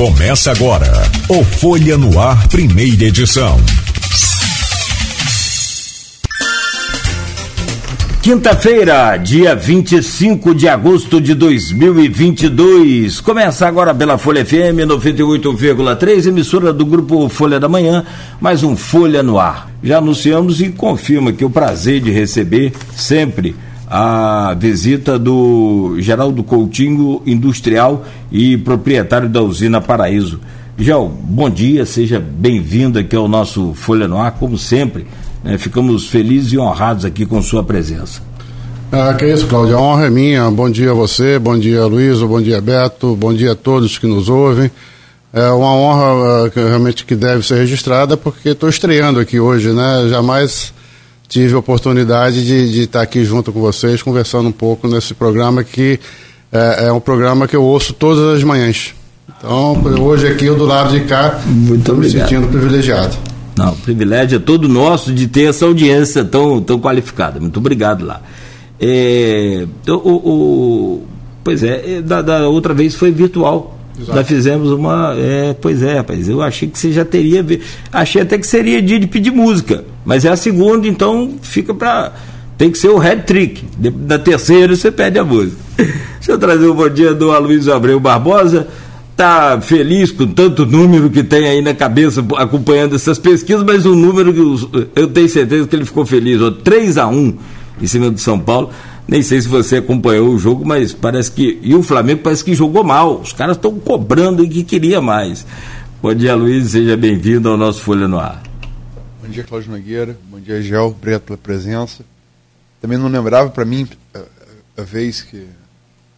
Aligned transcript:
Começa 0.00 0.50
agora 0.50 0.90
o 1.28 1.44
Folha 1.44 1.98
no 1.98 2.18
Ar, 2.18 2.48
primeira 2.48 3.04
edição. 3.04 3.60
Quinta-feira, 8.22 9.18
dia 9.18 9.54
25 9.54 10.54
de 10.54 10.66
agosto 10.66 11.20
de 11.20 11.34
2022. 11.34 13.20
Começa 13.20 13.68
agora 13.68 13.94
pela 13.94 14.16
Folha 14.16 14.42
FM 14.42 14.88
98,3, 14.88 16.28
emissora 16.28 16.72
do 16.72 16.86
grupo 16.86 17.28
Folha 17.28 17.60
da 17.60 17.68
Manhã, 17.68 18.02
mais 18.40 18.64
um 18.64 18.74
Folha 18.74 19.22
no 19.22 19.38
Ar. 19.38 19.68
Já 19.84 19.98
anunciamos 19.98 20.62
e 20.62 20.70
confirma 20.70 21.30
que 21.30 21.44
o 21.44 21.50
prazer 21.50 22.00
de 22.00 22.10
receber 22.10 22.72
sempre 22.96 23.54
a 23.90 24.54
visita 24.56 25.18
do 25.18 25.96
Geraldo 25.98 26.44
Coutinho, 26.44 27.20
industrial 27.26 28.06
e 28.30 28.56
proprietário 28.56 29.28
da 29.28 29.42
usina 29.42 29.80
Paraíso. 29.80 30.38
Gel, 30.78 31.08
bom 31.08 31.50
dia, 31.50 31.84
seja 31.84 32.20
bem-vindo 32.20 33.00
aqui 33.00 33.16
ao 33.16 33.26
nosso 33.26 33.74
Folha 33.74 34.06
no 34.06 34.16
Ar, 34.16 34.30
como 34.30 34.56
sempre. 34.56 35.06
Né, 35.42 35.58
ficamos 35.58 36.08
felizes 36.08 36.52
e 36.52 36.58
honrados 36.58 37.04
aqui 37.04 37.26
com 37.26 37.42
sua 37.42 37.64
presença. 37.64 38.22
Ah, 38.92 39.12
que 39.14 39.26
isso, 39.26 39.46
Cláudio, 39.48 39.76
a 39.76 39.80
honra 39.80 40.06
é 40.06 40.10
minha. 40.10 40.48
Bom 40.50 40.70
dia 40.70 40.92
a 40.92 40.94
você, 40.94 41.38
bom 41.38 41.58
dia 41.58 41.84
Luiz, 41.84 42.20
bom 42.20 42.40
dia 42.40 42.60
Beto, 42.60 43.16
bom 43.16 43.34
dia 43.34 43.52
a 43.52 43.56
todos 43.56 43.98
que 43.98 44.06
nos 44.06 44.28
ouvem. 44.28 44.70
É 45.32 45.48
uma 45.50 45.72
honra 45.74 46.46
uh, 46.46 46.50
que, 46.50 46.60
realmente 46.60 47.04
que 47.04 47.14
deve 47.16 47.44
ser 47.46 47.56
registrada 47.56 48.16
porque 48.16 48.50
estou 48.50 48.68
estreando 48.68 49.20
aqui 49.20 49.38
hoje, 49.38 49.72
né? 49.72 50.06
Jamais 50.08 50.72
tive 51.30 51.54
a 51.54 51.58
oportunidade 51.58 52.44
de, 52.44 52.72
de 52.72 52.80
estar 52.82 53.00
aqui 53.00 53.24
junto 53.24 53.52
com 53.52 53.60
vocês, 53.60 54.02
conversando 54.02 54.48
um 54.48 54.52
pouco 54.52 54.88
nesse 54.88 55.14
programa 55.14 55.62
que 55.62 55.98
é, 56.52 56.88
é 56.88 56.92
um 56.92 57.00
programa 57.00 57.46
que 57.46 57.54
eu 57.54 57.62
ouço 57.62 57.94
todas 57.94 58.36
as 58.36 58.42
manhãs. 58.42 58.92
Então, 59.38 59.80
hoje 60.02 60.26
aqui 60.26 60.46
eu 60.46 60.56
do 60.56 60.66
lado 60.66 60.90
de 60.90 61.04
cá, 61.04 61.40
estou 61.72 61.96
me 61.96 62.10
sentindo 62.10 62.48
privilegiado. 62.48 63.16
Não, 63.56 63.72
o 63.72 63.76
privilégio 63.76 64.36
é 64.36 64.38
todo 64.40 64.68
nosso 64.68 65.12
de 65.12 65.28
ter 65.28 65.50
essa 65.50 65.64
audiência 65.64 66.24
tão, 66.24 66.60
tão 66.60 66.80
qualificada. 66.80 67.38
Muito 67.38 67.58
obrigado 67.58 68.04
lá. 68.04 68.20
É, 68.80 69.66
o, 69.86 69.92
o, 69.92 71.02
pois 71.44 71.62
é, 71.62 72.02
da, 72.02 72.22
da 72.22 72.48
outra 72.48 72.74
vez 72.74 72.94
foi 72.94 73.12
virtual. 73.12 73.78
Exato. 73.98 74.16
Nós 74.16 74.26
fizemos 74.26 74.70
uma. 74.70 75.14
É, 75.16 75.54
pois 75.60 75.82
é, 75.82 75.98
rapaz, 75.98 76.28
eu 76.28 76.42
achei 76.42 76.68
que 76.68 76.78
você 76.78 76.90
já 76.90 77.04
teria. 77.04 77.44
Achei 77.92 78.22
até 78.22 78.38
que 78.38 78.46
seria 78.46 78.80
dia 78.80 78.98
de 78.98 79.06
pedir 79.06 79.30
música. 79.30 79.84
Mas 80.10 80.24
é 80.24 80.28
a 80.28 80.34
segunda, 80.34 80.88
então 80.88 81.36
fica 81.40 81.72
para. 81.72 82.10
Tem 82.58 82.68
que 82.68 82.76
ser 82.76 82.88
o 82.88 82.98
head 82.98 83.22
trick. 83.22 83.64
Da 83.78 84.18
terceira 84.18 84.74
você 84.74 84.90
pede 84.90 85.20
a 85.20 85.24
música. 85.24 85.56
Deixa 85.78 86.32
eu 86.32 86.36
trazer 86.36 86.66
o 86.66 86.72
um 86.72 86.74
bom 86.74 86.88
dia 86.88 87.14
do 87.14 87.30
Aloysio 87.30 87.72
Abreu 87.72 88.00
Barbosa. 88.00 88.66
Tá 89.16 89.60
feliz 89.60 90.10
com 90.10 90.26
tanto 90.26 90.66
número 90.66 91.10
que 91.10 91.22
tem 91.22 91.46
aí 91.46 91.62
na 91.62 91.74
cabeça 91.74 92.26
acompanhando 92.38 92.96
essas 92.96 93.20
pesquisas, 93.20 93.62
mas 93.62 93.86
o 93.86 93.94
número 93.94 94.34
que 94.34 94.90
eu 94.96 95.06
tenho 95.06 95.28
certeza 95.28 95.68
que 95.68 95.76
ele 95.76 95.84
ficou 95.84 96.04
feliz. 96.04 96.42
Ó, 96.42 96.50
3 96.50 96.98
a 96.98 97.06
1 97.06 97.38
em 97.80 97.86
cima 97.86 98.10
do 98.10 98.18
São 98.18 98.36
Paulo. 98.36 98.70
Nem 99.06 99.22
sei 99.22 99.40
se 99.40 99.46
você 99.46 99.76
acompanhou 99.76 100.30
o 100.30 100.38
jogo, 100.40 100.66
mas 100.66 100.92
parece 100.92 101.30
que. 101.30 101.60
E 101.62 101.72
o 101.72 101.84
Flamengo 101.84 102.22
parece 102.24 102.44
que 102.44 102.52
jogou 102.52 102.82
mal. 102.82 103.20
Os 103.20 103.32
caras 103.32 103.56
estão 103.56 103.78
cobrando 103.78 104.44
e 104.44 104.48
que 104.48 104.64
queria 104.64 105.00
mais. 105.00 105.46
Bom 106.02 106.12
dia, 106.12 106.34
Luiz. 106.34 106.72
Seja 106.72 106.96
bem-vindo 106.96 107.48
ao 107.48 107.56
nosso 107.56 107.80
Folha 107.80 108.08
no 108.08 108.18
Ar. 108.18 108.49
Bom 109.30 109.34
dia, 109.34 109.44
Cláudio 109.44 109.70
Nogueira. 109.70 110.18
Bom 110.24 110.40
dia, 110.40 110.60
Gel. 110.60 110.86
Obrigado 110.86 111.20
pela 111.20 111.38
presença. 111.38 112.04
Também 112.80 112.98
não 112.98 113.06
lembrava 113.06 113.48
para 113.48 113.64
mim 113.64 113.88
a, 114.76 114.82
vez 114.82 115.22
que 115.22 115.46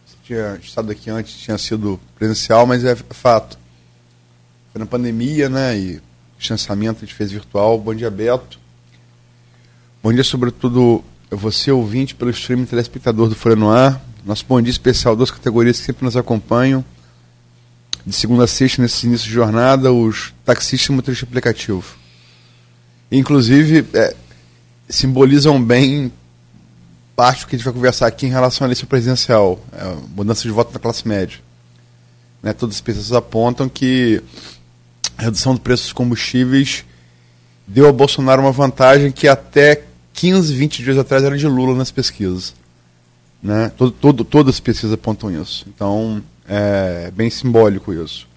você 0.03 0.15
tinha 0.23 0.59
estado 0.59 0.91
aqui 0.91 1.11
antes, 1.11 1.37
tinha 1.37 1.55
sido 1.59 1.99
presencial, 2.15 2.65
mas 2.65 2.83
é 2.83 2.95
fato. 2.95 3.55
Foi 4.71 4.79
na 4.79 4.87
pandemia, 4.87 5.47
né? 5.47 5.77
E 5.77 6.01
distanciamento 6.39 7.03
a 7.03 7.05
gente 7.05 7.13
fez 7.13 7.31
virtual. 7.31 7.77
Bom 7.77 7.93
dia, 7.93 8.09
Beto. 8.09 8.59
Bom 10.01 10.11
dia, 10.11 10.23
sobretudo, 10.23 11.03
você 11.29 11.71
ouvinte 11.71 12.15
pelo 12.15 12.31
streaming 12.31 12.65
telespectador 12.65 13.29
do 13.29 13.35
Folha 13.35 13.55
no 13.55 13.69
Ar. 13.69 14.03
Nosso 14.25 14.43
bom 14.49 14.59
dia 14.59 14.71
especial, 14.71 15.15
duas 15.15 15.29
categorias 15.29 15.79
que 15.79 15.85
sempre 15.85 16.03
nos 16.03 16.17
acompanham. 16.17 16.83
De 18.03 18.15
segunda 18.15 18.45
a 18.45 18.47
sexta, 18.47 18.81
nesse 18.81 19.05
início 19.05 19.27
de 19.27 19.33
jornada, 19.33 19.93
os 19.93 20.33
taxistas 20.43 20.89
e 20.89 20.91
motoristas 20.93 21.29
aplicativo. 21.29 22.01
Inclusive, 23.15 23.85
é, 23.93 24.15
simbolizam 24.89 25.63
bem 25.63 26.11
parte 27.15 27.45
que 27.45 27.55
a 27.55 27.57
gente 27.57 27.65
vai 27.65 27.73
conversar 27.73 28.07
aqui 28.07 28.25
em 28.25 28.29
relação 28.29 28.65
à 28.65 28.67
eleição 28.67 28.87
presidencial, 28.87 29.59
é, 29.71 29.95
mudança 30.15 30.41
de 30.41 30.49
voto 30.49 30.73
na 30.73 30.79
classe 30.79 31.07
média. 31.07 31.37
Né, 32.41 32.53
todas 32.53 32.75
as 32.75 32.81
pessoas 32.81 33.11
apontam 33.11 33.69
que 33.69 34.19
a 35.15 35.21
redução 35.21 35.53
do 35.53 35.61
preço 35.61 35.83
dos 35.83 35.93
combustíveis 35.93 36.83
deu 37.67 37.85
ao 37.85 37.93
Bolsonaro 37.93 38.41
uma 38.41 38.51
vantagem 38.51 39.11
que 39.11 39.27
até 39.27 39.83
15, 40.13 40.51
20 40.51 40.83
dias 40.83 40.97
atrás 40.97 41.23
era 41.23 41.37
de 41.37 41.47
Lula 41.47 41.75
nas 41.75 41.91
pesquisas. 41.91 42.55
Né? 43.43 43.71
Todo, 43.77 43.91
todo, 43.91 44.23
todas 44.25 44.55
as 44.55 44.59
pesquisas 44.59 44.91
apontam 44.91 45.29
isso. 45.29 45.65
Então, 45.67 46.21
é 46.47 47.11
bem 47.11 47.29
simbólico 47.29 47.93
isso. 47.93 48.27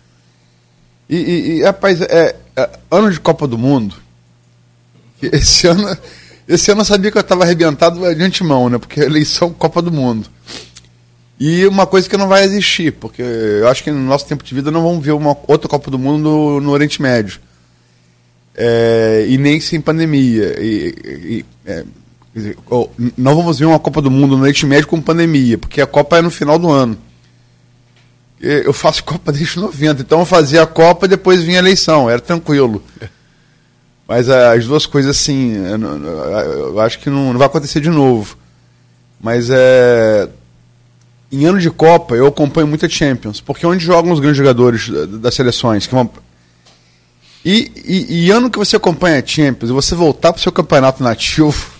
E, 1.08 1.16
e, 1.16 1.52
e 1.52 1.62
rapaz, 1.62 2.02
é, 2.02 2.36
é, 2.54 2.78
ano 2.90 3.10
de 3.10 3.18
Copa 3.18 3.48
do 3.48 3.56
Mundo, 3.56 4.04
esse 5.22 5.66
ano, 5.66 5.96
esse 6.48 6.70
ano 6.70 6.80
eu 6.80 6.84
sabia 6.84 7.10
que 7.10 7.18
eu 7.18 7.22
estava 7.22 7.44
arrebentado 7.44 7.98
de 8.14 8.22
antemão, 8.22 8.68
né? 8.68 8.78
Porque 8.78 9.00
é 9.00 9.04
eleição 9.04 9.52
Copa 9.52 9.80
do 9.82 9.92
Mundo. 9.92 10.28
E 11.38 11.66
uma 11.66 11.86
coisa 11.86 12.08
que 12.08 12.16
não 12.16 12.28
vai 12.28 12.44
existir, 12.44 12.92
porque 12.92 13.20
eu 13.22 13.68
acho 13.68 13.84
que 13.84 13.90
no 13.90 14.00
nosso 14.00 14.26
tempo 14.26 14.42
de 14.42 14.54
vida 14.54 14.70
não 14.70 14.82
vamos 14.82 15.04
ver 15.04 15.12
uma 15.12 15.36
outra 15.46 15.68
Copa 15.68 15.90
do 15.90 15.98
Mundo 15.98 16.22
no, 16.22 16.60
no 16.60 16.70
Oriente 16.70 17.00
Médio 17.02 17.40
é, 18.56 19.26
e 19.28 19.36
nem 19.36 19.60
sem 19.60 19.80
pandemia. 19.80 20.56
E, 20.58 20.94
e, 21.06 21.44
é, 21.66 21.84
dizer, 22.34 22.56
não 23.16 23.36
vamos 23.36 23.58
ver 23.58 23.66
uma 23.66 23.78
Copa 23.78 24.00
do 24.00 24.10
Mundo 24.10 24.36
no 24.36 24.42
Oriente 24.42 24.64
Médio 24.64 24.88
com 24.88 25.00
pandemia, 25.00 25.58
porque 25.58 25.80
a 25.80 25.86
Copa 25.86 26.16
é 26.16 26.22
no 26.22 26.30
final 26.30 26.58
do 26.58 26.70
ano. 26.70 26.96
Eu 28.40 28.72
faço 28.72 29.04
Copa 29.04 29.32
desde 29.32 29.58
90, 29.58 30.02
então 30.02 30.20
eu 30.20 30.26
fazia 30.26 30.62
a 30.62 30.66
Copa 30.66 31.06
e 31.06 31.08
depois 31.08 31.42
vinha 31.42 31.58
a 31.58 31.62
eleição, 31.62 32.08
era 32.08 32.20
tranquilo. 32.20 32.82
Mas 34.08 34.28
as 34.28 34.66
duas 34.66 34.86
coisas, 34.86 35.16
assim, 35.16 35.54
eu, 35.56 36.80
acho 36.80 36.98
que 37.00 37.10
não, 37.10 37.32
não, 37.32 37.38
vai 37.38 37.46
acontecer 37.46 37.80
de 37.80 37.90
novo. 37.90 38.36
Mas 39.20 39.48
é. 39.50 40.28
Em 41.32 41.44
ano 41.44 41.58
de 41.58 41.70
Copa, 41.70 42.14
eu 42.14 42.26
acompanho 42.28 42.68
muita 42.68 42.88
Champions, 42.88 43.40
porque 43.40 43.66
é 43.66 43.68
onde 43.68 43.84
jogam 43.84 44.12
os 44.12 44.20
grandes 44.20 44.38
jogadores 44.38 44.88
das 45.20 45.34
seleções, 45.34 45.84
que 45.84 45.92
uma, 45.92 46.08
e, 47.44 47.70
e, 47.84 48.24
e, 48.26 48.30
ano 48.30 48.50
que 48.50 48.58
você 48.58 48.76
acompanha 48.76 49.20
a 49.20 49.26
Champions 49.26 49.70
e 49.70 49.72
você 49.72 49.94
voltar 49.94 50.32
para 50.32 50.40
o 50.40 50.42
seu 50.42 50.50
campeonato 50.50 51.00
nativo 51.02 51.70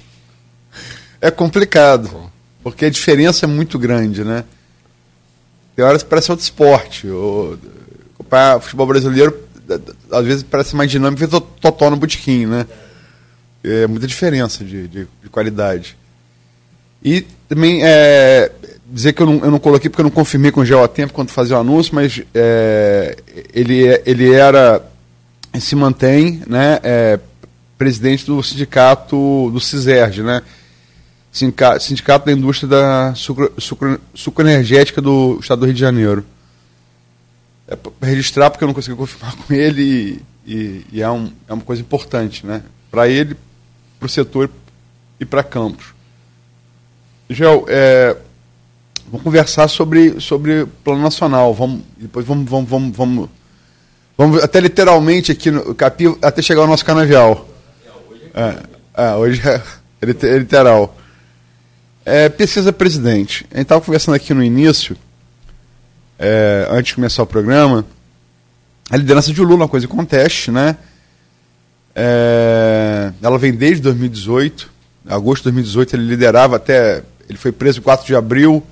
é 1.21 1.29
complicado. 1.29 2.31
Porque 2.63 2.85
a 2.85 2.91
diferença 2.91 3.47
é 3.47 3.49
muito 3.49 3.77
grande, 3.77 4.25
né? 4.25 4.45
Tem 5.75 5.85
horas 5.85 6.03
que 6.05 6.09
parece 6.09 6.31
outro 6.31 6.45
esporte. 6.45 7.09
O, 7.09 7.59
acompanhar 8.15 8.61
futebol 8.61 8.87
brasileiro 8.87 9.46
às 10.11 10.25
vezes 10.25 10.43
parece 10.43 10.77
mais 10.77 10.91
dinâmico 10.91 11.25
e 11.25 11.27
totó 11.61 11.91
no 11.91 11.97
botequim, 11.97 12.47
né? 12.47 12.67
É 13.65 13.87
muita 13.87 14.07
diferença 14.07 14.65
de, 14.65 14.87
de, 14.87 15.09
de 15.23 15.29
qualidade. 15.31 15.97
E 17.03 17.23
também 17.49 17.81
é, 17.85 18.51
dizer 18.87 19.13
que 19.13 19.23
eu 19.23 19.27
não, 19.27 19.45
eu 19.45 19.51
não 19.51 19.59
coloquei 19.59 19.91
porque 19.91 20.01
eu 20.01 20.05
não 20.05 20.11
confirmei 20.11 20.51
com 20.51 20.61
o 20.61 20.65
Geo 20.65 20.83
a 20.83 20.89
tempo 20.89 21.13
quando 21.13 21.31
fazia 21.31 21.57
o 21.57 21.61
anúncio, 21.61 21.95
mas 21.95 22.23
é, 22.35 23.17
ele, 23.53 24.01
ele 24.05 24.33
era 24.33 24.83
se 25.59 25.75
mantém 25.75 26.43
né, 26.47 26.79
é, 26.83 27.19
presidente 27.79 28.27
do 28.27 28.43
sindicato 28.43 29.51
do 29.51 29.61
CISERG, 29.61 30.23
né? 30.23 30.43
Sindicato 31.33 32.27
da 32.27 32.33
Indústria 32.33 32.69
da 32.69 33.15
sucro, 33.15 33.53
sucro, 33.59 34.01
do 35.03 35.39
Estado 35.41 35.61
do 35.61 35.67
Rio 35.67 35.75
de 35.75 35.81
Janeiro. 35.81 36.25
É 37.69 37.77
registrar, 38.07 38.51
porque 38.51 38.65
eu 38.65 38.67
não 38.67 38.75
consegui 38.75 38.97
confirmar 38.97 39.35
com 39.37 39.53
ele 39.53 39.83
e, 40.47 40.53
e, 40.53 40.87
e 40.93 41.03
é, 41.03 41.11
um, 41.11 41.31
é 41.49 41.53
uma 41.53 41.63
coisa 41.63 41.83
importante, 41.83 42.47
né? 42.47 42.63
Para 42.91 43.09
ele, 43.09 43.37
para 43.99 44.07
o 44.07 44.09
setor 44.09 44.51
e 45.19 45.25
para 45.25 45.43
Campos. 45.43 45.87
Gel, 47.29 47.65
é, 47.69 48.17
vamos 49.07 49.25
conversar 49.25 49.69
sobre, 49.69 50.21
sobre 50.21 50.67
plano 50.85 51.03
nacional. 51.03 51.53
Vamos, 51.53 51.83
depois 51.97 52.25
vamos, 52.25 52.49
vamos, 52.49 52.69
vamos, 52.69 52.97
vamos 52.97 53.31
Vamos 54.17 54.43
até 54.43 54.61
literalmente 54.61 55.31
aqui 55.31 55.51
no 55.51 55.75
Capi, 55.75 56.17
até 56.23 56.41
chegar 56.41 56.63
ao 56.63 56.67
nosso 56.67 56.85
canavial. 56.85 57.47
É, 58.33 59.03
é, 59.03 59.15
hoje 59.15 59.43
é, 59.47 59.63
é 60.01 60.39
literal. 60.39 60.97
É, 62.05 62.29
pesquisa 62.29 62.73
presidente. 62.73 63.47
A 63.51 63.57
gente 63.57 63.65
estava 63.65 63.81
conversando 63.83 64.15
aqui 64.15 64.33
no 64.33 64.43
início, 64.43 64.97
é, 66.19 66.67
antes 66.71 66.89
de 66.89 66.95
começar 66.95 67.23
o 67.23 67.27
programa, 67.27 67.85
a 68.91 68.97
liderança 68.97 69.33
de 69.33 69.41
Lula, 69.41 69.57
uma 69.57 69.69
coisa 69.69 69.87
conteste, 69.89 70.51
né? 70.51 70.77
É, 71.95 73.13
ela 73.23 73.39
vem 73.39 73.53
desde 73.53 73.83
2018, 73.83 74.71
agosto 75.09 75.43
de 75.43 75.45
2018 75.45 75.97
ele 75.97 76.07
liderava 76.07 76.57
até, 76.57 77.03
ele 77.29 77.39
foi 77.39 77.53
preso 77.53 77.81
em 77.81 77.83
4 77.83 78.07
de 78.07 78.15
abril, 78.15 78.63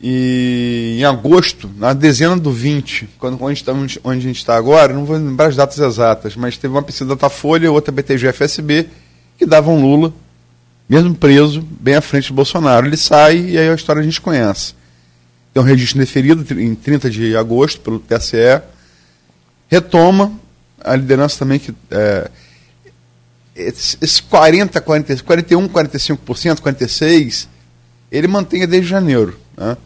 E 0.00 0.96
em 0.98 1.04
agosto, 1.04 1.70
na 1.78 1.94
dezena 1.94 2.36
do 2.36 2.52
20, 2.52 3.08
quando, 3.18 3.42
onde, 3.42 3.58
estamos, 3.58 3.98
onde 4.04 4.18
a 4.18 4.22
gente 4.28 4.36
está 4.36 4.54
agora, 4.56 4.92
não 4.92 5.06
vou 5.06 5.16
lembrar 5.16 5.46
as 5.46 5.56
datas 5.56 5.78
exatas, 5.78 6.36
mas 6.36 6.58
teve 6.58 6.74
uma 6.74 6.82
pesquisa 6.82 7.06
da 7.06 7.14
Datafolha, 7.14 7.72
outra 7.72 7.92
BTG-FSB, 7.92 8.88
que 9.38 9.46
davam 9.46 9.80
Lula, 9.80 10.12
mesmo 10.88 11.14
preso, 11.14 11.62
bem 11.80 11.94
à 11.94 12.00
frente 12.00 12.28
do 12.28 12.34
Bolsonaro. 12.34 12.86
Ele 12.86 12.96
sai 12.96 13.38
e 13.38 13.58
aí 13.58 13.68
a 13.68 13.74
história 13.74 14.00
a 14.00 14.04
gente 14.04 14.20
conhece. 14.20 14.74
Tem 15.56 15.62
um 15.62 15.66
registro 15.66 15.98
deferido 16.00 16.60
em 16.60 16.74
30 16.74 17.08
de 17.08 17.34
agosto 17.34 17.80
pelo 17.80 17.98
TSE, 17.98 18.60
retoma 19.68 20.30
a 20.78 20.94
liderança 20.94 21.38
também 21.38 21.58
que. 21.58 21.74
É, 21.90 22.30
esse 23.54 24.22
40, 24.24 24.78
40, 24.82 25.22
41, 25.22 25.66
45%, 25.66 26.60
46%, 26.60 27.48
ele 28.12 28.28
mantém 28.28 28.68
desde 28.68 28.86
janeiro. 28.86 29.40
Né? 29.56 29.78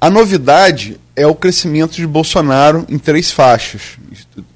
A 0.00 0.08
novidade 0.08 1.00
é 1.16 1.26
o 1.26 1.34
crescimento 1.34 1.96
de 1.96 2.06
Bolsonaro 2.06 2.86
em 2.88 2.98
três 2.98 3.32
faixas. 3.32 3.98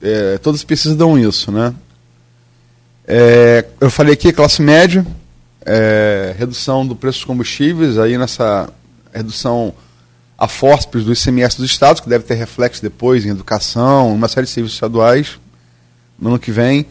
É, 0.01 0.39
todas 0.39 0.61
as 0.61 0.65
pesquisas 0.65 0.97
dão 0.97 1.19
isso. 1.19 1.51
Né? 1.51 1.75
É, 3.05 3.65
eu 3.81 3.91
falei 3.91 4.13
aqui 4.13 4.33
classe 4.33 4.63
média, 4.63 5.05
é, 5.63 6.37
redução 6.39 6.87
do 6.87 6.95
preço 6.95 7.19
dos 7.19 7.25
combustíveis, 7.25 7.99
aí 7.99 8.17
nessa 8.17 8.73
redução 9.17 9.75
a 10.39 10.47
fórceps 10.47 11.05
do 11.05 11.13
ICMS 11.13 11.57
dos 11.57 11.71
estados, 11.71 12.01
que 12.01 12.09
deve 12.09 12.25
ter 12.25 12.35
reflexo 12.35 12.83
depois 12.83 13.25
em 13.25 13.31
educação, 13.31 14.13
uma 14.15 14.29
série 14.29 14.47
de 14.47 14.53
serviços 14.53 14.77
estaduais 14.77 15.39
no 16.19 16.31
ano 16.31 16.39
que 16.39 16.51
vem. 16.51 16.87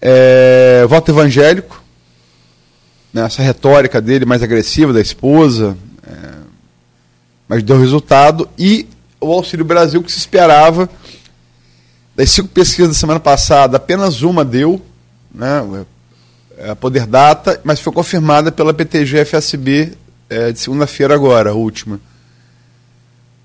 É, 0.00 0.84
voto 0.88 1.10
evangélico, 1.10 1.82
né, 3.12 3.24
essa 3.24 3.42
retórica 3.42 4.00
dele 4.00 4.24
mais 4.24 4.42
agressiva 4.42 4.92
da 4.92 5.00
esposa, 5.00 5.76
é, 6.04 6.30
mas 7.48 7.62
deu 7.62 7.78
resultado. 7.78 8.48
E 8.58 8.88
o 9.20 9.32
Auxílio 9.32 9.64
Brasil, 9.64 10.02
que 10.02 10.10
se 10.10 10.18
esperava, 10.18 10.88
das 12.16 12.30
cinco 12.30 12.48
pesquisas 12.48 12.88
da 12.88 12.98
semana 12.98 13.20
passada, 13.20 13.76
apenas 13.76 14.22
uma 14.22 14.44
deu, 14.44 14.82
né, 15.32 15.86
é, 16.56 16.70
a 16.70 16.76
Poder 16.76 17.06
Data, 17.06 17.60
mas 17.62 17.78
foi 17.78 17.92
confirmada 17.92 18.50
pela 18.50 18.74
PTG-FSB 18.74 19.96
é, 20.28 20.52
de 20.52 20.58
segunda-feira 20.58 21.14
agora, 21.14 21.50
a 21.50 21.54
última. 21.54 22.00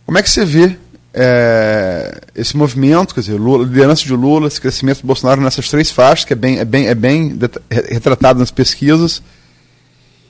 Como 0.05 0.17
é 0.17 0.23
que 0.23 0.29
você 0.29 0.43
vê 0.43 0.77
é, 1.13 2.21
esse 2.35 2.57
movimento, 2.57 3.13
quer 3.13 3.21
dizer, 3.21 3.39
Lula, 3.39 3.65
liderança 3.65 4.03
de 4.03 4.13
Lula, 4.13 4.47
esse 4.47 4.59
crescimento 4.59 5.01
do 5.01 5.07
Bolsonaro 5.07 5.41
nessas 5.41 5.69
três 5.69 5.91
faixas, 5.91 6.25
que 6.25 6.33
é 6.33 6.35
bem, 6.35 6.59
é 6.59 6.65
bem, 6.65 6.87
é 6.87 6.95
bem 6.95 7.39
retratado 7.69 8.39
nas 8.39 8.51
pesquisas, 8.51 9.21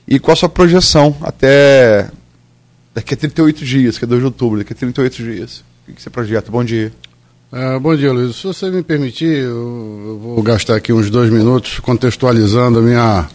e 0.06 0.18
qual 0.18 0.34
a 0.34 0.36
sua 0.36 0.48
projeção 0.48 1.16
até 1.22 2.10
daqui 2.94 3.14
a 3.14 3.16
38 3.16 3.64
dias, 3.64 3.98
que 3.98 4.04
é 4.04 4.06
2 4.06 4.20
de 4.20 4.26
outubro, 4.26 4.58
daqui 4.58 4.72
a 4.72 4.76
38 4.76 5.16
dias? 5.16 5.64
O 5.88 5.92
que 5.92 6.02
você 6.02 6.10
projeta? 6.10 6.50
Bom 6.50 6.62
dia. 6.62 6.92
Uh, 7.52 7.78
bom 7.78 7.94
dia, 7.94 8.12
Luiz. 8.12 8.36
Se 8.36 8.46
você 8.46 8.70
me 8.70 8.82
permitir, 8.82 9.44
eu, 9.44 10.02
eu, 10.06 10.18
vou 10.18 10.42
gastar 10.42 10.76
aqui 10.76 10.92
uns 10.92 11.08
dois 11.08 11.30
minutos 11.30 11.78
contextualizando 11.78 12.80
a 12.80 12.82
minha, 12.82 13.28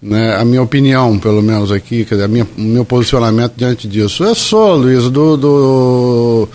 né, 0.00 0.36
a 0.36 0.44
minha 0.44 0.62
opinião, 0.62 1.18
pelo 1.18 1.42
menos 1.42 1.72
aqui, 1.72 2.04
quer 2.04 2.16
dizer, 2.16 2.28
minha, 2.28 2.46
meu 2.56 2.84
posicionamento 2.84 3.54
diante 3.56 3.88
disso. 3.88 4.24
Eu 4.24 4.34
sou, 4.34 4.76
Luiz, 4.76 5.10
do, 5.10 5.36
do, 5.36 6.48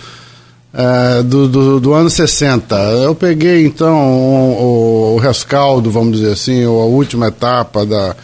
é, 0.72 1.22
do, 1.22 1.48
do, 1.48 1.80
do, 1.80 1.92
ano 1.92 2.08
60. 2.08 2.74
Eu 2.74 3.14
peguei, 3.14 3.66
então, 3.66 3.94
o, 3.94 5.14
o, 5.14 5.18
rescaldo, 5.18 5.90
vamos 5.90 6.18
dizer 6.18 6.32
assim, 6.32 6.64
ou 6.64 6.80
a 6.80 6.86
última 6.86 7.28
etapa 7.28 7.84
da, 7.84 8.16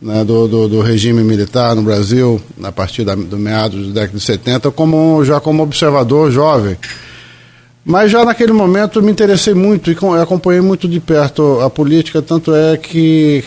né, 0.00 0.24
do, 0.24 0.46
do, 0.46 0.68
do, 0.68 0.80
regime 0.80 1.22
militar 1.22 1.74
no 1.74 1.82
Brasil, 1.82 2.40
a 2.62 2.72
partir 2.72 3.04
da, 3.04 3.14
do 3.14 3.38
meados 3.38 3.88
da 3.88 4.00
década 4.00 4.18
de 4.18 4.24
70, 4.24 4.70
como, 4.70 5.24
já 5.24 5.40
como 5.40 5.62
observador 5.62 6.30
jovem. 6.30 6.76
Mas 7.84 8.12
já 8.12 8.24
naquele 8.24 8.52
momento 8.52 9.02
me 9.02 9.10
interessei 9.10 9.54
muito 9.54 9.90
e 9.90 9.96
acompanhei 10.20 10.60
muito 10.60 10.86
de 10.86 11.00
perto 11.00 11.60
a 11.60 11.68
política, 11.68 12.22
tanto 12.22 12.54
é 12.54 12.76
que 12.76 13.42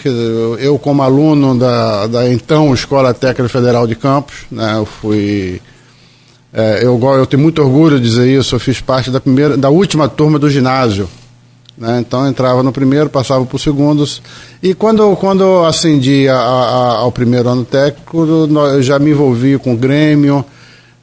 eu, 0.60 0.78
como 0.78 1.02
aluno 1.02 1.58
da, 1.58 2.06
da 2.08 2.30
então 2.32 2.74
Escola 2.74 3.14
Técnica 3.14 3.48
Federal 3.48 3.88
de 3.88 3.96
Campos, 3.96 4.36
né, 4.52 4.76
eu 4.78 4.86
fui. 4.86 5.62
É, 6.52 6.80
eu, 6.86 7.00
eu 7.02 7.26
tenho 7.26 7.44
muito 7.44 7.62
orgulho 7.62 7.98
de 7.98 8.10
dizer 8.10 8.28
isso, 8.28 8.56
eu 8.56 8.60
fiz 8.60 8.82
parte 8.82 9.10
da, 9.10 9.22
primeira, 9.22 9.56
da 9.56 9.70
última 9.70 10.10
turma 10.10 10.38
do 10.38 10.50
ginásio. 10.50 11.10
Né, 11.78 12.04
então 12.06 12.28
entrava 12.28 12.62
no 12.62 12.74
primeiro, 12.74 13.10
passava 13.10 13.46
para 13.46 13.56
o 13.56 13.60
segundo. 13.60 14.06
E 14.62 14.74
quando, 14.74 15.16
quando 15.16 15.44
eu 15.44 15.66
acendi 15.66 16.28
a, 16.28 16.36
a, 16.36 16.98
ao 16.98 17.12
primeiro 17.12 17.48
ano 17.48 17.64
técnico, 17.64 18.26
eu 18.26 18.82
já 18.82 19.00
me 19.00 19.12
envolvi 19.12 19.58
com 19.58 19.74
o 19.74 19.78
Grêmio 19.78 20.44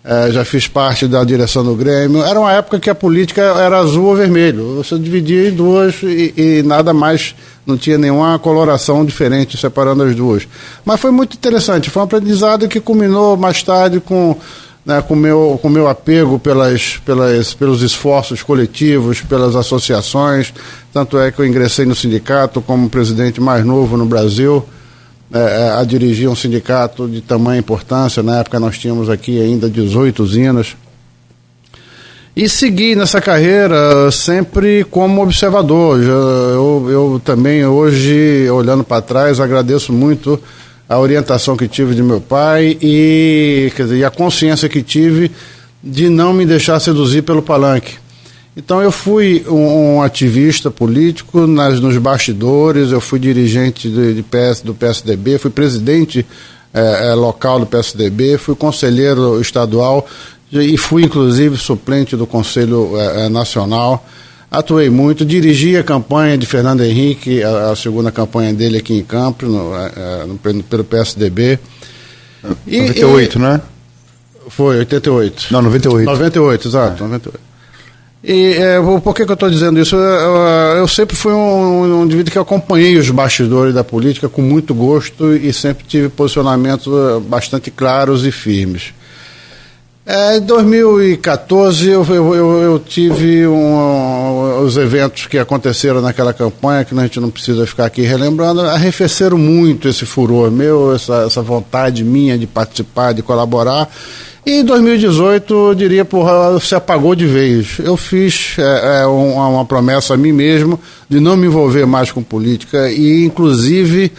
é, 0.04 0.32
já 0.32 0.44
fiz 0.44 0.66
parte 0.66 1.06
da 1.06 1.22
direção 1.22 1.62
do 1.64 1.76
Grêmio. 1.76 2.22
Era 2.22 2.38
uma 2.40 2.52
época 2.52 2.80
que 2.80 2.90
a 2.90 2.94
política 2.94 3.40
era 3.40 3.78
azul 3.78 4.06
ou 4.06 4.16
vermelho. 4.16 4.74
Você 4.76 4.98
dividia 4.98 5.48
em 5.48 5.52
duas 5.52 6.02
e, 6.02 6.34
e, 6.36 6.62
nada 6.64 6.92
mais, 6.92 7.34
não 7.64 7.76
tinha 7.76 7.96
nenhuma 7.96 8.36
coloração 8.38 9.04
diferente 9.04 9.56
separando 9.56 10.02
as 10.02 10.14
duas. 10.16 10.48
Mas 10.84 11.00
foi 11.00 11.12
muito 11.12 11.36
interessante. 11.36 11.88
Foi 11.88 12.02
um 12.02 12.04
aprendizado 12.04 12.66
que 12.66 12.80
culminou 12.80 13.36
mais 13.36 13.62
tarde 13.62 14.00
com 14.00 14.36
né, 14.84 15.00
com 15.00 15.14
meu 15.14 15.56
com 15.62 15.68
meu 15.68 15.86
apego 15.86 16.40
pelas, 16.40 16.96
pelas 17.04 17.54
pelos 17.54 17.82
esforços 17.82 18.42
coletivos, 18.42 19.20
pelas 19.20 19.54
associações. 19.54 20.52
Tanto 20.92 21.16
é 21.16 21.30
que 21.30 21.38
eu 21.38 21.46
ingressei 21.46 21.86
no 21.86 21.94
sindicato 21.94 22.60
como 22.60 22.90
presidente 22.90 23.40
mais 23.40 23.64
novo 23.64 23.96
no 23.96 24.04
Brasil 24.04 24.66
é, 25.34 25.38
é, 25.38 25.70
a 25.80 25.84
dirigir 25.84 26.28
um 26.28 26.36
sindicato 26.36 27.08
de 27.08 27.22
tamanha 27.22 27.58
importância. 27.58 28.22
Na 28.22 28.40
época 28.40 28.60
nós 28.60 28.78
tínhamos 28.78 29.08
aqui 29.08 29.40
ainda 29.40 29.68
18 29.68 30.22
usinas. 30.22 30.76
E 32.36 32.48
segui 32.48 32.94
nessa 32.94 33.20
carreira 33.20 34.10
sempre 34.10 34.84
como 34.84 35.22
observador. 35.22 36.02
Eu, 36.02 36.86
eu 36.90 37.22
também, 37.24 37.64
hoje, 37.64 38.48
olhando 38.50 38.84
para 38.84 39.00
trás, 39.00 39.40
agradeço 39.40 39.92
muito 39.92 40.38
a 40.88 40.98
orientação 40.98 41.56
que 41.56 41.66
tive 41.66 41.94
de 41.94 42.02
meu 42.02 42.20
pai 42.20 42.76
e, 42.80 43.72
dizer, 43.74 43.96
e 43.96 44.04
a 44.04 44.10
consciência 44.10 44.68
que 44.68 44.82
tive 44.82 45.30
de 45.82 46.10
não 46.10 46.32
me 46.32 46.44
deixar 46.44 46.78
seduzir 46.78 47.22
pelo 47.22 47.42
palanque. 47.42 48.01
Então 48.56 48.82
eu 48.82 48.92
fui 48.92 49.44
um, 49.48 49.96
um 49.96 50.02
ativista 50.02 50.70
político 50.70 51.46
nas, 51.46 51.80
nos 51.80 51.96
bastidores, 51.96 52.92
eu 52.92 53.00
fui 53.00 53.18
dirigente 53.18 53.88
de, 53.88 54.14
de 54.14 54.22
PS, 54.22 54.60
do 54.60 54.74
PSDB, 54.74 55.38
fui 55.38 55.50
presidente 55.50 56.26
é, 56.74 57.10
é, 57.10 57.14
local 57.14 57.60
do 57.60 57.66
PSDB, 57.66 58.36
fui 58.36 58.54
conselheiro 58.54 59.40
estadual 59.40 60.06
e 60.50 60.76
fui 60.76 61.04
inclusive 61.04 61.56
suplente 61.56 62.14
do 62.14 62.26
Conselho 62.26 62.92
é, 62.98 63.30
Nacional. 63.30 64.06
Atuei 64.50 64.90
muito, 64.90 65.24
dirigi 65.24 65.78
a 65.78 65.82
campanha 65.82 66.36
de 66.36 66.44
Fernando 66.44 66.82
Henrique, 66.82 67.42
a, 67.42 67.70
a 67.70 67.76
segunda 67.76 68.12
campanha 68.12 68.52
dele 68.52 68.76
aqui 68.76 68.92
em 68.92 69.02
Campos, 69.02 69.48
no, 69.48 69.72
no, 70.26 70.62
pelo 70.62 70.84
PSDB. 70.84 71.58
E, 72.66 72.80
98, 72.82 73.38
e, 73.38 73.40
né? 73.40 73.60
Foi, 74.48 74.76
88. 74.76 75.46
Não, 75.50 75.62
98. 75.62 76.04
98, 76.04 76.68
exato, 76.68 77.02
é. 77.02 77.06
98. 77.06 77.51
E 78.24 78.54
é, 78.54 78.80
por 79.02 79.14
que, 79.14 79.24
que 79.24 79.32
eu 79.32 79.34
estou 79.34 79.50
dizendo 79.50 79.80
isso? 79.80 79.96
Eu, 79.96 80.76
eu, 80.78 80.86
sempre 80.86 81.16
fui 81.16 81.32
um, 81.32 82.02
um, 82.02 82.04
indivíduo 82.04 82.30
que 82.30 82.38
acompanhei 82.38 82.96
os 82.96 83.10
bastidores 83.10 83.74
da 83.74 83.82
política 83.82 84.28
com 84.28 84.40
muito 84.40 84.72
gosto 84.72 85.34
e 85.34 85.52
sempre 85.52 85.84
tive 85.84 86.08
posicionamentos 86.08 86.86
eh, 86.86 87.20
bastante 87.20 87.68
claros 87.68 88.24
e 88.24 88.30
firmes. 88.30 88.94
É, 90.06 90.36
em 90.36 90.40
2014 90.40 91.88
eu, 91.88 92.04
eu, 92.04 92.34
eu 92.34 92.78
tive 92.78 93.46
um, 93.46 94.60
os 94.64 94.76
eventos 94.76 95.26
que 95.26 95.38
aconteceram 95.38 96.00
naquela 96.00 96.32
campanha, 96.32 96.84
que 96.84 96.96
a 96.96 97.02
gente 97.02 97.20
não 97.20 97.30
precisa 97.30 97.66
ficar 97.66 97.86
aqui 97.86 98.02
relembrando, 98.02 98.62
arrefeceram 98.62 99.38
muito 99.38 99.88
esse 99.88 100.04
furor 100.04 100.50
meu, 100.50 100.94
essa, 100.94 101.24
essa 101.26 101.42
vontade 101.42 102.02
minha 102.04 102.38
de 102.38 102.46
participar, 102.46 103.12
de 103.12 103.22
colaborar. 103.22 103.88
E 104.44 104.58
em 104.58 104.64
2018, 104.64 105.54
eu 105.54 105.74
diria, 105.74 106.04
porra, 106.04 106.58
se 106.58 106.74
apagou 106.74 107.14
de 107.14 107.26
vez. 107.26 107.78
Eu 107.78 107.96
fiz 107.96 108.56
é, 108.58 109.02
é, 109.02 109.06
uma, 109.06 109.46
uma, 109.46 109.64
promessa 109.64 110.14
a 110.14 110.16
mim 110.16 110.32
mesmo 110.32 110.80
de 111.08 111.20
não 111.20 111.36
me 111.36 111.46
envolver 111.46 111.86
mais 111.86 112.10
com 112.10 112.24
política 112.24 112.90
e, 112.90 113.24
inclusive, 113.24 114.10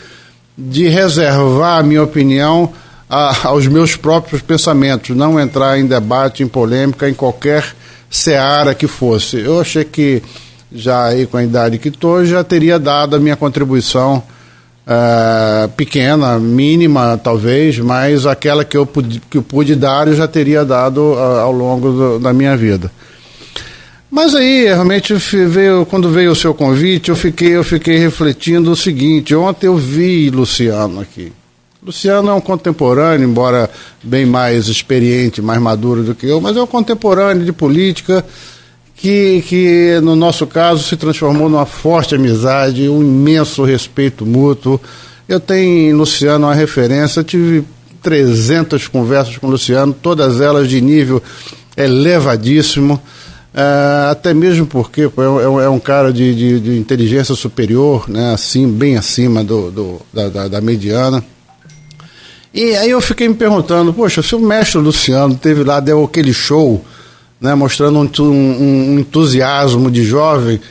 de 0.58 0.88
reservar 0.88 1.80
a 1.80 1.84
minha 1.84 2.01
opinião 2.01 2.72
a, 3.10 3.48
aos 3.48 3.68
meus 3.68 3.98
próprios 3.98 4.42
pensamentos, 4.42 5.13
não 5.13 5.38
entrar 5.38 5.77
em 5.77 5.86
debate, 5.86 6.42
em 6.42 6.48
polêmica, 6.48 7.10
em 7.10 7.13
qualquer 7.13 7.75
seara 8.10 8.74
que 8.74 8.88
fosse. 8.88 9.39
Eu 9.39 9.60
achei 9.60 9.84
que, 9.84 10.24
já 10.72 11.06
aí 11.08 11.25
com 11.25 11.36
a 11.36 11.44
idade 11.44 11.77
que 11.77 11.89
estou, 11.89 12.24
já 12.24 12.46
teria 12.46 12.80
dado 12.80 13.18
a 13.18 13.20
minha 13.20 13.36
contribuição 13.36 14.24
Uh, 14.86 15.70
pequena, 15.78 16.38
mínima 16.38 17.18
talvez, 17.18 17.80
mas 17.80 18.25
aquela 18.25 18.66
que 18.66 18.75
eu 18.75 18.86
pude, 18.86 19.22
que 19.30 19.38
eu 19.38 19.42
pude 19.42 19.75
dar 19.75 20.10
eu 20.10 20.13
já 20.13 20.28
teria 20.28 20.66
dado 20.66 21.13
uh, 21.13 21.40
ao 21.40 21.54
longo 21.54 21.90
do, 21.90 22.20
da 22.20 22.34
minha 22.34 22.58
vida. 22.58 22.92
Mas 24.12 24.36
aí, 24.36 24.66
realmente, 24.66 25.13
veio, 25.13 25.86
quando 25.86 26.10
veio 26.10 26.32
o 26.32 26.36
seu 26.36 26.54
convite, 26.54 27.10
eu 27.10 27.16
fiquei, 27.16 27.56
eu 27.56 27.63
fiquei 27.63 27.98
refletindo 27.98 28.72
o 28.72 28.75
seguinte: 28.75 29.34
ontem 29.34 29.68
eu 29.68 29.75
vi 29.78 30.30
Luciano 30.30 31.00
aqui. 31.00 31.32
Luciano 31.82 32.30
é 32.30 32.34
um 32.34 32.40
contemporâneo, 32.40 33.28
embora 33.28 33.70
bem 34.04 34.25
mais 34.25 34.68
experiente, 34.68 35.42
mais 35.42 35.60
maduro 35.60 36.04
do 36.04 36.13
que 36.13 36.28
eu, 36.28 36.40
mas 36.40 36.56
é 36.56 36.62
um 36.62 36.68
contemporâneo 36.68 37.44
de 37.44 37.52
política 37.52 38.24
que, 39.03 39.43
que 39.45 40.00
no 40.01 40.15
nosso 40.15 40.48
caso, 40.48 40.81
se 40.81 40.95
transformou 40.95 41.50
numa 41.50 41.65
forte 41.65 42.15
amizade, 42.15 42.88
um 42.88 43.01
imenso 43.01 43.62
respeito 43.65 44.25
mútuo. 44.25 44.79
Eu 45.27 45.41
tenho 45.41 45.89
em 45.89 45.93
Luciano 45.93 46.48
uma 46.48 46.55
referência, 46.55 47.22
tive 47.22 47.65
300 48.01 48.88
conversas 48.88 49.38
com 49.38 49.48
o 49.48 49.50
Luciano, 49.50 49.91
todas 49.91 50.39
elas 50.39 50.69
de 50.69 50.79
nível 50.79 51.22
elevadíssimo. 51.75 52.93
Uh, 53.53 54.10
até 54.10 54.33
mesmo 54.33 54.65
porque 54.65 55.01
é, 55.01 55.05
é, 55.05 55.65
é 55.65 55.69
um 55.69 55.81
cara 55.81 56.13
de, 56.13 56.33
de, 56.33 56.60
de, 56.62 56.77
inteligência 56.77 57.36
superior, 57.36 58.10
né, 58.10 58.33
assim, 58.33 58.72
bem 58.72 58.95
acima 58.95 59.43
do, 59.43 59.69
do 59.69 60.01
da, 60.13 60.29
da, 60.29 60.48
da, 60.48 60.62
mediana. 60.62 61.22
E 62.53 62.74
aí 62.77 62.89
eu 62.89 63.01
fiquei 63.01 63.27
me 63.27 63.36
perguntando, 63.36 63.93
poxa, 63.93 64.24
se 64.24 64.33
o 64.33 64.39
mestre 64.39 64.79
Luciano 64.79 65.36
teve 65.36 65.62
lá, 65.62 65.81
deu 65.81 66.05
aquele 66.05 66.33
show, 66.33 66.83
né, 67.43 67.53
mostrando 67.53 68.00
um, 68.00 68.23
um, 68.23 69.00
entusiasmo 69.00 69.91
de 69.91 70.01
jovem, 70.01 70.62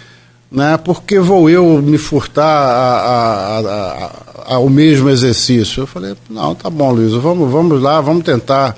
né, 0.51 0.79
por 0.79 1.03
que 1.03 1.19
vou 1.19 1.51
eu 1.51 1.83
me 1.83 1.99
furtar 1.99 2.43
a, 2.43 3.59
a, 3.59 3.59
a, 3.59 4.55
ao 4.55 4.71
mesmo 4.71 5.11
exercício? 5.11 5.83
Eu 5.83 5.87
falei, 5.87 6.15
não, 6.31 6.55
tá 6.55 6.71
bom, 6.71 6.91
Luiz, 6.91 7.13
vamos, 7.13 7.53
vamos 7.53 7.83
lá, 7.83 8.01
vamos 8.01 8.25
tentar 8.25 8.75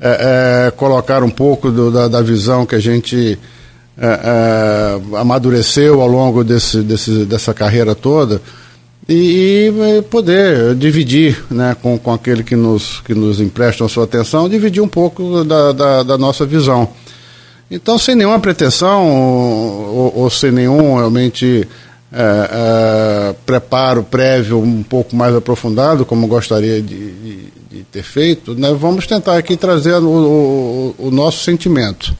é, 0.00 0.68
é, 0.68 0.70
colocar 0.70 1.22
um 1.22 1.28
pouco 1.28 1.70
do, 1.70 1.90
da, 1.90 2.08
da, 2.08 2.22
visão 2.22 2.64
que 2.64 2.74
a 2.74 2.80
gente 2.80 3.38
é 3.98 4.98
amadureceu 5.18 6.00
ao 6.00 6.08
longo 6.08 6.42
desse, 6.42 6.80
desse, 6.80 7.26
dessa 7.26 7.52
carreira 7.52 7.94
toda 7.94 8.40
e, 9.06 9.70
e, 9.98 10.02
poder 10.02 10.74
dividir 10.74 11.44
né, 11.50 11.76
com, 11.82 11.98
com 11.98 12.14
aquele 12.14 12.42
que 12.42 12.56
nos, 12.56 13.00
que 13.00 13.12
nos 13.12 13.40
empresta 13.40 13.84
a 13.84 13.90
sua 13.90 14.04
atenção, 14.04 14.48
dividir 14.48 14.82
um 14.82 14.88
pouco 14.88 15.44
da, 15.44 15.72
da, 15.72 16.02
da 16.02 16.16
nossa 16.16 16.46
visão. 16.46 16.88
Então, 17.70 17.98
sem 17.98 18.14
nenhuma 18.16 18.40
pretensão 18.40 19.06
ou, 19.08 20.12
ou 20.16 20.30
sem 20.30 20.50
nenhum 20.50 20.96
realmente 20.96 21.68
é, 22.12 22.50
é, 23.32 23.34
preparo 23.46 24.02
prévio 24.02 24.58
um 24.58 24.82
pouco 24.82 25.14
mais 25.14 25.34
aprofundado, 25.34 26.04
como 26.04 26.26
gostaria 26.26 26.82
de, 26.82 27.12
de, 27.12 27.36
de 27.70 27.82
ter 27.84 28.02
feito, 28.02 28.54
né, 28.54 28.74
vamos 28.74 29.06
tentar 29.06 29.36
aqui 29.36 29.56
trazer 29.56 29.94
o, 29.94 30.08
o, 30.08 30.94
o 30.98 31.10
nosso 31.12 31.44
sentimento. 31.44 32.12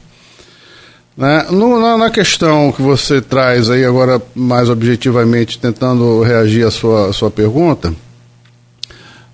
Né? 1.17 1.47
No, 1.49 1.77
na, 1.79 1.97
na, 1.97 2.09
questão 2.09 2.71
que 2.71 2.81
você 2.81 3.19
traz 3.19 3.69
aí 3.69 3.83
agora 3.83 4.21
mais 4.33 4.69
objetivamente, 4.69 5.59
tentando 5.59 6.21
reagir 6.21 6.65
à 6.65 6.71
sua, 6.71 7.09
à 7.09 7.13
sua 7.13 7.29
pergunta, 7.29 7.93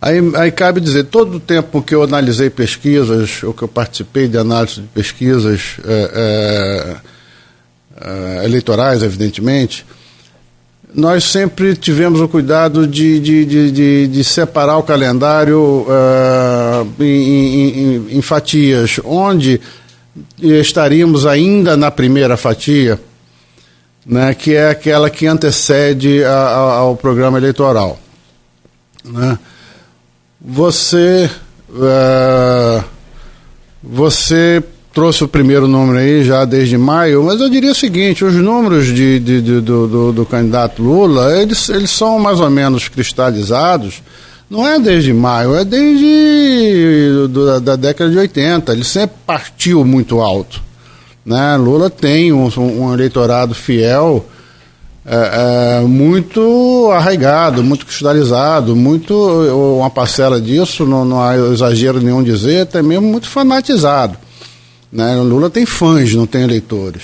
aí, 0.02 0.20
aí 0.36 0.52
cabe 0.52 0.80
dizer, 0.80 1.06
todo 1.06 1.38
o 1.38 1.40
tempo 1.40 1.82
que 1.82 1.94
eu 1.94 2.04
analisei 2.04 2.50
pesquisas, 2.50 3.44
ou 3.44 3.54
que 3.54 3.64
eu 3.64 3.68
participei 3.68 4.28
de 4.28 4.38
análise 4.38 4.82
de 4.82 4.88
pesquisas 4.88 5.78
é, 5.86 6.12
é, 6.14 6.96
é, 8.42 8.46
eleitorais, 8.46 9.04
evidentemente, 9.04 9.86
nós 10.94 11.26
sempre 11.26 11.76
tivemos 11.76 12.22
o 12.22 12.28
cuidado 12.28 12.88
de, 12.88 13.20
de, 13.20 13.46
de, 13.46 13.72
de, 13.72 14.08
de 14.08 14.24
separar 14.24 14.78
o 14.78 14.84
calendário 14.84 15.86
uh, 15.86 17.04
em, 17.04 17.06
em, 17.06 18.18
em, 18.18 18.22
fatias, 18.22 19.00
onde 19.04 19.60
estaríamos 20.40 21.26
ainda 21.26 21.76
na 21.76 21.92
primeira 21.92 22.38
fatia, 22.38 23.00
né, 24.06 24.34
que 24.34 24.56
é 24.56 24.70
aquela 24.70 25.10
que 25.10 25.28
antecede 25.28 26.24
a, 26.24 26.32
a, 26.32 26.76
ao 26.78 26.96
programa 26.96 27.38
eleitoral. 27.38 28.00
Né? 29.04 29.38
Você, 30.50 31.30
uh, 31.70 32.82
você 33.84 34.64
trouxe 34.94 35.26
o 35.26 35.28
primeiro 35.28 35.68
número 35.68 35.98
aí 36.00 36.24
já 36.24 36.46
desde 36.46 36.78
maio, 36.78 37.22
mas 37.22 37.42
eu 37.42 37.50
diria 37.50 37.74
o 37.74 37.76
seguinte, 37.76 38.24
os 38.24 38.34
números 38.34 38.86
de, 38.86 39.20
de, 39.20 39.42
de 39.42 39.60
do, 39.60 39.88
do, 39.88 40.14
do, 40.14 40.26
candidato 40.26 40.82
Lula, 40.82 41.38
eles, 41.38 41.68
eles 41.68 41.92
são 41.92 42.18
mais 42.18 42.40
ou 42.40 42.50
menos 42.50 42.88
cristalizados, 42.88 44.02
não 44.50 44.66
é 44.66 44.80
desde 44.80 45.12
maio, 45.12 45.54
é 45.54 45.66
desde 45.66 47.28
do, 47.28 47.60
da 47.60 47.76
década 47.76 48.10
de 48.10 48.18
80, 48.18 48.72
ele 48.72 48.86
sempre 48.86 49.18
partiu 49.26 49.84
muito 49.84 50.22
alto. 50.22 50.62
Né? 51.26 51.58
Lula 51.58 51.90
tem 51.90 52.32
um, 52.32 52.50
um 52.58 52.94
eleitorado 52.94 53.54
fiel, 53.54 54.26
é, 55.10 55.80
é, 55.80 55.82
muito 55.88 56.92
arraigado, 56.92 57.64
muito 57.64 57.86
cristalizado, 57.86 58.76
muito 58.76 59.14
uma 59.78 59.90
parcela 59.90 60.42
disso, 60.42 60.86
não, 60.86 61.06
não 61.06 61.24
há 61.24 61.38
exagero 61.54 62.02
nenhum 62.02 62.22
dizer, 62.22 62.64
até 62.64 62.82
mesmo 62.82 63.08
muito 63.08 63.30
fanatizado. 63.30 64.18
Né? 64.92 65.16
O 65.16 65.24
Lula 65.24 65.50
tem 65.50 65.66
fãs, 65.66 66.14
não 66.14 66.28
tem 66.28 66.44
eleitores. 66.44 67.04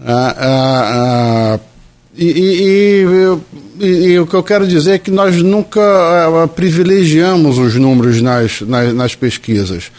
Ah, 0.00 0.36
ah, 0.38 1.56
ah, 1.56 1.60
e, 2.16 2.24
e, 2.24 3.84
e, 3.84 3.86
e, 4.12 4.18
o 4.20 4.26
que 4.26 4.34
eu 4.34 4.42
quero 4.44 4.66
dizer 4.66 4.92
é 4.92 4.98
que 4.98 5.10
nós 5.10 5.36
nunca 5.42 6.48
privilegiamos 6.54 7.58
os 7.58 7.74
números 7.74 8.22
nas, 8.22 8.60
nas, 8.60 8.94
nas 8.94 9.14
pesquisas. 9.16 9.90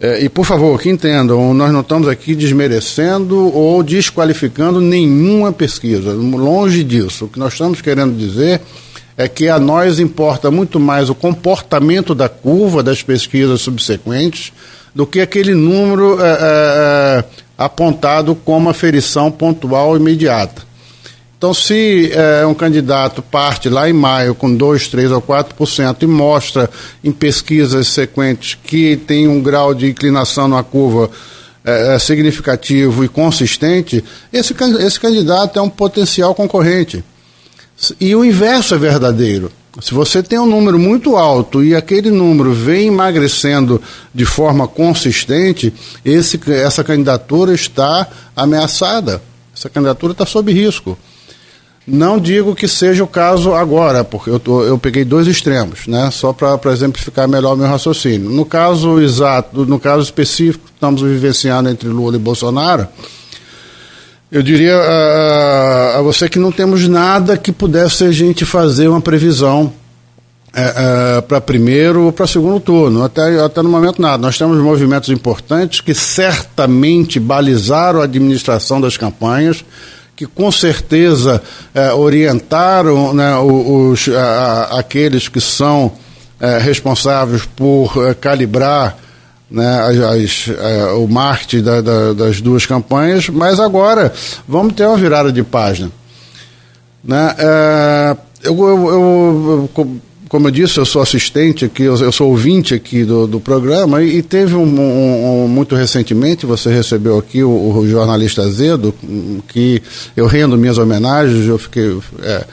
É, 0.00 0.24
e, 0.24 0.28
por 0.28 0.44
favor, 0.44 0.80
que 0.80 0.90
entendam, 0.90 1.54
nós 1.54 1.72
não 1.72 1.80
estamos 1.80 2.08
aqui 2.08 2.34
desmerecendo 2.34 3.54
ou 3.54 3.82
desqualificando 3.82 4.80
nenhuma 4.80 5.52
pesquisa. 5.52 6.12
Longe 6.12 6.82
disso. 6.82 7.26
O 7.26 7.28
que 7.28 7.38
nós 7.38 7.52
estamos 7.52 7.80
querendo 7.80 8.16
dizer 8.16 8.60
é 9.16 9.28
que 9.28 9.48
a 9.48 9.58
nós 9.58 10.00
importa 10.00 10.50
muito 10.50 10.80
mais 10.80 11.08
o 11.08 11.14
comportamento 11.14 12.14
da 12.14 12.28
curva 12.28 12.82
das 12.82 13.02
pesquisas 13.02 13.60
subsequentes 13.60 14.52
do 14.94 15.06
que 15.06 15.20
aquele 15.20 15.54
número 15.54 16.20
é, 16.20 16.28
é, 16.28 16.34
é, 16.40 17.24
apontado 17.56 18.34
como 18.34 18.68
aferição 18.68 19.30
pontual 19.30 19.96
imediata. 19.96 20.62
Então, 21.44 21.52
se 21.52 22.10
é, 22.10 22.46
um 22.46 22.54
candidato 22.54 23.20
parte 23.20 23.68
lá 23.68 23.86
em 23.86 23.92
maio 23.92 24.34
com 24.34 24.56
2, 24.56 24.88
3 24.88 25.12
ou 25.12 25.20
4% 25.20 25.96
e 26.00 26.06
mostra 26.06 26.70
em 27.04 27.12
pesquisas 27.12 27.86
sequentes 27.88 28.56
que 28.64 28.96
tem 28.96 29.28
um 29.28 29.42
grau 29.42 29.74
de 29.74 29.90
inclinação 29.90 30.48
na 30.48 30.62
curva 30.62 31.10
é, 31.62 31.98
significativo 31.98 33.04
e 33.04 33.08
consistente, 33.08 34.02
esse, 34.32 34.56
esse 34.80 34.98
candidato 34.98 35.58
é 35.58 35.60
um 35.60 35.68
potencial 35.68 36.34
concorrente. 36.34 37.04
E 38.00 38.16
o 38.16 38.24
inverso 38.24 38.74
é 38.74 38.78
verdadeiro. 38.78 39.52
Se 39.82 39.92
você 39.92 40.22
tem 40.22 40.38
um 40.38 40.46
número 40.46 40.78
muito 40.78 41.14
alto 41.14 41.62
e 41.62 41.74
aquele 41.74 42.10
número 42.10 42.54
vem 42.54 42.86
emagrecendo 42.86 43.82
de 44.14 44.24
forma 44.24 44.66
consistente, 44.66 45.74
esse, 46.02 46.40
essa 46.50 46.82
candidatura 46.82 47.52
está 47.52 48.08
ameaçada. 48.34 49.20
Essa 49.54 49.68
candidatura 49.68 50.12
está 50.12 50.24
sob 50.24 50.50
risco. 50.50 50.96
Não 51.86 52.18
digo 52.18 52.54
que 52.54 52.66
seja 52.66 53.04
o 53.04 53.06
caso 53.06 53.52
agora, 53.52 54.02
porque 54.02 54.30
eu, 54.30 54.40
tô, 54.40 54.62
eu 54.62 54.78
peguei 54.78 55.04
dois 55.04 55.26
extremos, 55.26 55.86
né? 55.86 56.10
só 56.10 56.32
para 56.32 56.72
exemplificar 56.72 57.28
melhor 57.28 57.52
o 57.52 57.56
meu 57.56 57.66
raciocínio. 57.66 58.30
No 58.30 58.46
caso 58.46 59.00
exato, 59.00 59.66
no 59.66 59.78
caso 59.78 60.02
específico 60.02 60.64
que 60.64 60.72
estamos 60.72 61.02
vivenciando 61.02 61.68
entre 61.68 61.88
Lula 61.88 62.16
e 62.16 62.18
Bolsonaro, 62.18 62.88
eu 64.32 64.42
diria 64.42 64.74
a, 64.74 65.98
a, 65.98 66.02
você 66.02 66.26
que 66.26 66.38
não 66.38 66.50
temos 66.50 66.88
nada 66.88 67.36
que 67.36 67.52
pudesse 67.52 68.04
a 68.04 68.10
gente 68.10 68.46
fazer 68.46 68.88
uma 68.88 69.00
previsão 69.00 69.70
é, 70.54 70.62
é, 71.16 71.20
para 71.20 71.40
primeiro 71.40 72.04
ou 72.04 72.12
para 72.12 72.26
segundo 72.26 72.58
turno, 72.60 73.04
até, 73.04 73.40
até 73.40 73.60
no 73.62 73.68
momento 73.68 74.00
nada. 74.00 74.18
Nós 74.18 74.38
temos 74.38 74.56
movimentos 74.56 75.10
importantes 75.10 75.82
que 75.82 75.92
certamente 75.92 77.20
balizaram 77.20 78.00
a 78.00 78.04
administração 78.04 78.80
das 78.80 78.96
campanhas, 78.96 79.64
que 80.16 80.26
com 80.26 80.50
certeza 80.50 81.42
é, 81.74 81.92
orientaram 81.92 83.12
né, 83.12 83.36
os, 83.36 84.08
a, 84.08 84.78
aqueles 84.78 85.28
que 85.28 85.40
são 85.40 85.92
é, 86.40 86.58
responsáveis 86.58 87.44
por 87.44 87.92
é, 88.08 88.14
calibrar 88.14 88.96
né, 89.50 89.80
as, 89.80 89.98
as, 89.98 90.94
o 90.96 91.06
marketing 91.06 91.62
da, 91.62 91.80
da, 91.80 92.12
das 92.12 92.40
duas 92.40 92.66
campanhas, 92.66 93.28
mas 93.28 93.60
agora 93.60 94.12
vamos 94.46 94.74
ter 94.74 94.86
uma 94.86 94.96
virada 94.96 95.32
de 95.32 95.42
página. 95.42 95.90
Né? 97.02 97.34
É, 97.38 98.16
eu, 98.42 98.58
eu, 98.58 99.70
eu, 99.76 100.00
como 100.34 100.48
eu 100.48 100.50
disse, 100.50 100.78
eu 100.78 100.84
sou 100.84 101.00
assistente 101.00 101.64
aqui, 101.64 101.84
eu, 101.84 102.10
sou 102.10 102.28
ouvinte 102.28 102.74
aqui 102.74 103.04
do, 103.04 103.24
do 103.24 103.38
programa 103.38 104.02
e, 104.02 104.16
e 104.16 104.20
teve 104.20 104.56
um, 104.56 104.64
um, 104.64 105.44
um, 105.44 105.46
muito 105.46 105.76
recentemente, 105.76 106.44
você 106.44 106.74
recebeu 106.74 107.16
aqui 107.16 107.44
o, 107.44 107.50
o, 107.50 107.88
jornalista 107.88 108.42
Azedo, 108.42 108.92
que 109.46 109.80
eu 110.16 110.26
rendo 110.26 110.58
minhas 110.58 110.76
homenagens, 110.76 111.46
eu 111.46 111.56
fiquei... 111.56 111.96
É, 112.20 112.44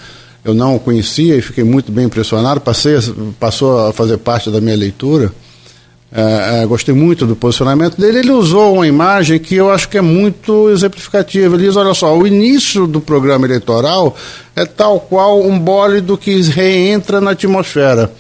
eu 0.46 0.54
não 0.54 0.78
conhecia 0.78 1.36
e 1.36 1.42
fiquei 1.42 1.64
muito 1.64 1.92
bem 1.92 2.06
impressionado, 2.06 2.62
passei, 2.62 2.98
passou 3.40 3.88
a 3.88 3.92
fazer 3.92 4.18
parte 4.18 4.52
da 4.52 4.62
minha 4.62 4.76
leitura. 4.76 5.34
É, 6.14 6.62
é, 6.62 6.66
gostei 6.66 6.94
muito 6.94 7.26
do 7.26 7.38
posicionamento 7.38 7.98
dele. 7.98 8.20
Ele 8.20 8.32
usou 8.32 8.76
uma 8.76 8.88
imagem 8.88 9.40
que 9.40 9.56
eu 9.56 9.72
acho 9.72 9.88
que 9.88 9.98
é 9.98 10.02
muito 10.02 10.70
exemplificativa. 10.70 11.56
Ele 11.56 11.66
diz: 11.66 11.78
olha 11.78 11.94
só, 11.94 12.16
o 12.18 12.28
início 12.28 12.86
do 12.86 13.00
programa 13.00 13.46
eleitoral 13.46 14.16
é 14.54 14.66
tal 14.66 15.00
qual 15.00 15.42
um 15.42 15.58
bólido 15.58 16.18
que 16.18 16.42
reentra 16.42 17.22
na 17.22 17.32
atmosfera. 17.32 18.12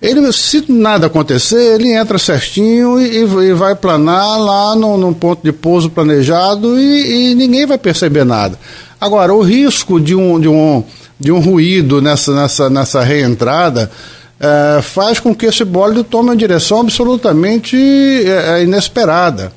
Ele, 0.00 0.30
se 0.30 0.64
nada 0.70 1.06
acontecer, 1.06 1.74
ele 1.74 1.92
entra 1.92 2.18
certinho 2.18 3.00
e, 3.00 3.16
e 3.16 3.52
vai 3.54 3.74
planar 3.74 4.38
lá 4.38 4.76
no, 4.76 4.96
no, 4.96 5.14
ponto 5.14 5.42
de 5.42 5.52
pouso 5.52 5.88
planejado 5.88 6.78
e, 6.78 7.30
e, 7.30 7.34
ninguém 7.34 7.66
vai 7.66 7.78
perceber 7.78 8.22
nada. 8.22 8.58
Agora, 9.00 9.32
o 9.32 9.40
risco 9.40 9.98
de 9.98 10.14
um, 10.14 10.38
de 10.38 10.48
um, 10.48 10.84
de 11.18 11.32
um 11.32 11.40
ruído 11.40 12.02
nessa, 12.02 12.32
nessa, 12.34 12.70
nessa 12.70 13.02
reentrada 13.02 13.90
é, 14.38 14.82
faz 14.82 15.18
com 15.18 15.34
que 15.34 15.46
esse 15.46 15.64
bólido 15.64 16.04
tome 16.04 16.30
uma 16.30 16.36
direção 16.36 16.80
absolutamente 16.80 17.76
é, 17.76 18.62
inesperada. 18.62 19.52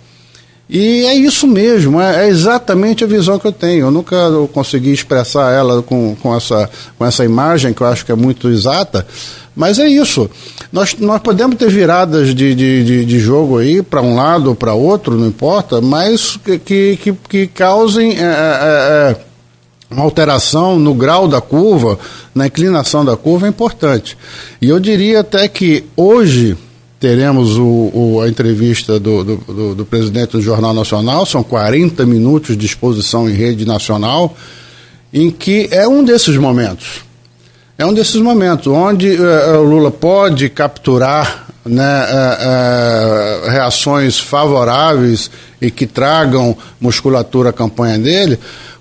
E 0.70 1.04
é 1.06 1.16
isso 1.16 1.48
mesmo, 1.48 2.00
é, 2.00 2.26
é, 2.26 2.30
exatamente 2.30 3.04
a 3.04 3.08
visão 3.08 3.40
que 3.40 3.48
eu 3.48 3.52
tenho. 3.52 3.88
Eu 3.88 3.92
nunca 3.92 4.16
consegui 4.54 4.92
expressar 4.92 5.52
ela 5.52 5.82
com, 5.82 6.16
com, 6.16 6.36
essa, 6.36 6.70
com 6.96 7.06
essa 7.06 7.26
imagem, 7.26 7.74
que 7.74 7.82
eu 7.82 7.88
acho 7.88 8.06
que 8.06 8.12
é 8.12 8.16
muito 8.16 8.48
exata, 8.50 9.06
mas 9.56 9.80
é 9.80 9.88
isso. 9.88 10.30
Nós, 10.72 10.96
nós 11.00 11.20
podemos 11.22 11.58
ter 11.58 11.72
viradas 11.72 12.36
de, 12.36 12.54
de, 12.54 12.84
de, 12.84 13.06
de 13.06 13.20
jogo 13.20 13.58
aí 13.58 13.82
para 13.82 14.04
um 14.04 14.16
lado 14.16 14.50
ou 14.50 14.56
para 14.56 14.76
outro, 14.76 15.18
não 15.18 15.28
importa, 15.28 15.82
mas 15.82 16.38
que, 16.38 16.96
que, 16.96 17.14
que 17.28 17.48
causem 17.48 18.12
é, 18.12 18.22
é, 18.22 18.24
é, 18.24 19.16
uma 19.90 20.04
alteração 20.04 20.78
no 20.78 20.94
grau 20.94 21.28
da 21.28 21.42
curva, 21.42 21.98
na 22.34 22.48
inclinação 22.48 23.04
da 23.04 23.18
curva 23.18 23.48
é 23.48 23.50
importante. 23.50 24.18
E 24.62 24.70
eu 24.70 24.80
diria 24.80 25.22
até 25.22 25.48
que 25.48 25.86
hoje 25.96 26.56
teremos 27.00 27.58
o, 27.58 27.92
o, 27.94 28.22
a 28.22 28.28
entrevista 28.28 29.00
do, 29.00 29.24
do, 29.24 29.36
do, 29.38 29.76
do, 29.76 29.86
presidente 29.86 30.32
do 30.32 30.42
Jornal 30.42 30.74
Nacional, 30.74 31.26
são 31.26 31.42
40 31.42 32.06
minutos 32.06 32.58
de 32.58 32.66
exposição 32.66 33.30
em 33.30 33.34
rede 33.34 33.66
nacional, 33.66 34.36
em 35.14 35.32
que 35.32 35.70
é 35.72 35.88
um 35.88 36.04
desses 36.04 36.36
momentos. 36.36 37.02
É 37.78 37.86
um 37.86 37.94
desses 37.94 38.18
momentos 38.18 38.68
onde 38.68 39.16
uh, 39.16 39.60
o 39.60 39.64
Lula 39.64 39.90
pode 39.90 40.50
capturar 40.50 41.48
né, 41.66 42.06
uh, 42.06 43.46
uh, 43.46 43.50
reações 43.50 44.20
favoráveis 44.20 45.32
e 45.62 45.72
que 45.72 45.88
tragam 45.88 46.58
musculatura 46.82 47.52
à 47.52 47.54
campanha 47.54 47.98
dele, 47.98 48.38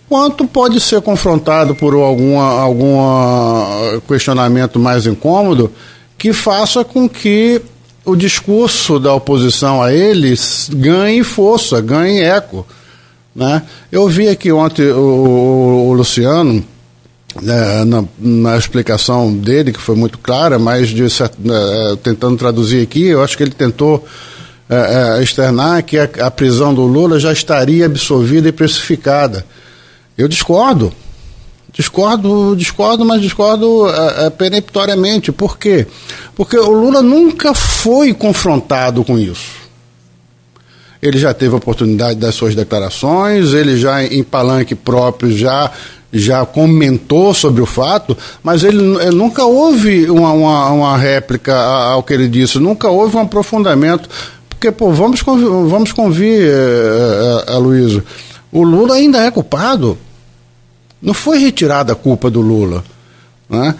quanto 0.08 0.46
pode 0.46 0.80
ser 0.80 1.00
confrontado 1.02 1.74
por 1.74 1.94
alguma, 1.94 2.60
algum 2.60 4.00
questionamento 4.08 4.78
mais 4.78 5.06
incômodo 5.06 5.70
que 6.16 6.32
faça 6.32 6.84
com 6.84 7.08
que 7.08 7.60
o 8.04 8.16
discurso 8.16 8.98
da 8.98 9.12
oposição 9.12 9.82
a 9.82 9.92
eles 9.92 10.70
ganhe 10.72 11.22
força, 11.22 11.80
ganhe 11.80 12.20
eco. 12.20 12.66
Né? 13.36 13.62
Eu 13.92 14.08
vi 14.08 14.28
aqui 14.28 14.50
ontem 14.50 14.90
o, 14.90 15.88
o 15.90 15.92
Luciano, 15.92 16.64
né, 17.40 17.84
na, 17.84 18.04
na, 18.18 18.56
explicação 18.56 19.32
dele, 19.32 19.72
que 19.72 19.80
foi 19.80 19.94
muito 19.94 20.18
clara, 20.18 20.58
mas 20.58 20.88
de, 20.88 21.02
né, 21.02 21.98
tentando 22.02 22.36
traduzir 22.36 22.82
aqui, 22.82 23.04
eu 23.04 23.22
acho 23.22 23.36
que 23.36 23.42
ele 23.42 23.52
tentou 23.52 24.04
é, 24.68 25.18
é, 25.18 25.22
externar 25.22 25.82
que 25.82 25.98
a, 25.98 26.08
a 26.20 26.30
prisão 26.30 26.74
do 26.74 26.82
Lula 26.82 27.20
já 27.20 27.32
estaria 27.32 27.86
absolvida 27.86 28.48
e 28.48 28.52
precificada. 28.52 29.44
Eu 30.18 30.26
discordo. 30.26 30.92
Discordo, 31.72 32.56
discordo, 32.56 33.04
mas 33.04 33.22
discordo 33.22 33.88
é, 33.88 34.26
é, 34.26 34.30
peremptoriamente. 34.30 35.30
Por 35.30 35.56
quê? 35.56 35.86
Porque 36.34 36.58
o 36.58 36.72
Lula 36.72 37.00
nunca 37.02 37.54
foi 37.54 38.12
confrontado 38.12 39.04
com 39.04 39.16
isso. 39.16 39.56
Ele 41.00 41.16
já 41.16 41.32
teve 41.32 41.54
a 41.54 41.58
oportunidade 41.58 42.18
das 42.18 42.34
suas 42.34 42.56
declarações, 42.56 43.54
ele 43.54 43.78
já 43.78 44.02
em 44.02 44.24
palanque 44.24 44.74
próprio 44.74 45.30
já 45.30 45.70
já 46.10 46.44
comentou 46.46 47.34
sobre 47.34 47.60
o 47.60 47.66
fato, 47.66 48.16
mas 48.42 48.64
ele, 48.64 48.78
ele 48.96 49.14
nunca 49.14 49.44
houve 49.44 50.10
uma, 50.10 50.32
uma, 50.32 50.70
uma, 50.70 50.96
réplica 50.96 51.54
ao 51.54 52.02
que 52.02 52.14
ele 52.14 52.26
disse, 52.26 52.58
nunca 52.58 52.88
houve 52.88 53.14
um 53.18 53.20
aprofundamento. 53.20 54.08
Porque, 54.48 54.72
pô, 54.72 54.90
vamos 54.90 55.20
convir, 55.20 55.46
vamos 55.46 55.92
convir, 55.92 56.48
é, 56.48 57.44
é, 57.46 57.52
Aloysio, 57.52 58.02
o 58.50 58.64
Lula 58.64 58.94
ainda 58.94 59.22
é 59.22 59.30
culpado. 59.30 59.98
Não 61.00 61.14
foi 61.14 61.38
retirada 61.38 61.92
a 61.92 61.96
culpa 61.96 62.30
do 62.30 62.40
Lula. 62.40 62.84
Né? 63.48 63.74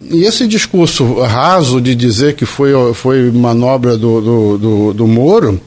E 0.00 0.24
esse 0.24 0.46
discurso 0.46 1.20
raso 1.20 1.80
de 1.80 1.94
dizer 1.94 2.34
que 2.34 2.46
foi, 2.46 2.72
foi 2.94 3.30
manobra 3.30 3.96
do, 3.96 4.20
do, 4.20 4.58
do, 4.58 4.94
do 4.94 5.06
Moro 5.06 5.60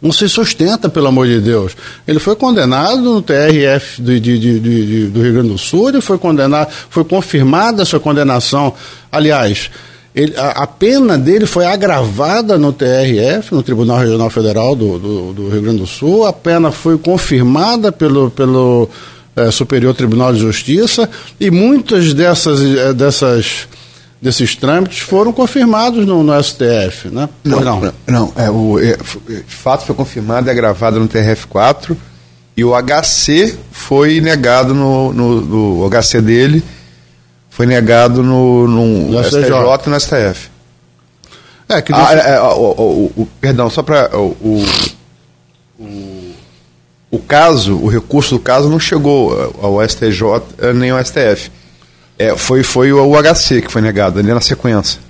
não 0.00 0.12
se 0.12 0.28
sustenta, 0.28 0.88
pelo 0.88 1.08
amor 1.08 1.26
de 1.26 1.40
Deus. 1.40 1.76
Ele 2.06 2.20
foi 2.20 2.36
condenado 2.36 3.02
no 3.02 3.20
TRF 3.22 4.00
de, 4.00 4.20
de, 4.20 4.38
de, 4.38 5.06
do 5.08 5.20
Rio 5.20 5.32
Grande 5.32 5.48
do 5.48 5.58
Sul, 5.58 5.88
ele 5.88 6.00
foi 6.00 6.18
condenado, 6.18 6.70
foi 6.88 7.04
confirmada 7.04 7.82
a 7.82 7.86
sua 7.86 7.98
condenação. 7.98 8.72
Aliás, 9.10 9.70
ele, 10.14 10.36
a, 10.36 10.62
a, 10.62 10.66
pena 10.66 11.18
dele 11.18 11.46
foi 11.46 11.64
agravada 11.66 12.56
no 12.56 12.72
TRF, 12.72 13.52
no 13.52 13.62
Tribunal 13.62 13.98
Regional 13.98 14.30
Federal 14.30 14.76
do, 14.76 14.98
do, 14.98 15.32
do 15.32 15.48
Rio 15.48 15.62
Grande 15.62 15.78
do 15.78 15.86
Sul, 15.86 16.26
a 16.26 16.32
pena 16.32 16.70
foi 16.70 16.96
confirmada 16.96 17.90
pelo, 17.90 18.30
pelo 18.30 18.88
é, 19.38 19.50
Superior 19.50 19.94
Tribunal 19.94 20.32
de 20.32 20.40
Justiça 20.40 21.08
e 21.38 21.50
muitas 21.50 22.12
dessas, 22.14 22.60
é, 22.60 22.92
dessas 22.92 23.68
desses 24.20 24.56
trâmites 24.56 24.98
foram 24.98 25.32
confirmados 25.32 26.04
no, 26.04 26.22
no 26.22 26.42
STF, 26.42 27.08
né? 27.08 27.28
Não, 27.44 27.60
não, 27.60 27.92
não 28.06 28.32
é, 28.36 28.50
o 28.50 28.78
é, 28.78 28.96
de 28.96 29.44
fato 29.46 29.86
foi 29.86 29.94
confirmado 29.94 30.48
e 30.48 30.50
agravado 30.50 30.98
no 30.98 31.08
TRF4 31.08 31.96
e 32.56 32.64
o 32.64 32.72
HC 32.74 33.56
foi 33.70 34.20
negado 34.20 34.74
no, 34.74 35.12
no, 35.12 35.40
no 35.40 35.86
o 35.86 35.90
HC 35.90 36.20
dele 36.20 36.64
foi 37.48 37.66
negado 37.66 38.22
no, 38.22 38.66
no, 38.66 39.10
no 39.10 39.24
STJ 39.24 39.50
e 39.86 39.90
no 39.90 40.00
STF. 40.00 40.50
É, 41.68 41.82
que 41.82 41.92
ah, 41.92 42.12
é, 42.14 42.40
o, 42.40 42.44
o, 42.46 43.12
o, 43.16 43.28
perdão, 43.40 43.68
só 43.68 43.82
para 43.82 44.16
o, 44.16 44.64
o 45.78 46.17
o 47.10 47.18
caso, 47.18 47.76
o 47.76 47.88
recurso 47.88 48.36
do 48.36 48.40
caso 48.40 48.68
não 48.68 48.78
chegou 48.78 49.54
ao 49.62 49.86
STJ 49.86 50.42
eh, 50.58 50.72
nem 50.72 50.90
ao 50.90 51.02
STF. 51.04 51.50
É, 52.18 52.36
foi, 52.36 52.62
foi 52.62 52.92
o 52.92 53.14
HC 53.16 53.62
que 53.62 53.72
foi 53.72 53.80
negado, 53.80 54.18
ali 54.18 54.32
na 54.32 54.40
sequência. 54.40 55.00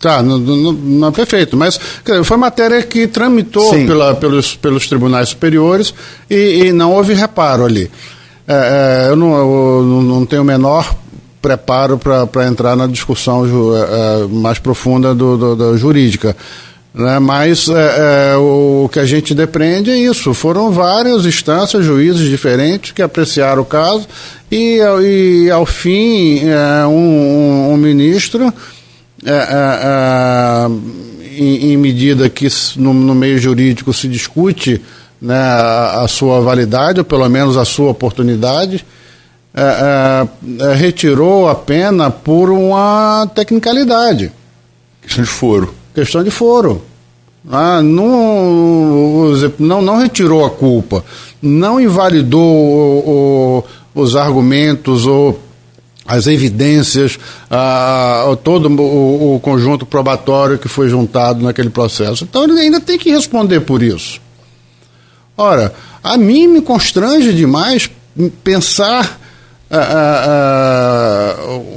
Tá, 0.00 0.22
não, 0.22 0.38
não, 0.38 0.72
não 0.72 1.12
perfeito, 1.12 1.56
mas 1.56 1.78
foi 2.24 2.36
matéria 2.38 2.82
que 2.82 3.06
tramitou 3.06 3.70
pela, 3.70 4.14
pelos, 4.14 4.56
pelos 4.56 4.86
tribunais 4.88 5.28
superiores 5.30 5.92
e, 6.28 6.64
e 6.64 6.72
não 6.72 6.92
houve 6.92 7.12
reparo 7.12 7.66
ali. 7.66 7.90
É, 8.48 9.06
é, 9.06 9.10
eu, 9.10 9.16
não, 9.16 9.34
eu 9.36 10.02
não 10.02 10.24
tenho 10.24 10.40
o 10.42 10.44
menor 10.44 10.94
preparo 11.40 11.98
para 11.98 12.46
entrar 12.46 12.76
na 12.76 12.86
discussão 12.86 13.46
ju, 13.46 13.76
é, 13.76 13.80
é, 13.80 14.26
mais 14.26 14.58
profunda 14.58 15.14
do, 15.14 15.36
do, 15.36 15.56
da 15.56 15.76
jurídica. 15.76 16.36
Né? 16.92 17.18
Mas 17.18 17.68
é, 17.68 18.32
é, 18.32 18.36
o 18.36 18.88
que 18.92 18.98
a 18.98 19.04
gente 19.04 19.34
depreende 19.34 19.90
é 19.90 19.96
isso. 19.96 20.34
Foram 20.34 20.70
várias 20.72 21.24
instâncias, 21.24 21.84
juízes 21.84 22.28
diferentes 22.28 22.92
que 22.92 23.02
apreciaram 23.02 23.62
o 23.62 23.64
caso 23.64 24.06
e, 24.50 24.80
e 25.02 25.50
ao 25.50 25.64
fim 25.64 26.40
é, 26.48 26.86
um, 26.86 27.72
um, 27.72 27.76
ministro, 27.76 28.52
é, 29.24 29.30
é, 29.30 29.36
é, 29.84 30.66
em, 31.40 31.72
em, 31.72 31.76
medida 31.76 32.28
que 32.28 32.48
no, 32.76 32.92
no, 32.92 33.14
meio 33.14 33.38
jurídico 33.38 33.92
se 33.92 34.08
discute 34.08 34.82
né, 35.22 35.36
a, 35.36 36.02
a, 36.02 36.08
sua 36.08 36.40
validade, 36.40 36.98
ou 36.98 37.04
pelo 37.04 37.28
menos 37.28 37.56
a 37.56 37.64
sua 37.64 37.90
oportunidade, 37.90 38.84
retirou 40.78 41.48
a 41.48 41.54
pena 41.54 42.10
por 42.10 42.50
uma 42.50 43.28
tecnicalidade. 43.34 44.32
Questão 45.02 45.24
de 45.24 45.30
foro 45.30 45.79
questão 45.94 46.22
de 46.22 46.30
foro. 46.30 46.82
Ah, 47.48 47.80
não, 47.82 49.32
não, 49.58 49.80
não 49.80 49.96
retirou 49.96 50.44
a 50.44 50.50
culpa, 50.50 51.02
não 51.40 51.80
invalidou 51.80 52.42
o, 52.42 53.64
o, 53.94 54.02
os 54.02 54.14
argumentos 54.14 55.06
ou 55.06 55.40
as 56.06 56.26
evidências, 56.26 57.18
ah, 57.50 58.36
todo 58.42 58.68
o, 58.68 59.36
o, 59.36 59.40
conjunto 59.40 59.86
probatório 59.86 60.58
que 60.58 60.68
foi 60.68 60.88
juntado 60.88 61.42
naquele 61.42 61.70
processo. 61.70 62.24
Então 62.24 62.44
ele 62.44 62.58
ainda 62.58 62.80
tem 62.80 62.98
que 62.98 63.10
responder 63.10 63.60
por 63.60 63.82
isso. 63.82 64.20
Ora, 65.36 65.72
a 66.02 66.18
mim 66.18 66.46
me 66.48 66.60
constrange 66.60 67.32
demais 67.32 67.88
pensar 68.42 69.19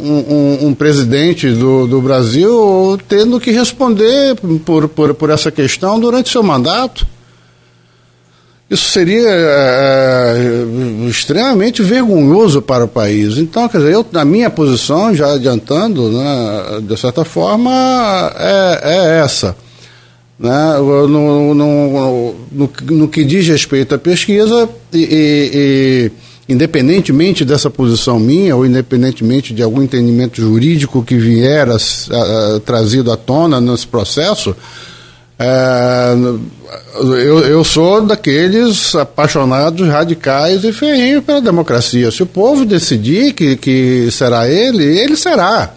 um, 0.02 0.68
um, 0.68 0.74
presidente 0.74 1.50
do, 1.52 1.86
do 1.86 2.02
Brasil 2.02 3.00
tendo 3.08 3.40
que 3.40 3.52
responder 3.52 4.36
por, 4.66 4.90
por, 4.90 5.14
por 5.14 5.30
essa 5.30 5.52
questão 5.52 6.00
durante 6.00 6.30
seu 6.30 6.42
mandato. 6.42 7.06
Isso 8.68 8.90
seria 8.90 9.30
é, 9.30 10.36
extremamente 11.08 11.84
vergonhoso 11.84 12.60
para 12.60 12.86
o 12.86 12.88
país. 12.88 13.38
Então, 13.38 13.70
quer 13.70 13.78
dizer, 13.78 13.94
eu, 13.94 14.06
na 14.12 14.26
minha 14.26 14.50
posição, 14.50 15.14
já 15.14 15.34
adiantando, 15.34 16.10
né, 16.10 16.82
de 16.82 16.98
certa 16.98 17.24
forma, 17.24 17.72
é, 18.36 18.80
é 18.84 19.20
essa. 19.20 19.56
Né, 20.40 20.78
no, 20.80 21.08
no, 21.08 21.54
no, 21.54 22.36
no, 22.52 22.70
no 22.92 23.08
que 23.08 23.24
diz 23.24 23.48
respeito 23.48 23.94
à 23.94 24.00
pesquisa 24.00 24.68
e, 24.92 24.98
e, 24.98 25.52
e 25.54 26.12
independentemente 26.48 27.46
dessa 27.46 27.70
posição 27.70 28.20
minha, 28.20 28.56
ou 28.56 28.66
independentemente 28.66 29.54
de 29.54 29.64
algum 29.64 29.82
entendimento 29.82 30.42
jurídico 30.42 31.04
que 31.04 31.16
vier 31.16 31.70
a, 31.70 31.76
a, 31.76 32.56
a, 32.56 32.60
trazido 32.60 33.12
à 33.12 33.18
tona 33.18 33.62
nesse 33.62 33.88
processo, 33.88 34.56
é, 35.40 36.14
eu, 36.96 37.40
eu, 37.40 37.64
sou 37.64 38.06
daqueles 38.06 38.94
apaixonados, 38.96 39.88
radicais 39.88 40.64
e 40.64 40.72
ferrinhos 40.72 41.24
pela 41.24 41.42
democracia. 41.42 42.12
Se 42.12 42.22
o 42.24 42.26
povo 42.26 42.66
decidir 42.66 43.34
que, 43.34 43.56
que 43.56 44.10
será 44.12 44.48
ele, 44.48 44.84
ele 44.84 45.16
será. 45.16 45.74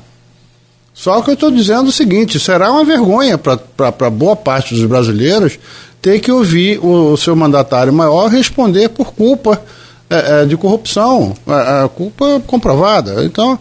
Só 0.92 1.20
que 1.22 1.30
eu 1.30 1.34
estou 1.34 1.50
dizendo 1.50 1.88
o 1.88 1.92
seguinte: 1.92 2.38
será 2.38 2.70
uma 2.70 2.84
vergonha 2.84 3.38
para 3.38 4.10
boa 4.10 4.36
parte 4.36 4.74
dos 4.74 4.84
brasileiros 4.84 5.58
ter 6.00 6.20
que 6.20 6.30
ouvir 6.30 6.78
o, 6.78 7.12
o 7.12 7.16
seu 7.16 7.34
mandatário 7.34 7.92
maior 7.92 8.28
responder 8.28 8.90
por 8.90 9.12
culpa 9.12 9.60
é, 10.08 10.42
é, 10.42 10.44
de 10.46 10.56
corrupção, 10.56 11.34
é, 11.46 11.84
é 11.84 11.88
culpa 11.88 12.40
comprovada. 12.46 13.24
Então, 13.24 13.58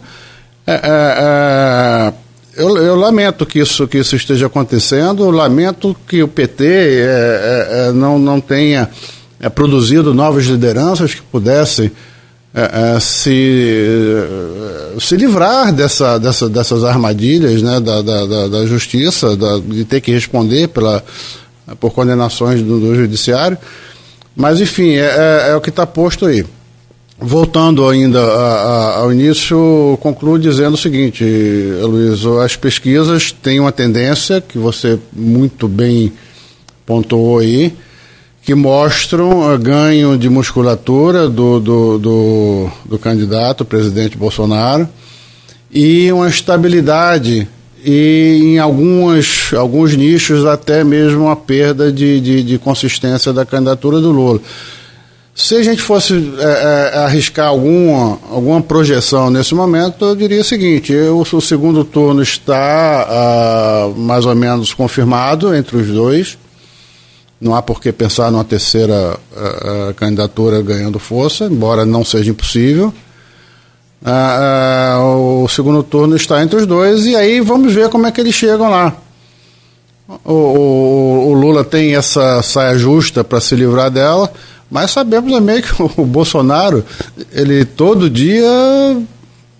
eu, 2.56 2.76
eu, 2.76 2.96
lamento 2.96 3.44
que 3.44 3.58
isso, 3.58 3.86
que 3.86 3.98
isso 3.98 4.16
esteja 4.16 4.46
acontecendo, 4.46 5.30
lamento 5.30 5.96
que 6.08 6.22
o 6.22 6.28
PT 6.28 7.04
não, 7.94 8.18
não 8.18 8.40
tenha 8.40 8.88
produzido 9.54 10.12
novas 10.12 10.44
lideranças 10.46 11.14
que 11.14 11.22
pudessem 11.22 11.92
se, 13.00 14.04
se 14.98 15.16
livrar 15.16 15.72
dessa, 15.72 16.18
dessa, 16.18 16.48
dessas 16.48 16.82
armadilhas 16.82 17.62
né, 17.62 17.78
da, 17.78 18.02
da, 18.02 18.48
da 18.48 18.66
justiça, 18.66 19.36
da, 19.36 19.58
de 19.58 19.84
ter 19.84 20.00
que 20.00 20.10
responder 20.10 20.68
pela, 20.68 21.04
por 21.78 21.92
condenações 21.92 22.62
do, 22.62 22.80
do 22.80 22.94
judiciário. 22.96 23.58
Mas, 24.36 24.60
enfim, 24.60 24.90
é, 24.90 25.46
é, 25.46 25.50
é 25.50 25.56
o 25.56 25.60
que 25.62 25.70
está 25.70 25.86
posto 25.86 26.26
aí. 26.26 26.44
Voltando 27.18 27.88
ainda 27.88 28.20
a, 28.20 28.52
a, 28.52 28.96
ao 28.98 29.12
início, 29.12 29.98
concluo 30.02 30.38
dizendo 30.38 30.74
o 30.74 30.76
seguinte, 30.76 31.24
Luiz, 31.80 32.22
as 32.44 32.54
pesquisas 32.54 33.32
têm 33.32 33.58
uma 33.58 33.72
tendência, 33.72 34.42
que 34.42 34.58
você 34.58 34.98
muito 35.10 35.66
bem 35.66 36.12
pontuou 36.84 37.38
aí, 37.38 37.74
que 38.42 38.54
mostram 38.54 39.58
ganho 39.58 40.18
de 40.18 40.28
musculatura 40.28 41.26
do, 41.26 41.58
do, 41.58 41.98
do, 41.98 42.70
do 42.84 42.98
candidato, 42.98 43.64
presidente 43.64 44.18
Bolsonaro, 44.18 44.86
e 45.72 46.12
uma 46.12 46.28
estabilidade 46.28 47.48
e 47.86 48.40
em 48.42 48.58
algumas, 48.58 49.52
alguns 49.56 49.94
nichos 49.94 50.44
até 50.44 50.82
mesmo 50.82 51.28
a 51.28 51.36
perda 51.36 51.92
de, 51.92 52.20
de, 52.20 52.42
de 52.42 52.58
consistência 52.58 53.32
da 53.32 53.46
candidatura 53.46 54.00
do 54.00 54.10
Lula. 54.10 54.40
Se 55.32 55.54
a 55.54 55.62
gente 55.62 55.80
fosse 55.80 56.14
é, 56.38 56.42
é, 56.42 56.98
arriscar 57.04 57.48
alguma, 57.48 58.18
alguma 58.28 58.60
projeção 58.60 59.30
nesse 59.30 59.54
momento, 59.54 60.04
eu 60.04 60.16
diria 60.16 60.40
o 60.40 60.44
seguinte: 60.44 60.92
eu, 60.92 61.20
o 61.20 61.40
segundo 61.40 61.84
turno 61.84 62.22
está 62.22 63.06
ah, 63.08 63.92
mais 63.96 64.26
ou 64.26 64.34
menos 64.34 64.74
confirmado 64.74 65.54
entre 65.54 65.76
os 65.76 65.86
dois. 65.86 66.36
Não 67.40 67.54
há 67.54 67.60
por 67.60 67.80
que 67.82 67.92
pensar 67.92 68.32
numa 68.32 68.44
terceira 68.44 69.16
ah, 69.36 69.90
ah, 69.90 69.94
candidatura 69.94 70.60
ganhando 70.60 70.98
força, 70.98 71.44
embora 71.44 71.84
não 71.84 72.02
seja 72.02 72.30
impossível. 72.30 72.92
Ah, 74.04 74.94
ah, 74.94 75.00
o 75.02 75.48
segundo 75.48 75.82
turno 75.82 76.16
está 76.16 76.42
entre 76.42 76.56
os 76.56 76.66
dois 76.66 77.06
e 77.06 77.16
aí 77.16 77.40
vamos 77.40 77.72
ver 77.72 77.88
como 77.88 78.06
é 78.06 78.12
que 78.12 78.20
eles 78.20 78.34
chegam 78.34 78.70
lá. 78.70 78.94
O, 80.24 80.32
o, 80.32 81.28
o 81.30 81.32
Lula 81.32 81.64
tem 81.64 81.96
essa 81.96 82.40
saia 82.42 82.78
justa 82.78 83.24
para 83.24 83.40
se 83.40 83.56
livrar 83.56 83.90
dela, 83.90 84.30
mas 84.70 84.92
sabemos 84.92 85.32
também 85.32 85.60
que 85.62 85.70
o 85.82 86.04
Bolsonaro, 86.04 86.84
ele 87.32 87.64
todo 87.64 88.08
dia 88.08 88.46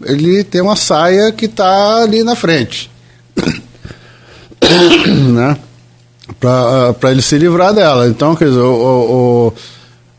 ele 0.04 0.44
tem 0.44 0.60
uma 0.60 0.76
saia 0.76 1.32
que 1.32 1.46
está 1.46 2.02
ali 2.02 2.22
na 2.22 2.36
frente. 2.36 2.90
né? 5.32 5.56
Para 6.38 7.10
ele 7.10 7.22
se 7.22 7.38
livrar 7.38 7.72
dela. 7.72 8.08
Então, 8.08 8.34
quer 8.34 8.46
dizer, 8.48 8.60
o, 8.60 9.50
o, 9.50 9.52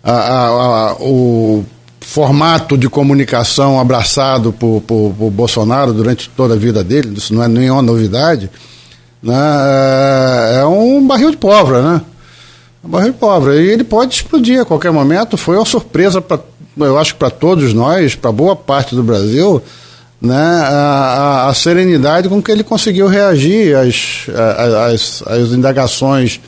a, 0.03 0.11
a, 0.11 0.47
a, 0.47 0.93
o 0.95 1.65
formato 2.07 2.77
de 2.77 2.87
comunicação 2.87 3.77
abraçado 3.77 4.53
por, 4.53 4.81
por, 4.87 5.13
por, 5.13 5.29
Bolsonaro 5.29 5.91
durante 5.91 6.29
toda 6.29 6.53
a 6.53 6.57
vida 6.57 6.81
dele, 6.81 7.17
isso 7.17 7.33
não 7.33 7.43
é 7.43 7.49
nenhuma 7.49 7.81
novidade, 7.81 8.49
né, 9.21 9.35
é, 9.35 10.59
é 10.61 10.65
um 10.65 11.05
barril 11.05 11.31
de 11.31 11.37
pólvora, 11.37 11.81
né? 11.81 12.01
Um 12.81 12.87
barril 12.87 13.11
de 13.11 13.17
pólvora. 13.17 13.61
E 13.61 13.67
ele 13.67 13.83
pode 13.83 14.15
explodir 14.15 14.61
a 14.61 14.65
qualquer 14.65 14.89
momento. 14.89 15.35
Foi 15.35 15.57
uma 15.57 15.65
surpresa, 15.65 16.21
pra, 16.21 16.39
eu 16.77 16.97
acho 16.97 17.13
que 17.13 17.19
para 17.19 17.29
todos 17.29 17.73
nós, 17.73 18.15
para 18.15 18.31
boa 18.31 18.55
parte 18.55 18.95
do 18.95 19.03
Brasil, 19.03 19.61
né, 20.21 20.33
a, 20.33 21.45
a, 21.45 21.49
a, 21.49 21.53
serenidade 21.53 22.29
com 22.29 22.41
que 22.41 22.49
ele 22.49 22.63
conseguiu 22.63 23.07
reagir 23.07 23.75
às, 23.75 24.27
às, 24.93 25.23
às 25.27 25.49
indagações 25.49 26.39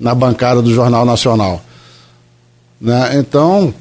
na 0.00 0.14
bancada 0.14 0.62
do 0.62 0.72
Jornal 0.72 1.04
Nacional. 1.04 1.62
Né? 2.80 3.18
Então, 3.18 3.74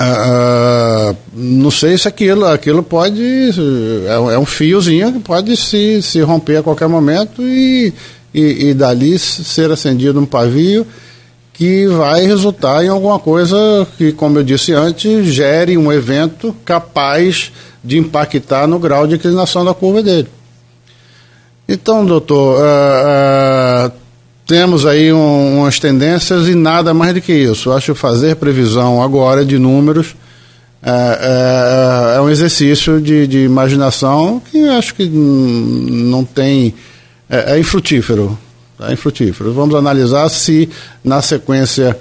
Uh, 0.00 1.16
não 1.32 1.70
sei 1.70 1.96
se 1.96 2.08
aquilo, 2.08 2.46
aquilo 2.46 2.82
pode. 2.82 3.22
É, 4.06 4.34
é, 4.34 4.38
um 4.38 4.46
fiozinho 4.46 5.12
que 5.12 5.20
pode 5.20 5.56
se, 5.56 6.02
se 6.02 6.20
romper 6.20 6.56
a 6.56 6.62
qualquer 6.62 6.88
momento 6.88 7.42
e, 7.42 7.92
e, 8.34 8.70
e, 8.70 8.74
dali 8.74 9.18
ser 9.18 9.70
acendido 9.70 10.18
um 10.18 10.26
pavio 10.26 10.86
que 11.52 11.86
vai 11.86 12.26
resultar 12.26 12.84
em 12.84 12.88
alguma 12.88 13.18
coisa 13.18 13.86
que, 13.96 14.10
como 14.12 14.38
eu 14.38 14.42
disse 14.42 14.72
antes, 14.72 15.26
gere 15.28 15.78
um 15.78 15.92
evento 15.92 16.54
capaz 16.64 17.52
de 17.84 17.98
impactar 17.98 18.66
no 18.66 18.78
grau 18.78 19.06
de 19.06 19.14
inclinação 19.14 19.64
da 19.64 19.74
curva 19.74 20.02
dele. 20.02 20.28
Então, 21.68 22.04
doutor, 22.04 22.58
uh, 22.58 23.92
temos 24.52 24.84
aí 24.84 25.10
um, 25.10 25.60
umas 25.60 25.78
tendências 25.78 26.46
e 26.46 26.54
nada 26.54 26.92
mais 26.92 27.14
do 27.14 27.22
que 27.22 27.32
isso. 27.32 27.70
Eu 27.70 27.72
acho 27.72 27.94
fazer 27.94 28.36
previsão 28.36 29.02
agora 29.02 29.46
de 29.46 29.58
números 29.58 30.14
é, 30.82 32.12
é, 32.12 32.16
é 32.18 32.20
um 32.20 32.28
exercício 32.28 33.00
de, 33.00 33.26
de, 33.26 33.44
imaginação 33.44 34.42
que 34.50 34.68
acho 34.68 34.94
que 34.94 35.08
não 35.08 36.22
tem. 36.22 36.74
É, 37.30 37.54
é 37.54 37.58
infrutífero. 37.58 38.38
É 38.78 38.92
infrutífero. 38.92 39.54
Vamos 39.54 39.74
analisar 39.74 40.28
se 40.28 40.68
na 41.02 41.22
sequência 41.22 41.98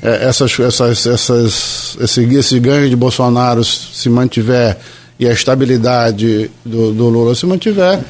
é, 0.00 0.26
essas, 0.26 0.58
essas, 0.58 1.06
essas, 1.06 1.98
esse, 2.00 2.24
esse 2.34 2.58
ganho 2.60 2.88
de 2.88 2.96
Bolsonaro 2.96 3.62
se 3.62 4.08
mantiver 4.08 4.78
e 5.18 5.26
a 5.26 5.32
estabilidade 5.32 6.50
do, 6.64 6.92
do 6.92 7.10
Lula 7.10 7.34
se 7.34 7.44
mantiver 7.44 8.00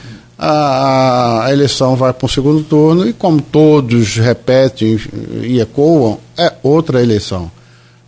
a, 0.42 1.44
a 1.44 1.52
eleição 1.52 1.94
vai 1.94 2.14
para 2.14 2.24
o 2.24 2.28
segundo 2.28 2.62
turno 2.62 3.06
e, 3.06 3.12
como 3.12 3.42
todos 3.42 4.16
repetem 4.16 4.98
e 5.42 5.60
ecoam, 5.60 6.18
é 6.34 6.50
outra 6.62 7.02
eleição. 7.02 7.50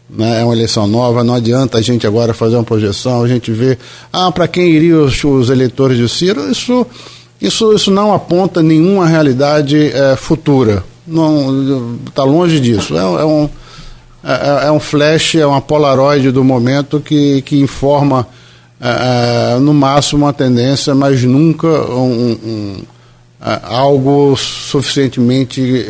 Né? 0.09 0.40
É 0.40 0.45
uma 0.45 0.55
eleição 0.55 0.87
nova, 0.87 1.23
não 1.23 1.35
adianta 1.35 1.77
a 1.77 1.83
gente 1.83 2.07
agora 2.07 2.33
fazer 2.33 2.57
uma 2.57 2.64
projeção, 2.64 3.23
a 3.23 3.29
gente 3.29 3.53
vê, 3.53 3.77
ah, 4.11 4.33
para 4.33 4.49
quem 4.49 4.71
iriam 4.71 5.05
os, 5.05 5.23
os, 5.23 5.51
eleitores 5.51 5.99
de 5.99 6.09
Ciro, 6.09 6.51
isso, 6.51 6.87
isso, 7.38 7.71
isso 7.75 7.90
não 7.90 8.14
aponta 8.14 8.62
nenhuma 8.62 9.07
realidade 9.07 9.92
é, 9.92 10.16
futura. 10.16 10.83
Não 11.07 11.99
Está 12.07 12.25
longe 12.25 12.59
disso. 12.61 12.97
É, 12.97 13.01
é 13.01 13.25
um, 13.27 13.49
é, 14.25 14.68
é, 14.68 14.73
um 14.73 14.81
flash, 14.81 15.35
é 15.35 15.47
uma 15.47 15.61
polaroid 15.61 16.31
do 16.31 16.42
momento 16.42 16.99
que, 16.99 17.42
que 17.42 17.61
informa 17.61 18.27
é, 18.85 19.55
é, 19.55 19.59
no 19.61 19.73
máximo 19.73 20.25
uma 20.25 20.33
tendência, 20.33 20.92
mas 20.92 21.23
nunca 21.23 21.68
um, 21.68 22.33
um, 22.33 22.83
é, 23.40 23.61
algo 23.62 24.37
suficientemente 24.37 25.87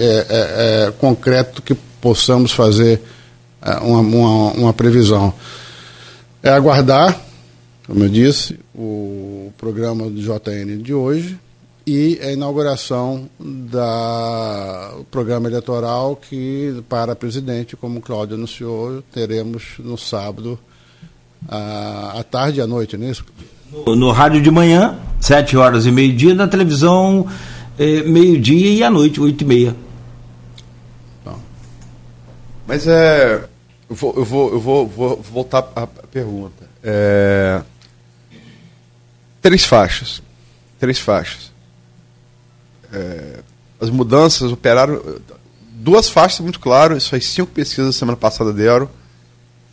concreto 0.98 1.62
que 1.62 1.74
possamos 2.02 2.52
fazer 2.52 3.00
uma, 3.81 4.00
uma, 4.00 4.52
uma, 4.52 4.72
previsão. 4.74 5.33
É 6.42 6.50
aguardar, 6.50 7.18
como 7.87 8.05
eu 8.05 8.11
disse, 8.11 8.59
o 8.74 9.50
programa 9.57 10.11
do 10.11 10.20
JN 10.20 10.83
de 10.83 10.92
hoje 10.92 11.38
e 11.87 12.18
a 12.22 12.31
inauguração 12.31 13.26
do 13.40 15.05
programa 15.11 15.48
eleitoral 15.48 16.14
que, 16.14 16.83
para 16.90 17.16
presidente, 17.16 17.74
como 17.74 18.02
Cláudio 18.02 18.37
anunciou, 18.37 19.02
teremos 19.12 19.76
no 19.78 19.96
sábado 19.96 20.59
à, 21.48 22.24
tarde 22.28 22.59
e 22.59 22.62
à 22.62 22.66
noite, 22.66 22.96
não 22.96 23.07
é 23.07 23.11
isso? 23.11 23.24
No, 23.87 23.96
no 23.96 24.11
rádio 24.11 24.40
de 24.40 24.50
manhã, 24.50 24.98
sete 25.20 25.57
horas 25.57 25.87
e 25.87 25.90
meio-dia, 25.90 26.35
na 26.35 26.46
televisão, 26.46 27.26
eh, 27.78 28.02
meio-dia 28.02 28.70
e 28.70 28.83
à 28.83 28.90
noite, 28.90 29.20
oito 29.20 29.42
e 29.42 29.44
meia. 29.46 29.76
Mas 32.66 32.87
é. 32.87 33.44
Eu 33.88 33.96
vou, 33.96 34.14
eu 34.16 34.24
vou, 34.24 34.52
eu 34.52 34.61
vou, 34.61 34.87
vou 34.87 35.22
voltar 35.22 35.70
à 35.76 35.87
pergunta. 35.87 36.64
É, 36.83 37.61
três 39.42 39.64
faixas. 39.64 40.22
Três 40.81 40.98
faixas. 40.98 41.52
É, 42.90 43.40
as 43.78 43.90
mudanças 43.90 44.50
operaram. 44.50 45.02
Duas 45.72 46.09
faixas 46.09 46.40
muito 46.40 46.61
claro, 46.61 46.96
isso 46.96 47.11
faz 47.11 47.26
cinco 47.26 47.50
pesquisas 47.50 47.96
semana 47.96 48.16
passada 48.16 48.52
deram 48.52 48.88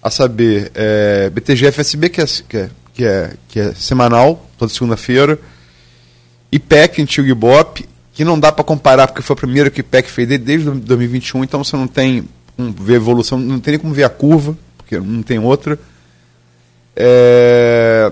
a 0.01 0.09
saber, 0.09 0.71
é, 0.75 1.29
BTG-FSB, 1.29 2.09
que 2.09 2.21
é, 2.21 2.25
que, 2.25 2.57
é, 2.57 2.69
que, 2.93 3.05
é, 3.05 3.33
que 3.47 3.59
é 3.59 3.73
semanal, 3.73 4.49
toda 4.57 4.71
segunda-feira, 4.71 5.39
IPEC, 6.51 7.01
antigo 7.01 7.27
Ibope, 7.27 7.87
que 8.13 8.23
não 8.23 8.39
dá 8.39 8.51
para 8.51 8.63
comparar, 8.63 9.07
porque 9.07 9.21
foi 9.21 9.33
o 9.33 9.37
primeiro 9.37 9.71
que 9.71 9.81
IPEC 9.81 10.09
fez 10.09 10.27
desde 10.27 10.69
2021, 10.69 11.43
então 11.43 11.63
você 11.63 11.75
não 11.75 11.87
tem 11.87 12.27
como 12.55 12.71
ver 12.71 12.93
a 12.93 12.97
evolução, 12.97 13.37
não 13.37 13.59
tem 13.59 13.73
nem 13.73 13.79
como 13.79 13.93
ver 13.93 14.03
a 14.03 14.09
curva, 14.09 14.57
porque 14.77 14.97
não 14.99 15.21
tem 15.21 15.39
outra. 15.39 15.79
É, 16.95 18.11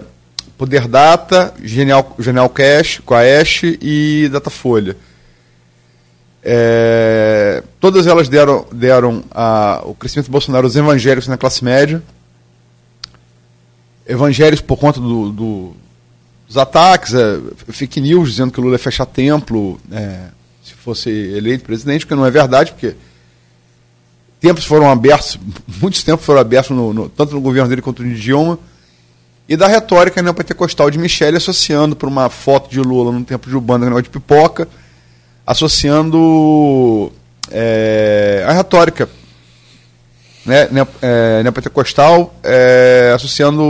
Poder 0.58 0.88
Data, 0.88 1.54
Genial, 1.64 2.16
Genial 2.18 2.50
Cash, 2.50 3.02
Coash 3.06 3.64
e 3.82 4.30
Datafolha. 4.32 4.96
É, 6.50 7.62
todas 7.78 8.08
elas 8.08 8.30
deram, 8.30 8.66
deram 8.72 9.22
a, 9.32 9.82
o 9.84 9.94
crescimento 9.94 10.28
do 10.28 10.32
Bolsonaro 10.32 10.66
aos 10.66 10.78
evangélicos 10.78 11.28
na 11.28 11.36
classe 11.36 11.62
média. 11.62 12.02
Evangélicos 14.08 14.62
por 14.62 14.78
conta 14.78 14.98
do, 14.98 15.30
do, 15.30 15.76
dos 16.48 16.56
ataques, 16.56 17.14
é, 17.14 17.38
fake 17.68 18.00
news 18.00 18.30
dizendo 18.30 18.54
que 18.54 18.62
Lula 18.62 18.76
ia 18.76 18.80
fechar 18.80 19.06
templo 19.06 19.78
é, 19.92 20.28
se 20.64 20.74
fosse 20.74 21.10
eleito 21.10 21.66
presidente, 21.66 22.08
que 22.08 22.16
não 22.16 22.26
é 22.26 22.32
verdade, 22.32 22.72
porque 22.72 22.96
tempos 24.40 24.64
foram 24.64 24.90
abertos, 24.90 25.38
muitos 25.82 26.02
tempos 26.02 26.26
foram 26.26 26.40
abertos, 26.40 26.74
no, 26.74 26.94
no, 26.94 27.10
tanto 27.10 27.36
no 27.36 27.42
governo 27.42 27.68
dele 27.68 27.82
quanto 27.82 28.02
no 28.02 28.16
de 28.16 28.22
Dilma 28.22 28.58
e 29.50 29.58
da 29.58 29.68
retórica 29.68 30.22
neopentecostal 30.22 30.90
de 30.90 30.98
Michele 30.98 31.36
associando 31.36 31.94
para 31.94 32.08
uma 32.08 32.30
foto 32.30 32.70
de 32.70 32.80
Lula 32.80 33.12
no 33.12 33.26
tempo 33.26 33.50
de 33.50 33.56
Ubanda, 33.58 33.84
negócio 33.84 34.04
de 34.04 34.10
pipoca, 34.12 34.66
associando 35.48 37.12
é, 37.50 38.44
a 38.46 38.52
retórica 38.52 39.10
né, 40.46 40.68
é, 41.02 41.42
neopentecostal, 41.42 42.36
é, 42.44 43.14
associando 43.16 43.64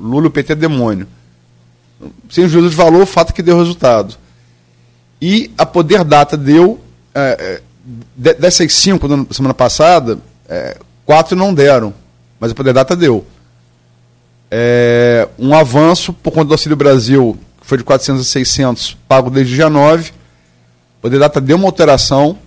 Lula 0.00 0.24
e 0.24 0.28
o 0.28 0.30
PT 0.30 0.54
demônio. 0.54 1.06
Sem 2.30 2.48
juízo 2.48 2.70
de 2.70 2.74
valor, 2.74 3.02
o 3.02 3.06
fato 3.06 3.32
que 3.32 3.42
deu 3.42 3.58
resultado. 3.58 4.16
E 5.20 5.50
a 5.56 5.66
Poder 5.66 6.02
Data 6.02 6.36
deu, 6.36 6.80
é, 7.14 7.60
é 7.60 7.60
dessas 8.16 8.72
cinco 8.72 9.06
da 9.06 9.32
semana 9.32 9.54
passada, 9.54 10.18
é, 10.48 10.76
quatro 11.04 11.36
não 11.36 11.54
deram, 11.54 11.94
mas 12.40 12.50
a 12.50 12.54
Poder 12.54 12.72
Data 12.72 12.96
deu 12.96 13.24
é, 14.50 15.28
um 15.38 15.54
avanço 15.54 16.12
por 16.12 16.32
conta 16.32 16.46
do 16.46 16.54
Auxílio 16.54 16.76
Brasil, 16.76 17.38
que 17.60 17.66
foi 17.66 17.78
de 17.78 17.84
400 17.84 18.22
a 18.22 18.24
600, 18.24 18.96
pago 19.08 19.30
desde 19.30 19.54
dia 19.54 19.68
9. 19.68 20.12
O 21.06 21.18
Data 21.18 21.40
deu 21.40 21.56
uma 21.56 21.66
alteração 21.66 22.38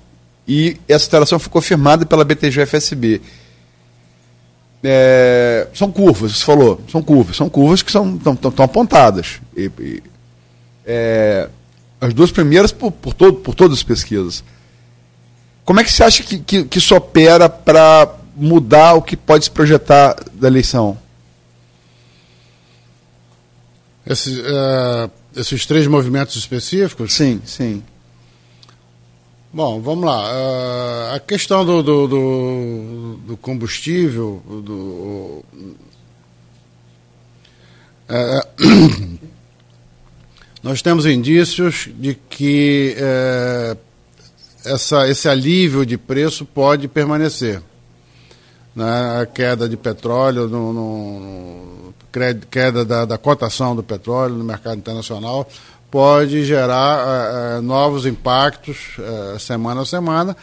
e 0.47 0.77
essa 0.87 1.05
alteração 1.05 1.39
foi 1.39 1.49
confirmada 1.49 2.05
pela 2.05 2.23
BTG-FSB. 2.23 3.21
É, 4.83 5.67
são 5.73 5.91
curvas, 5.91 6.37
você 6.37 6.45
falou, 6.45 6.81
são 6.89 7.03
curvas, 7.03 7.35
são 7.35 7.49
curvas 7.49 7.81
que 7.81 7.89
estão 7.89 8.63
apontadas. 8.63 9.39
E, 9.55 9.71
e, 9.79 10.03
é, 10.85 11.49
as 12.01 12.13
duas 12.13 12.31
primeiras 12.31 12.71
por, 12.71 12.91
por, 12.91 13.13
todo, 13.13 13.37
por 13.37 13.53
todas 13.53 13.77
as 13.77 13.83
pesquisas. 13.83 14.43
Como 15.65 15.79
é 15.79 15.83
que 15.83 15.91
você 15.91 16.03
acha 16.03 16.23
que, 16.23 16.39
que, 16.39 16.63
que 16.63 16.77
isso 16.79 16.95
opera 16.95 17.47
para 17.47 18.15
mudar 18.35 18.93
o 18.93 19.01
que 19.01 19.15
pode 19.15 19.45
se 19.45 19.51
projetar 19.51 20.15
da 20.33 20.47
eleição? 20.47 20.97
Uh, 24.07 25.11
esses 25.35 25.65
três 25.67 25.85
movimentos 25.85 26.35
específicos? 26.35 27.13
Sim, 27.13 27.39
sim. 27.45 27.83
Bom, 29.51 29.81
vamos 29.81 30.05
lá. 30.05 30.31
Uh, 30.31 31.15
a 31.15 31.19
questão 31.19 31.65
do, 31.65 31.81
do, 31.81 32.07
do, 32.07 33.17
do 33.29 33.37
combustível, 33.37 34.43
do, 34.47 35.43
uh, 38.07 39.19
nós 40.61 40.83
temos 40.83 41.07
indícios 41.07 41.89
de 41.95 42.13
que 42.13 42.95
uh, 42.99 43.75
essa, 44.63 45.09
esse 45.09 45.27
alívio 45.27 45.83
de 45.83 45.97
preço 45.97 46.45
pode 46.45 46.87
permanecer. 46.87 47.59
Né? 48.75 49.19
A 49.19 49.25
queda 49.25 49.67
de 49.67 49.77
petróleo 49.77 50.47
no, 50.47 50.73
no 50.73 51.93
queda 52.51 52.85
da, 52.85 53.03
da 53.03 53.17
cotação 53.17 53.75
do 53.75 53.81
petróleo 53.81 54.35
no 54.35 54.43
mercado 54.43 54.77
internacional 54.77 55.47
pode 55.89 56.45
gerar 56.45 57.59
uh, 57.59 57.61
novos 57.61 58.05
impactos 58.05 58.97
uh, 58.97 59.39
semana 59.39 59.81
a 59.81 59.85
semana 59.85 60.35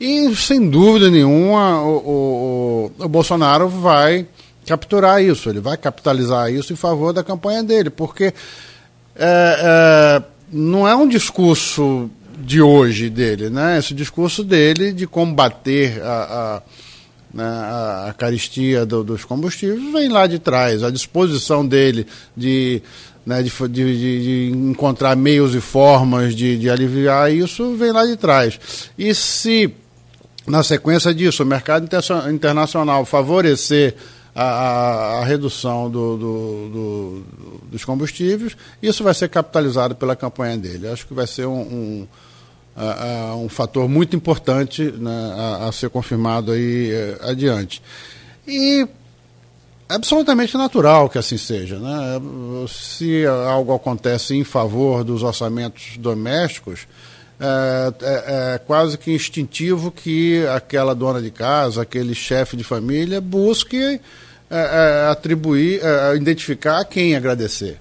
e 0.00 0.34
sem 0.36 0.68
dúvida 0.68 1.10
nenhuma 1.10 1.82
o, 1.82 2.90
o, 2.98 3.04
o, 3.04 3.08
Bolsonaro 3.08 3.68
vai 3.68 4.26
capturar 4.66 5.22
isso, 5.22 5.48
ele 5.48 5.60
vai 5.60 5.76
capitalizar 5.76 6.52
isso 6.52 6.72
em 6.72 6.76
favor 6.76 7.12
da 7.12 7.24
campanha 7.24 7.62
dele, 7.62 7.90
porque 7.90 8.32
é, 9.16 10.22
não 10.52 10.86
é 10.86 10.94
um 10.94 11.08
discurso 11.08 12.08
de 12.38 12.60
hoje 12.60 13.10
dele, 13.10 13.50
né? 13.50 13.78
Esse 13.78 13.94
discurso 13.94 14.44
dele 14.44 14.92
de 14.92 15.06
combater 15.06 16.00
a, 16.02 16.06
a 16.06 16.62
né, 17.32 17.44
a, 17.44 18.14
caristia 18.16 18.86
do, 18.86 19.04
dos 19.04 19.24
combustíveis 19.24 19.92
vem 19.92 20.08
lá 20.08 20.26
de 20.26 20.38
trás. 20.38 20.82
A 20.82 20.90
disposição 20.90 21.66
dele 21.66 22.06
de, 22.36 22.82
né, 23.28 23.42
de, 23.42 23.50
de, 23.68 24.48
de, 24.48 24.56
encontrar 24.56 25.14
meios 25.14 25.54
e 25.54 25.60
formas 25.60 26.34
de, 26.34 26.56
de 26.56 26.70
aliviar 26.70 27.30
isso 27.30 27.76
vem 27.76 27.92
lá 27.92 28.06
de 28.06 28.16
trás. 28.16 28.58
E 28.96 29.14
se, 29.14 29.70
na 30.46 30.62
sequência 30.62 31.12
disso, 31.12 31.42
o 31.42 31.46
mercado 31.46 31.86
internacional 32.32 33.04
favorecer 33.04 33.94
a, 34.34 35.18
a, 35.18 35.24
redução 35.26 35.90
do, 35.90 36.16
do, 36.16 36.68
do, 36.70 37.24
dos 37.70 37.84
combustíveis, 37.84 38.56
isso 38.82 39.04
vai 39.04 39.12
ser 39.12 39.28
capitalizado 39.28 39.94
pela 39.94 40.16
campanha 40.16 40.56
dele. 40.56 40.88
Acho 40.88 41.06
que 41.06 41.12
vai 41.12 41.26
ser 41.26 41.46
um, 41.46 41.60
um 41.60 42.08
um 43.42 43.48
fator 43.48 43.88
muito 43.88 44.14
importante 44.14 44.84
né, 44.84 45.34
a, 45.66 45.72
ser 45.72 45.90
confirmado 45.90 46.52
aí 46.52 46.92
uh, 46.92 47.28
adiante. 47.28 47.82
E 48.46 48.86
absolutamente 49.88 50.56
natural 50.56 51.08
que 51.08 51.18
assim 51.18 51.38
seja. 51.38 51.78
Né? 51.78 52.20
Se 52.68 53.24
algo 53.26 53.74
acontece 53.74 54.34
em 54.34 54.44
favor 54.44 55.02
dos 55.02 55.22
orçamentos 55.22 55.96
domésticos, 55.96 56.86
é, 57.40 57.92
é, 58.02 58.54
é, 58.54 58.58
quase 58.58 58.98
que 58.98 59.12
instintivo 59.12 59.92
que 59.92 60.44
aquela 60.48 60.94
dona 60.94 61.22
de 61.22 61.30
casa, 61.30 61.82
aquele 61.82 62.14
chefe 62.14 62.56
de 62.56 62.64
família 62.64 63.20
busque 63.20 63.80
é, 63.80 64.00
é, 64.50 65.10
atribuir, 65.10 65.80
é, 65.82 66.16
identificar 66.16 66.80
a 66.80 66.84
quem 66.84 67.14
agradecer. 67.14 67.80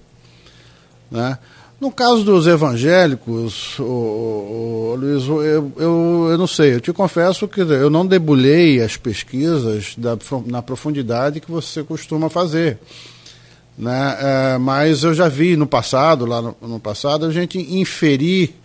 Né? 1.10 1.38
No 1.80 1.92
caso 1.92 2.24
dos 2.24 2.48
evangélicos, 2.48 3.76
Luiz, 3.78 5.28
eu, 5.28 5.72
eu, 5.78 6.28
eu, 6.32 6.38
não 6.38 6.48
sei, 6.48 6.74
eu 6.74 6.82
te 6.82 6.92
confesso 6.92 7.48
que 7.48 7.62
eu 7.62 7.90
não 7.90 8.04
debulhei 8.04 8.82
as 8.82 8.98
pesquisas 8.98 9.94
da, 9.96 10.18
na 10.48 10.64
profundidade 10.64 11.40
que 11.40 11.52
você 11.52 11.84
costuma 11.84 12.32
fazer. 12.32 12.80
Né? 13.78 14.18
É, 14.20 14.58
mas 14.58 15.04
eu 15.04 15.14
já 15.14 15.30
vi 15.30 15.56
no 15.56 15.68
passado, 15.68 16.26
lá 16.26 16.42
no, 16.42 16.58
no 16.62 16.80
passado, 16.80 17.28
a 17.28 17.32
gente 17.32 17.60
inferir 17.60 18.56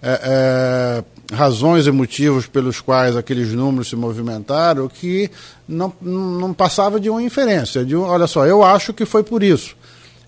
é, 0.00 1.02
é, 1.30 1.34
razões 1.34 1.88
e 1.88 1.90
motivos 1.90 2.46
pelos 2.46 2.80
quais 2.80 3.16
aqueles 3.16 3.52
números 3.52 3.88
se 3.88 3.96
movimentaram 3.96 4.86
que 4.86 5.28
não, 5.66 5.92
não 6.00 6.54
passava 6.54 7.00
de 7.00 7.10
uma 7.10 7.20
inferência, 7.20 7.84
de 7.84 7.96
um, 7.96 8.02
olha 8.02 8.28
só, 8.28 8.46
eu 8.46 8.62
acho 8.62 8.94
que 8.94 9.04
foi 9.04 9.24
por 9.24 9.42
isso. 9.42 9.74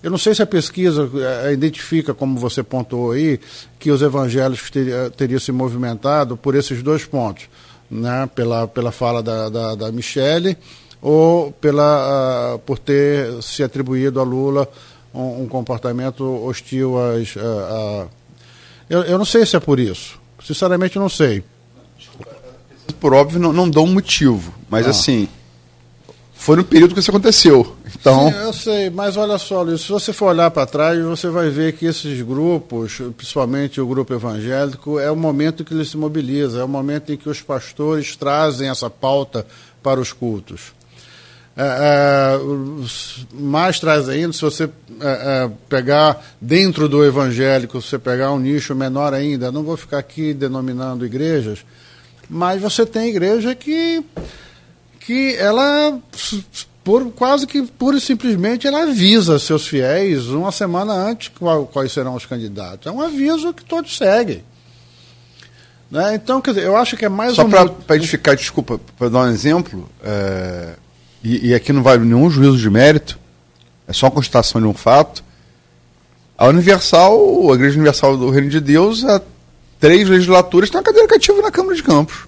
Eu 0.01 0.09
não 0.09 0.17
sei 0.17 0.33
se 0.33 0.41
a 0.41 0.45
pesquisa 0.45 1.09
é, 1.43 1.51
identifica, 1.51 2.13
como 2.13 2.39
você 2.39 2.63
pontuou 2.63 3.11
aí, 3.11 3.39
que 3.77 3.91
os 3.91 4.01
evangélicos 4.01 4.69
teriam 4.69 5.09
teria 5.09 5.39
se 5.39 5.51
movimentado 5.51 6.37
por 6.37 6.55
esses 6.55 6.81
dois 6.81 7.03
pontos, 7.05 7.49
né? 7.91 8.29
pela, 8.33 8.67
pela 8.67 8.91
fala 8.91 9.21
da, 9.21 9.49
da, 9.49 9.75
da 9.75 9.91
Michele 9.91 10.57
ou 11.01 11.51
pela, 11.53 12.55
uh, 12.55 12.59
por 12.59 12.77
ter 12.77 13.41
se 13.41 13.61
atribuído 13.61 14.19
a 14.19 14.23
Lula 14.23 14.67
um, 15.13 15.43
um 15.43 15.47
comportamento 15.47 16.23
hostil 16.45 16.97
às. 16.97 17.35
Uh, 17.35 17.39
uh, 17.39 18.09
eu, 18.89 19.03
eu 19.03 19.17
não 19.17 19.25
sei 19.25 19.45
se 19.45 19.55
é 19.55 19.59
por 19.59 19.79
isso. 19.79 20.19
Sinceramente, 20.43 20.97
não 20.97 21.09
sei. 21.09 21.43
Por 22.99 23.13
óbvio, 23.13 23.39
não, 23.39 23.53
não 23.53 23.69
dou 23.69 23.85
um 23.85 23.93
motivo, 23.93 24.53
mas 24.69 24.87
ah. 24.87 24.91
assim 24.91 25.27
foi 26.39 26.55
no 26.55 26.63
período 26.63 26.93
que 26.93 27.01
isso 27.01 27.11
aconteceu. 27.11 27.75
Então... 27.99 28.31
Sim, 28.31 28.37
eu 28.37 28.53
sei, 28.53 28.89
mas 28.89 29.17
olha 29.17 29.37
só, 29.37 29.61
Luiz, 29.61 29.81
se 29.81 29.89
você 29.89 30.13
for 30.13 30.27
olhar 30.27 30.49
para 30.49 30.65
trás, 30.65 30.97
você 31.03 31.27
vai 31.27 31.49
ver 31.49 31.73
que 31.73 31.85
esses 31.85 32.21
grupos, 32.21 33.01
principalmente 33.17 33.81
o 33.81 33.85
grupo 33.85 34.13
evangélico, 34.13 34.97
é 34.97 35.11
o 35.11 35.17
momento 35.17 35.65
que 35.65 35.73
ele 35.73 35.83
se 35.83 35.97
mobiliza, 35.97 36.61
é 36.61 36.63
o 36.63 36.67
momento 36.67 37.11
em 37.11 37.17
que 37.17 37.27
os 37.27 37.41
pastores 37.41 38.15
trazem 38.15 38.69
essa 38.69 38.89
pauta 38.89 39.45
para 39.83 39.99
os 39.99 40.13
cultos. 40.13 40.71
É, 41.57 42.37
é, 42.37 42.39
mais 43.33 43.77
traz 43.77 44.07
ainda, 44.07 44.31
se 44.31 44.41
você 44.41 44.63
é, 44.63 44.69
é, 45.01 45.51
pegar 45.67 46.25
dentro 46.39 46.87
do 46.87 47.03
evangélico, 47.03 47.81
se 47.81 47.89
você 47.89 47.99
pegar 47.99 48.31
um 48.31 48.39
nicho 48.39 48.73
menor 48.73 49.13
ainda, 49.13 49.51
não 49.51 49.61
vou 49.61 49.75
ficar 49.75 49.97
aqui 49.97 50.33
denominando 50.33 51.05
igrejas, 51.05 51.65
mas 52.29 52.61
você 52.61 52.85
tem 52.85 53.09
igreja 53.09 53.53
que 53.53 54.01
que 54.99 55.35
ela 55.35 55.99
por, 56.83 57.11
quase 57.11 57.45
que 57.45 57.61
pura 57.63 57.97
e 57.97 58.01
simplesmente 58.01 58.65
ela 58.65 58.83
avisa 58.83 59.37
seus 59.37 59.67
fiéis 59.67 60.27
uma 60.27 60.51
semana 60.51 60.93
antes 60.93 61.29
qual, 61.29 61.65
quais 61.67 61.91
serão 61.91 62.15
os 62.15 62.25
candidatos. 62.25 62.87
É 62.87 62.91
um 62.91 63.01
aviso 63.01 63.53
que 63.53 63.63
todos 63.63 63.95
seguem. 63.95 64.43
Né? 65.91 66.15
Então, 66.15 66.39
quer 66.41 66.51
dizer, 66.51 66.65
eu 66.65 66.75
acho 66.77 66.95
que 66.95 67.05
é 67.05 67.09
mais 67.09 67.33
Só 67.33 67.43
um. 67.43 67.49
para 67.49 67.95
edificar, 67.95 68.35
desculpa, 68.35 68.79
para 68.97 69.09
dar 69.09 69.19
um 69.21 69.27
exemplo, 69.27 69.89
é, 70.03 70.75
e, 71.23 71.49
e, 71.49 71.53
aqui 71.53 71.73
não 71.73 71.81
vale 71.81 72.05
nenhum 72.05 72.29
juízo 72.29 72.57
de 72.57 72.69
mérito, 72.69 73.19
é 73.87 73.93
só 73.93 74.07
a 74.07 74.11
constatação 74.11 74.61
de 74.61 74.67
um 74.67 74.73
fato. 74.73 75.23
A 76.37 76.47
Universal, 76.47 77.51
a 77.51 77.55
Igreja 77.55 77.75
Universal 77.75 78.17
do 78.17 78.29
Reino 78.29 78.49
de 78.49 78.61
Deus, 78.61 79.03
há 79.03 79.21
três 79.79 80.07
legislaturas 80.07 80.69
tem 80.69 80.77
uma 80.79 80.83
cadeira 80.83 81.07
cativa 81.07 81.41
na 81.41 81.51
Câmara 81.51 81.75
de 81.75 81.83
Campos. 81.83 82.27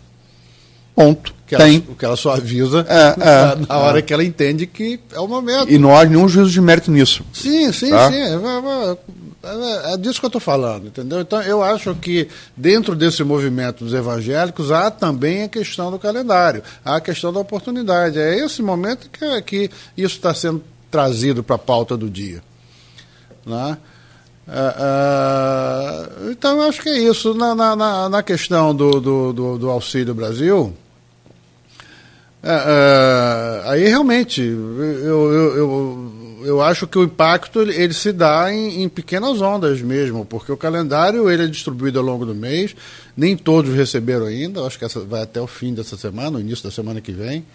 Ponto. 0.96 1.34
Que 1.52 1.58
tem. 1.58 1.76
Ela, 1.76 1.84
o 1.90 1.96
que 1.96 2.06
ela 2.06 2.16
só 2.16 2.32
avisa 2.34 2.86
é, 2.88 3.18
na, 3.18 3.26
é, 3.26 3.56
na 3.68 3.78
hora 3.78 4.00
é. 4.00 4.02
que 4.02 4.14
ela 4.14 4.24
entende 4.24 4.66
que 4.66 5.00
é 5.14 5.20
o 5.20 5.28
momento. 5.28 5.70
E 5.70 5.78
não 5.78 5.96
há 5.96 6.06
nenhum 6.06 6.28
juízo 6.28 6.50
de 6.50 6.62
mérito 6.62 6.90
nisso. 6.90 7.24
Sim, 7.34 7.72
sim, 7.74 7.90
Tá? 7.90 8.10
sim. 8.10 8.16
É, 8.16 8.98
é, 9.44 9.94
é- 9.94 9.98
disso 9.98 10.20
que 10.20 10.26
eu 10.26 10.30
estou 10.30 10.40
falando, 10.40 10.88
entendeu? 10.88 11.20
Então, 11.20 11.42
eu 11.42 11.62
acho 11.64 11.94
que 11.96 12.28
dentro 12.56 12.96
desse 12.96 13.24
movimento 13.24 13.84
dos 13.84 13.94
evangélicos 13.94 14.72
há 14.72 14.90
também 14.90 15.44
a 15.44 15.50
questão 15.50 15.92
do 15.92 15.98
calendário, 16.00 16.64
há 16.86 16.96
a 16.98 17.02
questão 17.02 17.34
da 17.34 17.40
oportunidade. 17.40 18.18
É 18.20 18.38
esse 18.46 18.62
momento 18.62 19.10
que, 19.10 19.42
que 19.42 19.70
isso 19.98 20.16
está 20.16 20.34
sendo 20.34 20.64
trazido 20.90 21.44
para 21.44 21.56
a 21.56 21.60
pauta 21.60 21.98
do 21.98 22.10
dia. 22.10 22.42
Né? 23.46 23.78
Então, 26.32 26.58
eu 26.58 26.64
acho 26.70 26.82
que 26.82 26.90
é 26.90 27.00
isso. 27.00 27.34
Na, 27.34 27.56
na, 27.56 27.76
na- 27.76 28.10
na 28.10 28.24
questão 28.24 28.74
do, 28.76 29.00
do, 29.02 29.34
do, 29.34 29.58
do 29.58 29.70
Auxílio 29.70 30.14
Brasil, 30.14 30.74
é, 32.44 33.64
é, 33.66 33.70
aí 33.70 33.88
realmente 33.88 34.42
eu, 34.42 35.34
eu, 35.34 35.56
eu, 35.56 36.12
eu 36.44 36.62
acho 36.62 36.88
que 36.88 36.98
o 36.98 37.04
impacto 37.04 37.62
ele, 37.62 37.94
se 37.94 38.12
dá 38.12 38.52
em, 38.52 38.84
em 38.84 38.90
pequenas 38.90 39.42
ondas 39.42 39.82
mesmo, 39.82 40.26
porque 40.26 40.52
o 40.52 40.58
calendário 40.58 41.30
ele 41.30 41.44
é 41.44 41.48
distribuído 41.48 42.00
ao 42.00 42.06
longo 42.06 42.26
do 42.26 42.34
mês, 42.34 42.76
nem 43.16 43.38
todos 43.38 43.74
receberam 43.76 44.26
ainda, 44.26 44.66
acho 44.66 44.80
que 44.80 44.86
essa 44.86 45.00
vai 45.02 45.22
até 45.22 45.40
o 45.40 45.48
fim 45.48 45.74
dessa 45.74 45.96
semana, 45.96 46.32
no 46.32 46.40
início 46.40 46.64
da 46.64 46.72
semana 46.72 47.00
que 47.00 47.12
vem. 47.12 47.46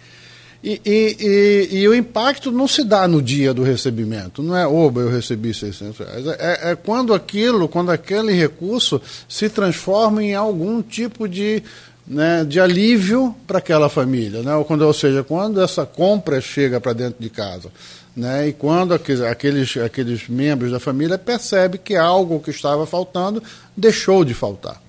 E, 0.63 0.81
e, 0.83 1.17
e, 1.19 1.77
e 1.79 1.87
o 1.87 1.93
impacto 1.93 2.51
não 2.51 2.67
se 2.67 2.83
dá 2.83 3.07
no 3.07 3.21
dia 3.21 3.53
do 3.53 3.63
recebimento, 3.63 4.41
não 4.41 4.55
é, 4.55 4.65
oba, 4.65 5.01
eu 5.01 5.09
recebi 5.09 5.53
600 5.53 5.97
reais. 5.99 6.27
É, 6.39 6.71
é 6.71 6.75
quando 6.75 7.13
aquilo, 7.13 7.67
quando 7.67 7.91
aquele 7.91 8.33
recurso 8.33 9.01
se 9.27 9.49
transforma 9.49 10.23
em 10.23 10.33
algum 10.33 10.81
tipo 10.81 11.27
de, 11.27 11.61
né, 12.07 12.45
de 12.45 12.59
alívio 12.59 13.35
para 13.45 13.57
aquela 13.57 13.89
família. 13.89 14.41
Né? 14.41 14.55
Ou, 14.55 14.63
quando, 14.63 14.83
ou 14.83 14.93
seja, 14.93 15.23
quando 15.23 15.61
essa 15.61 15.85
compra 15.85 16.39
chega 16.39 16.79
para 16.79 16.93
dentro 16.93 17.17
de 17.19 17.29
casa. 17.29 17.69
Né? 18.15 18.47
E 18.47 18.53
quando 18.53 18.93
aqueles, 18.93 19.77
aqueles, 19.77 20.27
membros 20.27 20.71
da 20.71 20.79
família 20.79 21.17
percebem 21.17 21.79
que 21.83 21.95
algo 21.95 22.39
que 22.39 22.49
estava 22.49 22.85
faltando 22.85 23.43
deixou 23.75 24.23
de 24.23 24.33
faltar. 24.33 24.81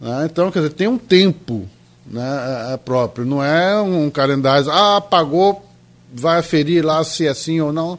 Né? 0.00 0.28
Então, 0.30 0.50
quer 0.50 0.60
dizer, 0.60 0.74
tem 0.74 0.86
um 0.86 0.98
tempo 0.98 1.66
né, 2.06 2.68
é, 2.70 2.74
é 2.74 2.76
próprio, 2.76 3.24
não 3.24 3.42
é 3.42 3.80
um 3.80 4.10
calendário, 4.10 4.70
ah, 4.70 5.00
pagou, 5.00 5.64
vai 6.12 6.38
aferir 6.38 6.84
lá 6.84 7.02
se 7.02 7.26
é 7.26 7.34
sim 7.34 7.60
ou 7.60 7.72
não. 7.72 7.98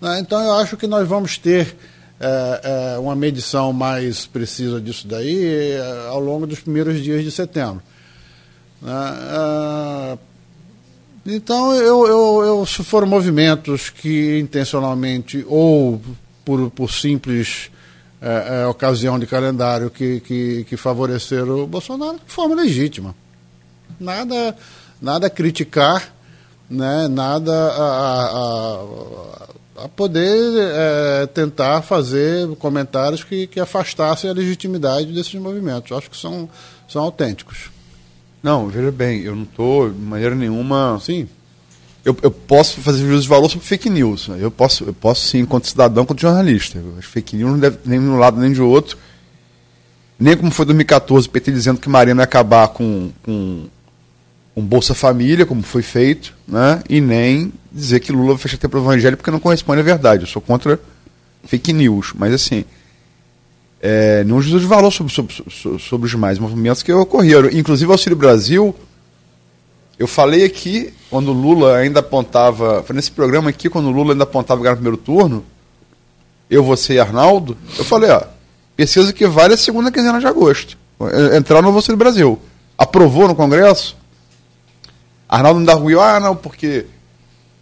Né? 0.00 0.18
Então, 0.20 0.40
eu 0.40 0.54
acho 0.54 0.76
que 0.76 0.86
nós 0.86 1.06
vamos 1.06 1.36
ter 1.36 1.76
é, 2.20 2.94
é, 2.94 2.98
uma 2.98 3.14
medição 3.14 3.72
mais 3.72 4.26
precisa 4.26 4.80
disso 4.80 5.06
daí 5.06 5.74
é, 5.74 6.06
ao 6.08 6.20
longo 6.20 6.46
dos 6.46 6.60
primeiros 6.60 7.02
dias 7.02 7.22
de 7.22 7.30
setembro. 7.30 7.82
Né? 8.82 8.92
É, 8.92 10.18
então, 11.26 11.74
eu, 11.74 12.06
eu, 12.06 12.42
eu, 12.44 12.66
se 12.66 12.82
foram 12.82 13.06
movimentos 13.06 13.90
que 13.90 14.38
intencionalmente 14.38 15.44
ou 15.46 16.00
por, 16.44 16.70
por 16.70 16.90
simples 16.90 17.70
é, 18.20 18.62
é, 18.62 18.66
ocasião 18.66 19.18
de 19.18 19.26
calendário 19.26 19.90
que, 19.90 20.20
que, 20.20 20.64
que 20.64 20.76
favoreceram 20.76 21.62
o 21.62 21.66
Bolsonaro 21.66 22.18
de 22.24 22.32
forma 22.32 22.54
legítima. 22.54 23.14
Nada, 24.00 24.56
nada 25.00 25.26
a 25.26 25.30
criticar, 25.30 26.12
né? 26.68 27.06
nada 27.08 27.52
a, 27.52 27.84
a, 28.24 28.38
a 29.44 29.48
poder 29.86 30.36
é, 30.56 31.26
tentar 31.26 31.82
fazer 31.82 32.48
comentários 32.56 33.22
que, 33.22 33.46
que 33.46 33.60
afastassem 33.60 34.28
a 34.28 34.32
legitimidade 34.32 35.12
desses 35.12 35.34
movimentos. 35.34 35.96
Acho 35.96 36.10
que 36.10 36.16
são, 36.16 36.48
são 36.88 37.02
autênticos. 37.02 37.70
Não, 38.42 38.68
veja 38.68 38.90
bem, 38.90 39.20
eu 39.20 39.36
não 39.36 39.42
estou 39.42 39.90
de 39.90 39.98
maneira 40.00 40.34
nenhuma. 40.34 40.98
Sim. 41.02 41.28
Eu, 42.04 42.16
eu 42.22 42.30
posso 42.30 42.80
fazer 42.80 43.00
juízo 43.00 43.22
de 43.22 43.28
valor 43.28 43.50
sobre 43.50 43.66
fake 43.66 43.90
news. 43.90 44.28
né? 44.28 44.38
Eu 44.40 44.50
posso, 44.50 44.84
eu 44.84 44.94
posso 44.94 45.26
sim, 45.26 45.40
enquanto 45.40 45.66
cidadão, 45.66 46.04
enquanto 46.04 46.20
jornalista. 46.20 46.82
As 46.98 47.04
fake 47.04 47.36
news 47.36 47.50
não 47.52 47.58
deve 47.58 47.78
nem 47.84 48.00
de 48.00 48.06
um 48.06 48.18
lado 48.18 48.40
nem 48.40 48.52
de 48.52 48.62
outro. 48.62 48.96
Nem 50.18 50.36
como 50.36 50.50
foi 50.50 50.64
em 50.64 50.68
2014, 50.68 51.28
o 51.28 51.30
PT 51.30 51.52
dizendo 51.52 51.80
que 51.80 51.88
Marina 51.88 52.22
ia 52.22 52.24
acabar 52.24 52.68
com, 52.68 53.12
com 53.22 53.66
um 54.58 54.64
Bolsa 54.64 54.94
Família, 54.94 55.46
como 55.46 55.62
foi 55.62 55.82
feito, 55.82 56.34
né? 56.46 56.82
e 56.88 57.00
nem 57.00 57.52
dizer 57.70 58.00
que 58.00 58.10
Lula 58.10 58.34
vai 58.34 58.38
fechar 58.38 58.56
tempo 58.56 58.76
evangelho 58.78 59.16
porque 59.16 59.30
não 59.30 59.38
corresponde 59.38 59.80
à 59.80 59.84
verdade. 59.84 60.22
Eu 60.22 60.26
sou 60.26 60.42
contra 60.42 60.80
fake 61.44 61.72
news. 61.72 62.12
Mas 62.14 62.34
assim, 62.34 62.64
é, 63.80 64.24
nenhum 64.24 64.40
juízo 64.40 64.60
de 64.60 64.66
valor 64.66 64.90
sobre, 64.90 65.12
sobre, 65.12 65.34
sobre, 65.78 66.06
os 66.06 66.10
demais 66.10 66.38
movimentos 66.38 66.82
que 66.82 66.92
ocorreram. 66.92 67.48
Inclusive, 67.50 67.88
o 67.88 67.92
Auxílio 67.92 68.16
Brasil, 68.16 68.74
eu 69.98 70.08
falei 70.08 70.44
aqui, 70.44 70.92
quando 71.10 71.28
o 71.28 71.34
Lula 71.34 71.76
ainda 71.76 72.00
apontava, 72.00 72.82
foi 72.82 72.96
nesse 72.96 73.10
programa 73.10 73.50
aqui, 73.50 73.70
quando 73.70 73.86
o 73.86 73.92
Lula 73.92 74.12
ainda 74.12 74.24
apontava 74.24 74.62
no 74.62 74.74
primeiro 74.74 74.96
turno, 74.96 75.44
eu, 76.50 76.64
você 76.64 76.94
e 76.94 77.00
Arnaldo, 77.00 77.56
eu 77.78 77.84
falei, 77.84 78.10
ó, 78.10 78.22
pesquisa 78.74 79.12
que 79.12 79.26
vale 79.26 79.54
a 79.54 79.56
segunda 79.56 79.92
quinzena 79.92 80.18
de 80.18 80.26
agosto. 80.26 80.78
Entrar 81.36 81.62
no 81.62 81.68
Auxílio 81.68 81.96
Brasil. 81.96 82.40
Aprovou 82.76 83.28
no 83.28 83.34
Congresso? 83.34 83.97
Arnaldo 85.28 85.60
ainda 85.60 85.74
ruiu, 85.74 86.00
ah, 86.00 86.18
não, 86.18 86.34
porque 86.34 86.86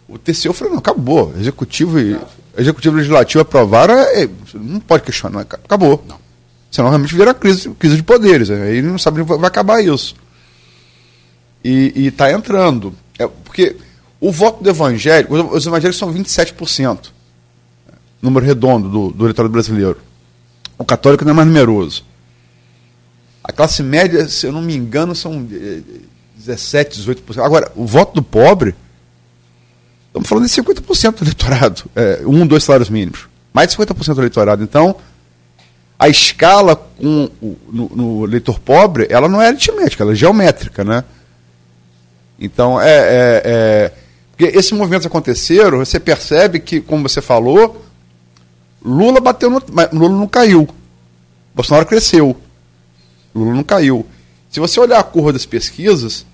o 0.07 0.17
TCU, 0.17 0.53
falei, 0.53 0.71
não, 0.71 0.79
acabou. 0.79 1.33
Executivo 1.37 1.99
e 1.99 2.17
executivo 2.57 2.95
e 2.95 2.99
legislativo 2.99 3.41
aprovaram, 3.41 3.93
é, 3.93 4.27
não 4.53 4.79
pode 4.79 5.03
questionar, 5.03 5.41
acabou. 5.41 6.03
Não. 6.07 6.17
Senão 6.71 6.89
realmente 6.89 7.15
vira 7.15 7.33
crise, 7.33 7.69
crise 7.71 7.97
de 7.97 8.03
poderes. 8.03 8.49
Aí 8.49 8.81
não 8.81 8.97
sabe 8.97 9.21
vai 9.21 9.47
acabar 9.47 9.83
isso. 9.83 10.15
E 11.63 12.07
está 12.07 12.31
entrando. 12.31 12.93
É, 13.19 13.27
porque 13.27 13.75
o 14.19 14.31
voto 14.31 14.63
do 14.63 14.69
evangélico, 14.69 15.35
os 15.35 15.65
evangélicos 15.65 15.97
são 15.97 16.13
27%, 16.13 17.11
número 18.21 18.45
redondo 18.45 18.89
do, 18.89 19.11
do 19.11 19.25
eleitorado 19.25 19.51
brasileiro. 19.51 19.97
O 20.77 20.85
católico 20.85 21.25
não 21.25 21.31
é 21.31 21.35
mais 21.35 21.47
numeroso. 21.47 22.05
A 23.43 23.51
classe 23.51 23.81
média, 23.81 24.27
se 24.27 24.45
eu 24.45 24.51
não 24.51 24.61
me 24.61 24.75
engano, 24.75 25.15
são 25.15 25.47
17, 26.47 27.01
18%. 27.01 27.43
Agora, 27.43 27.71
o 27.75 27.85
voto 27.85 28.15
do 28.15 28.23
pobre, 28.23 28.73
estamos 30.07 30.27
falando 30.27 30.45
de 30.45 30.51
50% 30.51 31.15
do 31.15 31.23
eleitorado. 31.23 31.83
É, 31.95 32.21
um, 32.25 32.47
dois 32.47 32.63
salários 32.63 32.89
mínimos. 32.89 33.27
Mais 33.53 33.69
de 33.69 33.77
50% 33.77 34.13
do 34.13 34.21
eleitorado. 34.21 34.63
Então, 34.63 34.95
a 35.99 36.07
escala 36.07 36.75
com 36.75 37.29
no, 37.71 37.89
no, 37.89 38.25
eleitor 38.25 38.59
pobre, 38.59 39.07
ela 39.09 39.27
não 39.27 39.41
é 39.41 39.47
aritmética, 39.47 40.03
ela 40.03 40.13
é 40.13 40.15
geométrica, 40.15 40.83
né? 40.83 41.03
Então, 42.39 42.79
é, 42.79 42.89
é, 42.89 43.41
é, 43.45 43.93
Porque 44.31 44.57
esses 44.57 44.71
movimentos 44.71 45.07
aconteceram, 45.07 45.79
você 45.79 45.99
percebe 45.99 46.59
que, 46.59 46.79
como 46.79 47.09
você 47.09 47.19
falou, 47.19 47.83
Lula 48.83 49.19
bateu 49.19 49.49
no. 49.49 49.61
Lula 49.91 50.17
não 50.17 50.27
caiu. 50.27 50.67
Bolsonaro 51.53 51.87
cresceu. 51.87 52.37
Lula 53.33 53.53
não 53.53 53.63
caiu. 53.63 54.05
Se 54.49 54.59
você 54.59 54.79
olhar 54.79 54.99
a 54.99 55.03
curva 55.03 55.33
das 55.33 55.45
pesquisas, 55.45 56.25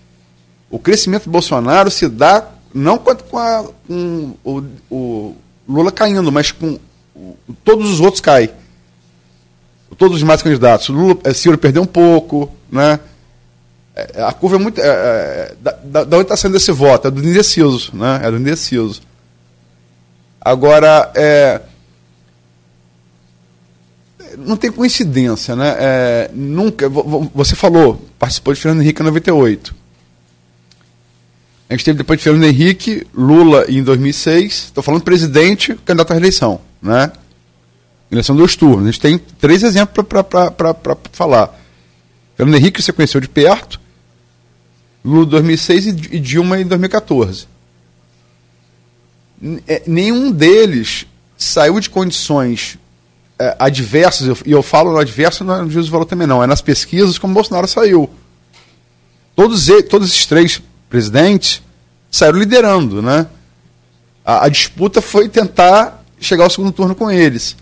o 0.73 0.79
crescimento 0.79 1.25
do 1.25 1.29
Bolsonaro 1.29 1.91
se 1.91 2.09
dá 2.09 2.47
não 2.73 2.97
com, 2.97 3.11
a, 3.37 3.63
com 3.87 4.33
o, 4.43 4.63
o, 4.89 5.35
Lula 5.69 5.91
caindo, 5.91 6.31
mas 6.31 6.51
com 6.51 6.79
o, 7.15 7.37
todos 7.63 7.91
os 7.91 7.99
outros 7.99 8.19
caem. 8.19 8.49
Todos 9.99 10.15
os 10.15 10.21
demais 10.21 10.41
candidatos. 10.41 10.89
Lula, 10.89 11.15
é, 11.25 11.31
Ciro 11.31 11.59
perdeu 11.59 11.83
um 11.83 11.85
pouco, 11.85 12.51
né? 12.71 12.99
É, 13.95 14.23
a 14.23 14.33
curva 14.33 14.55
é 14.55 14.59
muito. 14.59 14.81
É, 14.81 14.87
é, 14.87 15.55
da, 15.61 16.03
da 16.05 16.17
onde 16.17 16.23
está 16.23 16.35
saindo 16.35 16.57
esse 16.57 16.71
voto? 16.71 17.07
É 17.07 17.11
do 17.11 17.23
indeciso, 17.23 17.95
né? 17.95 18.21
É 18.23 18.31
do 18.31 18.37
indeciso. 18.37 19.03
Agora, 20.41 21.11
é, 21.13 21.61
não 24.39 24.57
tem 24.57 24.71
coincidência, 24.71 25.55
né? 25.55 26.29
Nunca. 26.33 26.89
Você 26.89 27.55
falou, 27.55 28.03
participou 28.17 28.55
de 28.55 28.59
Fernando 28.59 28.81
Henrique 28.81 29.03
em 29.03 29.05
98. 29.05 29.82
A 31.69 31.73
gente 31.73 31.85
teve 31.85 31.97
depois 31.97 32.19
de 32.19 32.23
Fernando 32.23 32.43
Henrique, 32.43 33.07
Lula 33.13 33.65
em 33.69 33.81
2006. 33.83 34.65
Estou 34.65 34.83
falando 34.83 35.01
presidente, 35.01 35.75
candidato 35.85 36.11
à 36.11 36.13
reeleição, 36.13 36.61
né? 36.81 37.11
Eleição 38.11 38.35
dos 38.35 38.55
turnos. 38.55 38.83
A 38.83 38.91
gente 38.91 38.99
tem 38.99 39.17
três 39.17 39.63
exemplos 39.63 40.05
para 40.05 40.53
falar. 41.11 41.59
Fernando 42.35 42.55
Henrique 42.55 42.81
você 42.81 42.93
conheceu 42.93 43.19
de 43.19 43.27
perto. 43.27 43.79
Lula 45.03 45.25
em 45.25 45.29
2006 45.29 45.85
e 45.85 46.19
Dilma 46.19 46.59
em 46.59 46.65
2014. 46.65 47.47
É, 49.67 49.83
nenhum 49.87 50.31
deles 50.31 51.05
saiu 51.37 51.79
de 51.79 51.89
condições 51.89 52.77
é, 53.37 53.55
adversas, 53.59 54.41
e 54.45 54.51
eu 54.51 54.63
falo 54.63 54.91
no 54.91 54.97
adverso, 54.97 55.43
não 55.43 55.55
é 55.55 55.61
no 55.61 55.69
juízo 55.69 55.87
de 55.87 55.91
valor 55.91 56.05
também 56.05 56.27
não, 56.27 56.41
é 56.41 56.47
nas 56.47 56.61
pesquisas 56.61 57.17
como 57.17 57.33
Bolsonaro 57.33 57.67
saiu. 57.67 58.09
Todos, 59.35 59.67
todos 59.89 60.09
esses 60.09 60.25
três 60.25 60.61
presidentes 60.93 61.59
saíram 62.11 62.37
liderando, 62.37 63.01
né? 63.01 63.25
A, 64.23 64.45
a, 64.45 64.49
disputa 64.49 65.01
foi 65.01 65.27
tentar 65.27 66.05
chegar 66.19 66.43
ao 66.43 66.51
segundo 66.51 66.71
turno 66.71 66.93
com 66.93 67.09
eles. 67.09 67.57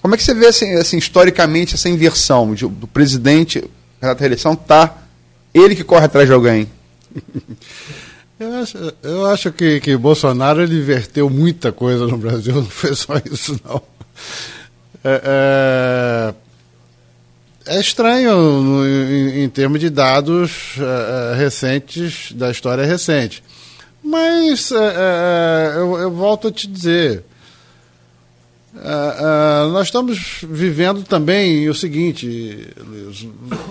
Como 0.00 0.14
é 0.14 0.16
que 0.16 0.24
você 0.24 0.32
vê, 0.32 0.46
assim, 0.46 0.72
assim 0.76 0.96
historicamente, 0.96 1.74
essa 1.74 1.90
inversão 1.90 2.54
de, 2.54 2.66
do 2.66 2.86
presidente, 2.86 3.62
na 4.00 4.14
reeleição, 4.14 4.56
tá 4.56 4.96
ele 5.52 5.76
que 5.76 5.84
corre 5.84 6.06
atrás 6.06 6.26
de 6.26 6.32
alguém? 6.32 6.66
Eu 8.40 8.54
acho, 8.54 8.78
eu 9.02 9.26
acho 9.26 9.50
que, 9.50 9.80
que 9.80 9.96
Bolsonaro 9.96 10.62
ele 10.62 10.78
inverteu 10.78 11.28
muita 11.28 11.72
coisa 11.72 12.06
no 12.06 12.16
Brasil, 12.16 12.54
não 12.62 12.64
foi 12.64 12.94
só 12.94 13.14
isso, 13.28 13.60
não. 13.64 13.82
É, 15.02 15.20
é, 15.24 16.34
é 17.68 17.80
estranho 17.80 18.34
no, 18.62 18.86
em, 18.86 19.44
em, 19.44 19.48
termos 19.48 19.80
de 19.80 19.90
dados 19.90 20.74
é 20.78 21.36
recentes, 21.36 22.32
da 22.32 22.50
história 22.50 22.84
recente. 22.84 23.42
Mas 24.02 24.72
é, 24.72 25.74
eu, 25.76 25.98
eu, 25.98 26.10
volto 26.10 26.48
a 26.48 26.52
te 26.52 26.66
dizer, 26.66 27.24
nós 29.72 29.88
estamos 29.88 30.40
vivendo 30.42 31.02
também 31.02 31.68
o 31.68 31.74
seguinte, 31.74 32.72
Luiz, 32.78 33.26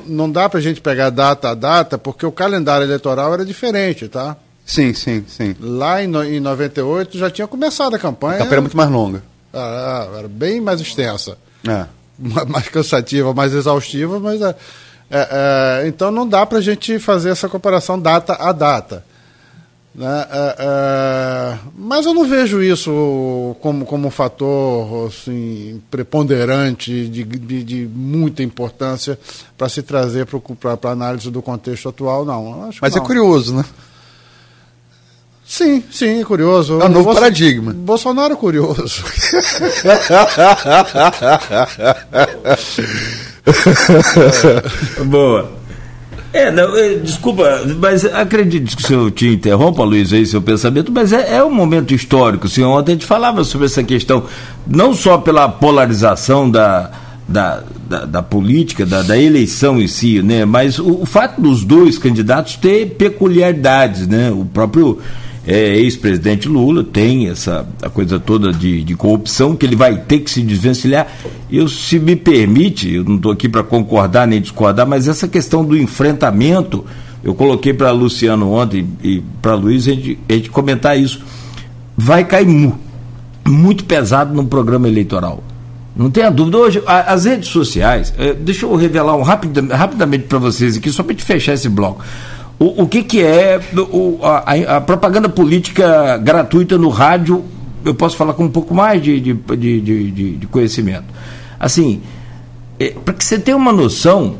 não 0.05 0.29
dá 0.31 0.47
para 0.47 0.59
a 0.59 0.61
gente 0.61 0.81
pegar 0.81 1.09
data 1.09 1.49
a 1.49 1.55
data, 1.55 1.97
porque 1.97 2.25
o 2.25 2.31
calendário 2.31 2.85
eleitoral 2.85 3.33
era 3.33 3.45
diferente, 3.45 4.07
tá? 4.07 4.37
Sim, 4.65 4.93
sim, 4.93 5.23
sim. 5.27 5.55
Lá 5.59 6.03
em, 6.03 6.13
em 6.35 6.39
98 6.41 7.17
já 7.17 7.31
tinha 7.31 7.47
começado 7.47 7.95
a 7.95 7.99
campanha. 7.99 8.35
A 8.35 8.39
campanha 8.39 8.53
era 8.53 8.61
muito 8.61 8.77
mais 8.77 8.89
longa. 8.89 9.23
Ah, 9.53 10.07
era 10.17 10.27
bem 10.27 10.59
mais 10.59 10.81
extensa. 10.81 11.37
É. 11.65 11.85
Mais 12.47 12.67
cansativa, 12.69 13.33
mais 13.33 13.53
exaustiva, 13.53 14.19
mas 14.19 14.41
é, 14.41 14.55
é, 15.09 15.27
é, 15.83 15.87
então 15.87 16.11
não 16.11 16.27
dá 16.27 16.45
para 16.45 16.57
a 16.57 16.61
gente 16.61 16.97
fazer 16.99 17.29
essa 17.29 17.47
comparação 17.47 17.99
data 17.99 18.33
a 18.33 18.51
data. 18.51 19.05
Né? 19.93 20.27
É, 20.29 20.55
é, 20.59 21.57
mas 21.75 22.05
eu 22.05 22.13
não 22.13 22.27
vejo 22.27 22.61
isso 22.61 23.55
como, 23.61 23.83
como 23.85 24.07
um 24.07 24.11
fator 24.11 25.07
assim, 25.07 25.81
preponderante 25.89 27.07
de, 27.07 27.23
de, 27.23 27.63
de 27.63 27.87
muita 27.87 28.43
importância 28.43 29.17
para 29.57 29.67
se 29.67 29.81
trazer 29.81 30.27
para 30.27 30.77
a 30.89 30.91
análise 30.91 31.31
do 31.31 31.41
contexto 31.41 31.89
atual, 31.89 32.25
não. 32.25 32.71
mas 32.79 32.93
é 32.93 32.97
não. 32.97 33.03
é 33.03 33.07
curioso, 33.07 33.55
né? 33.55 33.65
Sim, 35.47 35.81
sim, 35.89 36.21
curioso. 36.25 36.81
É 36.81 36.85
um 36.85 36.89
novo 36.89 37.05
Bolso... 37.05 37.21
paradigma. 37.21 37.73
Bolsonaro 37.73 38.33
é 38.33 38.35
curioso. 38.35 39.01
Boa. 45.05 45.53
É, 46.33 46.51
não, 46.51 46.75
é, 46.75 46.95
desculpa, 46.95 47.63
mas 47.79 48.03
acredite 48.05 48.75
que 48.75 48.83
se 48.83 48.91
eu 48.91 49.09
te 49.09 49.29
interrompa, 49.29 49.85
Luiz, 49.85 50.11
aí 50.11 50.25
seu 50.25 50.41
pensamento, 50.41 50.91
mas 50.91 51.13
é, 51.13 51.37
é 51.37 51.43
um 51.43 51.49
momento 51.49 51.93
histórico. 51.93 52.47
Assim, 52.47 52.63
ontem 52.63 52.91
a 52.91 52.95
gente 52.95 53.05
falava 53.05 53.45
sobre 53.45 53.67
essa 53.67 53.81
questão, 53.81 54.25
não 54.67 54.93
só 54.93 55.17
pela 55.17 55.47
polarização 55.47 56.51
da, 56.51 56.91
da, 57.25 57.63
da, 57.89 58.05
da 58.05 58.21
política, 58.21 58.85
da, 58.85 59.01
da, 59.01 59.17
eleição 59.17 59.79
em 59.79 59.87
si, 59.87 60.21
né? 60.21 60.43
Mas 60.43 60.77
o, 60.77 61.03
o 61.03 61.05
fato 61.05 61.39
dos 61.39 61.63
dois 61.63 61.97
candidatos 61.97 62.57
ter 62.57 62.97
peculiaridades, 62.97 64.05
né? 64.05 64.29
O 64.29 64.43
próprio 64.43 64.99
é, 65.47 65.77
ex-presidente 65.77 66.49
Lula 66.49 66.83
tem 66.83 67.29
essa 67.29 67.65
a 67.81 67.89
coisa 67.89 68.19
toda 68.19 68.51
de, 68.51 68.83
de, 68.83 68.95
corrupção 68.95 69.55
que 69.55 69.65
ele 69.65 69.77
vai 69.77 69.95
ter 69.95 70.19
que 70.19 70.29
se 70.29 70.41
desvencilhar. 70.41 71.07
Eu, 71.49 71.69
se 71.69 71.97
me 71.97 72.17
permite, 72.17 72.93
eu 72.93 73.05
não 73.05 73.15
estou 73.15 73.31
aqui 73.31 73.47
para 73.47 73.63
concordar 73.63 74.27
nem 74.27 74.41
discordar, 74.41 74.85
mas 74.85 75.07
essa 75.07 75.25
questão 75.25 75.63
do 75.63 75.77
enfrentamento, 75.77 76.83
eu 77.23 77.33
coloquei 77.33 77.73
para 77.73 77.91
Luciano 77.91 78.51
ontem 78.51 78.89
e 79.01 79.23
para 79.41 79.55
Luiz 79.55 79.87
a 79.87 79.91
gente, 79.91 80.19
a 80.27 80.33
gente 80.33 80.49
comentar 80.49 80.99
isso. 80.99 81.21
Vai 81.95 82.25
cair 82.25 82.45
mu, 82.45 82.77
muito 83.47 83.85
pesado 83.85 84.35
no 84.35 84.45
programa 84.45 84.89
eleitoral. 84.89 85.41
Não 85.95 86.11
tenha 86.11 86.29
dúvida. 86.29 86.57
Hoje, 86.57 86.83
as 86.85 87.23
redes 87.23 87.47
sociais, 87.47 88.13
é, 88.17 88.33
deixa 88.33 88.65
eu 88.65 88.75
revelar 88.75 89.15
um 89.15 89.21
rapid, 89.21 89.57
rapidamente 89.71 90.25
para 90.25 90.39
vocês 90.39 90.75
aqui, 90.75 90.91
só 90.91 91.03
para 91.03 91.15
te 91.15 91.23
fechar 91.23 91.53
esse 91.53 91.69
bloco 91.69 92.03
o, 92.59 92.83
o 92.83 92.87
que, 92.87 93.03
que 93.03 93.21
é 93.21 93.59
o, 93.75 94.19
a, 94.23 94.77
a, 94.77 94.81
propaganda 94.81 95.29
política 95.29 96.17
gratuita 96.17 96.77
no 96.77 96.89
rádio. 96.89 97.43
Eu 97.85 97.93
posso 97.93 98.17
falar 98.17 98.33
com 98.33 98.45
um 98.45 98.49
pouco 98.49 98.73
mais 98.73 99.01
de, 99.01 99.19
de, 99.19 99.33
de, 99.33 99.81
de, 100.11 100.31
de 100.37 100.47
conhecimento. 100.47 101.05
Assim, 101.59 102.01
é, 102.79 102.89
para 102.89 103.13
que 103.13 103.23
você 103.23 103.39
tenha 103.39 103.55
uma 103.55 103.71
noção, 103.71 104.35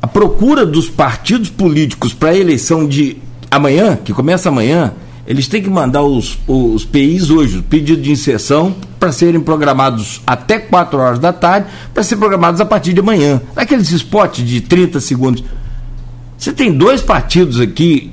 a 0.00 0.06
procura 0.06 0.64
dos 0.66 0.88
partidos 0.88 1.50
políticos 1.50 2.12
para 2.12 2.30
a 2.30 2.36
eleição 2.36 2.86
de 2.86 3.16
amanhã, 3.50 3.96
que 3.96 4.12
começa 4.12 4.48
amanhã, 4.48 4.92
eles 5.26 5.48
têm 5.48 5.62
que 5.62 5.70
mandar 5.70 6.02
os, 6.02 6.38
os 6.46 6.84
PIs 6.84 7.30
hoje, 7.30 7.58
o 7.58 7.62
pedido 7.62 8.02
de 8.02 8.12
inserção, 8.12 8.74
para 9.00 9.10
serem 9.10 9.40
programados 9.40 10.20
até 10.26 10.58
4 10.58 10.98
horas 10.98 11.18
da 11.18 11.32
tarde, 11.32 11.68
para 11.92 12.02
serem 12.02 12.20
programados 12.20 12.60
a 12.60 12.66
partir 12.66 12.92
de 12.92 13.00
amanhã. 13.00 13.40
Naqueles 13.56 13.90
spots 13.90 14.44
de 14.44 14.60
30 14.60 15.00
segundos. 15.00 15.42
Você 16.44 16.52
tem 16.52 16.70
dois 16.70 17.00
partidos 17.00 17.58
aqui, 17.58 18.12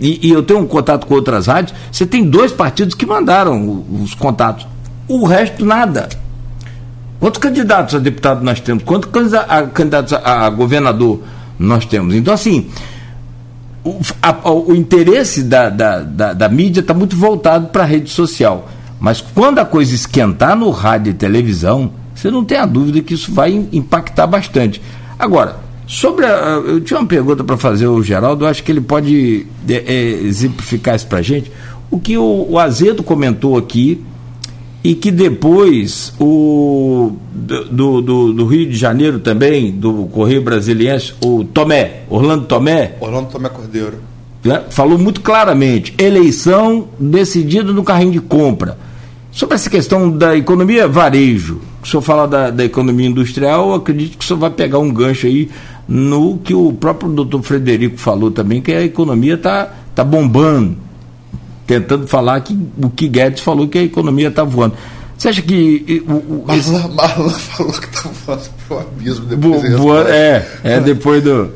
e, 0.00 0.28
e, 0.28 0.30
eu 0.30 0.42
tenho 0.42 0.60
um 0.60 0.66
contato 0.66 1.06
com 1.06 1.12
outras 1.12 1.46
rádios, 1.46 1.76
você 1.92 2.06
tem 2.06 2.24
dois 2.24 2.50
partidos 2.50 2.94
que 2.94 3.04
mandaram 3.04 3.84
os 4.02 4.14
contatos. 4.14 4.66
O 5.06 5.26
resto, 5.26 5.62
nada. 5.62 6.08
Quantos 7.20 7.38
candidatos 7.38 7.94
a 7.94 7.98
deputado 7.98 8.42
nós 8.42 8.60
temos? 8.60 8.82
Quantos 8.82 9.10
candidatos 9.74 10.14
a, 10.14 10.48
governador 10.48 11.20
nós 11.58 11.84
temos? 11.84 12.14
Então, 12.14 12.32
assim, 12.32 12.66
o, 13.84 14.00
a, 14.22 14.50
o 14.50 14.74
interesse 14.74 15.42
da, 15.42 15.68
da, 15.68 16.00
da, 16.00 16.32
da 16.32 16.48
mídia 16.48 16.80
está 16.80 16.94
muito 16.94 17.14
voltado 17.14 17.66
para 17.66 17.82
a 17.82 17.86
rede 17.86 18.08
social. 18.08 18.70
Mas 18.98 19.20
quando 19.20 19.58
a 19.58 19.66
coisa 19.66 19.94
esquentar 19.94 20.56
no 20.56 20.70
rádio 20.70 21.10
e 21.10 21.14
televisão, 21.14 21.90
você 22.14 22.30
não 22.30 22.42
tem 22.42 22.56
a 22.56 22.64
dúvida 22.64 23.02
que 23.02 23.12
isso 23.12 23.30
vai 23.34 23.68
impactar 23.70 24.26
bastante. 24.26 24.80
Agora, 25.18 25.66
Sobre 25.86 26.26
a, 26.26 26.62
eu 26.66 26.80
tinha 26.80 26.98
uma 26.98 27.06
pergunta 27.06 27.44
para 27.44 27.56
fazer 27.56 27.86
ao 27.86 28.02
Geraldo, 28.02 28.44
acho 28.44 28.62
que 28.62 28.72
ele 28.72 28.80
pode 28.80 29.46
é, 29.68 29.92
exemplificar 30.24 30.96
isso 30.96 31.06
para 31.06 31.18
a 31.18 31.22
gente. 31.22 31.50
O 31.90 32.00
que 32.00 32.18
o, 32.18 32.46
o, 32.50 32.58
Azedo 32.58 33.04
comentou 33.04 33.56
aqui 33.56 34.02
e 34.82 34.94
que 34.94 35.12
depois 35.12 36.12
o 36.18 37.12
do, 37.32 38.02
do, 38.02 38.32
do, 38.32 38.46
Rio 38.46 38.68
de 38.68 38.76
Janeiro 38.76 39.20
também, 39.20 39.70
do 39.70 40.06
Correio 40.06 40.42
Brasiliense, 40.42 41.14
o 41.24 41.44
Tomé, 41.44 42.02
Orlando 42.10 42.46
Tomé. 42.46 42.96
Orlando 43.00 43.28
Tomé 43.28 43.48
Cordeiro. 43.48 43.98
Né, 44.42 44.64
falou 44.70 44.98
muito 44.98 45.20
claramente: 45.20 45.94
eleição 45.98 46.88
decidida 46.98 47.72
no 47.72 47.84
carrinho 47.84 48.12
de 48.12 48.20
compra. 48.20 48.76
Sobre 49.30 49.54
essa 49.54 49.68
questão 49.68 50.10
da 50.10 50.36
economia 50.36 50.88
varejo, 50.88 51.60
se 51.82 51.88
o 51.88 51.90
senhor 51.90 52.02
falar 52.02 52.26
da, 52.26 52.50
da 52.50 52.64
economia 52.64 53.06
industrial, 53.06 53.68
eu 53.68 53.74
acredito 53.74 54.16
que 54.16 54.24
o 54.24 54.26
senhor 54.26 54.38
vai 54.38 54.50
pegar 54.50 54.78
um 54.78 54.90
gancho 54.90 55.26
aí 55.26 55.50
no 55.88 56.38
que 56.38 56.54
o 56.54 56.72
próprio 56.72 57.10
doutor 57.10 57.42
Frederico 57.42 57.96
falou 57.96 58.30
também, 58.30 58.60
que 58.60 58.72
a 58.72 58.82
economia 58.82 59.34
está 59.34 59.72
tá 59.94 60.02
bombando. 60.02 60.76
Tentando 61.66 62.06
falar 62.06 62.40
que 62.40 62.56
o 62.80 62.88
que 62.88 63.08
Guedes 63.08 63.40
falou 63.40 63.66
que 63.66 63.78
a 63.78 63.82
economia 63.82 64.28
está 64.28 64.44
voando. 64.44 64.76
Você 65.18 65.28
acha 65.30 65.42
que. 65.42 66.04
O, 66.06 66.12
o, 66.12 66.44
Marlon, 66.46 66.60
esse... 66.60 66.88
Marlon 66.88 67.30
falou 67.30 67.72
que 67.72 67.86
está 67.86 68.08
voando 68.08 68.42
para 68.68 68.76
o 68.76 68.80
abismo 68.80 69.26
depois 69.26 69.76
voando, 69.76 70.08
É, 70.08 70.46
é 70.62 70.80
depois 70.80 71.22
do. 71.22 71.50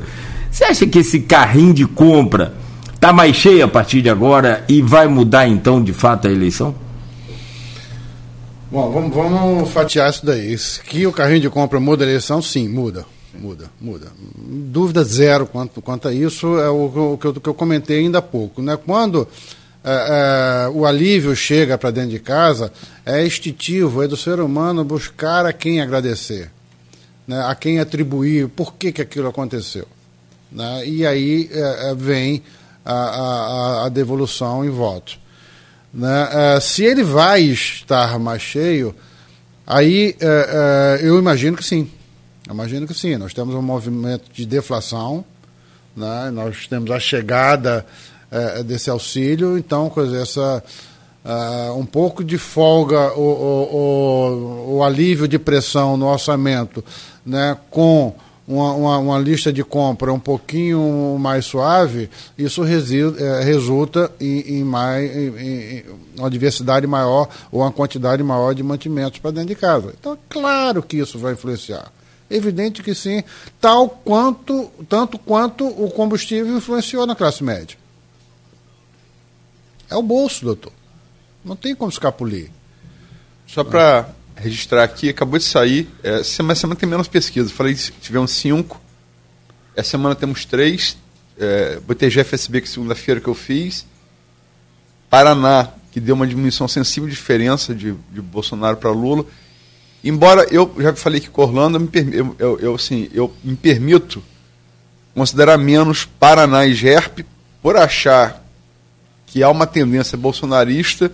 Você 0.50 0.64
acha 0.64 0.86
que 0.86 0.98
esse 0.98 1.20
carrinho 1.20 1.72
de 1.72 1.86
compra 1.86 2.54
está 2.92 3.12
mais 3.12 3.36
cheio 3.36 3.64
a 3.64 3.68
partir 3.68 4.02
de 4.02 4.10
agora 4.10 4.64
e 4.68 4.82
vai 4.82 5.06
mudar 5.06 5.46
então 5.46 5.82
de 5.82 5.92
fato 5.92 6.26
a 6.26 6.32
eleição? 6.32 6.74
Bom, 8.68 8.90
vamos, 8.90 9.14
vamos 9.14 9.70
fatiar 9.70 10.10
isso 10.10 10.26
daí. 10.26 10.56
Que 10.88 11.06
o 11.06 11.12
carrinho 11.12 11.40
de 11.40 11.50
compra 11.50 11.78
muda 11.78 12.04
a 12.04 12.08
eleição, 12.08 12.42
sim, 12.42 12.68
muda 12.68 13.04
muda, 13.34 13.70
muda. 13.80 14.12
Dúvida 14.36 15.04
zero 15.04 15.46
quanto, 15.46 15.80
quanto 15.80 16.08
a 16.08 16.12
isso, 16.12 16.58
é 16.58 16.68
o, 16.68 17.12
o, 17.12 17.18
que, 17.18 17.26
eu, 17.26 17.34
que 17.34 17.48
eu 17.48 17.54
comentei 17.54 18.00
ainda 18.00 18.18
há 18.18 18.22
pouco. 18.22 18.60
Né? 18.62 18.76
Quando 18.76 19.28
é, 19.84 20.66
é, 20.66 20.68
o 20.68 20.84
alívio 20.84 21.34
chega 21.34 21.78
para 21.78 21.90
dentro 21.90 22.10
de 22.10 22.18
casa, 22.18 22.72
é 23.04 23.24
instintivo, 23.24 24.02
é 24.02 24.08
do 24.08 24.16
ser 24.16 24.40
humano 24.40 24.84
buscar 24.84 25.46
a 25.46 25.52
quem 25.52 25.80
agradecer, 25.80 26.50
né? 27.26 27.42
a 27.46 27.54
quem 27.54 27.78
atribuir 27.78 28.48
por 28.48 28.74
que, 28.74 28.92
que 28.92 29.02
aquilo 29.02 29.28
aconteceu. 29.28 29.86
Né? 30.50 30.86
E 30.86 31.06
aí 31.06 31.48
é, 31.52 31.90
é 31.90 31.94
vem 31.94 32.42
a, 32.84 32.94
a, 32.94 33.86
a, 33.86 33.88
devolução 33.88 34.64
em 34.64 34.70
voto. 34.70 35.18
Né? 35.94 36.28
É, 36.32 36.60
se 36.60 36.84
ele 36.84 37.02
vai 37.02 37.42
estar 37.42 38.18
mais 38.18 38.42
cheio, 38.42 38.94
aí 39.66 40.16
é, 40.20 41.00
eu 41.02 41.18
imagino 41.18 41.56
que 41.56 41.64
sim 41.64 41.90
Imagino 42.48 42.86
que 42.86 42.94
sim, 42.94 43.16
nós 43.16 43.34
temos 43.34 43.54
um 43.54 43.62
movimento 43.62 44.30
de 44.32 44.46
deflação, 44.46 45.24
Né? 45.96 46.30
Nós 46.30 46.66
temos 46.66 46.90
a 46.90 47.00
chegada 47.00 47.84
é, 48.30 48.62
desse 48.62 48.88
auxílio, 48.88 49.58
então, 49.58 49.90
coisa, 49.90 50.16
essa, 50.16 50.62
uh, 51.24 51.78
um 51.78 51.84
pouco 51.84 52.22
de 52.22 52.38
folga, 52.38 53.12
o, 53.14 53.20
o, 53.20 53.76
o, 53.76 54.76
o, 54.76 54.84
alívio 54.84 55.26
de 55.26 55.38
pressão 55.38 55.96
no 55.96 56.06
orçamento, 56.06 56.84
né, 57.26 57.56
com 57.70 58.14
uma, 58.46 58.72
uma, 58.72 58.98
uma, 58.98 59.18
lista 59.18 59.52
de 59.52 59.62
compra 59.62 60.12
um 60.12 60.18
pouquinho 60.18 61.16
mais 61.18 61.44
suave, 61.44 62.10
isso 62.36 62.62
é, 62.64 63.44
resulta 63.44 64.10
em, 64.20 64.58
em, 64.58 64.64
mais, 64.64 65.10
em, 65.14 65.28
em, 65.28 65.84
uma 66.18 66.30
diversidade 66.30 66.86
maior 66.86 67.28
ou 67.52 67.62
uma 67.62 67.70
quantidade 67.70 68.22
maior 68.22 68.54
de 68.54 68.62
mantimentos 68.62 69.18
para 69.18 69.30
dentro 69.30 69.48
de 69.48 69.54
casa. 69.54 69.94
Então, 69.98 70.14
é 70.14 70.18
claro 70.28 70.82
que 70.82 70.96
isso 70.96 71.18
vai 71.18 71.34
influenciar. 71.34 71.90
Evidente 72.30 72.82
que 72.82 72.94
sim, 72.94 73.24
tal 73.60 73.88
quanto, 73.88 74.70
tanto 74.88 75.18
quanto 75.18 75.66
o 75.66 75.90
combustível 75.90 76.56
influenciou 76.56 77.04
na 77.04 77.16
classe 77.16 77.42
média. 77.42 77.76
É 79.90 79.96
o 79.96 80.02
bolso, 80.02 80.44
doutor. 80.44 80.72
Não 81.44 81.56
tem 81.56 81.74
como 81.74 81.90
escapulir. 81.90 82.48
Só 83.46 83.64
para 83.64 84.08
registrar 84.36 84.84
aqui, 84.84 85.08
acabou 85.08 85.38
de 85.38 85.44
sair. 85.44 85.88
É, 86.04 86.22
semana, 86.22 86.54
semana 86.54 86.78
tem 86.78 86.88
menos 86.88 87.08
pesquisa. 87.08 87.50
Falei 87.50 87.74
tivemos 87.74 88.30
cinco. 88.30 88.80
Essa 89.74 89.90
semana 89.90 90.14
temos 90.14 90.44
três. 90.44 90.96
É, 91.36 91.80
BTG 91.80 92.22
FSB, 92.22 92.60
que 92.60 92.68
segunda-feira 92.68 93.20
que 93.20 93.28
eu 93.28 93.34
fiz. 93.34 93.84
Paraná, 95.08 95.70
que 95.90 95.98
deu 95.98 96.14
uma 96.14 96.26
diminuição 96.26 96.68
sensível 96.68 97.08
de 97.08 97.14
diferença 97.16 97.74
de, 97.74 97.92
de 98.12 98.20
Bolsonaro 98.20 98.76
para 98.76 98.90
Lula. 98.90 99.26
Embora 100.02 100.46
eu 100.50 100.74
já 100.78 100.94
falei 100.94 101.20
que 101.20 101.28
com 101.28 101.42
Orlando, 101.42 101.76
eu 101.76 101.80
me, 101.80 102.16
eu, 102.16 102.36
eu, 102.38 102.58
eu, 102.60 102.74
assim, 102.74 103.08
eu 103.12 103.32
me 103.44 103.54
permito 103.54 104.22
considerar 105.14 105.58
menos 105.58 106.04
Paraná 106.04 106.66
e 106.66 106.72
GERP 106.72 107.20
por 107.62 107.76
achar 107.76 108.42
que 109.26 109.42
há 109.42 109.50
uma 109.50 109.66
tendência 109.66 110.16
bolsonarista 110.16 111.12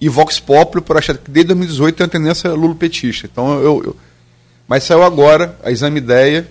e 0.00 0.08
Vox 0.08 0.40
Populi 0.40 0.82
por 0.82 0.96
achar 0.96 1.16
que 1.16 1.30
desde 1.30 1.48
2018 1.48 1.96
tem 1.96 2.04
uma 2.04 2.10
tendência 2.10 2.50
lulopetista. 2.52 3.28
Então 3.30 3.60
eu, 3.60 3.84
eu, 3.84 3.96
mas 4.66 4.84
saiu 4.84 5.02
agora 5.02 5.56
a 5.62 5.70
exame 5.70 5.98
ideia, 5.98 6.48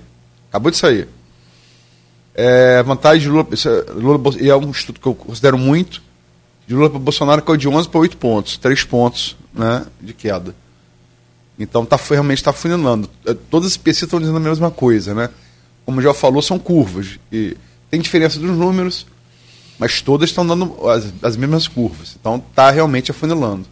acabou 0.49 0.72
de 0.72 0.78
sair. 0.78 1.07
É, 2.34 2.82
vantagem 2.84 3.24
de 3.24 3.30
Lula, 3.30 3.47
é, 3.51 3.91
Lula 3.91 4.36
e 4.39 4.49
é 4.49 4.55
um 4.55 4.72
estudo 4.72 4.99
que 4.99 5.07
eu 5.07 5.15
considero 5.15 5.57
muito, 5.57 6.01
de 6.68 6.74
Lula 6.74 6.89
para 6.89 6.99
Bolsonaro 6.99 7.43
é 7.47 7.57
de 7.57 7.68
11 7.68 7.89
para 7.89 7.99
8 7.99 8.18
pontos, 8.18 8.57
3 8.57 8.84
pontos 8.84 9.36
né, 9.53 9.86
de 9.99 10.13
queda. 10.13 10.55
Então 11.60 11.86
tá, 11.86 11.99
realmente 12.10 12.38
está 12.38 12.53
funilando. 12.53 13.10
É, 13.26 13.34
todas 13.34 13.72
as 13.72 13.78
pesquisas 13.78 14.08
estão 14.08 14.20
dizendo 14.20 14.38
a 14.38 14.41
mesma 14.41 14.70
coisa, 14.70 15.14
né? 15.14 15.30
Como 15.86 16.01
já 16.01 16.14
falou, 16.14 16.41
são 16.41 16.60
curvas. 16.60 17.20
E 17.32 17.58
tem 17.89 17.99
diferença 17.99 18.39
dos 18.39 18.55
números, 18.55 19.08
mas 19.80 20.01
todas 20.01 20.30
estão 20.30 20.45
dando 20.45 20.76
as, 20.89 21.12
as 21.22 21.36
mesmas 21.36 21.68
curvas. 21.68 22.16
Então 22.20 22.43
está 22.49 22.70
realmente 22.70 23.12
afunilando. 23.12 23.66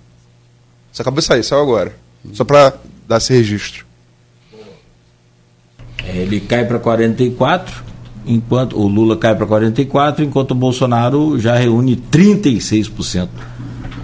Isso 0.92 1.02
acabou 1.02 1.20
de 1.20 1.26
sair, 1.26 1.44
saiu 1.44 1.62
agora. 1.62 1.96
Só 2.34 2.44
para 2.44 2.74
dar 3.08 3.18
esse 3.18 3.34
registro. 3.34 3.86
É, 6.04 6.18
ele 6.18 6.40
cai 6.40 6.66
para 6.66 6.80
44, 6.80 7.84
enquanto 8.26 8.78
o 8.80 8.88
Lula 8.88 9.18
cai 9.18 9.36
para 9.36 9.46
44, 9.46 10.24
enquanto 10.24 10.52
o 10.52 10.56
Bolsonaro 10.56 11.40
já 11.40 11.56
reúne 11.56 11.96
36% 11.96 13.28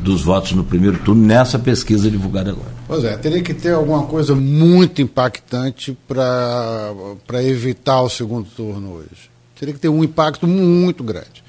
dos 0.02 0.22
votos 0.22 0.52
no 0.54 0.64
primeiro 0.64 0.98
turno 1.00 1.26
nessa 1.26 1.60
pesquisa 1.60 2.10
divulgada 2.10 2.52
agora. 2.52 2.81
Pois 2.92 3.06
é, 3.06 3.16
teria 3.16 3.42
que 3.42 3.54
ter 3.54 3.72
alguma 3.72 4.06
coisa 4.06 4.36
muito 4.36 5.02
impactante 5.02 5.98
para 6.06 7.42
evitar 7.42 8.02
o 8.02 8.10
segundo 8.10 8.50
turno 8.50 8.96
hoje. 8.96 9.32
Teria 9.58 9.74
que 9.74 9.80
ter 9.80 9.88
um 9.88 10.04
impacto 10.04 10.46
muito 10.46 11.02
grande. 11.02 11.42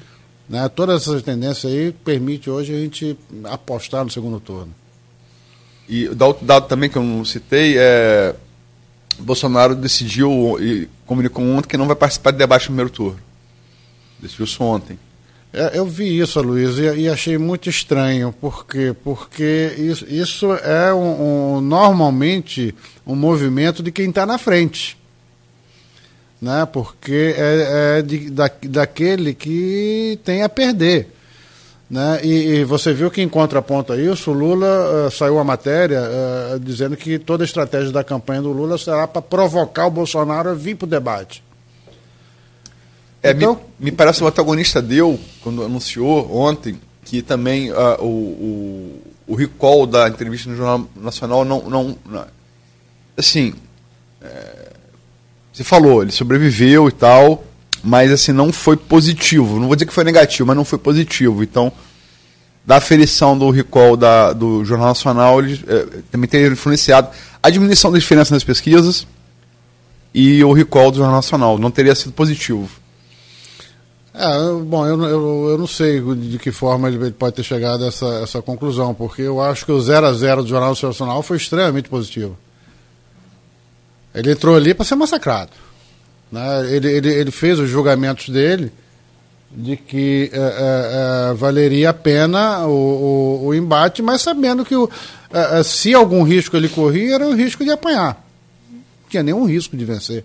Né? 0.49 0.69
Todas 0.69 1.03
essas 1.03 1.21
tendências 1.21 1.65
aí 1.65 1.91
permite 2.05 2.49
hoje 2.49 2.73
a 2.73 2.79
gente 2.79 3.19
apostar 3.43 4.05
no 4.05 4.11
segundo 4.13 4.39
turno. 4.39 4.73
E 5.89 6.07
o 6.07 6.15
dado 6.15 6.69
também 6.69 6.89
que 6.89 6.97
eu 6.97 7.03
não 7.03 7.25
citei 7.25 7.75
é 7.77 8.37
Bolsonaro 9.19 9.75
decidiu 9.75 10.57
e 10.61 10.89
comunicou 11.05 11.45
ontem 11.45 11.71
que 11.71 11.77
não 11.77 11.89
vai 11.89 11.97
participar 11.97 12.31
de 12.31 12.39
debate 12.39 12.67
no 12.67 12.67
primeiro 12.67 12.91
turno. 12.91 13.19
Decidiu 14.21 14.45
isso 14.45 14.63
ontem. 14.63 14.97
É, 15.53 15.79
eu 15.79 15.85
vi 15.85 16.19
isso, 16.19 16.41
Luiz, 16.41 16.79
e, 16.79 17.09
achei 17.09 17.37
muito 17.37 17.69
estranho. 17.69 18.33
Por 18.33 18.67
quê? 18.67 18.95
Porque 19.05 19.75
isso, 19.77 20.07
isso 20.09 20.53
é 20.55 20.93
um, 20.95 21.57
um, 21.57 21.61
normalmente 21.61 22.75
um 23.07 23.15
movimento 23.15 23.83
de 23.83 23.93
quem 23.93 24.09
está 24.09 24.25
na 24.25 24.39
frente 24.39 24.97
né? 26.43 26.67
porque 26.67 27.37
é, 27.39 27.99
é 27.99 28.03
de, 28.03 28.29
da, 28.29 28.51
daquele 28.65 29.33
que 29.33 30.19
tem 30.25 30.43
a 30.43 30.49
perder. 30.49 31.09
Né? 31.89 32.21
E, 32.25 32.29
e, 32.29 32.65
você 32.65 32.93
viu 32.93 33.11
que 33.11 33.23
em 33.23 33.29
contraponto 33.29 33.93
a 33.93 33.97
isso, 33.97 34.33
o 34.33 34.35
Lula 34.35 35.07
uh, 35.07 35.11
saiu 35.11 35.39
a 35.39 35.45
matéria 35.45 36.01
uh, 36.01 36.59
dizendo 36.59 36.97
que 36.97 37.19
toda 37.19 37.45
a 37.45 37.47
estratégia 37.47 37.93
da 37.93 38.03
campanha 38.03 38.43
do 38.43 38.51
Lula 38.51 38.77
será 38.77 39.07
para 39.07 39.23
provocar 39.23 39.87
o 39.87 39.91
Bolsonaro 39.91 40.51
a 40.51 40.55
vir 40.55 40.75
para 40.75 40.87
o 40.87 40.89
debate. 40.89 41.45
É, 43.23 43.31
então, 43.31 43.61
me, 43.79 43.91
me, 43.91 43.93
parece 43.93 44.19
que 44.19 44.25
o 44.25 44.29
antagonista 44.29 44.83
deu, 44.83 45.19
quando 45.43 45.63
anunciou 45.63 46.35
ontem, 46.35 46.79
que 47.05 47.23
também 47.23 47.71
uh, 47.71 48.01
o, 48.01 48.07
o, 48.07 49.03
o 49.29 49.35
recall 49.35 49.87
da 49.87 50.09
entrevista 50.09 50.51
no 50.51 50.57
Jornal 50.57 50.89
Nacional 50.97 51.45
não. 51.45 51.63
não, 51.69 51.99
não 52.05 52.27
assim. 53.17 53.55
É, 54.21 54.73
você 55.53 55.63
falou, 55.63 56.03
ele 56.03 56.11
sobreviveu 56.11 56.89
e 56.89 56.93
tal, 56.93 57.45
mas 57.85 58.11
assim, 58.11 58.33
não 58.33 58.51
foi 58.51 58.77
positivo. 58.77 59.61
Não 59.61 59.67
vou 59.67 59.77
dizer 59.77 59.87
que 59.87 59.93
foi 59.93 60.05
negativo, 60.05 60.47
mas 60.47 60.57
não 60.57 60.65
foi 60.65 60.79
positivo. 60.79 61.43
Então, 61.43 61.71
da 62.65 62.77
aferição 62.77 63.37
do 63.37 63.51
recall 63.51 63.97
da, 63.97 64.33
do 64.33 64.65
Jornal 64.65 64.89
Nacional, 64.89 65.41
ele 65.41 65.63
é, 65.67 65.87
também 66.11 66.29
tem 66.29 66.47
influenciado 66.47 67.11
a 67.43 67.51
diminuição 67.51 67.93
da 67.93 67.99
diferença 67.99 68.35
nas 68.35 68.45
pesquisas 68.45 69.07
e 70.15 70.43
o 70.45 70.53
recall 70.53 70.91
do 70.91 70.99
Jornal 70.99 71.17
Nacional. 71.17 71.59
Não 71.59 71.71
teria 71.71 71.95
sido 71.95 72.13
positivo. 72.13 72.69
É, 74.15 74.63
bom, 74.65 74.87
eu, 74.87 75.03
eu, 75.05 75.49
eu 75.51 75.59
não 75.59 75.67
sei 75.67 76.01
de 76.17 76.39
que 76.39 76.53
forma 76.53 76.89
ele 76.89 77.13
pode 77.13 77.37
ter 77.37 77.43
chegado 77.43 77.85
a 77.85 77.89
essa, 77.89 78.07
essa 78.23 78.43
conclusão, 78.43 78.93
porque 78.93 79.23
eu 79.23 79.41
acho 79.41 79.65
que 79.65 79.73
o 79.73 79.81
0 79.81 80.07
a 80.07 80.13
0 80.13 80.43
do 80.43 80.49
Jornal 80.49 80.71
Nacional 80.71 81.23
foi 81.23 81.39
extremamente 81.39 81.89
positivo. 81.89 82.37
Ele 84.15 84.33
entrou 84.33 84.55
ali 84.55 84.75
para 84.75 84.85
ser 84.85 84.97
massacrado. 84.97 85.53
Né? 86.31 86.75
Ele, 86.75 86.91
ele, 86.91 87.09
ele 87.09 87.31
fez 87.31 87.59
os 87.59 87.71
julgamentos 87.71 88.29
dele 88.29 88.71
de 89.55 89.77
que 89.77 90.31
é, 90.33 90.39
é, 90.39 91.31
é, 91.31 91.35
valeria 91.35 91.91
a 91.91 91.95
pena 91.95 92.67
o, 92.67 92.71
o, 92.71 93.47
o, 93.47 93.55
embate, 93.55 94.01
mas 94.01 94.23
sabendo 94.23 94.65
que 94.65 94.75
o, 94.75 94.89
é, 95.33 95.61
é, 95.61 95.63
se 95.63 95.93
algum 95.93 96.23
risco 96.23 96.57
ele 96.57 96.69
corria, 96.69 97.17
era 97.17 97.29
o 97.29 97.35
risco 97.35 97.63
de 97.63 97.71
apanhar. 97.71 98.27
Não 98.71 99.09
tinha 99.11 99.23
nenhum 99.23 99.45
risco 99.45 99.77
de 99.77 99.85
vencer. 99.85 100.25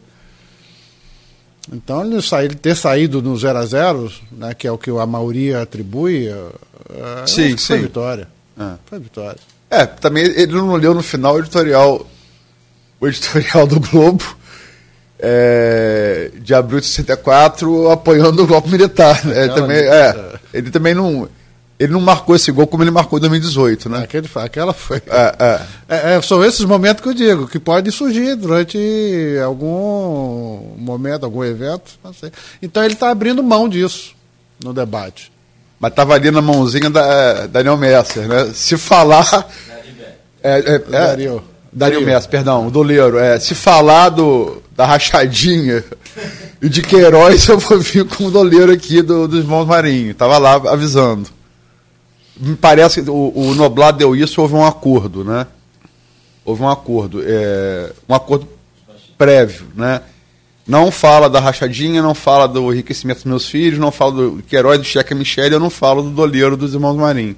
Então 1.72 2.06
ele, 2.06 2.22
sair, 2.22 2.56
ter 2.56 2.76
saído 2.76 3.22
no 3.22 3.38
0 3.38 3.58
a 3.58 3.66
0 3.66 4.12
né, 4.32 4.54
que 4.54 4.68
é 4.68 4.72
o 4.72 4.78
que 4.78 4.90
a 4.90 5.06
maioria 5.06 5.62
atribui, 5.62 6.28
é, 6.28 7.28
sim, 7.28 7.58
sim. 7.58 7.58
foi 7.58 7.80
vitória. 7.80 8.28
Foi 8.86 9.00
vitória. 9.00 9.40
É, 9.70 9.86
também 9.86 10.24
ele 10.24 10.54
não 10.54 10.76
leu 10.76 10.94
no 10.94 11.04
final 11.04 11.36
o 11.36 11.40
editorial 11.40 12.08
o 13.00 13.08
editorial 13.08 13.68
do 13.68 13.80
Globo 13.80 14.38
é, 15.20 16.32
de 16.36 16.54
abril 16.54 16.80
de 16.80 16.86
64 16.86 17.92
apoiando 17.92 18.44
o 18.44 18.48
golpe 18.48 18.70
militar. 18.70 19.24
Né? 19.26 19.44
Ele 19.44 19.54
também, 19.54 19.78
é, 19.78 20.34
ele 20.54 20.72
também 20.72 20.94
não. 20.94 21.28
Ele 21.80 21.94
não 21.94 22.02
marcou 22.02 22.36
esse 22.36 22.52
gol 22.52 22.66
como 22.66 22.84
ele 22.84 22.90
marcou 22.90 23.20
em 23.20 23.22
2018, 23.22 23.88
né? 23.88 24.00
Aquele, 24.04 24.28
aquela 24.36 24.74
foi. 24.74 25.02
É, 25.08 25.36
é. 25.40 25.62
é, 25.88 26.16
é 26.16 26.22
são 26.22 26.44
esses 26.44 26.66
momentos 26.66 27.04
que 27.04 27.10
eu 27.10 27.14
digo, 27.14 27.48
que 27.48 27.60
pode 27.60 27.92
surgir 27.92 28.36
durante 28.36 28.78
algum 29.46 30.76
momento, 30.78 31.24
algum 31.24 31.44
evento. 31.44 31.92
Então 32.62 32.84
ele 32.84 32.94
está 32.94 33.12
abrindo 33.12 33.44
mão 33.44 33.70
disso 33.70 34.16
no 34.64 34.74
debate. 34.74 35.32
Mas 35.80 35.92
estava 35.92 36.16
ali 36.16 36.32
na 36.32 36.42
mãozinha 36.42 36.90
da 36.90 37.46
Daniel 37.46 37.78
Messer, 37.78 38.28
né? 38.28 38.52
Se 38.54 38.76
falar. 38.78 39.48
É, 40.42 40.60
é, 40.60 40.76
é, 40.76 41.42
Dario 41.72 42.02
Messi, 42.04 42.28
perdão, 42.28 42.68
o 42.68 42.72
doleiro. 42.72 43.20
É, 43.20 43.40
se 43.40 43.54
falar 43.54 44.10
do, 44.10 44.64
da 44.76 44.86
rachadinha 44.86 45.84
e 46.60 46.68
de 46.68 46.82
Queiroz, 46.82 47.46
eu 47.50 47.60
vou 47.60 47.80
vir 47.80 48.06
com 48.06 48.26
o 48.26 48.32
doleiro 48.32 48.72
aqui 48.72 49.04
do, 49.04 49.28
dos 49.28 49.42
irmãos 49.42 49.66
Marinho. 49.66 50.16
Tava 50.16 50.40
lá 50.40 50.56
avisando. 50.56 51.37
Me 52.40 52.56
parece 52.56 53.02
que 53.02 53.10
o, 53.10 53.32
o 53.36 53.56
Noblat 53.56 53.98
deu 53.98 54.16
isso, 54.16 54.42
houve 54.42 54.54
um 54.54 54.66
acordo, 54.66 55.24
né? 55.24 55.48
Houve 56.46 56.64
um 56.64 56.70
acordo. 56.70 57.22
É, 57.26 57.92
um 58.08 58.14
acordo 58.14 58.48
prévio, 59.18 59.68
né? 59.76 60.02
Não 60.68 60.92
fala 60.92 61.30
da 61.30 61.40
rachadinha, 61.40 62.02
não 62.02 62.14
fala 62.14 62.48
do 62.48 62.74
enriquecimento 62.74 63.20
dos 63.20 63.26
meus 63.26 63.50
filhos, 63.50 63.80
não 63.80 63.92
fala 63.92 64.12
do 64.12 64.44
Queiroz, 64.48 64.80
do 64.80 64.86
Cheque 64.86 65.16
Michele, 65.16 65.56
eu 65.56 65.60
não 65.60 65.70
falo 65.70 66.04
do 66.04 66.10
doleiro 66.10 66.58
dos 66.58 66.74
irmãos 66.74 66.96
Marinho. 66.96 67.36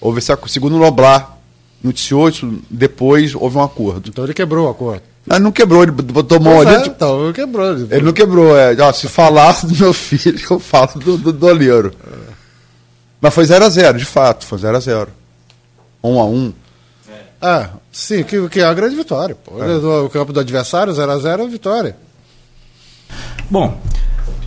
Houve 0.00 0.18
esse 0.18 0.32
acordo. 0.32 0.50
Segundo 0.50 0.76
o 0.76 0.78
Noblat, 0.78 1.26
noticiou 1.82 2.28
isso, 2.28 2.58
depois 2.70 3.34
houve 3.34 3.58
um 3.58 3.62
acordo. 3.62 4.08
Então 4.08 4.24
ele 4.24 4.34
quebrou 4.34 4.66
o 4.66 4.70
acordo. 4.70 5.02
Mas 5.26 5.40
não 5.40 5.52
quebrou, 5.52 5.82
ele 5.82 5.92
botou 5.92 6.40
mão 6.40 6.60
ali. 6.60 6.74
É, 6.74 6.86
então, 6.86 7.32
quebrou. 7.32 7.72
Ele, 7.72 7.88
ele 7.90 8.02
não 8.02 8.12
quebrou. 8.12 8.56
É, 8.56 8.74
ó, 8.80 8.92
se 8.92 9.08
falasse 9.08 9.66
do 9.66 9.76
meu 9.76 9.92
filho, 9.94 10.40
eu 10.50 10.58
falo 10.58 10.90
do, 10.96 11.16
do, 11.16 11.32
do 11.32 11.46
Olheiro. 11.46 11.92
É. 12.04 12.31
Mas 13.22 13.32
foi 13.32 13.44
0x0, 13.44 13.96
de 13.96 14.04
fato, 14.04 14.44
foi 14.44 14.58
0x0. 14.58 15.06
1x1. 16.02 16.52
É, 17.40 17.68
sim, 17.92 18.24
que, 18.24 18.48
que 18.48 18.60
é 18.60 18.64
a 18.64 18.74
grande 18.74 18.96
vitória. 18.96 19.36
Pô. 19.36 19.62
É. 19.62 19.76
O 20.04 20.10
campo 20.10 20.32
do 20.32 20.40
adversário, 20.40 20.92
0x0 20.92 21.40
é 21.40 21.46
vitória. 21.46 21.96
Bom, 23.48 23.80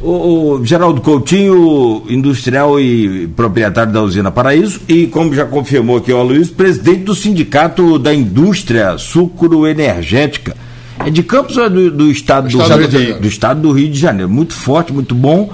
o, 0.01 0.55
o, 0.57 0.65
Geraldo 0.65 0.99
Coutinho, 0.99 2.03
industrial 2.09 2.77
e 2.77 3.27
proprietário 3.29 3.93
da 3.93 4.01
usina 4.01 4.29
Paraíso, 4.29 4.81
e 4.89 5.07
como 5.07 5.33
já 5.33 5.45
confirmou 5.45 5.97
aqui 5.97 6.11
o 6.11 6.21
Luiz, 6.21 6.49
presidente 6.49 7.03
do 7.03 7.15
Sindicato 7.15 7.97
da 7.97 8.13
Indústria 8.13 8.97
Sucroenergética. 8.97 10.55
É 10.99 11.09
de 11.09 11.23
Campos 11.23 11.55
ou 11.55 11.65
é 11.65 11.69
do, 11.69 11.91
do 11.91 12.11
estado, 12.11 12.49
do, 12.49 12.61
estado 12.61 12.87
do, 12.87 13.19
do, 13.19 13.27
estado 13.27 13.61
do 13.61 13.71
Rio 13.71 13.89
de 13.89 13.99
Janeiro? 13.99 14.29
Muito 14.29 14.53
forte, 14.53 14.91
muito 14.91 15.15
bom. 15.15 15.53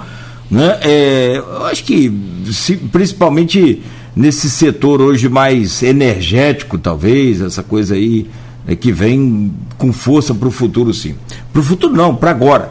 Né? 0.52 0.78
É, 0.82 1.36
eu 1.38 1.64
acho 1.64 1.82
que 1.82 2.12
se, 2.52 2.76
principalmente 2.76 3.82
nesse 4.14 4.50
setor 4.50 5.00
hoje 5.00 5.26
mais 5.26 5.82
energético, 5.82 6.76
talvez, 6.76 7.40
essa 7.40 7.62
coisa 7.62 7.94
aí 7.94 8.26
é, 8.68 8.76
que 8.76 8.92
vem 8.92 9.50
com 9.78 9.90
força 9.94 10.34
para 10.34 10.46
o 10.46 10.50
futuro, 10.50 10.92
sim. 10.92 11.14
Para 11.50 11.60
o 11.60 11.64
futuro 11.64 11.94
não, 11.94 12.14
para 12.14 12.30
agora. 12.30 12.68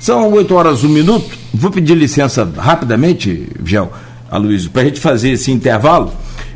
São 0.00 0.32
8 0.32 0.54
horas, 0.54 0.84
um 0.84 0.88
minuto. 0.88 1.36
Vou 1.52 1.70
pedir 1.70 1.94
licença 1.94 2.50
rapidamente, 2.56 3.46
Gel, 3.62 3.92
Aloysio, 4.30 4.70
para 4.70 4.82
a 4.82 4.84
gente 4.86 4.98
fazer 4.98 5.32
esse 5.32 5.52
intervalo 5.52 6.10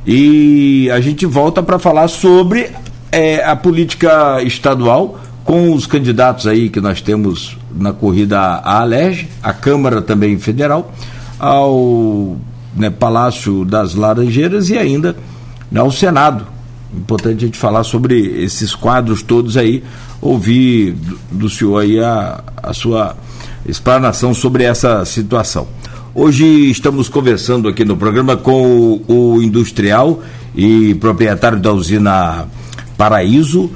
e 0.06 0.88
a 0.90 1.00
gente 1.00 1.26
volta 1.26 1.62
para 1.62 1.78
falar 1.78 2.08
sobre 2.08 2.70
é, 3.10 3.44
a 3.44 3.54
política 3.54 4.42
estadual 4.42 5.20
com 5.44 5.74
os 5.74 5.86
candidatos 5.86 6.46
aí 6.46 6.70
que 6.70 6.80
nós 6.80 7.02
temos 7.02 7.58
na 7.74 7.92
corrida 7.92 8.38
à 8.38 8.80
Alerj, 8.80 9.28
a 9.42 9.52
Câmara 9.52 10.02
também 10.02 10.38
Federal, 10.38 10.92
ao 11.38 12.36
né, 12.74 12.90
Palácio 12.90 13.64
das 13.64 13.94
Laranjeiras 13.94 14.70
e 14.70 14.78
ainda 14.78 15.16
né, 15.70 15.80
ao 15.80 15.90
Senado. 15.90 16.46
Importante 16.94 17.44
a 17.44 17.46
gente 17.46 17.58
falar 17.58 17.84
sobre 17.84 18.42
esses 18.42 18.74
quadros 18.74 19.22
todos 19.22 19.56
aí, 19.56 19.82
ouvir 20.20 20.92
do, 20.92 21.18
do 21.30 21.50
senhor 21.50 21.78
aí 21.78 21.98
a, 21.98 22.42
a 22.62 22.74
sua 22.74 23.16
explanação 23.66 24.34
sobre 24.34 24.64
essa 24.64 25.04
situação. 25.04 25.66
Hoje 26.14 26.44
estamos 26.70 27.08
conversando 27.08 27.68
aqui 27.68 27.86
no 27.86 27.96
programa 27.96 28.36
com 28.36 29.00
o, 29.08 29.36
o 29.36 29.42
industrial 29.42 30.22
e 30.54 30.94
proprietário 30.96 31.58
da 31.58 31.72
usina 31.72 32.46
Paraíso, 32.98 33.70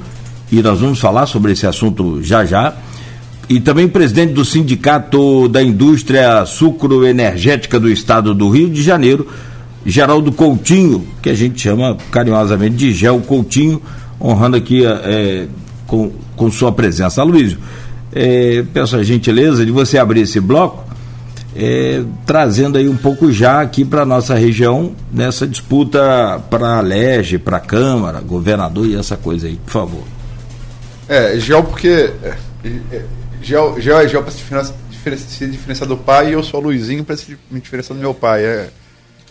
e 0.51 0.61
nós 0.61 0.79
vamos 0.79 0.99
falar 0.99 1.25
sobre 1.25 1.53
esse 1.53 1.65
assunto 1.65 2.21
já 2.21 2.45
já. 2.45 2.75
E 3.49 3.61
também 3.61 3.87
presidente 3.87 4.33
do 4.33 4.43
Sindicato 4.43 5.47
da 5.47 5.63
Indústria 5.63 6.45
Sucroenergética 6.45 7.79
do 7.79 7.89
Estado 7.89 8.33
do 8.33 8.49
Rio 8.49 8.69
de 8.69 8.83
Janeiro, 8.83 9.27
Geraldo 9.85 10.33
Coutinho, 10.33 11.07
que 11.21 11.29
a 11.29 11.33
gente 11.33 11.61
chama 11.61 11.97
carinhosamente 12.11 12.75
de 12.75 12.91
Gel 12.91 13.21
Coutinho, 13.21 13.81
honrando 14.19 14.57
aqui 14.57 14.85
é, 14.85 15.47
com, 15.85 16.11
com 16.35 16.51
sua 16.51 16.73
presença. 16.73 17.23
Luísio, 17.23 17.57
é, 18.13 18.65
peço 18.73 18.97
a 18.97 19.03
gentileza 19.03 19.65
de 19.65 19.71
você 19.71 19.97
abrir 19.97 20.21
esse 20.21 20.41
bloco, 20.41 20.83
é, 21.55 22.03
trazendo 22.25 22.77
aí 22.77 22.89
um 22.89 22.97
pouco 22.97 23.31
já 23.31 23.61
aqui 23.61 23.85
para 23.85 24.05
nossa 24.05 24.35
região 24.35 24.91
nessa 25.11 25.47
disputa 25.47 25.99
para 26.49 26.79
a 26.79 26.81
LEGE, 26.81 27.37
para 27.37 27.55
a 27.55 27.61
Câmara, 27.61 28.19
governador 28.19 28.85
e 28.85 28.95
essa 28.95 29.15
coisa 29.15 29.47
aí, 29.47 29.55
por 29.55 29.71
favor. 29.71 30.03
É, 31.07 31.39
Gel 31.39 31.63
porque. 31.63 32.11
Gel 33.47 33.77
é 33.77 34.07
Gel 34.09 34.21
para 34.21 34.31
se 34.31 35.47
diferenciar 35.47 35.87
do 35.87 35.95
pai 35.95 36.29
e 36.29 36.33
eu 36.33 36.43
sou 36.43 36.59
o 36.59 36.63
Luizinho 36.63 37.05
para 37.05 37.15
se 37.15 37.37
me 37.49 37.61
diferenciar 37.61 37.95
do 37.95 38.01
meu 38.01 38.13
pai. 38.13 38.43
É, 38.43 38.69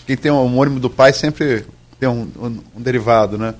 quem 0.06 0.16
tem 0.16 0.32
um 0.32 0.42
homônimo 0.42 0.80
do 0.80 0.88
pai 0.88 1.12
sempre 1.12 1.66
tem 2.00 2.08
um, 2.08 2.26
um, 2.38 2.60
um 2.76 2.80
derivado, 2.80 3.36
né? 3.36 3.54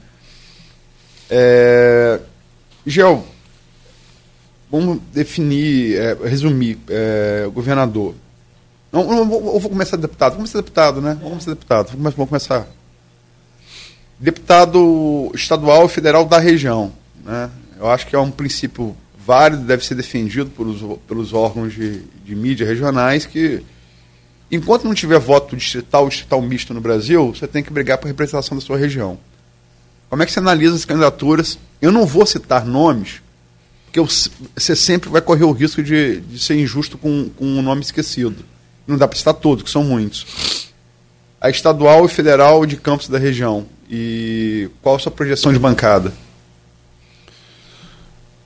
É, 1.29 2.19
Gel, 2.87 3.23
vamos 4.71 4.99
definir, 5.13 5.99
é, 5.99 6.15
resumir, 6.27 6.79
é, 6.89 7.47
governador. 7.53 8.15
Não, 8.91 9.05
não, 9.05 9.29
vou, 9.29 9.61
vou 9.61 9.71
começar 9.71 9.99
deputado. 9.99 10.37
Vamos 10.37 10.49
ser 10.49 10.59
deputado, 10.59 11.03
né? 11.03 11.19
Vamos 11.21 11.45
ser 11.45 11.51
deputado. 11.51 11.93
Vamos 11.95 12.15
começar. 12.15 12.67
Deputado 14.19 15.31
estadual 15.35 15.85
e 15.85 15.89
federal 15.91 16.25
da 16.25 16.39
região. 16.39 16.93
Né? 17.23 17.51
Eu 17.79 17.91
acho 17.91 18.07
que 18.07 18.17
é 18.17 18.19
um 18.19 18.31
princípio 18.31 18.97
válido, 19.27 19.65
deve 19.65 19.85
ser 19.85 19.97
defendido 19.97 20.51
pelos, 20.51 20.99
pelos 21.09 21.33
órgãos 21.33 21.75
de, 21.75 22.03
de 22.25 22.35
mídia 22.37 22.65
regionais 22.65 23.27
que, 23.27 23.61
enquanto 24.51 24.85
não 24.85 24.95
tiver 24.95 25.19
voto 25.19 25.57
distrital, 25.57 26.09
distrital 26.09 26.41
misto 26.41 26.73
no 26.73 26.81
Brasil, 26.81 27.35
você 27.35 27.49
tem 27.49 27.63
que 27.63 27.73
brigar 27.73 27.99
por 27.99 28.07
representação 28.07 28.57
da 28.57 28.65
sua 28.65 28.79
região. 28.79 29.19
Como 30.09 30.23
é 30.23 30.27
que 30.27 30.31
você 30.31 30.39
analisa 30.39 30.77
as 30.77 30.85
candidaturas? 30.85 31.59
Eu 31.83 31.91
não 31.91 32.07
vou 32.07 32.25
citar 32.25 32.65
nomes, 32.65 33.21
porque 33.87 34.01
você 34.55 34.77
sempre 34.77 35.11
vai 35.11 35.21
correr 35.21 35.45
o 35.45 35.51
risco 35.51 35.83
de, 35.83 36.21
de 36.21 36.39
ser 36.39 36.55
injusto 36.55 36.97
com, 36.97 37.29
com 37.31 37.45
um 37.45 37.63
nome 37.63 37.83
esquecido. 37.83 38.45
Não 38.87 38.97
dá 38.97 39.09
para 39.09 39.19
citar 39.19 39.35
todos, 39.35 39.65
que 39.65 39.71
são 39.71 39.83
muitos. 39.83 40.71
A 41.41 41.51
estadual 41.51 42.07
e 42.07 42.09
federal 42.09 42.65
de 42.65 42.77
campos 42.77 43.09
da 43.09 43.19
região. 43.19 43.67
E 43.91 44.71
qual 44.81 44.95
a 44.95 44.99
sua 45.01 45.11
projeção 45.11 45.53
de 45.53 45.59
bancada? 45.59 46.13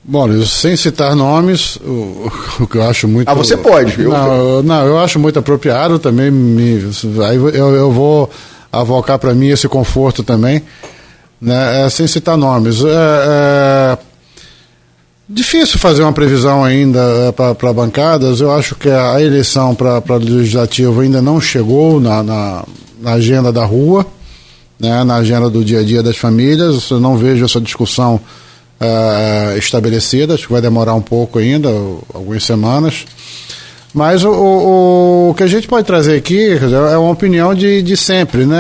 Bom, 0.03 0.45
sem 0.45 0.77
citar 0.77 1.15
nomes, 1.15 1.77
o, 1.77 2.31
o, 2.61 2.67
que 2.67 2.79
eu 2.79 2.83
acho 2.83 3.07
muito. 3.07 3.29
Ah, 3.29 3.35
você 3.35 3.57
pode. 3.57 4.01
Eu... 4.01 4.11
Não, 4.11 4.63
não, 4.63 4.87
eu 4.87 4.99
acho 4.99 5.19
muito 5.19 5.39
apropriado 5.39 5.99
também. 5.99 6.31
Me, 6.31 6.91
aí 7.29 7.37
eu, 7.37 7.75
eu 7.75 7.93
vou 7.93 8.31
avocar 8.73 9.19
para 9.19 9.35
mim 9.35 9.49
esse 9.49 9.69
conforto 9.69 10.23
também, 10.23 10.63
né, 11.41 11.85
é, 11.85 11.91
sem 11.91 12.07
citar 12.07 12.37
nomes. 12.37 12.83
É, 12.83 12.89
é, 12.89 13.99
Difícil 15.33 15.79
fazer 15.79 16.03
uma 16.03 16.13
previsão 16.13 16.65
ainda 16.65 16.99
eh, 16.99 17.55
para 17.55 17.73
bancadas. 17.73 18.41
Eu 18.41 18.51
acho 18.51 18.75
que 18.75 18.91
a 18.91 19.23
eleição 19.23 19.77
para 19.77 20.17
legislativo 20.17 21.03
ainda 21.03 21.23
não 21.23 21.41
chegou 21.41 22.01
na, 22.01 22.21
na, 22.21 22.65
na, 23.01 23.13
agenda 23.13 23.53
da 23.53 23.65
rua, 23.65 24.05
né, 24.77 25.05
na 25.05 25.15
agenda 25.15 25.49
do 25.49 25.65
dia 25.65 25.81
a 25.81 25.85
dia 25.85 26.03
das 26.03 26.17
famílias. 26.17 26.91
Eu 26.91 26.99
não 26.99 27.17
vejo 27.17 27.45
essa 27.45 27.61
discussão 27.61 28.21
uh, 28.81 29.57
estabelecida. 29.59 30.35
Acho 30.35 30.47
que 30.47 30.53
vai 30.53 30.63
demorar 30.63 30.95
um 30.95 31.03
pouco 31.03 31.39
ainda, 31.39 31.69
algumas 32.15 32.45
semanas. 32.45 33.05
Mas 33.93 34.25
o, 34.25 34.31
o, 34.31 35.31
o, 35.31 35.35
que 35.35 35.43
a 35.43 35.49
gente 35.49 35.67
pode 35.67 35.87
trazer 35.87 36.17
aqui 36.17 36.53
é 36.93 36.97
uma 36.97 37.11
opinião 37.11 37.55
de, 37.55 37.83
de 37.83 37.97
sempre, 37.97 38.47
né? 38.47 38.59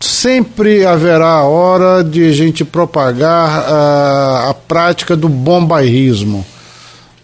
sempre 0.00 0.84
haverá 0.84 1.42
hora 1.42 2.02
de 2.02 2.28
a 2.28 2.32
gente 2.32 2.64
propagar 2.64 3.60
uh, 3.60 4.50
a 4.50 4.54
prática 4.54 5.16
do 5.16 5.28
bom 5.28 5.64
bairrismo. 5.64 6.44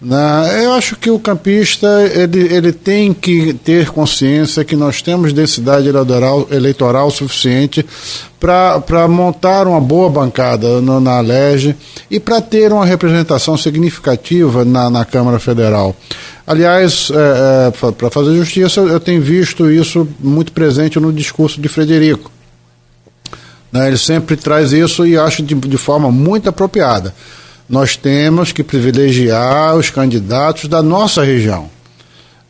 Né? 0.00 0.64
Eu 0.64 0.72
acho 0.74 0.94
que 0.94 1.10
o 1.10 1.18
campista 1.18 1.86
ele, 2.14 2.54
ele 2.54 2.72
tem 2.72 3.12
que 3.12 3.52
ter 3.52 3.90
consciência 3.90 4.64
que 4.64 4.76
nós 4.76 5.02
temos 5.02 5.32
densidade 5.32 5.88
eleitoral, 5.88 6.46
eleitoral 6.52 7.10
suficiente 7.10 7.84
para 8.38 9.08
montar 9.08 9.66
uma 9.66 9.80
boa 9.80 10.08
bancada 10.08 10.80
no, 10.80 11.00
na 11.00 11.18
Alege 11.18 11.74
e 12.08 12.20
para 12.20 12.40
ter 12.40 12.72
uma 12.72 12.86
representação 12.86 13.56
significativa 13.56 14.64
na, 14.64 14.88
na 14.88 15.04
Câmara 15.04 15.40
Federal. 15.40 15.96
Aliás, 16.46 17.10
é, 17.10 17.68
é, 17.68 17.90
para 17.90 18.08
fazer 18.08 18.36
justiça, 18.36 18.80
eu 18.80 19.00
tenho 19.00 19.20
visto 19.20 19.68
isso 19.68 20.08
muito 20.20 20.52
presente 20.52 21.00
no 21.00 21.12
discurso 21.12 21.60
de 21.60 21.68
Frederico. 21.68 22.30
Né? 23.72 23.88
Ele 23.88 23.98
sempre 23.98 24.36
traz 24.36 24.72
isso 24.72 25.04
e 25.04 25.18
acho 25.18 25.42
de, 25.42 25.54
de 25.56 25.76
forma 25.76 26.10
muito 26.10 26.48
apropriada. 26.48 27.12
Nós 27.68 27.96
temos 27.96 28.52
que 28.52 28.64
privilegiar 28.64 29.76
os 29.76 29.90
candidatos 29.90 30.68
da 30.68 30.82
nossa 30.82 31.22
região. 31.22 31.68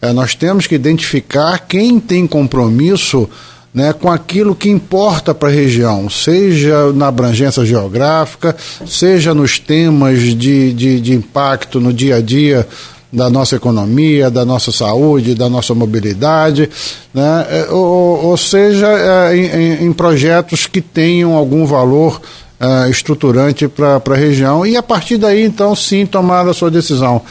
É, 0.01 0.13
nós 0.13 0.35
temos 0.35 0.67
que 0.67 0.77
identificar 0.77 1.59
quem 1.59 1.99
tem 1.99 2.27
compromisso 2.27 3.29
né, 3.75 3.93
com 3.93 4.11
aquilo 4.11 4.55
que 4.55 4.69
importa 4.69 5.35
para 5.35 5.49
a 5.49 5.53
região, 5.53 6.09
seja 6.09 6.93
na 6.93 7.09
abrangência 7.09 7.65
geográfica, 7.65 8.57
seja 8.87 9.35
nos 9.35 9.59
temas 9.59 10.21
de, 10.21 10.73
de, 10.73 11.01
de 11.01 11.13
impacto 11.15 11.81
no 11.81 11.93
dia 11.93 12.17
a 12.17 12.21
dia 12.21 12.67
da 13.13 13.31
nossa 13.31 13.57
economia, 13.57 14.31
da 14.31 14.45
nossa 14.45 14.71
saúde, 14.71 15.35
da 15.35 15.49
nossa 15.49 15.75
mobilidade, 15.75 16.69
né? 17.13 17.47
É, 17.51 17.69
ou, 17.71 18.27
ou 18.27 18.37
seja, 18.37 18.87
é, 18.87 19.37
em, 19.37 19.87
em, 19.87 19.93
projetos 19.93 20.67
que 20.67 20.81
tenham 20.81 21.35
algum 21.35 21.65
valor 21.65 22.21
é, 22.61 22.91
estruturante 22.91 23.69
para 23.69 24.01
a 24.05 24.17
região 24.17 24.67
e 24.67 24.77
a 24.77 24.83
partir 24.83 25.17
daí, 25.17 25.45
então, 25.45 25.75
sim, 25.75 26.07
tomar 26.07 26.47
a 26.49 26.55
sua 26.55 26.71
decisão. 26.71 27.23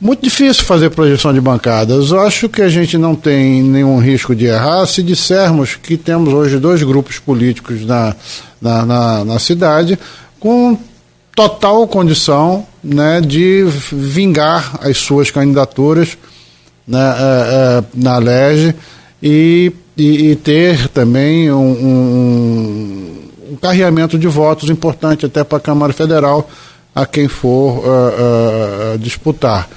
Muito 0.00 0.22
difícil 0.22 0.64
fazer 0.64 0.90
projeção 0.90 1.32
de 1.32 1.40
bancadas. 1.40 2.10
Eu 2.10 2.20
acho 2.20 2.48
que 2.48 2.62
a 2.62 2.68
gente 2.68 2.96
não 2.96 3.16
tem 3.16 3.62
nenhum 3.62 3.98
risco 3.98 4.34
de 4.34 4.46
errar 4.46 4.86
se 4.86 5.02
dissermos 5.02 5.74
que 5.74 5.96
temos 5.96 6.32
hoje 6.32 6.58
dois 6.58 6.82
grupos 6.84 7.18
políticos 7.18 7.84
na, 7.84 8.14
na, 8.62 8.86
na, 8.86 9.24
na 9.24 9.38
cidade 9.40 9.98
com 10.38 10.78
total 11.34 11.86
condição 11.86 12.66
né, 12.82 13.20
de 13.20 13.64
vingar 13.92 14.78
as 14.82 14.98
suas 14.98 15.30
candidaturas 15.30 16.16
né, 16.86 16.98
é, 16.98 17.78
é, 17.78 17.84
na 17.94 18.18
LEGE 18.18 18.74
e, 19.22 19.72
e, 19.96 20.30
e, 20.30 20.36
ter 20.36 20.88
também 20.88 21.52
um, 21.52 21.70
um, 21.70 23.27
um, 23.50 23.56
carreamento 23.56 24.18
de 24.18 24.26
votos 24.26 24.70
importante 24.70 25.26
até 25.26 25.44
para 25.44 25.58
a 25.58 25.60
Câmara 25.60 25.92
Federal 25.92 26.48
a 26.94 27.06
quem 27.06 27.28
for 27.28 27.78
uh, 27.78 28.94
uh, 28.94 28.98
disputar. 28.98 29.68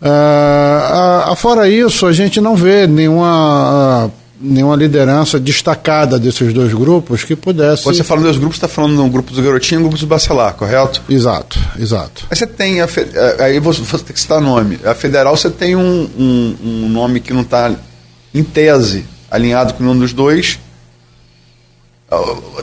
Uh, 0.00 1.34
fora 1.34 1.68
isso, 1.68 2.06
a 2.06 2.12
gente 2.12 2.40
não 2.40 2.54
vê 2.54 2.86
nenhuma 2.86 4.10
nenhuma 4.40 4.76
liderança 4.76 5.40
destacada 5.40 6.18
desses 6.18 6.52
dois 6.54 6.72
grupos 6.72 7.24
que 7.24 7.34
pudesse. 7.34 7.82
Quando 7.82 7.96
você 7.96 8.04
fala 8.04 8.22
dos 8.22 8.38
grupos, 8.38 8.56
está 8.56 8.68
falando 8.68 8.94
no 8.94 9.08
grupo 9.08 9.32
dos 9.32 9.44
garotinhos 9.44 9.80
e 9.80 9.82
no 9.82 9.88
grupo 9.88 9.96
dos 9.96 10.08
bacelar, 10.08 10.54
correto? 10.54 11.02
Exato, 11.08 11.58
exato. 11.76 12.24
Aí 12.30 12.36
você 12.36 12.46
tem, 12.46 12.80
a, 12.80 12.86
aí 13.40 13.58
você, 13.58 13.82
você 13.82 14.04
tem 14.04 14.14
que 14.14 14.20
citar 14.20 14.40
nome. 14.40 14.78
A 14.84 14.94
federal 14.94 15.36
você 15.36 15.50
tem 15.50 15.74
um, 15.74 16.08
um, 16.16 16.56
um 16.62 16.88
nome 16.88 17.18
que 17.18 17.32
não 17.32 17.40
está, 17.42 17.74
em 18.32 18.44
tese, 18.44 19.04
alinhado 19.28 19.74
com 19.74 19.82
nenhum 19.82 19.98
dos 19.98 20.12
dois. 20.12 20.58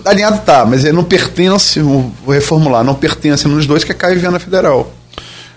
Alinhado 0.04 0.42
tá, 0.44 0.66
mas 0.66 0.84
ele 0.84 0.94
não 0.94 1.04
pertence, 1.04 1.80
vou 1.80 2.12
reformular, 2.28 2.84
não 2.84 2.96
pertence 2.96 3.48
nos 3.48 3.68
dois, 3.68 3.84
que 3.84 3.92
é 3.92 3.96
Caio 3.96 4.20
Viana 4.20 4.40
Federal. 4.40 4.92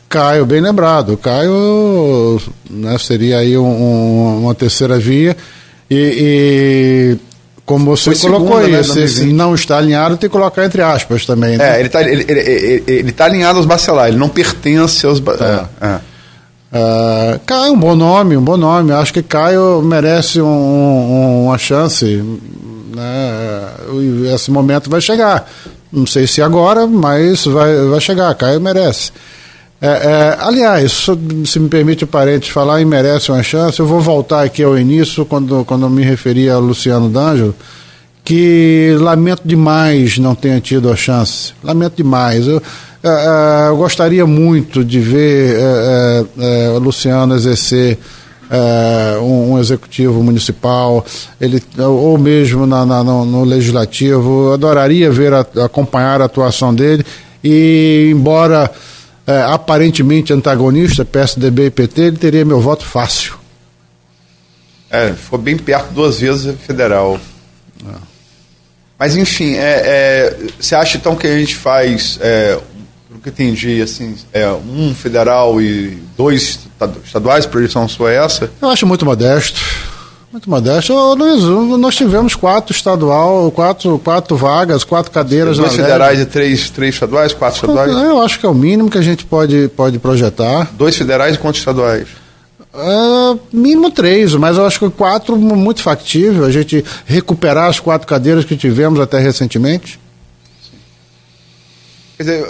Caio, 0.08 0.44
bem 0.44 0.60
lembrado. 0.60 1.16
Caio 1.16 2.40
né, 2.68 2.96
seria 2.98 3.38
aí 3.38 3.56
um, 3.56 4.42
uma 4.42 4.54
terceira 4.54 4.98
via 4.98 5.36
e, 5.90 7.16
e 7.16 7.28
como 7.64 7.84
você 7.84 8.14
Foi 8.14 8.30
colocou 8.30 8.60
segunda, 8.60 8.78
aí, 8.78 9.00
né, 9.00 9.06
se, 9.06 9.24
não 9.26 9.54
está 9.54 9.76
alinhado, 9.76 10.16
tem 10.16 10.28
que 10.28 10.32
colocar 10.32 10.64
entre 10.64 10.80
aspas 10.80 11.26
também. 11.26 11.56
Né? 11.58 11.76
É, 11.76 11.78
ele 11.78 11.86
está 11.86 12.00
ele, 12.02 12.24
ele, 12.26 12.40
ele, 12.40 12.84
ele 12.86 13.12
tá 13.12 13.26
alinhado 13.26 13.58
aos 13.58 13.66
bacelar, 13.66 14.08
ele 14.08 14.16
não 14.16 14.28
pertence 14.28 15.04
aos. 15.06 15.18
É. 15.20 15.86
É. 15.86 16.00
Uh, 16.70 17.40
Caio, 17.46 17.72
um 17.72 17.78
bom 17.78 17.94
nome, 17.94 18.36
um 18.36 18.42
bom 18.42 18.56
nome. 18.56 18.92
Acho 18.92 19.12
que 19.12 19.22
Caio 19.22 19.82
merece 19.82 20.40
um, 20.40 20.46
um, 20.46 21.44
uma 21.46 21.58
chance. 21.58 22.22
Né? 22.98 24.34
Esse 24.34 24.50
momento 24.50 24.90
vai 24.90 25.00
chegar. 25.00 25.48
Não 25.92 26.06
sei 26.06 26.26
se 26.26 26.42
agora, 26.42 26.86
mas 26.86 27.44
vai, 27.44 27.76
vai 27.86 28.00
chegar. 28.00 28.34
Caio 28.34 28.60
merece. 28.60 29.12
É, 29.80 29.86
é, 29.86 30.36
aliás, 30.40 31.06
se 31.46 31.60
me 31.60 31.68
permite 31.68 32.02
o 32.02 32.06
parente 32.06 32.50
falar 32.50 32.80
e 32.80 32.84
merece 32.84 33.30
uma 33.30 33.42
chance, 33.44 33.78
eu 33.78 33.86
vou 33.86 34.00
voltar 34.00 34.42
aqui 34.42 34.62
ao 34.64 34.76
início, 34.76 35.24
quando, 35.24 35.64
quando 35.64 35.88
me 35.88 36.02
referi 36.02 36.50
a 36.50 36.58
Luciano 36.58 37.08
D'Angelo, 37.08 37.54
que 38.24 38.96
lamento 38.98 39.42
demais 39.44 40.18
não 40.18 40.34
tenha 40.34 40.60
tido 40.60 40.90
a 40.90 40.96
chance. 40.96 41.54
Lamento 41.62 41.94
demais. 41.96 42.48
Eu, 42.48 42.60
é, 43.04 43.08
é 43.08 43.68
eu 43.68 43.76
gostaria 43.76 44.26
muito 44.26 44.84
de 44.84 44.98
ver 44.98 45.56
é, 45.56 46.24
é, 46.38 46.78
Luciano 46.78 47.36
exercer 47.36 47.98
um, 49.20 49.52
um, 49.52 49.58
executivo 49.58 50.22
municipal, 50.22 51.04
ele, 51.40 51.62
ou 51.78 52.16
mesmo 52.16 52.66
na, 52.66 52.86
na, 52.86 53.04
no, 53.04 53.24
no, 53.24 53.44
legislativo. 53.44 54.48
Eu 54.48 54.52
adoraria 54.54 55.10
ver, 55.10 55.32
a, 55.32 55.40
acompanhar 55.64 56.22
a 56.22 56.24
atuação 56.24 56.74
dele 56.74 57.04
e, 57.42 58.08
embora 58.10 58.70
é, 59.26 59.42
aparentemente 59.42 60.32
antagonista, 60.32 61.04
PSDB 61.04 61.66
e 61.66 61.70
PT, 61.70 62.00
ele 62.00 62.16
teria 62.16 62.44
meu 62.44 62.60
voto 62.60 62.84
fácil. 62.86 63.34
É, 64.90 65.12
ficou 65.12 65.38
bem 65.38 65.56
perto 65.56 65.92
duas 65.92 66.20
vezes 66.20 66.58
federal. 66.60 67.20
É. 67.86 67.94
Mas 68.98 69.16
enfim, 69.16 69.54
é, 69.54 69.82
é, 69.84 70.36
você 70.58 70.74
acha 70.74 70.96
então 70.96 71.14
que 71.14 71.26
a 71.26 71.38
gente 71.38 71.54
faz, 71.54 72.18
é, 72.20 72.58
pelo 73.18 73.20
que 73.20 73.28
entendi, 73.28 73.82
assim, 73.82 74.14
é, 74.32 74.48
um 74.50 74.94
federal 74.94 75.60
e 75.60 75.98
dois 76.16 76.60
estaduais, 77.04 77.44
a 77.44 77.48
projeção 77.48 77.88
sua 77.88 78.12
é 78.12 78.24
essa? 78.24 78.50
Eu 78.62 78.70
acho 78.70 78.86
muito 78.86 79.04
modesto. 79.04 79.60
Muito 80.30 80.48
modesto. 80.48 80.92
Ô, 80.92 81.14
Luiz, 81.14 81.42
nós 81.78 81.96
tivemos 81.96 82.34
quatro 82.34 82.74
estadual, 82.74 83.50
quatro, 83.50 83.98
quatro 83.98 84.36
vagas, 84.36 84.84
quatro 84.84 85.10
cadeiras. 85.10 85.56
Dois 85.56 85.74
federais 85.74 86.20
e 86.20 86.26
três, 86.26 86.70
três 86.70 86.94
estaduais, 86.94 87.32
quatro 87.32 87.56
estaduais? 87.56 87.90
Eu 87.90 88.20
acho 88.22 88.38
que 88.38 88.46
é 88.46 88.48
o 88.48 88.54
mínimo 88.54 88.90
que 88.90 88.98
a 88.98 89.02
gente 89.02 89.24
pode, 89.24 89.68
pode 89.68 89.98
projetar. 89.98 90.70
Dois 90.74 90.96
federais 90.96 91.36
e 91.36 91.38
quantos 91.38 91.60
estaduais? 91.60 92.08
Uh, 92.74 93.40
mínimo 93.50 93.90
três, 93.90 94.34
mas 94.34 94.58
eu 94.58 94.66
acho 94.66 94.78
que 94.78 94.90
quatro 94.90 95.34
muito 95.36 95.82
factível. 95.82 96.44
A 96.44 96.50
gente 96.50 96.84
recuperar 97.06 97.70
as 97.70 97.80
quatro 97.80 98.06
cadeiras 98.06 98.44
que 98.44 98.54
tivemos 98.54 99.00
até 99.00 99.18
recentemente. 99.18 99.98
Quer 102.18 102.24
dizer, 102.24 102.46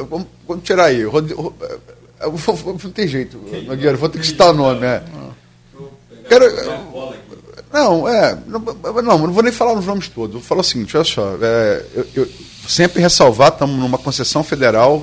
vamos, 0.48 0.64
tirar 0.64 0.86
aí. 0.86 1.04
Vou, 1.04 1.22
não 1.22 2.90
tem 2.90 3.06
jeito, 3.06 3.38
Nogueira, 3.66 3.96
vou 3.96 4.08
ter 4.08 4.18
que 4.18 4.26
citar 4.26 4.50
o 4.50 4.54
nome. 4.54 4.84
É. 4.84 5.02
Quero, 6.28 6.44
não, 7.72 8.08
é. 8.08 8.36
Não, 8.46 8.58
não, 8.60 9.02
não 9.02 9.32
vou 9.32 9.42
nem 9.42 9.52
falar 9.52 9.74
os 9.74 9.86
nomes 9.86 10.08
todos. 10.08 10.34
Vou 10.34 10.42
falar 10.42 10.62
o 10.62 10.64
seguinte, 10.64 10.96
olha 10.96 11.04
só. 11.04 11.36
É, 11.40 11.84
eu, 11.94 12.06
eu, 12.14 12.28
sempre 12.66 13.00
ressalvar, 13.00 13.52
estamos 13.52 13.78
numa 13.78 13.98
concessão 13.98 14.42
federal, 14.42 15.00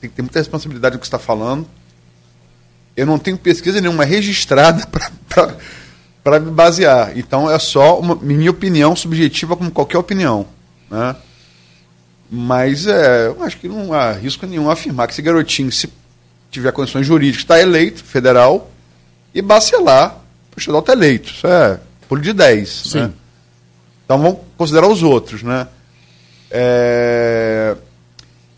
tem 0.00 0.10
que 0.10 0.16
ter 0.16 0.22
muita 0.22 0.38
responsabilidade 0.38 0.94
no 0.94 1.00
que 1.00 1.06
está 1.06 1.18
falando. 1.18 1.66
Eu 2.96 3.06
não 3.06 3.18
tenho 3.18 3.36
pesquisa 3.36 3.80
nenhuma 3.80 4.04
registrada 4.04 4.86
para 6.22 6.40
me 6.40 6.50
basear. 6.50 7.16
Então 7.16 7.50
é 7.50 7.58
só 7.58 7.98
uma 7.98 8.14
minha 8.14 8.50
opinião 8.50 8.94
subjetiva, 8.94 9.56
como 9.56 9.70
qualquer 9.70 9.98
opinião. 9.98 10.46
Né? 10.90 11.16
Mas 12.34 12.86
é, 12.86 13.28
eu 13.28 13.42
acho 13.44 13.58
que 13.58 13.68
não 13.68 13.92
há 13.92 14.12
risco 14.12 14.44
nenhum 14.46 14.68
afirmar 14.68 15.06
que 15.06 15.12
esse 15.12 15.22
garotinho, 15.22 15.70
se 15.70 15.88
tiver 16.50 16.72
condições 16.72 17.06
jurídicas, 17.06 17.42
está 17.42 17.60
eleito 17.60 18.02
federal 18.02 18.70
e 19.32 19.40
bacelar 19.40 20.24
o 20.56 20.58
estadual 20.58 20.80
está 20.80 20.92
eleito. 20.92 21.30
Isso 21.30 21.46
é 21.46 21.80
pulo 22.08 22.20
de 22.20 22.32
10. 22.32 22.68
Sim. 22.68 23.00
Né? 23.00 23.12
Então 24.04 24.18
vamos 24.18 24.38
considerar 24.56 24.88
os 24.88 25.02
outros. 25.02 25.42
Né? 25.42 25.66
É... 26.50 27.76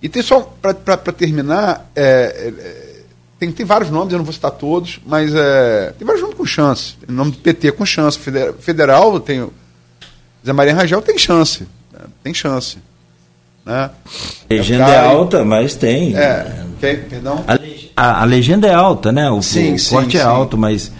E 0.02 0.08
tem 0.08 0.22
só, 0.22 0.40
para 0.40 1.12
terminar, 1.12 1.90
é, 1.96 2.52
é, 2.58 3.02
tem, 3.38 3.50
tem 3.50 3.64
vários 3.64 3.90
nomes, 3.90 4.12
eu 4.12 4.18
não 4.18 4.24
vou 4.24 4.32
citar 4.32 4.50
todos, 4.50 5.00
mas 5.04 5.34
é, 5.34 5.92
tem 5.98 6.06
vários 6.06 6.22
nomes 6.22 6.36
com 6.36 6.44
chance. 6.44 6.94
Tem 6.96 7.14
nome 7.14 7.32
do 7.32 7.38
PT 7.38 7.72
com 7.72 7.84
chance. 7.84 8.18
Federal, 8.60 9.18
tem. 9.20 9.50
Zé 10.44 10.52
Maria 10.52 10.74
Rangel 10.74 11.02
tem 11.02 11.18
chance. 11.18 11.66
Né? 11.92 12.00
Tem 12.22 12.34
chance. 12.34 12.78
Né? 13.66 13.90
Legenda 14.48 14.84
é 14.84 14.98
alta, 14.98 15.44
mas 15.44 15.74
tem. 15.74 16.16
É, 16.16 16.64
okay, 16.76 16.96
perdão? 16.98 17.44
A, 17.48 17.58
a, 17.96 18.22
a, 18.22 18.24
legenda 18.24 18.68
é 18.68 18.72
alta, 18.72 19.10
né? 19.10 19.28
O, 19.28 19.42
sim, 19.42 19.74
o 19.74 19.88
corte 19.90 20.12
sim, 20.12 20.18
é 20.18 20.20
sim. 20.20 20.26
alto, 20.26 20.56
mas 20.56 20.92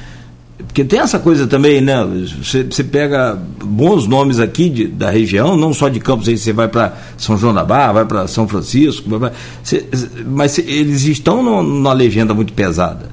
porque 0.77 0.85
tem 0.85 0.99
essa 0.99 1.19
coisa 1.19 1.47
também, 1.47 1.81
né? 1.81 2.05
Você, 2.43 2.65
você 2.65 2.83
pega 2.85 3.39
bons 3.65 4.07
nomes 4.07 4.41
aqui 4.41 4.69
de, 4.69 4.87
da 4.87 5.11
região, 5.11 5.57
não 5.57 5.73
só 5.73 5.89
de 5.89 6.01
Campos, 6.01 6.29
aí 6.29 6.37
você 6.37 6.53
vai 6.53 6.69
para 6.69 6.95
São 7.17 7.39
João 7.39 7.55
da 7.55 7.65
Barra, 7.65 7.93
vai 7.93 8.05
para 8.05 8.27
São 8.27 8.49
Francisco, 8.49 9.09
pra, 9.09 9.33
você, 9.63 9.87
mas 10.27 10.59
eles 10.59 11.05
estão 11.05 11.43
no, 11.43 11.63
numa 11.63 11.93
legenda 11.93 12.35
muito 12.35 12.53
pesada. 12.53 13.09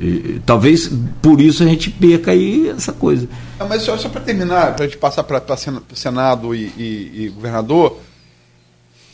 E, 0.00 0.40
talvez 0.46 0.90
por 1.20 1.40
isso 1.40 1.62
a 1.62 1.66
gente 1.66 1.90
perca 1.90 2.30
aí 2.30 2.70
essa 2.70 2.92
coisa. 2.92 3.28
Não, 3.58 3.68
mas 3.68 3.82
só, 3.82 3.96
só 3.96 4.08
para 4.08 4.20
terminar, 4.20 4.74
para 4.74 4.84
a 4.84 4.88
gente 4.88 4.98
passar 4.98 5.24
para 5.24 5.42
Senado 5.92 6.54
e, 6.54 6.72
e, 6.76 7.12
e 7.14 7.28
governador, 7.28 7.98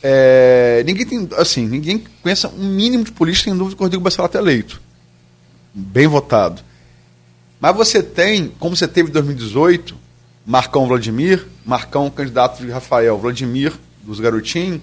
é, 0.07 0.83
ninguém 0.85 1.07
tem, 1.07 1.29
assim, 1.39 1.67
ninguém 1.67 2.05
conhece 2.23 2.47
um 2.47 2.69
mínimo 2.69 3.05
de 3.05 3.11
política 3.11 3.51
tem 3.51 3.57
dúvida 3.57 3.75
que 3.75 3.83
o 3.83 3.87
Rodrigo 3.87 4.05
Bacelar 4.05 4.27
está 4.27 4.39
eleito. 4.39 4.79
Bem 5.73 6.07
votado. 6.07 6.61
Mas 7.59 7.75
você 7.75 8.03
tem, 8.03 8.49
como 8.59 8.77
você 8.77 8.87
teve 8.87 9.09
em 9.09 9.13
2018, 9.13 9.97
Marcão 10.45 10.87
Vladimir, 10.87 11.47
Marcão 11.65 12.11
candidato 12.11 12.63
de 12.63 12.71
Rafael, 12.71 13.17
Vladimir 13.17 13.73
dos 14.03 14.21
Garotinhos, 14.21 14.83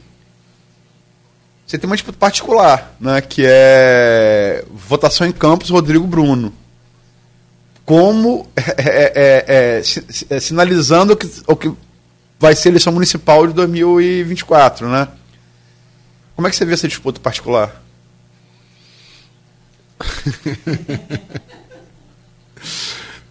você 1.68 1.78
tem 1.78 1.88
uma 1.88 1.96
disputa 1.96 2.18
particular, 2.18 2.96
né, 3.00 3.22
que 3.22 3.44
é 3.46 4.66
votação 4.74 5.28
em 5.28 5.32
campos 5.32 5.70
Rodrigo 5.70 6.08
Bruno. 6.08 6.52
Como 7.86 8.50
é, 8.58 8.66
é, 8.76 9.46
é, 9.48 9.82
é, 10.32 10.40
sinalizando 10.40 11.14
o 11.14 11.16
que, 11.16 11.30
o 11.46 11.56
que 11.56 11.72
vai 12.42 12.56
ser 12.56 12.70
a 12.70 12.72
eleição 12.72 12.92
municipal 12.92 13.46
de 13.46 13.54
2024, 13.54 14.90
né? 14.90 15.08
Como 16.36 16.48
é 16.48 16.50
que 16.50 16.58
você 16.58 16.66
vê 16.66 16.74
essa 16.74 16.88
disputa 16.88 17.20
particular? 17.20 17.80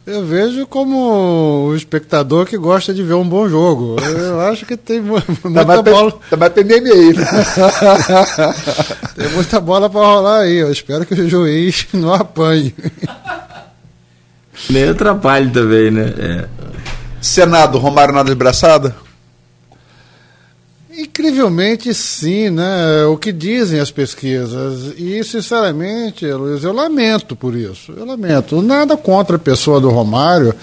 Eu 0.06 0.24
vejo 0.24 0.66
como 0.66 1.68
o 1.68 1.76
espectador 1.76 2.46
que 2.46 2.56
gosta 2.56 2.94
de 2.94 3.02
ver 3.02 3.14
um 3.14 3.28
bom 3.28 3.48
jogo. 3.48 3.96
Eu 4.00 4.40
acho 4.40 4.64
que 4.66 4.76
tem 4.76 5.00
muita 5.00 5.64
tá 5.64 5.82
bola. 5.82 6.18
Tem 6.52 6.64
meme 6.64 6.90
aí, 6.90 7.12
né? 7.12 7.24
tem 9.14 9.28
muita 9.28 9.61
bola 9.61 9.88
para 9.90 10.00
rolar 10.00 10.40
aí. 10.40 10.56
Eu 10.56 10.72
espero 10.72 11.06
que 11.06 11.14
o 11.14 11.28
juiz 11.28 11.86
não 11.92 12.12
apanhe. 12.14 12.74
Nem 14.68 14.88
atrapalhe 14.88 15.50
também, 15.50 15.90
né? 15.92 16.14
É. 16.18 16.48
Senado, 17.20 17.78
Romário 17.78 18.14
nada 18.14 18.30
de 18.30 18.34
braçada? 18.34 18.94
Incrivelmente 20.96 21.94
sim, 21.94 22.50
né? 22.50 23.04
O 23.04 23.16
que 23.16 23.32
dizem 23.32 23.78
as 23.78 23.90
pesquisas. 23.90 24.94
E, 24.98 25.22
sinceramente, 25.22 26.26
Luiz, 26.26 26.64
eu 26.64 26.72
lamento 26.72 27.36
por 27.36 27.54
isso. 27.54 27.92
Eu 27.96 28.04
lamento. 28.04 28.60
Nada 28.60 28.96
contra 28.96 29.36
a 29.36 29.38
pessoa 29.38 29.80
do 29.80 29.88
Romário, 29.88 30.54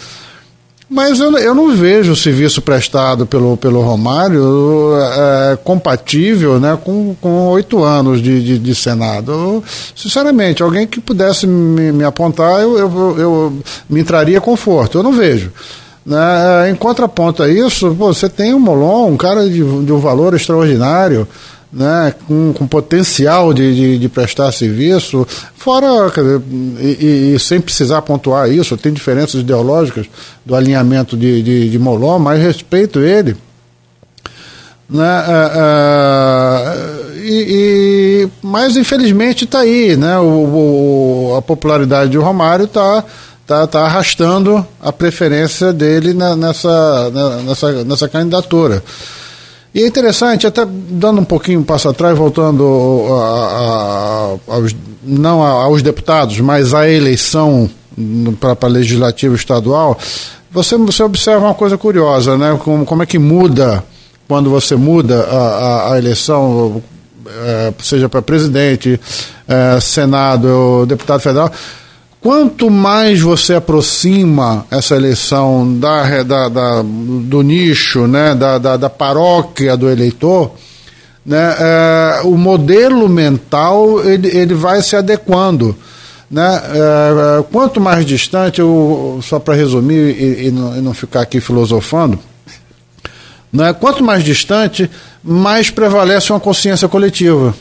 mas 0.90 1.20
eu, 1.20 1.38
eu 1.38 1.54
não 1.54 1.76
vejo 1.76 2.14
o 2.14 2.16
serviço 2.16 2.62
prestado 2.62 3.26
pelo, 3.26 3.58
pelo 3.58 3.82
Romário 3.82 4.94
é, 4.96 5.58
compatível 5.58 6.60
né, 6.60 6.78
com 6.82 7.50
oito 7.50 7.84
anos 7.84 8.22
de, 8.22 8.42
de, 8.42 8.60
de, 8.60 8.76
Senado. 8.76 9.32
Eu, 9.32 9.64
sinceramente, 9.96 10.64
alguém 10.64 10.88
que 10.88 11.02
pudesse 11.02 11.46
me, 11.46 11.92
me 11.92 12.04
apontar, 12.04 12.62
eu, 12.62 12.78
eu, 12.78 13.20
eu 13.20 13.58
me 13.90 14.00
entraria 14.00 14.40
conforto. 14.40 14.98
Eu 14.98 15.04
não 15.04 15.12
vejo. 15.12 15.52
Né? 16.08 16.70
Em 16.70 16.76
contraponto 16.76 17.44
a 17.44 17.50
isso, 17.50 17.94
pô, 17.94 18.14
você 18.14 18.30
tem 18.30 18.54
o 18.54 18.60
Molon, 18.60 19.10
um 19.10 19.18
cara 19.18 19.44
de, 19.44 19.58
de 19.58 19.92
um 19.92 20.00
valor 20.00 20.34
extraordinário, 20.34 21.28
né, 21.72 22.14
com, 22.26 22.54
com 22.54 22.66
potencial 22.66 23.54
de, 23.54 23.76
de, 23.76 23.98
de, 24.00 24.08
prestar 24.08 24.54
serviço, 24.54 25.28
fora, 25.58 26.10
dizer, 26.10 26.42
e, 26.80 27.34
e, 27.36 27.40
sem 27.40 27.60
precisar 27.60 28.02
pontuar 28.04 28.50
isso, 28.50 28.78
tem 28.78 28.94
diferenças 28.94 29.42
ideológicas 29.42 30.06
do 30.46 30.56
alinhamento 30.56 31.18
de, 31.18 31.44
de, 31.44 31.70
de 31.70 31.78
Molon, 31.78 32.20
mas 32.20 32.42
respeito 32.42 33.02
ele. 33.02 33.36
Né, 34.90 35.04
uh, 35.28 35.58
uh, 35.60 37.18
e, 37.18 37.46
e, 37.50 38.30
mas 38.42 38.78
infelizmente 38.78 39.44
está 39.44 39.60
aí, 39.60 39.98
né, 39.98 40.18
o, 40.20 40.24
o, 40.24 41.36
a 41.38 41.42
popularidade 41.42 42.12
de 42.12 42.18
Romário 42.18 42.64
está 42.64 43.04
tá, 43.48 43.66
tá 43.66 43.86
arrastando 43.86 44.68
a 44.80 44.92
preferência 44.92 45.72
dele 45.72 46.14
na, 46.14 46.36
nessa, 46.36 47.10
na, 47.10 47.30
nessa, 47.38 47.84
nessa 47.86 48.08
candidatura. 48.10 48.84
E 49.74 49.84
é 49.84 49.88
interessante, 49.88 50.46
até 50.46 50.66
dando 50.66 51.22
um 51.22 51.26
pouquinho 51.26 51.62
um 51.62 51.64
passo 51.64 51.88
atrás, 51.88 52.18
voltando 52.18 53.08
a, 53.10 54.38
a, 54.50 54.54
aos, 54.56 54.76
não 55.02 55.42
aos 55.42 55.82
deputados, 55.82 56.40
mas 56.42 56.74
à 56.74 56.90
eleição 56.90 57.70
para 58.40 58.68
legislativo 58.68 59.36
estadual, 59.36 59.98
você, 60.52 60.78
você 60.78 61.02
observa 61.04 61.46
uma 61.46 61.54
coisa 61.54 61.78
curiosa, 61.78 62.38
né? 62.38 62.60
Como, 62.64 62.86
como 62.86 63.04
é 63.04 63.06
que 63.06 63.18
muda 63.18 63.84
quando 64.28 64.50
você 64.50 64.76
muda 64.76 65.24
a, 65.24 65.38
a, 65.38 65.94
a 65.94 65.98
eleição, 65.98 66.82
é, 67.28 67.74
seja 67.82 68.10
para 68.10 68.22
presidente, 68.22 69.00
é, 69.48 69.80
Senado, 69.80 70.86
deputado 70.86 71.22
federal 71.22 71.52
Quanto 72.28 72.70
mais 72.70 73.22
você 73.22 73.54
aproxima 73.54 74.66
essa 74.70 74.98
eleição 74.98 75.80
da, 75.80 76.24
da, 76.24 76.50
da 76.50 76.82
do 76.84 77.42
nicho, 77.42 78.06
né, 78.06 78.36
da, 78.36 78.58
da, 78.58 78.76
da, 78.76 78.90
paróquia 78.90 79.78
do 79.78 79.90
eleitor, 79.90 80.52
né, 81.26 81.56
é, 81.58 82.22
o 82.26 82.36
modelo 82.36 83.08
mental 83.08 84.04
ele, 84.04 84.28
ele 84.28 84.54
vai 84.54 84.82
se 84.82 84.98
adequando. 84.98 85.74
Né? 86.30 86.62
É, 86.74 87.44
quanto 87.50 87.80
mais 87.80 88.06
distante, 88.06 88.60
eu, 88.60 89.22
só 89.24 89.40
para 89.40 89.54
resumir 89.54 90.14
e, 90.20 90.48
e, 90.48 90.52
não, 90.52 90.78
e, 90.78 90.82
não, 90.82 90.94
ficar 90.94 91.22
aqui 91.22 91.40
filosofando, 91.40 92.20
né? 93.54 93.72
quanto 93.72 94.04
mais 94.04 94.22
distante, 94.22 94.92
mais 95.24 95.70
prevalece 95.70 96.34
uma 96.34 96.42
consciência 96.42 96.90
coletiva. 96.90 97.56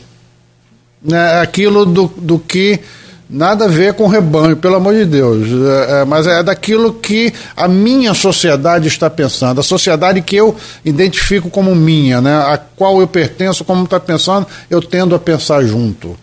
Né? 1.01 1.39
Aquilo 1.39 1.85
do, 1.85 2.11
do 2.17 2.37
que 2.37 2.81
Nada 3.29 3.65
a 3.65 3.67
ver 3.67 3.93
com 3.93 4.07
rebanho, 4.07 4.55
pelo 4.55 4.75
amor 4.75 4.93
de 4.93 5.03
Deus. 5.03 5.47
É, 5.49 6.01
é, 6.01 6.05
mas 6.05 6.25
é 6.27 6.41
daquilo 6.41 6.93
que 6.93 7.33
a 7.57 7.67
minha 7.67 8.13
sociedade 8.13 8.87
está 8.87 9.09
pensando, 9.09 9.59
a 9.59 9.63
sociedade 9.63 10.21
que 10.21 10.37
eu 10.37 10.55
identifico 10.85 11.49
como 11.49 11.75
minha, 11.75 12.21
né? 12.21 12.37
a 12.37 12.57
qual 12.57 13.01
eu 13.01 13.07
pertenço, 13.07 13.65
como 13.65 13.83
está 13.83 13.99
pensando, 13.99 14.47
eu 14.69 14.81
tendo 14.81 15.13
a 15.13 15.19
pensar 15.19 15.61
junto. 15.63 16.17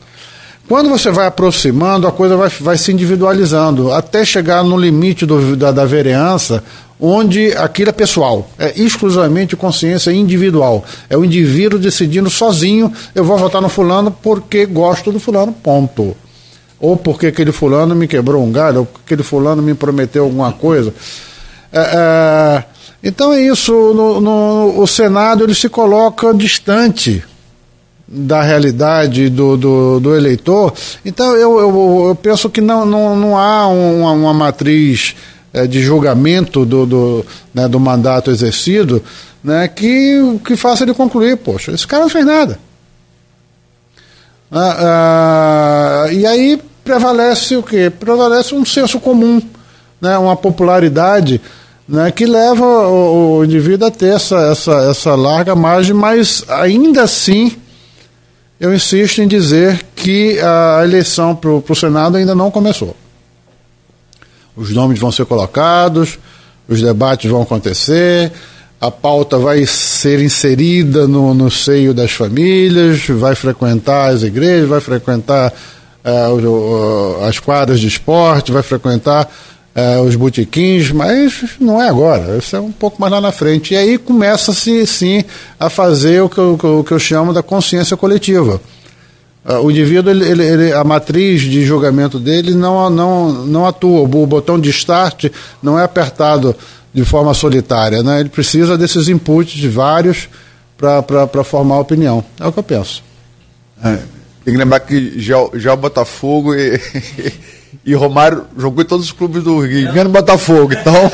Quando 0.66 0.88
você 0.88 1.10
vai 1.10 1.26
aproximando, 1.26 2.06
a 2.06 2.12
coisa 2.12 2.38
vai, 2.38 2.48
vai 2.48 2.78
se 2.78 2.90
individualizando, 2.90 3.92
até 3.92 4.24
chegar 4.24 4.64
no 4.64 4.78
limite 4.78 5.26
do, 5.26 5.54
da, 5.54 5.70
da 5.70 5.84
vereança, 5.84 6.64
onde 6.98 7.52
aquilo 7.58 7.90
é 7.90 7.92
pessoal, 7.92 8.48
é 8.58 8.72
exclusivamente 8.80 9.56
consciência 9.56 10.10
individual. 10.10 10.82
É 11.10 11.18
o 11.18 11.24
indivíduo 11.24 11.78
decidindo 11.78 12.30
sozinho, 12.30 12.90
eu 13.14 13.24
vou 13.24 13.36
votar 13.36 13.60
no 13.60 13.68
fulano 13.68 14.10
porque 14.10 14.64
gosto 14.64 15.12
do 15.12 15.20
fulano, 15.20 15.52
ponto 15.52 16.16
ou 16.84 16.98
porque 16.98 17.28
aquele 17.28 17.50
fulano 17.50 17.94
me 17.94 18.06
quebrou 18.06 18.44
um 18.44 18.52
galho, 18.52 18.80
ou 18.80 18.88
aquele 19.02 19.22
fulano 19.22 19.62
me 19.62 19.72
prometeu 19.72 20.24
alguma 20.24 20.52
coisa. 20.52 20.92
É, 21.72 21.80
é, 21.80 22.64
então 23.02 23.32
é 23.32 23.40
isso, 23.40 23.72
no, 23.72 24.20
no, 24.20 24.78
o 24.78 24.86
Senado 24.86 25.44
ele 25.44 25.54
se 25.54 25.70
coloca 25.70 26.34
distante 26.34 27.24
da 28.06 28.42
realidade 28.42 29.30
do, 29.30 29.56
do, 29.56 29.98
do 29.98 30.14
eleitor. 30.14 30.74
Então 31.06 31.34
eu, 31.34 31.58
eu, 31.58 32.06
eu, 32.08 32.14
penso 32.16 32.50
que 32.50 32.60
não, 32.60 32.84
não, 32.84 33.16
não 33.16 33.38
há 33.38 33.66
uma, 33.66 34.12
uma 34.12 34.34
matriz 34.34 35.16
é, 35.54 35.66
de 35.66 35.80
julgamento 35.80 36.66
do, 36.66 36.84
do, 36.84 37.26
né, 37.54 37.66
do 37.66 37.80
mandato 37.80 38.30
exercido 38.30 39.02
né, 39.42 39.68
que, 39.68 40.38
que 40.44 40.54
faça 40.54 40.84
ele 40.84 40.92
concluir, 40.92 41.38
poxa, 41.38 41.72
esse 41.72 41.86
cara 41.86 42.02
não 42.02 42.10
fez 42.10 42.26
nada. 42.26 42.58
Ah, 44.52 46.04
ah, 46.06 46.12
e 46.12 46.26
aí 46.26 46.60
prevalece 46.84 47.56
o 47.56 47.62
quê? 47.62 47.90
Prevalece 47.90 48.54
um 48.54 48.64
senso 48.64 49.00
comum, 49.00 49.40
né? 50.00 50.18
uma 50.18 50.36
popularidade 50.36 51.40
né? 51.88 52.10
que 52.10 52.26
leva 52.26 52.64
o, 52.64 53.38
o 53.38 53.44
indivíduo 53.44 53.88
a 53.88 53.90
ter 53.90 54.14
essa, 54.14 54.36
essa, 54.52 54.72
essa 54.90 55.14
larga 55.14 55.54
margem, 55.54 55.94
mas 55.94 56.44
ainda 56.48 57.02
assim 57.02 57.56
eu 58.60 58.72
insisto 58.72 59.20
em 59.20 59.26
dizer 59.26 59.84
que 59.96 60.38
a 60.40 60.82
eleição 60.84 61.34
para 61.34 61.50
o 61.50 61.74
Senado 61.74 62.16
ainda 62.16 62.34
não 62.34 62.50
começou. 62.50 62.96
Os 64.56 64.70
nomes 64.70 64.98
vão 64.98 65.10
ser 65.10 65.24
colocados, 65.26 66.18
os 66.68 66.80
debates 66.80 67.30
vão 67.30 67.42
acontecer, 67.42 68.32
a 68.80 68.90
pauta 68.90 69.38
vai 69.38 69.66
ser 69.66 70.20
inserida 70.20 71.08
no, 71.08 71.34
no 71.34 71.50
seio 71.50 71.92
das 71.92 72.12
famílias, 72.12 73.06
vai 73.08 73.34
frequentar 73.34 74.10
as 74.10 74.22
igrejas, 74.22 74.68
vai 74.68 74.80
frequentar 74.80 75.52
é, 76.04 77.26
as 77.26 77.38
quadras 77.38 77.80
de 77.80 77.86
esporte, 77.86 78.52
vai 78.52 78.62
frequentar 78.62 79.28
é, 79.74 79.98
os 79.98 80.14
botequins, 80.14 80.92
mas 80.92 81.56
não 81.58 81.82
é 81.82 81.88
agora, 81.88 82.36
isso 82.36 82.54
é 82.54 82.60
um 82.60 82.70
pouco 82.70 83.00
mais 83.00 83.12
lá 83.12 83.20
na 83.20 83.32
frente. 83.32 83.74
E 83.74 83.76
aí 83.76 83.98
começa-se, 83.98 84.86
sim, 84.86 85.24
a 85.58 85.68
fazer 85.68 86.22
o 86.22 86.28
que 86.28 86.38
eu, 86.38 86.54
o 86.54 86.84
que 86.84 86.92
eu 86.92 86.98
chamo 86.98 87.32
da 87.32 87.42
consciência 87.42 87.96
coletiva. 87.96 88.60
É, 89.44 89.54
o 89.56 89.70
indivíduo, 89.70 90.10
ele, 90.10 90.24
ele, 90.24 90.44
ele, 90.44 90.72
a 90.72 90.84
matriz 90.84 91.42
de 91.42 91.64
julgamento 91.64 92.18
dele 92.18 92.54
não, 92.54 92.88
não, 92.88 93.32
não 93.46 93.66
atua, 93.66 94.02
o 94.02 94.26
botão 94.26 94.60
de 94.60 94.70
start 94.70 95.26
não 95.62 95.78
é 95.78 95.84
apertado 95.84 96.54
de 96.92 97.04
forma 97.04 97.34
solitária, 97.34 98.02
né? 98.04 98.20
ele 98.20 98.28
precisa 98.28 98.78
desses 98.78 99.08
inputs 99.08 99.54
de 99.54 99.68
vários 99.68 100.28
para 100.76 101.42
formar 101.42 101.80
opinião. 101.80 102.24
É 102.38 102.46
o 102.46 102.52
que 102.52 102.58
eu 102.58 102.62
penso. 102.62 103.02
É. 103.82 104.13
Tem 104.44 104.52
que 104.52 104.58
lembrar 104.58 104.80
que 104.80 105.18
já, 105.18 105.36
já 105.54 105.72
o 105.72 105.76
Botafogo 105.76 106.54
e, 106.54 106.78
e 107.84 107.94
Romário 107.94 108.44
jogou 108.58 108.82
em 108.82 108.86
todos 108.86 109.06
os 109.06 109.12
clubes 109.12 109.42
do 109.42 109.58
Rio, 109.60 109.92
menos 109.92 110.12
Botafogo, 110.12 110.74
então. 110.74 111.10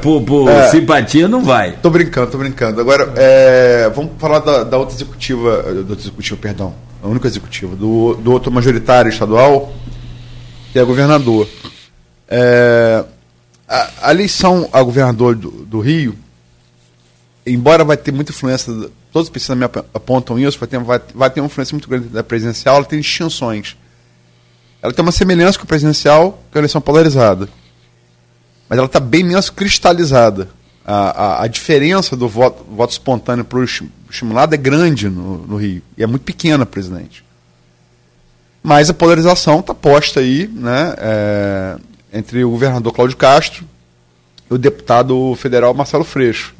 por, 0.00 0.22
por 0.22 0.48
é, 0.48 0.68
simpatia 0.68 1.26
não 1.26 1.42
vai. 1.42 1.72
Tô 1.82 1.90
brincando, 1.90 2.30
tô 2.30 2.38
brincando. 2.38 2.80
Agora, 2.80 3.12
é, 3.16 3.90
vamos 3.92 4.12
falar 4.18 4.38
da, 4.38 4.62
da, 4.62 4.78
outra 4.78 4.94
executiva, 4.94 5.62
do 5.62 5.90
outro 5.90 6.04
executivo, 6.06 6.40
perdão, 6.40 6.72
a 7.02 7.08
única 7.08 7.26
executiva, 7.26 7.74
do, 7.74 8.14
do 8.14 8.30
outro 8.30 8.52
majoritário 8.52 9.08
estadual, 9.08 9.72
que 10.72 10.78
é 10.78 10.84
governador. 10.84 11.48
É, 12.28 13.04
a, 13.68 13.90
a, 14.02 14.10
eleição 14.12 14.68
a 14.72 14.80
governador 14.82 15.34
do, 15.34 15.50
do 15.50 15.80
Rio, 15.80 16.14
embora 17.44 17.84
vai 17.84 17.96
ter 17.96 18.12
muita 18.12 18.30
influência 18.30 18.72
todos 19.12 19.28
os 19.28 19.32
pesquisadores 19.32 19.70
me 19.74 19.82
apontam 19.94 20.38
isso, 20.38 20.58
vai 20.58 20.68
ter, 20.68 20.78
vai, 20.78 21.00
vai 21.14 21.30
ter 21.30 21.40
uma 21.40 21.46
influência 21.46 21.74
muito 21.74 21.88
grande 21.88 22.08
da 22.08 22.22
presidencial, 22.22 22.76
ela 22.76 22.84
tem 22.84 23.00
distinções. 23.00 23.76
Ela 24.80 24.92
tem 24.92 25.02
uma 25.02 25.12
semelhança 25.12 25.58
com 25.58 25.64
a 25.64 25.66
presidencial, 25.66 26.42
com 26.50 26.58
a 26.58 26.60
eleição 26.60 26.80
polarizada. 26.80 27.48
Mas 28.68 28.78
ela 28.78 28.86
está 28.86 29.00
bem 29.00 29.24
menos 29.24 29.50
cristalizada. 29.50 30.48
A, 30.84 30.94
a, 30.94 31.42
a, 31.44 31.46
diferença 31.46 32.16
do 32.16 32.28
voto, 32.28 32.64
voto 32.64 32.92
espontâneo 32.92 33.44
para 33.44 33.58
o 33.58 33.64
estimulado 33.64 34.54
é 34.54 34.58
grande 34.58 35.08
no, 35.08 35.38
no, 35.46 35.56
Rio. 35.56 35.82
E 35.96 36.02
é 36.02 36.06
muito 36.06 36.22
pequena, 36.22 36.64
presidente. 36.64 37.24
Mas 38.62 38.88
a 38.88 38.94
polarização 38.94 39.60
está 39.60 39.74
posta 39.74 40.20
aí 40.20 40.48
né, 40.48 40.94
é, 40.98 41.76
entre 42.12 42.44
o 42.44 42.50
governador 42.50 42.92
Cláudio 42.92 43.16
Castro 43.16 43.66
e 44.50 44.54
o 44.54 44.58
deputado 44.58 45.34
federal 45.36 45.74
Marcelo 45.74 46.04
Freixo. 46.04 46.54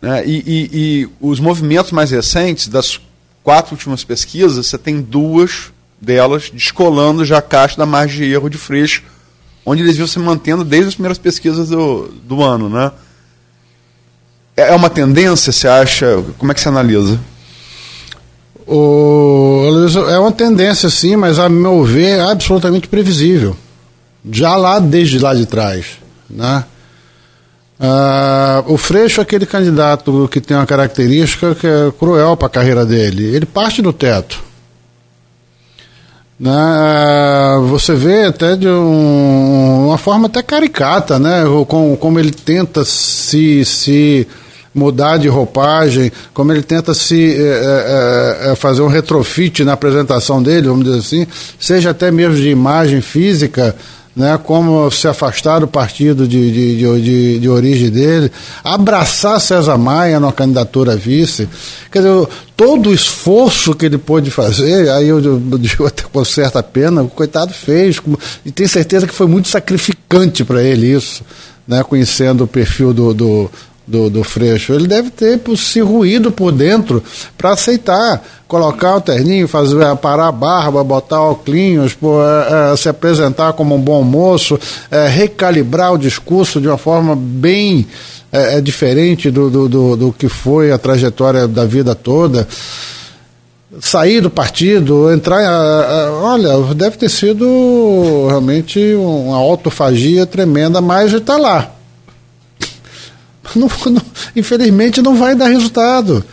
Né? 0.00 0.26
E, 0.26 0.36
e, 0.46 0.70
e, 0.72 1.08
os 1.20 1.38
movimentos 1.40 1.92
mais 1.92 2.10
recentes, 2.10 2.68
das 2.68 3.00
quatro 3.42 3.74
últimas 3.74 4.02
pesquisas, 4.04 4.66
você 4.66 4.78
tem 4.78 5.00
duas 5.00 5.70
delas 6.00 6.50
descolando 6.52 7.24
já 7.24 7.38
a 7.38 7.42
caixa 7.42 7.76
da 7.76 7.84
margem 7.84 8.26
de 8.26 8.32
erro 8.32 8.48
de 8.48 8.56
Freixo, 8.56 9.02
onde 9.64 9.82
eles 9.82 9.96
vinham 9.96 10.08
se 10.08 10.18
mantendo 10.18 10.64
desde 10.64 10.88
as 10.88 10.94
primeiras 10.94 11.18
pesquisas 11.18 11.68
do, 11.68 12.08
do 12.24 12.42
ano. 12.42 12.68
Né? 12.68 12.90
É 14.56 14.74
uma 14.74 14.88
tendência, 14.88 15.52
você 15.52 15.68
acha? 15.68 16.24
Como 16.38 16.50
é 16.50 16.54
que 16.54 16.60
você 16.60 16.68
analisa? 16.68 17.20
O, 18.66 19.64
é 20.08 20.18
uma 20.18 20.32
tendência, 20.32 20.88
sim, 20.88 21.16
mas 21.16 21.38
a 21.38 21.48
meu 21.48 21.82
ver 21.82 22.18
é 22.18 22.20
absolutamente 22.20 22.88
previsível. 22.88 23.56
Já 24.30 24.54
lá 24.56 24.78
desde 24.78 25.18
lá 25.18 25.34
de 25.34 25.44
trás. 25.44 25.98
Né? 26.28 26.64
Ah, 27.82 28.62
o 28.66 28.76
Freixo 28.76 29.20
é 29.20 29.22
aquele 29.22 29.46
candidato 29.46 30.28
que 30.30 30.38
tem 30.38 30.54
uma 30.54 30.66
característica 30.66 31.54
que 31.54 31.66
é 31.66 31.90
cruel 31.98 32.36
para 32.36 32.46
a 32.46 32.50
carreira 32.50 32.84
dele. 32.84 33.34
Ele 33.34 33.46
parte 33.46 33.80
do 33.80 33.90
teto. 33.90 34.42
Né? 36.38 36.52
Você 37.70 37.94
vê 37.94 38.24
até 38.24 38.54
de 38.54 38.68
um, 38.68 39.86
uma 39.86 39.96
forma 39.96 40.26
até 40.26 40.42
caricata, 40.42 41.18
né? 41.18 41.44
como, 41.66 41.96
como 41.96 42.18
ele 42.18 42.32
tenta 42.32 42.84
se, 42.84 43.64
se 43.64 44.28
mudar 44.74 45.16
de 45.16 45.28
roupagem, 45.28 46.12
como 46.34 46.52
ele 46.52 46.62
tenta 46.62 46.92
se 46.92 47.34
é, 47.34 48.50
é, 48.50 48.54
fazer 48.54 48.82
um 48.82 48.88
retrofit 48.88 49.64
na 49.64 49.72
apresentação 49.72 50.42
dele, 50.42 50.68
vamos 50.68 50.84
dizer 50.84 50.98
assim, 50.98 51.26
seja 51.58 51.90
até 51.90 52.10
mesmo 52.10 52.36
de 52.36 52.50
imagem 52.50 53.00
física, 53.00 53.74
né, 54.14 54.38
como 54.42 54.90
se 54.90 55.06
afastar 55.06 55.60
do 55.60 55.68
partido 55.68 56.26
de, 56.26 56.50
de, 56.50 57.00
de, 57.00 57.38
de, 57.38 57.48
origem 57.48 57.90
dele, 57.90 58.30
abraçar 58.62 59.40
César 59.40 59.78
Maia 59.78 60.18
na 60.18 60.32
candidatura 60.32 60.92
a 60.92 60.96
vice. 60.96 61.48
Quer 61.90 62.00
dizer, 62.00 62.28
todo 62.56 62.90
o 62.90 62.94
esforço 62.94 63.74
que 63.74 63.86
ele 63.86 63.98
pôde 63.98 64.30
fazer, 64.30 64.90
aí 64.90 65.08
eu 65.08 65.20
digo 65.58 65.86
até 65.88 66.02
com 66.02 66.24
certa 66.24 66.62
pena, 66.62 67.02
o 67.02 67.08
coitado 67.08 67.52
fez, 67.54 68.00
e 68.44 68.50
tenho 68.50 68.68
certeza 68.68 69.06
que 69.06 69.14
foi 69.14 69.26
muito 69.26 69.48
sacrificante 69.48 70.44
para 70.44 70.62
ele 70.62 70.92
isso, 70.92 71.22
né, 71.66 71.82
conhecendo 71.84 72.44
o 72.44 72.48
perfil 72.48 72.92
do, 72.92 73.14
do 73.14 73.50
do, 73.90 74.08
do 74.08 74.22
Freixo, 74.22 74.72
ele 74.72 74.86
deve 74.86 75.10
ter 75.10 75.40
se 75.56 75.80
ruído 75.80 76.30
por 76.30 76.52
dentro 76.52 77.02
para 77.36 77.50
aceitar, 77.50 78.24
colocar 78.46 78.96
o 78.96 79.00
terninho, 79.00 79.48
fazer, 79.48 79.96
parar 79.96 80.28
a 80.28 80.32
barba, 80.32 80.84
botar 80.84 81.20
óculos, 81.20 81.96
é, 82.02 82.72
é, 82.72 82.76
se 82.76 82.88
apresentar 82.88 83.52
como 83.54 83.74
um 83.74 83.80
bom 83.80 84.02
moço, 84.02 84.58
é, 84.90 85.08
recalibrar 85.08 85.92
o 85.92 85.98
discurso 85.98 86.60
de 86.60 86.68
uma 86.68 86.78
forma 86.78 87.16
bem 87.16 87.86
é, 88.32 88.58
é 88.58 88.60
diferente 88.60 89.30
do, 89.30 89.50
do, 89.50 89.68
do, 89.68 89.96
do 89.96 90.12
que 90.12 90.28
foi 90.28 90.70
a 90.70 90.78
trajetória 90.78 91.48
da 91.48 91.64
vida 91.64 91.94
toda 91.94 92.46
sair 93.80 94.20
do 94.20 94.28
partido, 94.28 95.12
entrar. 95.12 95.40
Olha, 96.22 96.74
deve 96.74 96.96
ter 96.96 97.08
sido 97.08 98.26
realmente 98.28 98.80
uma 98.96 99.36
autofagia 99.36 100.26
tremenda, 100.26 100.80
mas 100.80 101.12
está 101.12 101.36
lá. 101.36 101.79
Não, 103.54 103.68
não, 103.86 104.02
infelizmente 104.34 105.02
não 105.02 105.16
vai 105.16 105.34
dar 105.34 105.48
resultado. 105.48 106.24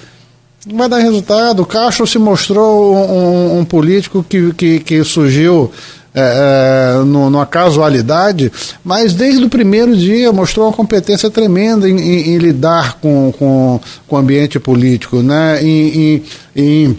Não 0.65 0.77
vai 0.77 0.89
dar 0.89 0.99
resultado. 0.99 1.61
O 1.61 1.65
Castro 1.65 2.05
se 2.05 2.17
mostrou 2.17 2.95
um, 2.95 3.59
um, 3.59 3.65
político 3.65 4.23
que, 4.27 4.53
que, 4.53 4.79
que 4.79 5.03
surgiu 5.03 5.71
é, 6.13 6.95
é, 6.99 7.03
numa 7.05 7.45
casualidade, 7.45 8.51
mas 8.83 9.13
desde 9.13 9.45
o 9.45 9.49
primeiro 9.49 9.95
dia 9.95 10.33
mostrou 10.33 10.65
uma 10.65 10.73
competência 10.73 11.29
tremenda 11.29 11.87
em, 11.87 11.95
em, 11.95 12.29
em 12.29 12.37
lidar 12.37 12.97
com, 12.99 13.31
com, 13.37 13.79
com 14.07 14.15
o 14.15 14.19
ambiente 14.19 14.59
político, 14.59 15.21
né? 15.21 15.63
em, 15.63 16.23
em, 16.55 16.97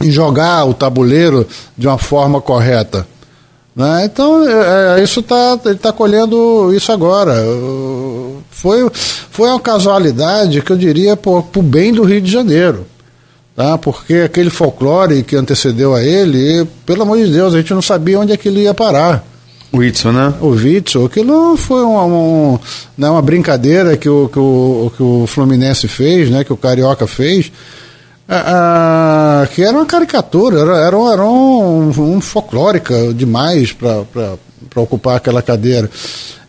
em 0.00 0.10
jogar 0.10 0.64
o 0.64 0.72
tabuleiro 0.72 1.46
de 1.76 1.86
uma 1.86 1.98
forma 1.98 2.40
correta. 2.40 3.06
Né? 3.74 4.04
Então, 4.04 4.46
é, 4.46 5.00
é 5.00 5.02
isso 5.02 5.22
tá, 5.22 5.58
ele 5.64 5.74
está 5.74 5.92
colhendo 5.92 6.72
isso 6.74 6.92
agora. 6.92 7.34
Foi, 8.62 8.88
foi 8.94 9.48
uma 9.48 9.58
casualidade 9.58 10.62
que 10.62 10.70
eu 10.70 10.76
diria 10.76 11.16
para 11.16 11.32
o 11.32 11.62
bem 11.62 11.92
do 11.92 12.04
Rio 12.04 12.20
de 12.20 12.30
Janeiro. 12.30 12.86
Tá? 13.56 13.76
Porque 13.76 14.14
aquele 14.14 14.50
folclore 14.50 15.24
que 15.24 15.34
antecedeu 15.34 15.92
a 15.96 16.00
ele, 16.00 16.64
pelo 16.86 17.02
amor 17.02 17.18
de 17.18 17.26
Deus, 17.26 17.54
a 17.54 17.58
gente 17.58 17.74
não 17.74 17.82
sabia 17.82 18.20
onde 18.20 18.32
aquilo 18.32 18.58
ia 18.58 18.72
parar. 18.72 19.24
O 19.72 19.78
Witzel, 19.78 20.12
né? 20.12 20.32
O 20.40 20.50
Witzel, 20.50 21.06
aquilo 21.06 21.56
foi 21.56 21.82
uma, 21.82 22.04
um, 22.04 22.58
né, 22.96 23.10
uma 23.10 23.20
brincadeira 23.20 23.96
que 23.96 24.08
o, 24.08 24.28
que, 24.28 24.38
o, 24.38 24.92
que 24.96 25.02
o 25.02 25.26
Fluminense 25.26 25.88
fez, 25.88 26.30
né, 26.30 26.44
que 26.44 26.52
o 26.52 26.56
Carioca 26.56 27.08
fez, 27.08 27.50
ah, 28.28 29.48
que 29.52 29.62
era 29.62 29.76
uma 29.76 29.86
caricatura, 29.86 30.60
era, 30.60 30.76
era, 30.76 30.96
era 31.12 31.24
um, 31.24 31.88
um 31.88 32.20
folclórica 32.20 33.12
demais 33.12 33.72
para 33.72 34.36
ocupar 34.76 35.16
aquela 35.16 35.42
cadeira. 35.42 35.90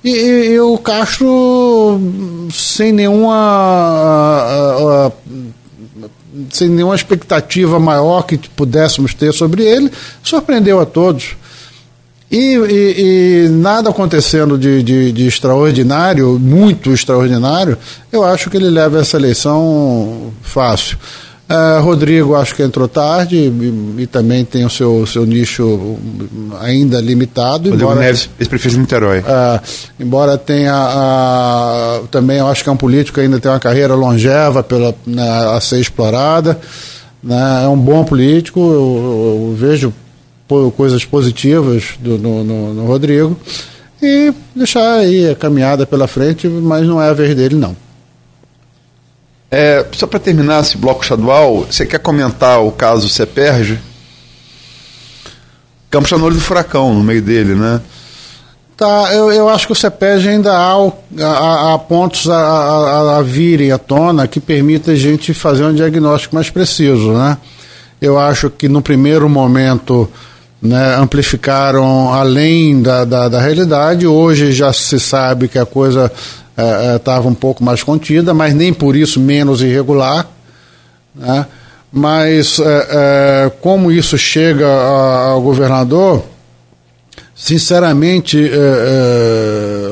E, 0.04 0.10
e, 0.10 0.54
e, 0.54 0.60
o 0.60 0.78
Castro, 0.78 2.00
sem 2.52 2.92
nenhuma. 2.92 3.40
sem 6.52 6.68
nenhuma 6.68 6.96
expectativa 6.96 7.80
maior 7.80 8.24
que 8.24 8.38
pudéssemos 8.38 9.14
ter 9.14 9.34
sobre 9.34 9.64
ele, 9.64 9.90
surpreendeu 10.22 10.80
a 10.82 10.86
todos. 10.86 11.38
E, 12.30 12.56
e, 12.56 13.46
e, 13.46 13.50
nada 13.50 13.92
acontecendo 13.92 14.58
de, 14.58 14.82
de, 14.82 15.12
de, 15.12 15.28
extraordinário, 15.28 16.40
muito 16.40 16.92
extraordinário, 16.92 17.78
eu 18.12 18.24
acho 18.24 18.50
que 18.50 18.58
ele 18.58 18.72
leva 18.72 19.00
essa 19.00 19.18
eleição 19.18 20.34
fácil. 20.42 20.98
Uh, 21.54 21.82
Rodrigo 21.84 22.34
acho 22.36 22.56
que 22.56 22.64
entrou 22.64 22.88
tarde 22.88 23.36
e, 23.36 24.02
e, 24.02 24.08
também 24.08 24.44
tem 24.44 24.66
o 24.66 24.70
seu, 24.72 25.06
seu 25.06 25.24
nicho 25.24 25.98
ainda 26.60 27.00
limitado. 27.00 27.70
Rodrigo 27.70 27.92
embora, 27.92 28.00
Neves, 28.00 28.28
ex-prefeito 28.40 28.74
de 28.74 28.80
Niterói. 28.82 29.20
Uh, 29.20 29.62
embora 30.00 30.36
tenha 30.36 30.74
também, 32.10 32.40
eu 32.40 32.48
acho 32.48 32.64
que 32.64 32.70
é 32.70 32.72
um 32.72 32.78
político 32.78 33.20
que 33.20 33.22
ainda 33.22 33.40
tem 33.40 33.52
uma 33.52 33.60
carreira 33.60 33.94
longeva 33.94 34.64
pela, 34.64 34.96
né, 35.06 35.30
a 35.56 35.62
ser 35.62 35.80
explorada. 35.80 36.60
Né, 37.22 37.64
é 37.66 37.68
um 37.68 37.78
bom 37.78 38.04
político, 38.04 38.60
eu, 38.60 38.66
eu, 38.74 39.50
eu 39.50 39.56
vejo 39.56 39.94
coisas 40.76 41.06
positivas 41.06 41.92
do, 42.00 42.18
no, 42.18 42.44
no, 42.44 42.74
no 42.74 42.86
Rodrigo. 42.88 43.38
E 44.02 44.34
deixar 44.56 44.96
aí 44.96 45.30
a 45.30 45.36
caminhada 45.36 45.86
pela 45.86 46.08
frente, 46.08 46.48
mas 46.48 46.88
não 46.88 47.00
é 47.00 47.10
a 47.10 47.14
vez 47.14 47.36
dele, 47.36 47.56
não. 47.56 47.83
É, 49.56 49.86
só 49.92 50.08
para 50.08 50.20
terminar 50.20 50.62
esse 50.62 50.76
bloco 50.76 51.04
estadual, 51.04 51.68
você 51.70 51.86
quer 51.86 52.00
comentar 52.00 52.60
o 52.60 52.72
caso 52.72 53.08
CEPERJ? 53.08 53.80
Campos 55.92 56.12
está 56.12 56.28
do 56.28 56.42
furacão, 56.42 56.92
no 56.92 57.04
meio 57.04 57.22
dele, 57.22 57.54
né? 57.54 57.80
Tá, 58.76 59.14
eu, 59.14 59.32
eu 59.32 59.48
acho 59.48 59.68
que 59.68 59.74
o 59.74 59.76
CEPERJ 59.76 60.30
ainda 60.30 60.52
há, 60.52 60.92
há, 61.22 61.74
há 61.76 61.78
pontos 61.78 62.28
a, 62.28 62.36
a, 62.36 63.18
a, 63.20 63.22
virem 63.22 63.72
à 63.72 63.78
tona 63.78 64.28
que 64.28 64.40
permitem 64.40 64.96
a 64.96 64.98
gente 64.98 65.36
fazer 65.36 65.66
um 65.66 65.76
diagnóstico 65.76 66.34
mais 66.34 66.50
preciso, 66.50 67.12
né? 67.12 67.38
Eu 68.02 68.18
acho 68.18 68.50
que 68.50 68.68
no 68.68 68.82
primeiro 68.82 69.30
momento 69.30 70.10
né, 70.60 70.96
amplificaram 70.96 72.12
além 72.12 72.82
da, 72.82 73.06
da, 73.06 73.30
da 73.30 73.40
realidade, 73.40 74.08
hoje 74.08 74.52
já 74.52 74.74
se 74.74 75.00
sabe 75.00 75.48
que 75.48 75.60
a 75.60 75.66
coisa 75.66 76.12
estava 76.56 77.26
é, 77.26 77.28
é, 77.28 77.32
um 77.32 77.34
pouco 77.34 77.64
mais 77.64 77.84
contida, 77.84 78.34
mas 78.34 78.54
nem 78.54 78.74
por 78.74 78.96
isso 78.96 79.20
menos 79.20 79.62
irregular. 79.62 80.28
Né? 81.16 81.46
Mas 81.92 82.60
é, 82.60 83.52
como 83.62 83.92
isso 83.92 84.18
chega 84.18 84.68
ao 84.68 85.42
governador, 85.42 86.24
sinceramente, 87.36 88.38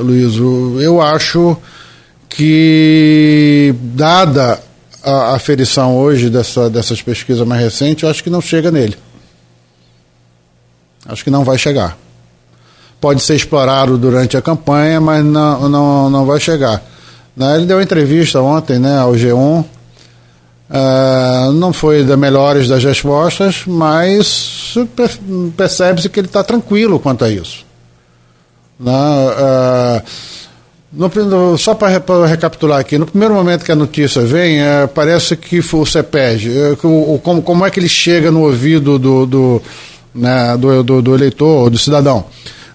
Luiz, 0.03 0.35
eu 0.83 0.99
acho 0.99 1.55
que, 2.27 3.75
dada 3.81 4.59
a 5.03 5.35
aferição 5.35 5.95
hoje 5.95 6.29
dessa, 6.29 6.69
dessas 6.69 7.01
pesquisas 7.01 7.45
mais 7.47 7.61
recentes, 7.61 8.03
eu 8.03 8.09
acho 8.09 8.23
que 8.23 8.29
não 8.29 8.41
chega 8.41 8.71
nele. 8.71 8.95
Acho 11.07 11.23
que 11.23 11.29
não 11.29 11.43
vai 11.43 11.57
chegar 11.57 11.97
pode 13.01 13.21
ser 13.23 13.35
explorado 13.35 13.97
durante 13.97 14.37
a 14.37 14.41
campanha, 14.41 15.01
mas 15.01 15.25
não, 15.25 15.67
não, 15.67 16.09
não 16.09 16.25
vai 16.25 16.39
chegar. 16.39 16.81
Né? 17.35 17.57
Ele 17.57 17.65
deu 17.65 17.81
entrevista 17.81 18.39
ontem 18.39 18.77
né, 18.77 18.99
ao 18.99 19.13
G1, 19.13 19.65
uh, 20.69 21.51
não 21.53 21.73
foi 21.73 22.03
das 22.03 22.17
melhores 22.17 22.67
das 22.67 22.83
respostas, 22.83 23.63
mas 23.65 24.75
percebe-se 25.57 26.07
que 26.07 26.19
ele 26.19 26.27
está 26.27 26.43
tranquilo 26.43 26.99
quanto 26.99 27.25
a 27.25 27.29
isso. 27.29 27.65
Né? 28.79 28.91
Uh, 28.91 30.01
no, 30.93 31.57
só 31.57 31.73
para 31.73 31.97
recapitular 32.27 32.79
aqui, 32.79 32.97
no 32.97 33.05
primeiro 33.05 33.33
momento 33.33 33.63
que 33.63 33.71
a 33.71 33.75
notícia 33.75 34.23
vem, 34.23 34.59
é, 34.59 34.85
parece 34.87 35.37
que 35.37 35.59
o 35.59 35.85
CEPEG, 35.85 36.51
é, 36.51 36.77
o, 36.83 37.17
como, 37.23 37.41
como 37.41 37.65
é 37.65 37.71
que 37.71 37.79
ele 37.79 37.87
chega 37.87 38.29
no 38.29 38.41
ouvido 38.41 38.99
do, 38.99 39.25
do, 39.25 39.61
né, 40.13 40.57
do, 40.57 40.83
do, 40.83 41.01
do 41.01 41.15
eleitor, 41.15 41.69
do 41.69 41.77
cidadão? 41.77 42.25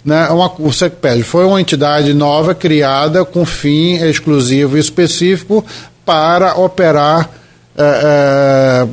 Né, 0.07 0.29
uma, 0.29 0.53
o 0.61 0.73
SECPED 0.73 1.25
foi 1.25 1.45
uma 1.45 1.61
entidade 1.61 2.15
nova 2.15 2.55
criada 2.55 3.25
com 3.25 3.45
fim 3.45 3.97
exclusivo 3.97 4.77
e 4.77 4.81
específico 4.81 5.65
para 6.05 6.55
operar, 6.55 7.29
é, 7.77 8.87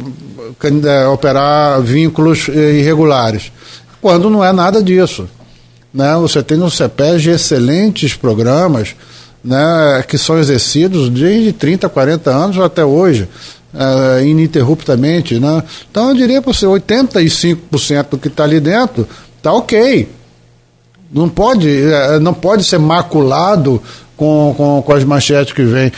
é, 0.63 1.07
operar 1.07 1.79
vínculos 1.83 2.47
irregulares, 2.47 3.51
quando 4.01 4.27
não 4.27 4.43
é 4.43 4.51
nada 4.51 4.81
disso. 4.81 5.29
Né? 5.93 6.15
Você 6.15 6.41
tem 6.41 6.57
no 6.57 6.71
CEPEG 6.71 7.29
excelentes 7.29 8.15
programas 8.15 8.95
né, 9.43 10.03
que 10.07 10.17
são 10.17 10.39
exercidos 10.39 11.09
desde 11.09 11.53
30, 11.53 11.87
40 11.89 12.31
anos 12.31 12.57
até 12.57 12.83
hoje, 12.83 13.29
ininterruptamente. 14.25 15.39
Né? 15.39 15.63
Então 15.91 16.09
eu 16.09 16.15
diria 16.15 16.41
para 16.41 16.51
você, 16.51 16.65
85% 16.65 18.09
do 18.09 18.17
que 18.17 18.29
está 18.29 18.45
ali 18.45 18.59
dentro 18.59 19.07
está 19.37 19.53
ok. 19.53 20.09
Não 21.13 21.29
pode, 21.29 21.67
uh, 21.67 22.19
não 22.19 22.33
pode 22.33 22.63
ser 22.63 22.79
maculado 22.79 23.81
com, 24.17 24.53
com, 24.57 24.81
com 24.81 24.93
as 24.93 25.03
manchetes 25.03 25.53
que 25.53 25.63
vêm 25.63 25.91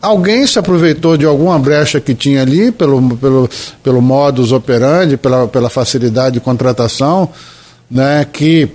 alguém 0.00 0.46
se 0.46 0.58
aproveitou 0.58 1.16
de 1.16 1.26
alguma 1.26 1.58
brecha 1.58 2.00
que 2.00 2.14
tinha 2.14 2.42
ali, 2.42 2.72
pelo, 2.72 3.16
pelo, 3.16 3.50
pelo 3.82 4.00
modus 4.00 4.52
operandi, 4.52 5.16
pela, 5.16 5.46
pela 5.46 5.68
facilidade 5.68 6.34
de 6.34 6.40
contratação, 6.40 7.28
né, 7.90 8.26
que 8.30 8.68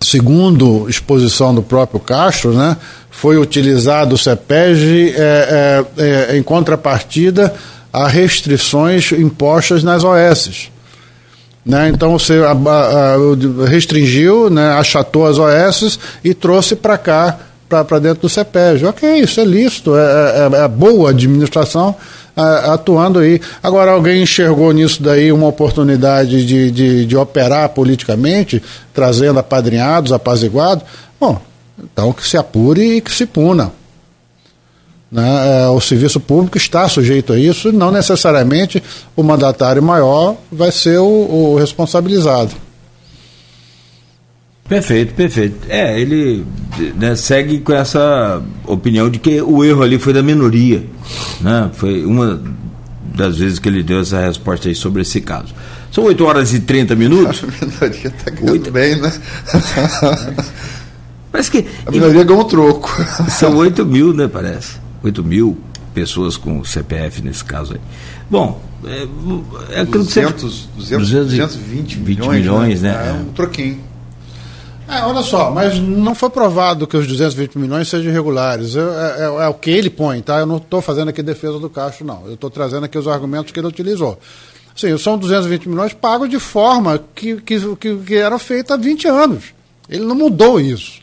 segundo 0.00 0.88
exposição 0.88 1.54
do 1.54 1.62
próprio 1.62 2.00
Castro, 2.00 2.52
né, 2.52 2.76
foi 3.10 3.38
utilizado 3.38 4.14
o 4.14 4.18
CEPEG 4.18 5.14
é, 5.16 5.84
é, 5.96 6.32
é, 6.32 6.36
em 6.36 6.42
contrapartida 6.42 7.54
a 7.92 8.08
restrições 8.08 9.12
impostas 9.12 9.84
nas 9.84 10.02
OS. 10.02 10.71
Né? 11.64 11.90
Então 11.90 12.18
você 12.18 12.38
a, 12.38 12.52
a, 12.52 13.66
restringiu, 13.66 14.50
né, 14.50 14.72
achatou 14.72 15.26
as 15.26 15.38
OS 15.38 15.98
e 16.24 16.34
trouxe 16.34 16.74
para 16.74 16.98
cá, 16.98 17.38
para 17.68 17.98
dentro 17.98 18.22
do 18.22 18.28
CEPEG. 18.28 18.84
Ok, 18.84 19.20
isso 19.20 19.40
é 19.40 19.44
lícito, 19.44 19.96
é, 19.96 20.00
é, 20.00 20.64
é 20.64 20.68
boa 20.68 21.10
administração 21.10 21.96
atuando 22.34 23.18
aí. 23.18 23.40
Agora, 23.62 23.92
alguém 23.92 24.22
enxergou 24.22 24.72
nisso 24.72 25.02
daí 25.02 25.30
uma 25.30 25.46
oportunidade 25.46 26.44
de, 26.44 26.70
de, 26.70 27.06
de 27.06 27.16
operar 27.16 27.68
politicamente, 27.70 28.62
trazendo 28.92 29.38
apadrinhados, 29.38 30.12
apaziguados? 30.12 30.84
Bom, 31.20 31.40
então 31.78 32.12
que 32.12 32.26
se 32.26 32.36
apure 32.36 32.96
e 32.96 33.00
que 33.00 33.12
se 33.12 33.26
puna. 33.26 33.72
Né? 35.12 35.64
É, 35.64 35.68
o 35.68 35.78
serviço 35.78 36.18
público 36.18 36.56
está 36.56 36.88
sujeito 36.88 37.34
a 37.34 37.38
isso, 37.38 37.70
não 37.70 37.92
necessariamente 37.92 38.82
o 39.14 39.22
mandatário 39.22 39.82
maior 39.82 40.36
vai 40.50 40.72
ser 40.72 40.98
o, 40.98 41.04
o 41.04 41.56
responsabilizado. 41.56 42.52
Perfeito, 44.66 45.12
perfeito. 45.12 45.66
É, 45.68 46.00
ele 46.00 46.46
né, 46.96 47.14
segue 47.14 47.58
com 47.58 47.74
essa 47.74 48.42
opinião 48.66 49.10
de 49.10 49.18
que 49.18 49.42
o 49.42 49.62
erro 49.62 49.82
ali 49.82 49.98
foi 49.98 50.14
da 50.14 50.22
minoria. 50.22 50.82
Né? 51.42 51.70
Foi 51.74 52.06
uma 52.06 52.42
das 53.14 53.36
vezes 53.36 53.58
que 53.58 53.68
ele 53.68 53.82
deu 53.82 54.00
essa 54.00 54.18
resposta 54.18 54.68
aí 54.68 54.74
sobre 54.74 55.02
esse 55.02 55.20
caso. 55.20 55.54
São 55.90 56.04
8 56.04 56.24
horas 56.24 56.54
e 56.54 56.60
30 56.60 56.94
minutos. 56.94 57.44
A 57.60 57.66
minoria 57.66 58.08
está 58.08 58.30
ganhando 58.30 58.52
8... 58.52 58.70
bem, 58.70 58.98
né? 58.98 59.12
Parece 61.30 61.50
que. 61.50 61.66
A 61.84 61.90
minoria 61.90 62.24
ganhou 62.24 62.42
um 62.42 62.48
troco. 62.48 62.90
São 63.28 63.56
8 63.56 63.84
mil, 63.84 64.14
né? 64.14 64.26
Parece. 64.26 64.80
8 65.02 65.24
mil 65.24 65.58
pessoas 65.94 66.36
com 66.36 66.64
CPF 66.64 67.22
nesse 67.22 67.44
caso 67.44 67.74
aí. 67.74 67.80
Bom, 68.30 68.60
é, 68.84 69.78
é 69.78 69.80
aquilo 69.82 70.04
200, 70.04 70.68
que 70.74 70.82
você. 70.82 70.96
200, 70.96 71.26
220 71.26 71.98
milhões, 71.98 72.40
milhões 72.40 72.82
né? 72.82 72.92
né? 72.92 73.08
É 73.08 73.12
um 73.12 73.32
troquinho. 73.32 73.92
É, 74.88 75.02
olha 75.04 75.22
só, 75.22 75.50
mas 75.50 75.78
não 75.78 76.14
foi 76.14 76.28
provado 76.28 76.86
que 76.86 76.96
os 76.96 77.06
220 77.06 77.56
milhões 77.56 77.88
sejam 77.88 78.10
irregulares. 78.10 78.76
É, 78.76 78.80
é, 78.80 79.44
é 79.44 79.48
o 79.48 79.54
que 79.54 79.70
ele 79.70 79.88
põe, 79.88 80.20
tá? 80.20 80.40
Eu 80.40 80.46
não 80.46 80.56
estou 80.56 80.82
fazendo 80.82 81.08
aqui 81.08 81.22
defesa 81.22 81.58
do 81.58 81.70
Castro, 81.70 82.04
não. 82.04 82.26
Eu 82.26 82.34
estou 82.34 82.50
trazendo 82.50 82.84
aqui 82.84 82.98
os 82.98 83.08
argumentos 83.08 83.52
que 83.52 83.60
ele 83.60 83.68
utilizou. 83.68 84.18
Sim, 84.74 84.96
são 84.98 85.18
220 85.18 85.68
milhões 85.68 85.92
pagos 85.92 86.28
de 86.28 86.38
forma 86.38 87.02
que, 87.14 87.36
que, 87.40 87.76
que, 87.76 87.96
que 87.96 88.14
era 88.16 88.38
feita 88.38 88.74
há 88.74 88.76
20 88.76 89.08
anos. 89.08 89.44
Ele 89.88 90.04
não 90.04 90.14
mudou 90.14 90.58
isso. 90.60 91.01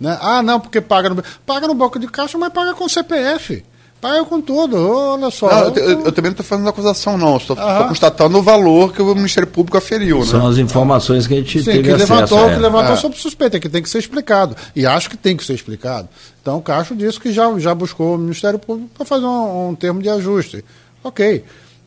Né? 0.00 0.16
Ah, 0.20 0.42
não, 0.42 0.60
porque 0.60 0.80
paga 0.80 1.08
no, 1.08 1.22
paga 1.46 1.66
no 1.66 1.74
banco 1.74 1.98
de 1.98 2.08
caixa, 2.08 2.36
mas 2.36 2.52
paga 2.52 2.74
com 2.74 2.88
CPF. 2.88 3.64
Paga 4.04 4.22
com 4.26 4.38
tudo, 4.38 4.76
olha 4.76 5.30
só. 5.30 5.48
Não, 5.48 5.68
eu, 5.68 5.74
eu, 5.76 6.04
eu, 6.04 6.12
também 6.12 6.28
não 6.28 6.32
estou 6.32 6.44
fazendo 6.44 6.68
acusação, 6.68 7.16
não. 7.16 7.38
Estou 7.38 7.56
constatando 7.56 8.36
o 8.36 8.42
valor 8.42 8.92
que 8.92 9.00
o 9.00 9.14
Ministério 9.14 9.48
Público 9.48 9.78
aferiu. 9.78 10.18
Né? 10.18 10.26
São 10.26 10.46
as 10.46 10.58
informações 10.58 11.26
que 11.26 11.32
a 11.32 11.36
gente 11.38 11.60
Sim, 11.60 11.64
teve 11.64 11.84
que 11.84 11.94
levantou, 11.94 12.50
que 12.50 12.56
levantou 12.56 12.92
é. 12.92 12.96
sob 12.96 13.16
suspeita, 13.16 13.58
que 13.58 13.66
tem 13.66 13.82
que 13.82 13.88
ser 13.88 14.00
explicado. 14.00 14.54
E 14.76 14.84
acho 14.84 15.08
que 15.08 15.16
tem 15.16 15.34
que 15.34 15.42
ser 15.42 15.54
explicado. 15.54 16.06
Então 16.42 16.58
o 16.58 16.60
Castro 16.60 16.94
disse 16.94 17.18
que 17.18 17.32
já, 17.32 17.50
já 17.58 17.74
buscou 17.74 18.16
o 18.16 18.18
Ministério 18.18 18.58
Público 18.58 18.90
para 18.94 19.06
fazer 19.06 19.24
um, 19.24 19.70
um, 19.70 19.74
termo 19.74 20.02
de 20.02 20.10
ajuste. 20.10 20.62
Ok. 21.02 21.42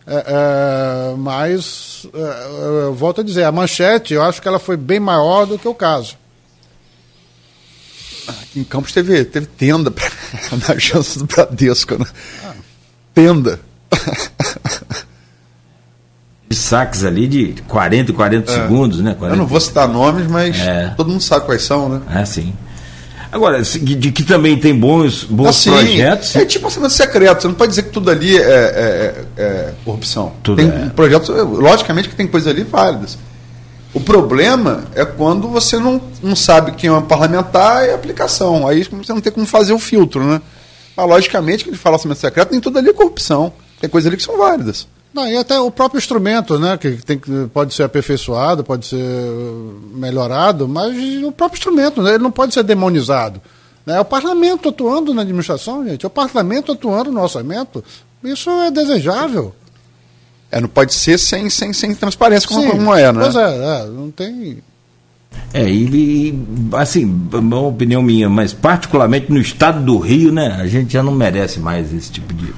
É, 0.08 0.26
é, 0.26 1.16
mas, 1.18 2.08
é, 2.12 2.86
eu 2.88 2.96
volto 2.96 3.22
a 3.22 3.24
dizer, 3.24 3.44
a 3.44 3.52
manchete, 3.52 4.16
eu 4.16 4.24
acho 4.24 4.42
que 4.42 4.48
ela 4.48 4.58
foi 4.58 4.76
bem 4.76 5.00
maior 5.00 5.46
do 5.46 5.60
que 5.60 5.68
o 5.68 5.76
caso. 5.76 6.16
Aqui 8.28 8.60
em 8.60 8.64
Campos 8.64 8.92
teve, 8.92 9.24
teve 9.26 9.46
tenda 9.46 9.90
pra, 9.90 10.06
na 10.68 10.76
agência 10.76 11.20
do 11.20 11.26
Bradesco, 11.26 11.98
né? 11.98 12.06
Ah. 12.44 12.54
Tenda. 13.14 13.60
De 16.50 16.56
saques 16.56 17.04
ali 17.04 17.28
de 17.28 17.62
40 17.64 18.12
e 18.12 18.14
40 18.14 18.52
é. 18.52 18.56
segundos, 18.56 19.00
né? 19.00 19.16
40... 19.16 19.36
Eu 19.36 19.38
não 19.38 19.48
vou 19.48 19.60
citar 19.60 19.88
nomes, 19.88 20.28
mas 20.28 20.58
é. 20.60 20.94
todo 20.96 21.10
mundo 21.10 21.22
sabe 21.22 21.46
quais 21.46 21.62
são, 21.64 21.90
né? 21.90 22.02
É, 22.14 22.26
sim. 22.26 22.54
Agora, 23.32 23.62
de 23.62 24.12
que 24.12 24.24
também 24.24 24.58
tem 24.58 24.74
bons, 24.78 25.26
bons 25.26 25.50
assim, 25.50 25.70
projetos. 25.70 26.36
É 26.36 26.46
tipo 26.46 26.66
orçamento 26.66 26.94
secreto, 26.94 27.42
você 27.42 27.48
não 27.48 27.56
pode 27.56 27.72
dizer 27.72 27.84
que 27.84 27.90
tudo 27.90 28.10
ali 28.10 28.38
é, 28.38 28.42
é, 28.42 29.26
é, 29.38 29.44
é 29.44 29.74
corrupção. 29.84 30.34
Tudo 30.42 30.58
tem 30.58 30.68
é. 30.70 30.90
projetos, 30.90 31.30
logicamente 31.30 32.08
que 32.08 32.16
tem 32.16 32.26
coisas 32.26 32.52
ali 32.52 32.64
válidas. 32.64 33.18
O 33.94 34.00
problema 34.00 34.86
é 34.94 35.06
quando 35.06 35.48
você 35.48 35.80
não, 35.80 36.02
não 36.22 36.36
sabe 36.36 36.74
quem 36.74 36.90
é 36.90 36.94
um 36.94 37.02
parlamentar 37.02 37.86
e 37.88 37.94
aplicação. 37.94 38.68
Aí 38.68 38.84
você 38.84 39.14
não 39.14 39.22
tem 39.22 39.32
como 39.32 39.46
fazer 39.46 39.74
o 39.74 39.80
filtro, 39.80 40.24
né? 40.24 40.42
Mas, 40.96 41.08
logicamente, 41.08 41.64
que 41.64 41.70
ele 41.70 41.78
fala 41.78 41.96
orçamento 41.96 42.20
secreto, 42.20 42.52
nem 42.52 42.60
tudo 42.60 42.80
ali 42.80 42.90
é 42.90 42.94
corrupção. 42.94 43.54
Tem 43.80 43.90
coisas 43.90 44.08
ali 44.08 44.18
que 44.18 44.24
são 44.24 44.38
válidas. 44.38 44.88
Não, 45.14 45.28
e 45.28 45.38
até 45.38 45.60
o 45.60 45.72
próprio 45.72 46.00
instrumento, 46.00 46.60
né? 46.60 46.78
Que 46.78 46.92
tem, 46.92 47.20
pode 47.54 47.74
ser 47.74 47.84
aperfeiçoado, 47.84 48.64
pode 48.64 48.88
ser 48.88 49.04
melhorado, 49.94 50.68
mas 50.68 50.96
o 51.24 51.32
próprio 51.32 51.58
instrumento, 51.58 52.02
né, 52.02 52.16
ele 52.16 52.24
não 52.24 52.32
pode 52.32 52.54
ser 52.54 52.64
demonizado. 52.64 53.42
Né? 53.86 53.96
É 53.96 54.00
o 54.00 54.06
parlamento 54.06 54.70
atuando 54.70 55.14
na 55.14 55.22
administração, 55.22 55.88
gente. 55.88 56.06
É 56.06 56.08
o 56.08 56.12
parlamento 56.12 56.72
atuando 56.72 57.12
no 57.12 57.22
orçamento. 57.22 57.84
Isso 58.24 58.50
é 58.50 58.70
desejável. 58.70 59.56
É, 60.52 60.62
não 60.62 60.70
pode 60.70 60.94
ser 60.94 61.18
sem, 61.18 61.50
sem, 61.50 61.74
sem 61.74 61.94
transparência 61.94 62.48
como, 62.48 62.62
Sim, 62.62 62.70
como 62.70 62.96
é, 62.96 63.12
né? 63.12 63.20
Pois 63.22 63.36
é, 63.36 63.82
é, 63.82 63.88
não 63.88 64.10
tem. 64.10 64.60
É, 65.54 65.70
e, 65.70 66.38
assim, 66.74 67.06
uma 67.34 67.60
opinião 67.60 68.02
minha, 68.02 68.30
mas 68.30 68.54
particularmente 68.54 69.32
no 69.32 69.40
estado 69.40 69.84
do 69.84 69.98
Rio, 69.98 70.32
né, 70.32 70.58
a 70.60 70.68
gente 70.68 70.94
já 70.94 71.04
não 71.04 71.12
merece 71.12 71.60
mais 71.60 71.94
esse 71.94 72.12
tipo 72.12 72.34
de. 72.34 72.54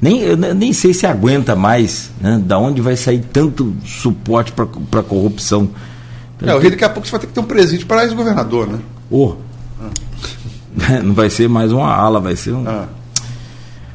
Nem, 0.00 0.20
eu 0.20 0.36
nem 0.36 0.72
sei 0.72 0.94
se 0.94 1.06
aguenta 1.06 1.54
mais, 1.54 2.10
né? 2.20 2.40
Da 2.42 2.58
onde 2.58 2.80
vai 2.80 2.96
sair 2.96 3.22
tanto 3.32 3.76
suporte 3.84 4.50
para 4.50 5.02
corrupção. 5.02 5.68
É, 6.42 6.54
o 6.54 6.58
Rio 6.58 6.70
daqui 6.70 6.84
a 6.84 6.88
pouco 6.88 7.06
você 7.06 7.10
vai 7.12 7.20
ter 7.20 7.26
que 7.26 7.34
ter 7.34 7.40
um 7.40 7.44
presídio 7.44 7.86
para 7.86 8.04
ex-governador, 8.04 8.66
né? 8.66 8.78
Oh. 9.10 9.34
Ah. 10.88 11.02
Não 11.02 11.14
vai 11.14 11.28
ser 11.28 11.48
mais 11.48 11.72
uma 11.72 11.92
ala, 11.92 12.20
vai 12.20 12.36
ser 12.36 12.52
um. 12.52 12.64
Ah. 12.66 12.86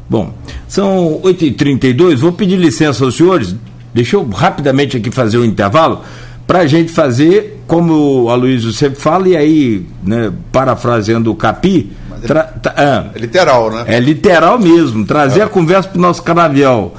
Bom, 0.10 0.34
são 0.68 1.20
8h32, 1.24 2.18
vou 2.18 2.32
pedir 2.32 2.58
licença 2.58 3.04
aos 3.04 3.16
senhores, 3.16 3.56
deixa 3.94 4.16
eu 4.16 4.28
rapidamente 4.30 4.98
aqui 4.98 5.10
fazer 5.10 5.38
o 5.38 5.42
um 5.42 5.46
intervalo, 5.46 6.02
para 6.46 6.60
a 6.60 6.68
gente 6.68 6.92
fazer, 6.92 7.64
como 7.66 8.24
o 8.24 8.30
Aloysio 8.30 8.72
sempre 8.72 9.00
fala, 9.00 9.28
e 9.28 9.36
aí, 9.36 9.86
né, 10.04 10.32
parafraseando 10.52 11.32
o 11.32 11.36
Capi. 11.36 11.92
Tra, 12.22 12.44
tra, 12.44 12.74
ah, 12.78 13.06
é 13.16 13.20
literal, 13.20 13.72
né? 13.72 13.84
É 13.88 14.00
literal 14.00 14.60
mesmo, 14.60 15.06
trazer 15.06 15.40
é. 15.40 15.44
a 15.44 15.48
conversa 15.48 15.90
para 15.90 15.98
o 15.98 16.02
nosso 16.02 16.22
canavial, 16.22 16.94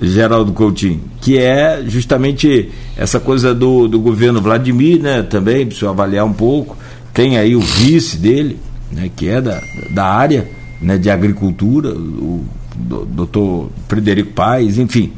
Geraldo 0.00 0.52
Coutinho, 0.52 1.02
que 1.20 1.38
é 1.38 1.82
justamente 1.86 2.70
essa 2.96 3.20
coisa 3.20 3.54
do, 3.54 3.86
do 3.86 4.00
governo 4.00 4.40
Vladimir, 4.40 5.02
né, 5.02 5.22
também, 5.22 5.66
para 5.66 5.74
o 5.74 5.78
senhor 5.78 5.90
avaliar 5.90 6.24
um 6.24 6.32
pouco. 6.32 6.76
Tem 7.12 7.36
aí 7.36 7.54
o 7.54 7.60
vice 7.60 8.16
dele, 8.16 8.58
né, 8.90 9.10
que 9.14 9.28
é 9.28 9.42
da, 9.42 9.60
da 9.90 10.04
área 10.06 10.48
né, 10.80 10.98
de 10.98 11.10
agricultura, 11.10 11.90
o 11.90 12.44
doutor 12.76 13.70
Frederico 13.88 14.32
Paes, 14.32 14.78
enfim. 14.78 15.12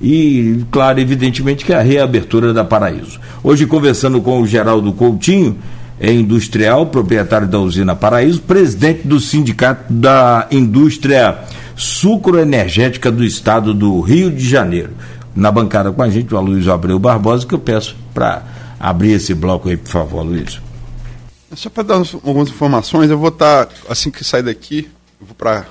E, 0.00 0.64
claro, 0.70 1.00
evidentemente 1.00 1.64
que 1.64 1.72
a 1.72 1.80
reabertura 1.80 2.52
da 2.52 2.64
Paraíso. 2.64 3.18
Hoje, 3.42 3.66
conversando 3.66 4.20
com 4.20 4.40
o 4.40 4.46
Geraldo 4.46 4.92
Coutinho, 4.92 5.56
é 5.98 6.12
industrial, 6.12 6.86
proprietário 6.86 7.48
da 7.48 7.58
usina 7.58 7.96
Paraíso, 7.96 8.42
presidente 8.42 9.06
do 9.06 9.18
Sindicato 9.18 9.90
da 9.92 10.46
Indústria 10.50 11.38
Sucroenergética 11.74 13.10
do 13.10 13.24
Estado 13.24 13.72
do 13.72 14.00
Rio 14.00 14.30
de 14.30 14.46
Janeiro. 14.46 14.90
Na 15.34 15.50
bancada 15.50 15.92
com 15.92 16.02
a 16.02 16.10
gente, 16.10 16.34
o 16.34 16.36
Aloysio 16.36 16.72
Abreu 16.72 16.98
Barbosa, 16.98 17.46
que 17.46 17.54
eu 17.54 17.58
peço 17.58 17.96
para 18.12 18.42
abrir 18.78 19.12
esse 19.12 19.34
bloco 19.34 19.68
aí, 19.68 19.76
por 19.76 19.90
favor, 19.90 20.20
Aloysio. 20.20 20.60
Só 21.54 21.70
para 21.70 21.82
dar 21.82 21.94
algumas 21.94 22.48
informações, 22.48 23.10
eu 23.10 23.18
vou 23.18 23.28
estar, 23.28 23.66
tá, 23.66 23.74
assim 23.88 24.10
que 24.10 24.24
sair 24.24 24.42
daqui, 24.42 24.88
vou 25.20 25.34
para. 25.34 25.66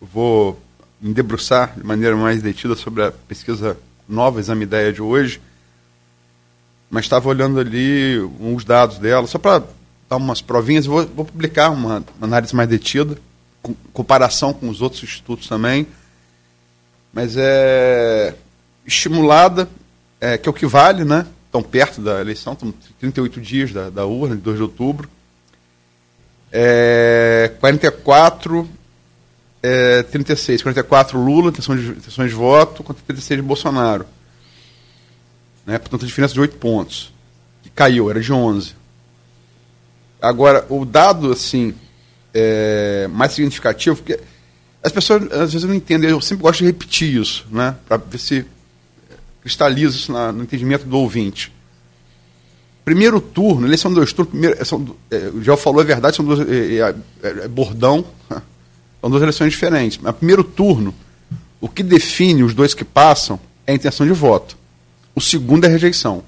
Vou 0.00 0.60
me 1.00 1.12
debruçar 1.12 1.74
de 1.76 1.84
maneira 1.84 2.16
mais 2.16 2.42
detida 2.42 2.74
sobre 2.74 3.04
a 3.04 3.12
pesquisa 3.12 3.76
nova, 4.08 4.40
Exame 4.40 4.64
Ideia 4.64 4.92
de 4.92 5.02
hoje, 5.02 5.40
mas 6.90 7.04
estava 7.04 7.28
olhando 7.28 7.60
ali 7.60 8.18
uns 8.40 8.64
dados 8.64 8.98
dela, 8.98 9.26
só 9.26 9.38
para 9.38 9.62
dar 10.08 10.16
umas 10.16 10.40
provinhas, 10.40 10.86
vou, 10.86 11.06
vou 11.06 11.24
publicar 11.24 11.70
uma, 11.70 12.04
uma 12.16 12.26
análise 12.26 12.54
mais 12.54 12.68
detida, 12.68 13.18
com 13.62 13.74
comparação 13.92 14.52
com 14.52 14.68
os 14.68 14.80
outros 14.80 15.02
institutos 15.02 15.46
também. 15.46 15.86
Mas 17.12 17.36
é 17.36 18.34
estimulada, 18.86 19.68
é, 20.20 20.38
que 20.38 20.48
é 20.48 20.50
o 20.50 20.54
que 20.54 20.66
vale, 20.66 21.04
né? 21.04 21.26
Estão 21.46 21.62
perto 21.62 22.00
da 22.00 22.20
eleição, 22.20 22.54
estão 22.54 22.72
38 23.00 23.40
dias 23.40 23.72
da, 23.72 23.90
da 23.90 24.06
urna, 24.06 24.36
de 24.36 24.42
2 24.42 24.56
de 24.56 24.62
outubro. 24.62 25.08
É, 26.50 27.52
44, 27.60 28.68
é, 29.62 30.02
36. 30.02 30.62
44 30.62 31.18
Lula, 31.18 31.50
intenções 31.50 31.80
de, 31.80 31.90
intenções 31.90 32.30
de 32.30 32.36
voto, 32.36 32.82
contra 32.82 33.02
36 33.06 33.40
de 33.40 33.46
Bolsonaro. 33.46 34.06
Né? 35.66 35.78
Portanto, 35.78 36.04
a 36.04 36.06
diferença 36.06 36.34
de 36.34 36.40
8 36.40 36.56
pontos. 36.56 37.12
Que 37.62 37.70
caiu, 37.70 38.10
era 38.10 38.20
de 38.20 38.32
11. 38.32 38.74
Agora, 40.20 40.66
o 40.68 40.84
dado, 40.84 41.32
assim, 41.32 41.74
é, 42.34 43.08
mais 43.10 43.32
significativo, 43.32 43.96
porque 43.96 44.18
as 44.82 44.92
pessoas 44.92 45.30
às 45.32 45.52
vezes 45.52 45.66
não 45.66 45.74
entendem, 45.74 46.10
eu 46.10 46.20
sempre 46.20 46.42
gosto 46.42 46.60
de 46.60 46.66
repetir 46.66 47.20
isso, 47.20 47.46
né? 47.50 47.76
Para 47.86 47.96
ver 47.96 48.18
se 48.18 48.44
cristaliza 49.42 49.96
isso 49.96 50.12
na, 50.12 50.32
no 50.32 50.42
entendimento 50.42 50.84
do 50.86 50.98
ouvinte. 50.98 51.52
Primeiro 52.84 53.20
turno, 53.20 53.66
eleição 53.66 53.92
dois 53.92 54.12
turnos, 54.12 54.30
primeiro, 54.30 54.64
são, 54.64 54.96
é, 55.10 55.30
já 55.42 55.56
falou, 55.56 55.82
é 55.82 55.84
verdade, 55.84 56.16
são 56.16 56.26
é, 56.32 56.76
é, 56.76 56.94
é, 57.22 57.44
é 57.44 57.48
bordão, 57.48 58.04
são 59.00 59.10
duas 59.10 59.22
eleições 59.22 59.52
diferentes. 59.52 59.98
Mas 59.98 60.14
primeiro 60.16 60.42
turno, 60.44 60.94
o 61.60 61.68
que 61.68 61.82
define 61.82 62.42
os 62.42 62.54
dois 62.54 62.74
que 62.74 62.84
passam 62.84 63.38
é 63.66 63.72
a 63.72 63.74
intenção 63.74 64.06
de 64.06 64.12
voto. 64.12 64.56
O 65.14 65.20
segundo 65.20 65.64
é 65.64 65.68
rejeição. 65.68 66.22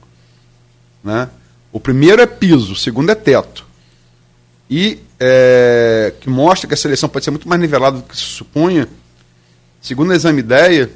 Né? 1.03 1.29
O 1.73 1.79
primeiro 1.81 2.21
é 2.21 2.27
piso, 2.27 2.73
o 2.73 2.77
segundo 2.77 3.11
é 3.11 3.15
teto. 3.15 3.67
E 4.69 5.01
é, 5.19 6.13
que 6.21 6.31
mostra 6.31 6.67
que 6.67 6.75
a 6.75 6.77
seleção 6.77 7.09
pode 7.09 7.25
ser 7.25 7.31
muito 7.31 7.49
mais 7.49 7.61
nivelada 7.61 7.99
do 7.99 8.03
que 8.03 8.17
se 8.17 8.23
supunha. 8.23 8.89
Segundo 9.81 10.11
o 10.11 10.13
exame 10.13 10.41
ideia, 10.41 10.91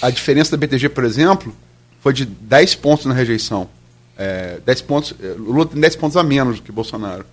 a 0.00 0.10
diferença 0.10 0.50
da 0.50 0.56
BTG, 0.56 0.88
por 0.90 1.04
exemplo, 1.04 1.54
foi 2.00 2.12
de 2.12 2.24
10 2.24 2.74
pontos 2.76 3.06
na 3.06 3.14
rejeição. 3.14 3.68
É, 4.16 4.60
10 4.64 4.80
pontos, 4.82 5.14
é, 5.20 5.28
Lula 5.38 5.66
tem 5.66 5.80
10 5.80 5.96
pontos 5.96 6.16
a 6.16 6.22
menos 6.22 6.56
do 6.56 6.62
que 6.62 6.70
Bolsonaro. 6.70 7.24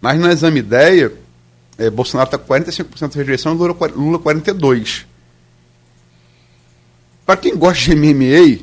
Mas 0.00 0.18
no 0.18 0.30
exame 0.30 0.60
ideia, 0.60 1.12
é, 1.80 1.88
Bolsonaro 1.88 2.28
está 2.28 2.36
com 2.36 2.52
45% 2.52 3.12
de 3.12 3.16
rejeição 3.16 3.54
e 3.54 3.56
Lula, 3.56 3.74
Lula 3.96 4.18
42%. 4.18 5.06
Para 7.24 7.38
quem 7.38 7.56
gosta 7.56 7.82
de 7.82 7.96
MMA, 7.96 8.58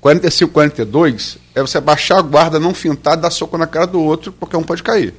45, 0.00 0.52
42 0.52 1.38
é 1.54 1.60
você 1.60 1.80
baixar 1.80 2.18
a 2.18 2.22
guarda, 2.22 2.58
não 2.58 2.74
fintar, 2.74 3.16
dar 3.16 3.30
soco 3.30 3.56
na 3.56 3.66
cara 3.66 3.86
do 3.86 4.00
outro, 4.00 4.32
qualquer 4.32 4.56
um 4.56 4.64
pode 4.64 4.82
cair. 4.82 5.14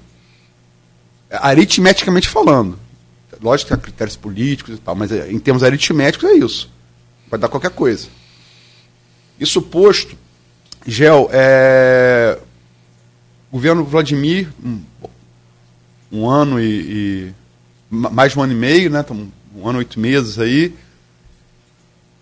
Aritmeticamente 1.31 2.27
falando. 2.27 2.77
Lógico 3.41 3.69
que 3.69 3.73
há 3.73 3.77
critérios 3.77 4.17
políticos 4.17 4.75
e 4.75 4.77
tal, 4.79 4.95
mas 4.95 5.09
é, 5.09 5.31
em 5.31 5.39
termos 5.39 5.63
aritméticos 5.63 6.29
é 6.29 6.33
isso. 6.33 6.69
Pode 7.29 7.39
dar 7.39 7.47
qualquer 7.47 7.71
coisa. 7.71 8.09
Isso 9.39 9.61
posto, 9.61 10.17
Gel, 10.85 11.29
é, 11.31 12.37
governo 13.49 13.85
Vladimir, 13.85 14.49
um, 14.61 14.81
um 16.11 16.29
ano 16.29 16.59
e, 16.59 16.65
e, 16.65 17.33
mais 17.89 18.33
de 18.33 18.39
um 18.39 18.43
ano 18.43 18.53
e 18.53 18.55
meio, 18.55 18.89
né? 18.89 19.05
Um 19.55 19.67
ano 19.67 19.79
e 19.79 19.79
oito 19.79 19.99
meses 19.99 20.39
aí. 20.39 20.73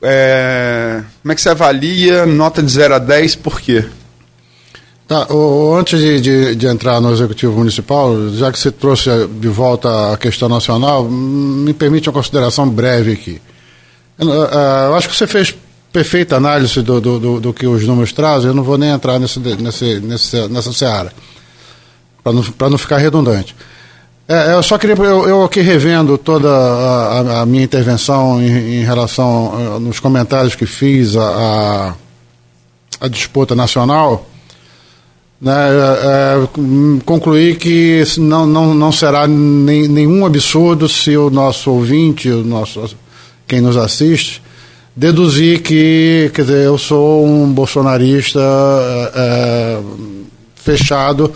É, 0.01 1.03
como 1.21 1.31
é 1.31 1.35
que 1.35 1.41
você 1.41 1.49
avalia 1.49 2.25
nota 2.25 2.61
de 2.61 2.71
0 2.71 2.95
a 2.95 2.99
10, 2.99 3.35
por 3.35 3.59
quê? 3.59 3.85
Tá, 5.07 5.25
o, 5.33 5.73
antes 5.75 5.99
de, 5.99 6.19
de, 6.19 6.55
de, 6.55 6.67
entrar 6.67 6.99
no 6.99 7.13
Executivo 7.13 7.57
Municipal, 7.57 8.29
já 8.31 8.51
que 8.51 8.59
você 8.59 8.69
trouxe 8.69 9.09
de 9.39 9.47
volta 9.47 10.13
a 10.13 10.17
questão 10.17 10.49
nacional, 10.49 11.05
me 11.05 11.73
permite 11.73 12.09
uma 12.09 12.13
consideração 12.13 12.69
breve 12.69 13.13
aqui. 13.13 13.41
Eu, 14.19 14.29
eu 14.29 14.95
acho 14.95 15.07
que 15.07 15.15
você 15.15 15.25
fez 15.25 15.55
perfeita 15.93 16.35
análise 16.35 16.81
do, 16.81 16.99
do, 16.99 17.19
do, 17.19 17.39
do, 17.39 17.53
que 17.53 17.65
os 17.65 17.83
números 17.87 18.11
trazem, 18.11 18.49
eu 18.49 18.53
não 18.53 18.63
vou 18.63 18.77
nem 18.77 18.89
entrar 18.89 19.17
nesse, 19.17 19.39
nesse, 19.39 19.99
nesse, 20.01 20.47
nessa 20.49 20.73
seara, 20.73 21.13
para 22.21 22.33
não, 22.33 22.43
não 22.69 22.77
ficar 22.77 22.97
redundante. 22.97 23.55
É, 24.29 24.53
eu 24.53 24.61
só 24.61 24.77
queria, 24.77 24.93
eu, 24.95 25.25
eu 25.25 25.43
aqui 25.43 25.61
revendo 25.61 26.17
toda 26.17 26.49
a, 26.49 27.41
a 27.41 27.45
minha 27.45 27.63
intervenção 27.63 28.41
em, 28.41 28.81
em, 28.81 28.83
relação, 28.83 29.79
nos 29.79 30.01
comentários 30.01 30.53
que 30.53 30.65
fiz 30.65 31.15
a, 31.15 31.93
a, 32.99 33.05
a 33.05 33.07
disputa 33.07 33.55
nacional, 33.55 34.27
né, 35.39 35.53
é, 35.53 36.43
é, 36.43 36.99
concluir 37.05 37.55
que 37.55 38.03
não, 38.17 38.45
não, 38.45 38.73
não 38.73 38.91
será 38.91 39.25
nem, 39.27 39.87
nenhum 39.87 40.25
absurdo 40.25 40.89
se 40.89 41.15
o 41.15 41.29
nosso 41.29 41.71
ouvinte, 41.71 42.29
o 42.29 42.43
nosso, 42.43 42.97
quem 43.47 43.61
nos 43.61 43.77
assiste, 43.77 44.41
deduzir 44.93 45.61
que 45.61 46.29
quer 46.33 46.41
dizer, 46.41 46.65
eu 46.65 46.77
sou 46.77 47.25
um 47.25 47.49
bolsonarista 47.49 48.41
é, 49.15 49.79
fechado 50.53 51.31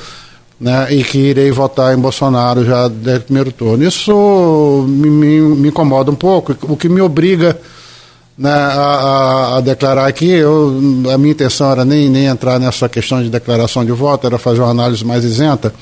né, 0.62 0.94
e 0.94 1.04
que 1.04 1.18
irei 1.18 1.52
votar 1.52 1.98
em 1.98 2.00
Bolsonaro 2.00 2.64
já 2.64 2.88
desde 2.88 3.24
o 3.24 3.26
primeiro 3.26 3.52
turno. 3.52 3.84
Isso 3.84 4.86
me, 4.88 5.10
me, 5.10 5.42
me 5.42 5.70
incomoda 5.70 6.12
um 6.12 6.16
pouco, 6.16 6.56
o 6.62 6.78
que 6.78 6.88
me 6.88 7.02
obriga 7.02 7.60
né, 8.38 8.52
a, 8.52 9.58
a, 9.58 9.62
declarar 9.62 10.06
aqui, 10.06 10.30
eu, 10.30 10.72
a 11.12 11.18
minha 11.18 11.32
intenção 11.32 11.72
era 11.72 11.84
nem, 11.84 12.08
nem 12.10 12.26
entrar 12.26 12.60
nessa 12.60 12.88
questão 12.88 13.24
de 13.24 13.30
declaração 13.30 13.84
de 13.84 13.92
voto, 13.92 14.28
era 14.28 14.38
fazer 14.38 14.62
uma 14.62 14.70
análise 14.70 15.04
mais 15.04 15.24
isenta, 15.24 15.74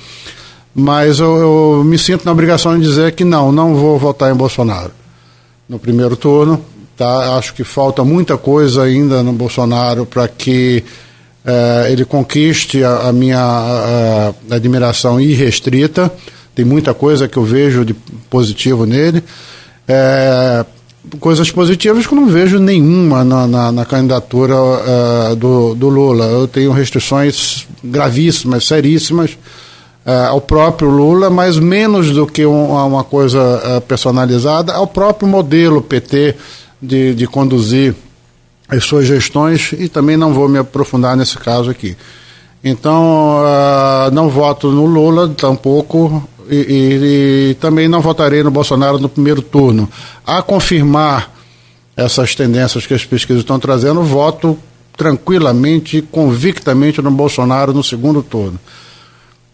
mas 0.73 1.19
eu, 1.19 1.35
eu 1.77 1.83
me 1.83 1.97
sinto 1.97 2.23
na 2.23 2.31
obrigação 2.31 2.79
de 2.79 2.85
dizer 2.85 3.11
que 3.11 3.25
não, 3.25 3.51
não 3.51 3.75
vou 3.75 3.99
votar 3.99 4.31
em 4.31 4.35
Bolsonaro 4.35 4.91
no 5.67 5.77
primeiro 5.77 6.15
turno. 6.15 6.63
Tá? 6.95 7.37
Acho 7.37 7.53
que 7.53 7.63
falta 7.63 8.03
muita 8.03 8.37
coisa 8.37 8.83
ainda 8.83 9.23
no 9.23 9.33
Bolsonaro 9.33 10.05
para 10.05 10.27
que 10.27 10.83
eh, 11.45 11.87
ele 11.91 12.05
conquiste 12.05 12.83
a, 12.83 13.09
a 13.09 13.13
minha 13.13 13.39
a, 13.39 14.33
a 14.51 14.55
admiração 14.55 15.19
irrestrita. 15.19 16.11
Tem 16.53 16.65
muita 16.65 16.93
coisa 16.93 17.27
que 17.27 17.37
eu 17.37 17.43
vejo 17.43 17.85
de 17.85 17.93
positivo 18.29 18.85
nele. 18.85 19.23
É, 19.87 20.65
coisas 21.19 21.49
positivas 21.49 22.05
que 22.05 22.13
eu 22.13 22.19
não 22.19 22.27
vejo 22.27 22.59
nenhuma 22.59 23.23
na, 23.23 23.47
na, 23.47 23.71
na 23.71 23.85
candidatura 23.85 24.55
uh, 24.55 25.35
do, 25.35 25.73
do 25.73 25.89
Lula. 25.89 26.25
Eu 26.25 26.47
tenho 26.47 26.71
restrições 26.71 27.65
gravíssimas, 27.83 28.65
seríssimas 28.65 29.31
uh, 30.05 30.29
ao 30.29 30.41
próprio 30.41 30.89
Lula, 30.89 31.29
mas 31.29 31.57
menos 31.57 32.11
do 32.11 32.27
que 32.27 32.45
um, 32.45 32.71
uma 32.71 33.03
coisa 33.03 33.39
uh, 33.77 33.81
personalizada 33.81 34.73
ao 34.73 34.85
próprio 34.85 35.27
modelo 35.27 35.81
PT 35.81 36.35
de, 36.81 37.15
de 37.15 37.25
conduzir 37.25 37.95
as 38.69 38.83
suas 38.83 39.07
gestões 39.07 39.73
e 39.73 39.89
também 39.89 40.15
não 40.15 40.33
vou 40.33 40.47
me 40.47 40.59
aprofundar 40.59 41.17
nesse 41.17 41.37
caso 41.37 41.69
aqui. 41.69 41.97
Então, 42.63 43.41
não 44.13 44.29
voto 44.29 44.69
no 44.71 44.85
Lula, 44.85 45.29
tampouco 45.29 46.27
e, 46.49 46.55
e, 46.55 47.51
e, 47.51 47.53
também 47.55 47.87
não 47.87 48.01
votarei 48.01 48.43
no 48.43 48.51
Bolsonaro 48.51 48.99
no 48.99 49.07
primeiro 49.07 49.41
turno. 49.41 49.89
A 50.25 50.41
confirmar 50.41 51.33
essas 51.95 52.35
tendências 52.35 52.85
que 52.85 52.93
as 52.93 53.05
pesquisas 53.05 53.41
estão 53.41 53.59
trazendo, 53.59 54.01
voto 54.03 54.57
tranquilamente, 54.97 56.01
convictamente 56.01 57.01
no 57.01 57.11
Bolsonaro 57.11 57.73
no 57.73 57.83
segundo 57.83 58.21
turno. 58.21 58.59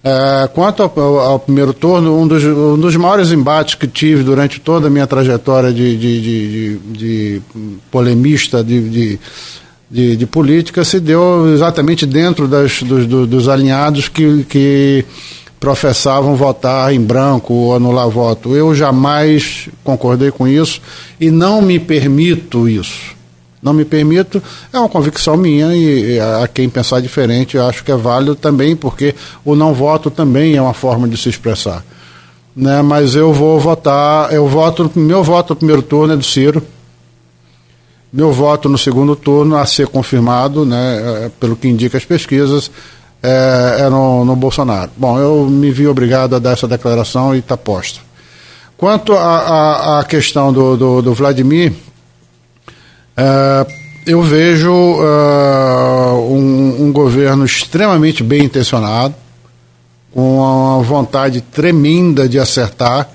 É, 0.08 0.48
quanto 0.50 0.84
ao, 0.84 1.20
ao, 1.20 1.40
primeiro 1.40 1.74
turno, 1.74 2.16
um 2.22 2.28
dos, 2.28 2.44
um 2.44 2.78
dos 2.78 2.96
maiores 2.96 3.32
embates 3.32 3.74
que 3.74 3.88
tive 3.88 4.22
durante 4.22 4.62
toda 4.62 4.86
a 4.86 4.90
minha 4.92 5.08
trajetória 5.08 5.74
de, 5.74 5.98
de, 5.98 6.22
de, 6.22 6.80
de 6.92 7.42
polemista, 7.90 8.64
de, 8.64 9.18
de, 9.90 10.26
política, 10.28 10.84
se 10.84 11.00
deu 11.00 11.52
exatamente 11.52 12.06
dentro 12.06 12.48
das, 12.48 12.84
dos, 12.84 13.08
dos 13.08 13.50
alinhados 13.50 14.08
que, 14.08 14.44
que 14.44 15.04
professavam 15.60 16.36
votar 16.36 16.94
em 16.94 17.02
branco 17.02 17.56
ou 17.56 17.76
anular 17.76 18.08
voto. 18.08 18.56
Eu 18.56 18.76
jamais 18.76 19.70
concordei 19.84 20.30
com 20.30 20.48
isso 20.48 20.80
e 21.20 21.32
não 21.32 21.64
me 21.64 21.80
permito 21.80 22.70
isso. 22.70 23.15
Não 23.66 23.74
me 23.74 23.84
permito, 23.84 24.44
é 24.72 24.78
uma 24.78 24.88
convicção 24.88 25.36
minha 25.36 25.76
e 25.76 26.20
a 26.20 26.48
quem 26.48 26.70
pensar 26.70 27.02
diferente 27.02 27.58
eu 27.58 27.66
acho 27.66 27.84
que 27.84 27.92
é 27.92 27.96
válido 27.96 28.36
também, 28.36 28.76
porque 28.76 29.16
o 29.44 29.56
não 29.56 29.74
voto 29.74 30.12
também 30.12 30.56
é 30.56 30.62
uma 30.62 30.76
forma 30.76 31.08
de 31.08 31.18
se 31.18 31.30
expressar. 31.30 31.84
Né? 32.56 32.84
Mas 32.84 33.16
eu 33.16 33.34
vou 33.34 33.60
votar, 33.60 34.32
eu 34.32 34.48
voto, 34.48 34.92
meu 34.96 35.24
voto 35.24 35.54
no 35.54 35.56
primeiro 35.56 35.82
turno 35.82 36.14
é 36.14 36.16
do 36.16 36.24
Ciro. 36.24 36.62
Meu 38.14 38.32
voto 38.32 38.70
no 38.70 38.78
segundo 38.78 39.16
turno 39.16 39.58
a 39.58 39.66
ser 39.66 39.88
confirmado, 39.88 40.64
né, 40.64 41.26
é, 41.26 41.32
pelo 41.40 41.56
que 41.56 41.68
indica 41.68 41.98
as 41.98 42.06
pesquisas, 42.06 42.70
é, 43.24 43.78
é 43.80 43.90
no, 43.90 44.24
no, 44.24 44.36
Bolsonaro. 44.36 44.92
Bom, 44.96 45.18
eu 45.18 45.48
me 45.48 45.72
vi 45.72 45.88
obrigado 45.88 46.36
a 46.36 46.40
dar 46.40 46.52
essa 46.52 46.68
declaração 46.68 47.34
e 47.34 47.40
está 47.40 47.58
posta. 47.58 48.00
Quanto 48.78 49.14
à 49.14 50.06
questão 50.08 50.54
do, 50.54 50.78
do, 50.78 51.02
do 51.02 51.14
Vladimir, 51.16 51.74
é, 53.18 53.66
eu 54.06 54.22
vejo 54.22 54.72
é, 54.72 56.14
um, 56.14 56.86
um, 56.88 56.92
governo 56.92 57.46
extremamente 57.46 58.24
bem 58.24 58.44
intencionado, 58.44 59.16
com 60.14 60.38
uma 60.38 60.84
vontade 60.84 61.42
tremenda 61.42 62.28
de 62.30 62.40
acertar, 62.40 63.10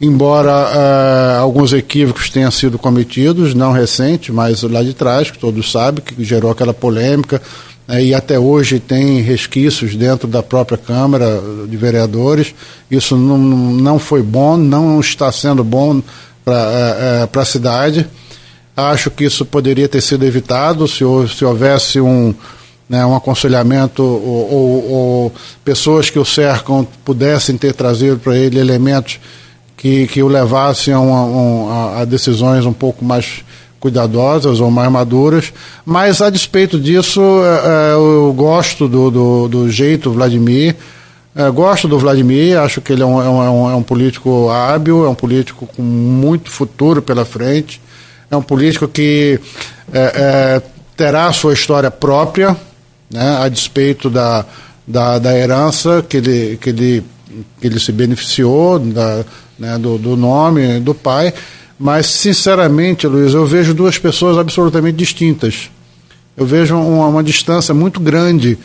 embora 0.00 0.52
uh, 0.52 1.40
alguns 1.40 1.72
equívocos 1.72 2.28
tenham 2.30 2.50
sido 2.50 2.78
cometidos, 2.78 3.54
não 3.54 3.72
recente, 3.72 4.30
mas 4.30 4.62
lá 4.62 4.82
de 4.82 4.92
trás, 4.92 5.30
que 5.30 5.38
todos 5.38 5.72
sabem, 5.72 6.04
que 6.04 6.22
gerou 6.22 6.50
aquela 6.50 6.74
polêmica, 6.74 7.40
uh, 7.88 7.98
e 7.98 8.14
até 8.14 8.38
hoje 8.38 8.78
tem 8.78 9.22
resquícios 9.22 9.96
dentro 9.96 10.28
da 10.28 10.42
própria 10.42 10.76
Câmara 10.76 11.40
de 11.66 11.76
Vereadores. 11.76 12.54
Isso 12.90 13.16
não, 13.16 13.38
não 13.38 13.98
foi 13.98 14.22
bom, 14.22 14.56
não 14.56 15.00
está 15.00 15.32
sendo 15.32 15.64
bom 15.64 16.02
para 16.44 17.28
uh, 17.34 17.38
a 17.38 17.44
cidade. 17.44 18.06
Acho 18.78 19.10
que 19.10 19.24
isso 19.24 19.44
poderia 19.44 19.88
ter 19.88 20.00
sido 20.00 20.24
evitado 20.24 20.86
se, 20.86 21.02
se 21.36 21.44
houvesse 21.44 22.00
um, 22.00 22.32
né, 22.88 23.04
um 23.04 23.16
aconselhamento 23.16 24.04
ou, 24.04 24.52
ou, 24.52 24.90
ou, 24.90 25.32
pessoas 25.64 26.10
que 26.10 26.18
o 26.18 26.24
cercam 26.24 26.86
pudessem 27.04 27.56
ter 27.56 27.74
trazido 27.74 28.18
para 28.18 28.38
ele 28.38 28.56
elementos 28.60 29.18
que, 29.76 30.06
que 30.06 30.22
o 30.22 30.28
levassem 30.28 30.94
a, 30.94 32.00
a, 32.00 32.04
decisões 32.04 32.64
um 32.66 32.72
pouco 32.72 33.04
mais 33.04 33.44
cuidadosas 33.80 34.60
ou 34.60 34.70
mais 34.70 34.92
maduras, 34.92 35.52
mas 35.84 36.22
a 36.22 36.30
despeito 36.30 36.78
disso, 36.78 37.20
é, 37.20 37.90
é, 37.90 37.94
eu 37.94 38.32
gosto 38.36 38.86
do, 38.86 39.10
do, 39.10 39.48
do 39.48 39.70
jeito 39.70 40.12
Vladimir, 40.12 40.76
é, 41.34 41.50
gosto 41.50 41.88
do 41.88 41.98
Vladimir, 41.98 42.58
acho 42.58 42.80
que 42.80 42.92
ele 42.92 43.02
é 43.02 43.06
um, 43.06 43.20
é, 43.20 43.28
um, 43.28 43.70
é 43.72 43.74
um 43.74 43.82
político 43.82 44.48
hábil, 44.50 45.04
é 45.04 45.08
um 45.08 45.16
político 45.16 45.66
com 45.66 45.82
muito 45.82 46.48
futuro 46.48 47.02
pela 47.02 47.24
frente, 47.24 47.80
é 48.30 48.36
um 48.36 48.42
político 48.42 48.86
que 48.86 49.40
é, 49.92 49.98
é, 49.98 50.62
terá 50.96 51.32
sua 51.32 51.54
história 51.54 51.90
própria, 51.90 52.56
né, 53.10 53.38
a 53.40 53.48
despeito 53.48 54.10
da, 54.10 54.44
da, 54.86 55.18
da 55.18 55.36
herança 55.36 56.04
que 56.06 56.18
ele, 56.18 56.58
que, 56.60 56.70
ele, 56.70 57.04
que 57.60 57.66
ele 57.66 57.80
se 57.80 57.92
beneficiou, 57.92 58.78
da, 58.78 59.24
né, 59.58 59.78
do, 59.78 59.98
do 59.98 60.16
nome 60.16 60.80
do 60.80 60.94
pai. 60.94 61.32
Mas, 61.78 62.06
sinceramente, 62.06 63.06
Luiz, 63.06 63.34
eu 63.34 63.46
vejo 63.46 63.72
duas 63.72 63.96
pessoas 63.98 64.36
absolutamente 64.36 64.96
distintas. 64.96 65.70
Eu 66.36 66.44
vejo 66.44 66.76
uma, 66.76 67.06
uma 67.06 67.22
distância 67.22 67.72
muito 67.72 68.00
grande 68.00 68.58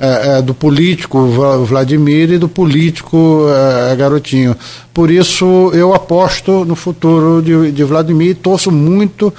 é, 0.00 0.38
é, 0.38 0.42
do 0.42 0.54
político 0.54 1.26
Vladimir 1.66 2.30
e 2.30 2.38
do 2.38 2.48
político 2.48 3.46
é, 3.90 3.96
Garotinho. 3.96 4.56
Por 4.94 5.10
isso, 5.10 5.72
eu 5.74 5.92
aposto 5.92 6.64
no 6.64 6.76
futuro 6.76 7.42
de, 7.42 7.72
de 7.72 7.82
Vladimir 7.82 8.30
e 8.30 8.34
torço 8.34 8.70
muito 8.70 9.34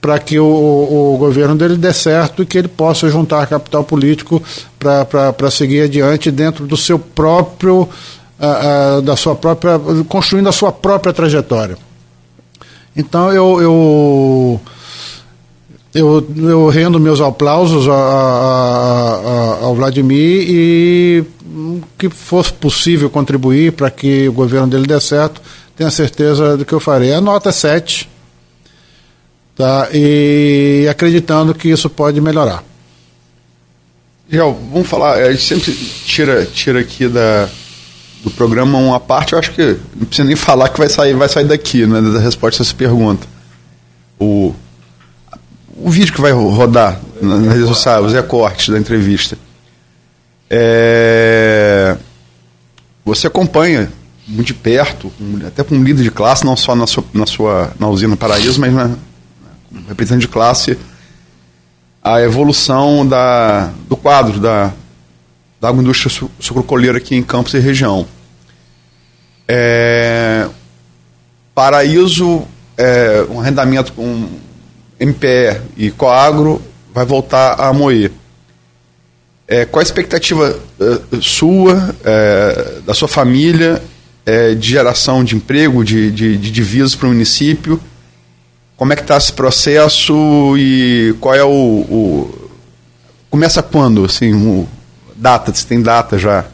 para 0.00 0.18
que 0.18 0.38
o, 0.38 0.44
o, 0.46 1.16
governo 1.18 1.56
dele 1.56 1.76
dê 1.76 1.92
certo 1.92 2.42
e 2.42 2.46
que 2.46 2.56
ele 2.56 2.68
possa 2.68 3.10
juntar 3.10 3.46
capital 3.46 3.82
político 3.84 4.42
para 4.78 5.50
seguir 5.50 5.82
adiante 5.82 6.30
dentro 6.30 6.66
do 6.66 6.76
seu 6.76 6.98
próprio, 6.98 7.82
uh, 7.82 8.98
uh, 8.98 9.02
da 9.02 9.16
sua 9.16 9.34
própria, 9.34 9.78
construindo 10.08 10.48
a 10.48 10.52
sua 10.52 10.72
própria 10.72 11.12
trajetória. 11.12 11.76
Então 12.96 13.30
eu, 13.32 13.60
eu 13.60 14.60
eu, 15.94 16.26
eu 16.36 16.68
rendo 16.68 17.00
meus 17.00 17.20
aplausos 17.20 17.88
a, 17.88 17.92
a, 17.92 19.14
a, 19.62 19.64
ao 19.64 19.74
Vladimir 19.74 20.44
e 20.48 21.24
que 21.98 22.08
fosse 22.08 22.52
possível 22.52 23.10
contribuir 23.10 23.72
para 23.72 23.90
que 23.90 24.28
o 24.28 24.32
governo 24.32 24.68
dele 24.68 24.86
dê 24.86 25.00
certo, 25.00 25.40
tenha 25.76 25.90
certeza 25.90 26.56
do 26.56 26.64
que 26.64 26.72
eu 26.72 26.80
farei. 26.80 27.12
A 27.12 27.20
nota 27.20 27.48
é 27.48 27.52
7 27.52 28.08
tá? 29.56 29.88
e 29.92 30.86
acreditando 30.88 31.54
que 31.54 31.68
isso 31.68 31.90
pode 31.90 32.20
melhorar. 32.20 32.64
Gel, 34.30 34.56
vamos 34.72 34.88
falar, 34.88 35.14
a 35.16 35.32
gente 35.32 35.42
sempre 35.42 35.72
tira, 35.72 36.46
tira 36.46 36.80
aqui 36.80 37.08
da, 37.08 37.48
do 38.22 38.30
programa 38.30 38.78
uma 38.78 39.00
parte, 39.00 39.32
eu 39.32 39.38
acho 39.40 39.50
que 39.50 39.76
não 39.96 40.06
precisa 40.06 40.26
nem 40.26 40.36
falar 40.36 40.68
que 40.68 40.78
vai 40.78 40.88
sair, 40.88 41.14
vai 41.14 41.28
sair 41.28 41.46
daqui, 41.46 41.84
né, 41.84 42.00
da 42.00 42.20
resposta 42.20 42.62
a 42.62 42.64
essa 42.64 42.74
pergunta. 42.74 43.26
O, 44.20 44.54
o 45.82 45.90
vídeo 45.90 46.12
que 46.12 46.20
vai 46.20 46.32
rodar 46.32 47.00
nas 47.20 47.40
redes 47.46 47.68
sociais, 47.68 48.04
os 48.04 48.12
recortes 48.12 48.68
da 48.68 48.78
entrevista. 48.78 49.36
É, 50.48 51.96
você 53.04 53.26
acompanha 53.26 53.90
muito 54.26 54.48
de 54.48 54.54
perto, 54.54 55.10
até 55.46 55.64
com 55.64 55.74
um 55.74 55.82
líder 55.82 56.02
de 56.02 56.10
classe, 56.10 56.44
não 56.44 56.56
só 56.56 56.74
na 56.74 56.86
sua, 56.86 57.04
na 57.12 57.26
sua 57.26 57.72
na 57.78 57.88
usina 57.88 58.16
Paraíso, 58.16 58.60
mas 58.60 58.72
na, 58.72 58.90
representante 59.88 60.22
de 60.22 60.28
classe, 60.28 60.78
a 62.02 62.20
evolução 62.20 63.06
da, 63.06 63.70
do 63.88 63.96
quadro 63.96 64.38
da, 64.38 64.72
da 65.60 65.68
agroindústria 65.68 66.28
sucrocoleira 66.38 66.98
aqui 66.98 67.14
em 67.14 67.22
Campos 67.22 67.54
e 67.54 67.58
região. 67.58 68.06
É, 69.48 70.48
Paraíso, 71.54 72.44
é, 72.76 73.26
um 73.30 73.40
arrendamento 73.40 73.92
com 73.92 74.28
MPE 75.00 75.60
e 75.76 75.90
Coagro 75.90 76.60
vai 76.92 77.04
voltar 77.04 77.54
a 77.54 77.72
moer. 77.72 78.12
É, 79.48 79.64
qual 79.64 79.80
a 79.80 79.82
expectativa 79.82 80.56
uh, 80.78 81.22
sua, 81.22 81.94
é, 82.04 82.80
da 82.86 82.94
sua 82.94 83.08
família, 83.08 83.82
é, 84.24 84.54
de 84.54 84.68
geração 84.68 85.24
de 85.24 85.34
emprego, 85.34 85.84
de, 85.84 86.10
de, 86.12 86.36
de 86.36 86.50
divisas 86.50 86.94
para 86.94 87.08
o 87.08 87.10
município 87.10 87.80
como 88.80 88.94
é 88.94 88.96
que 88.96 89.02
está 89.02 89.18
esse 89.18 89.30
processo 89.30 90.56
e 90.56 91.14
qual 91.20 91.34
é 91.34 91.44
o, 91.44 91.50
o 91.50 92.50
começa 93.28 93.62
quando, 93.62 94.06
assim, 94.06 94.32
o, 94.32 94.66
data, 95.14 95.52
se 95.52 95.66
tem 95.66 95.82
data 95.82 96.18
já? 96.18 96.46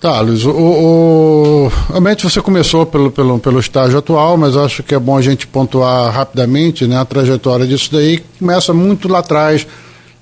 Tá, 0.00 0.18
Luiz, 0.22 0.46
o, 0.46 0.50
o, 0.50 1.72
realmente 1.90 2.24
você 2.24 2.40
começou 2.40 2.86
pelo, 2.86 3.10
pelo, 3.10 3.38
pelo 3.38 3.60
estágio 3.60 3.98
atual, 3.98 4.34
mas 4.38 4.56
acho 4.56 4.82
que 4.82 4.94
é 4.94 4.98
bom 4.98 5.14
a 5.14 5.20
gente 5.20 5.46
pontuar 5.46 6.10
rapidamente 6.10 6.86
né, 6.86 6.96
a 6.96 7.04
trajetória 7.04 7.66
disso 7.66 7.90
daí, 7.92 8.24
começa 8.38 8.72
muito 8.72 9.08
lá 9.08 9.18
atrás, 9.18 9.66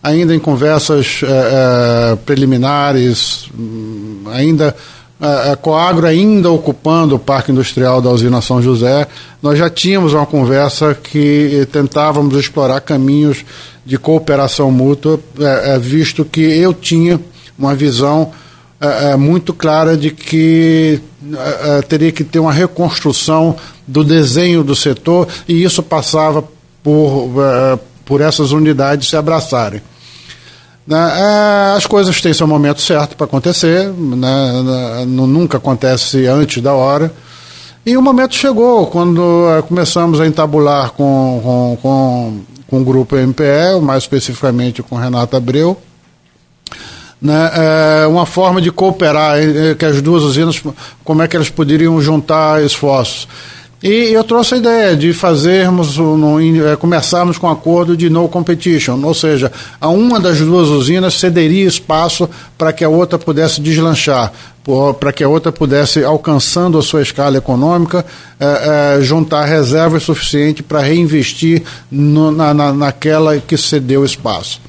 ainda 0.03 0.35
em 0.35 0.41
conversas 0.41 1.21
é, 1.23 1.27
é, 1.27 2.17
preliminares, 2.17 3.49
hum, 3.57 4.25
ainda 4.33 4.75
a, 5.21 5.55
Coagro 5.55 6.09
ainda 6.09 6.51
ocupando 6.51 7.15
o 7.15 7.19
Parque 7.21 7.53
Industrial 7.53 8.03
da 8.03 8.11
usina 8.11 8.43
São 8.43 8.61
José, 8.61 9.07
nós 9.41 9.57
já 9.57 9.71
tínhamos 9.71 10.13
uma 10.13 10.27
conversa 10.27 10.93
que 10.93 11.69
tentávamos 11.71 12.37
explorar 12.37 12.81
caminhos 12.81 13.45
de 13.87 13.97
cooperação 13.97 14.73
mútua, 14.73 15.21
é, 15.39 15.77
é, 15.77 15.79
visto 15.79 16.25
que 16.25 16.41
eu 16.41 16.75
tinha 16.75 17.21
uma 17.57 17.77
visão 17.77 18.33
é, 18.81 19.13
é 19.13 19.17
muito 19.17 19.53
clara 19.53 19.97
de 19.97 20.11
que 20.11 21.01
é, 21.35 21.79
é, 21.79 21.83
teria 21.83 22.13
que 22.13 22.23
ter 22.23 22.39
uma 22.39 22.53
reconstrução 22.53 23.57
do 23.87 24.05
desenho 24.05 24.63
do 24.63 24.77
setor 24.77 25.27
e 25.49 25.63
isso 25.63 25.83
passava 25.83 26.45
por, 26.83 27.31
por 28.05 28.21
essas 28.21 28.53
unidades 28.53 29.09
se 29.09 29.17
abraçarem. 29.17 29.83
Né? 30.87 30.97
É, 30.97 31.77
as 31.77 31.87
coisas 31.87 32.19
têm 32.21 32.33
seu 32.33 32.47
momento 32.47 32.81
certo 32.81 33.15
para 33.15 33.27
acontecer, 33.27 33.93
né? 33.93 34.63
né 34.63 35.05
nunca 35.07 35.59
acontece 35.59 36.27
antes 36.27 36.63
da 36.63 36.73
hora. 36.73 37.13
E 37.85 37.97
o 37.97 38.03
momento 38.03 38.35
chegou 38.35 38.87
quando 38.87 39.49
é, 39.51 39.63
começamos 39.63 40.21
a 40.21 40.27
entabular 40.27 40.93
com, 40.93 41.41
com, 41.43 41.79
com, 41.83 42.41
com 42.67 42.81
o 42.81 42.85
grupo 42.85 43.17
MPE, 43.17 43.81
mais 43.83 44.05
especificamente 44.05 44.83
com 44.83 44.97
Renata 44.97 45.37
Abreu, 45.37 45.77
né, 47.21 47.51
é, 47.55 48.07
uma 48.07 48.27
forma 48.27 48.61
de 48.61 48.71
cooperar, 48.71 49.39
que 49.79 49.85
as 49.85 50.01
duas 50.01 50.23
usinas, 50.23 50.63
como 51.05 51.23
é 51.23 51.29
que 51.29 51.37
elas 51.37 51.51
poderiam 51.51 52.01
juntar 52.01 52.63
esforços. 52.63 53.27
E 53.81 54.13
eu 54.13 54.25
trouxe 54.25 54.55
a 54.55 54.57
ideia 54.57 54.97
de 54.97 55.13
fazermos, 55.13 55.97
é, 56.67 56.75
começarmos 56.75 57.39
com 57.39 57.47
um 57.47 57.51
acordo 57.51 57.97
de 57.97 58.11
no 58.11 58.29
competition, 58.29 59.01
ou 59.05 59.15
seja, 59.15 59.53
a 59.81 59.89
uma 59.89 60.19
das 60.19 60.41
duas 60.41 60.69
usinas 60.69 61.15
cederia 61.15 61.65
espaço 61.65 62.29
para 62.57 62.73
que 62.73 62.85
a 62.85 62.89
outra 62.89 63.17
pudesse 63.21 63.61
deslanchar, 63.61 64.33
para 64.99 65.13
que 65.13 65.23
a 65.23 65.29
outra 65.29 65.53
pudesse, 65.53 66.03
alcançando 66.05 66.77
a 66.77 66.83
sua 66.83 67.03
escala 67.03 67.39
econômica, 67.39 68.05
é, 68.41 68.97
é, 68.99 69.03
juntar 69.03 69.45
reservas 69.45 70.03
suficientes 70.03 70.67
para 70.67 70.81
reinvestir 70.81 71.63
no, 71.89 72.33
na, 72.33 72.53
na, 72.53 72.73
naquela 72.73 73.39
que 73.39 73.57
cedeu 73.57 74.05
espaço. 74.05 74.61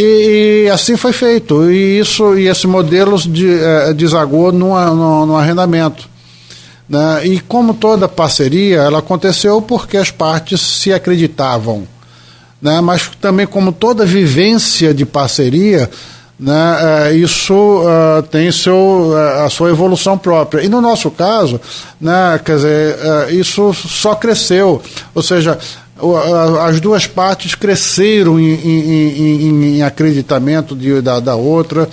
E, 0.00 0.66
e, 0.66 0.70
assim 0.70 0.96
foi 0.96 1.12
feito. 1.12 1.68
E 1.70 1.98
isso 1.98 2.38
e 2.38 2.46
esse 2.46 2.68
modelo 2.68 3.18
de, 3.18 3.52
é, 3.58 3.92
desagou 3.92 4.52
no, 4.52 4.78
no, 4.94 5.26
no 5.26 5.36
arrendamento. 5.36 6.08
Né? 6.88 7.26
E 7.26 7.40
como 7.40 7.74
toda 7.74 8.06
parceria, 8.06 8.78
ela 8.78 9.00
aconteceu 9.00 9.60
porque 9.60 9.96
as 9.96 10.12
partes 10.12 10.60
se 10.60 10.92
acreditavam. 10.92 11.82
Né? 12.62 12.80
Mas 12.80 13.10
também 13.20 13.44
como 13.44 13.72
toda 13.72 14.06
vivência 14.06 14.94
de 14.94 15.04
parceria, 15.04 15.90
né, 16.38 17.08
é, 17.08 17.14
isso 17.14 17.52
uh, 17.52 18.22
tem 18.22 18.52
seu, 18.52 19.12
a 19.44 19.50
sua 19.50 19.70
evolução 19.70 20.16
própria. 20.16 20.62
E 20.62 20.68
no 20.68 20.80
nosso 20.80 21.10
caso, 21.10 21.60
né, 22.00 22.40
quer 22.44 22.56
dizer, 22.56 22.94
uh, 22.94 23.34
isso 23.34 23.74
só 23.74 24.14
cresceu. 24.14 24.80
Ou 25.12 25.22
seja, 25.22 25.58
as 26.62 26.80
duas 26.80 27.06
partes 27.06 27.54
cresceram 27.54 28.38
em, 28.38 28.54
em, 28.54 29.48
em, 29.48 29.76
em 29.76 29.82
acreditamento 29.82 30.76
de, 30.76 31.00
da, 31.00 31.20
da 31.20 31.34
outra. 31.34 31.88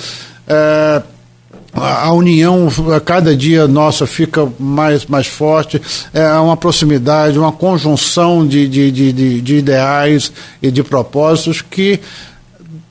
a 1.74 2.14
união 2.14 2.70
a 2.96 3.00
cada 3.00 3.36
dia 3.36 3.68
nossa 3.68 4.06
fica 4.06 4.48
mais, 4.60 5.06
mais 5.06 5.28
forte, 5.28 5.82
é 6.14 6.28
uma 6.36 6.56
proximidade, 6.56 7.40
uma 7.40 7.52
conjunção 7.52 8.48
de, 8.48 8.68
de, 8.68 8.92
de, 8.92 9.42
de 9.42 9.56
ideais 9.58 10.32
e 10.62 10.72
de 10.72 10.84
propósitos 10.84 11.62
que 11.62 12.00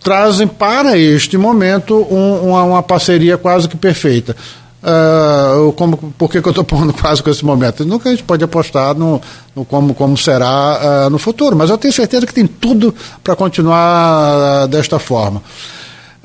trazem 0.05 0.47
para 0.47 0.99
este 0.99 1.39
momento 1.39 2.07
um, 2.11 2.51
uma, 2.51 2.62
uma, 2.62 2.82
parceria 2.82 3.39
quase 3.39 3.66
que 3.66 3.77
perfeita. 3.77 4.36
Uh, 4.85 5.73
como, 5.73 5.97
por 6.19 6.31
que, 6.31 6.43
que 6.43 6.47
eu 6.47 6.51
estou 6.51 6.62
pondo 6.65 6.93
quase 6.93 7.23
com 7.23 7.31
esse 7.31 7.43
momento? 7.43 7.86
Nunca 7.86 8.11
a 8.11 8.12
gente 8.12 8.23
pode 8.23 8.44
apostar 8.44 8.94
no, 8.94 9.19
no 9.56 9.65
como, 9.65 9.94
como 9.94 10.16
será 10.16 11.06
uh, 11.06 11.11
no 11.11 11.19
futuro, 11.19 11.56
mas 11.56 11.70
eu 11.70 11.78
tenho 11.78 11.94
certeza 11.94 12.27
que 12.27 12.35
tem 12.35 12.47
tudo 12.47 12.94
para 13.23 13.35
continuar 13.35 14.65
uh, 14.65 14.69
desta 14.69 14.98
forma. 14.98 15.40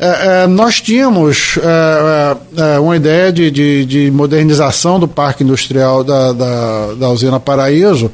É, 0.02 0.44
é, 0.44 0.48
nós 0.48 0.80
tínhamos 0.80 1.58
é, 1.58 2.62
é, 2.62 2.76
é, 2.76 2.80
uma 2.80 2.96
ideia 2.96 3.34
de, 3.34 3.52
de, 3.52 3.86
de, 3.86 4.12
modernização 4.12 4.98
do 4.98 5.10
parque 5.10 5.44
industrial 5.44 6.06
da, 6.06 6.32
da, 6.32 6.94
da, 6.94 7.10
usina 7.10 7.38
Paraíso, 7.38 8.10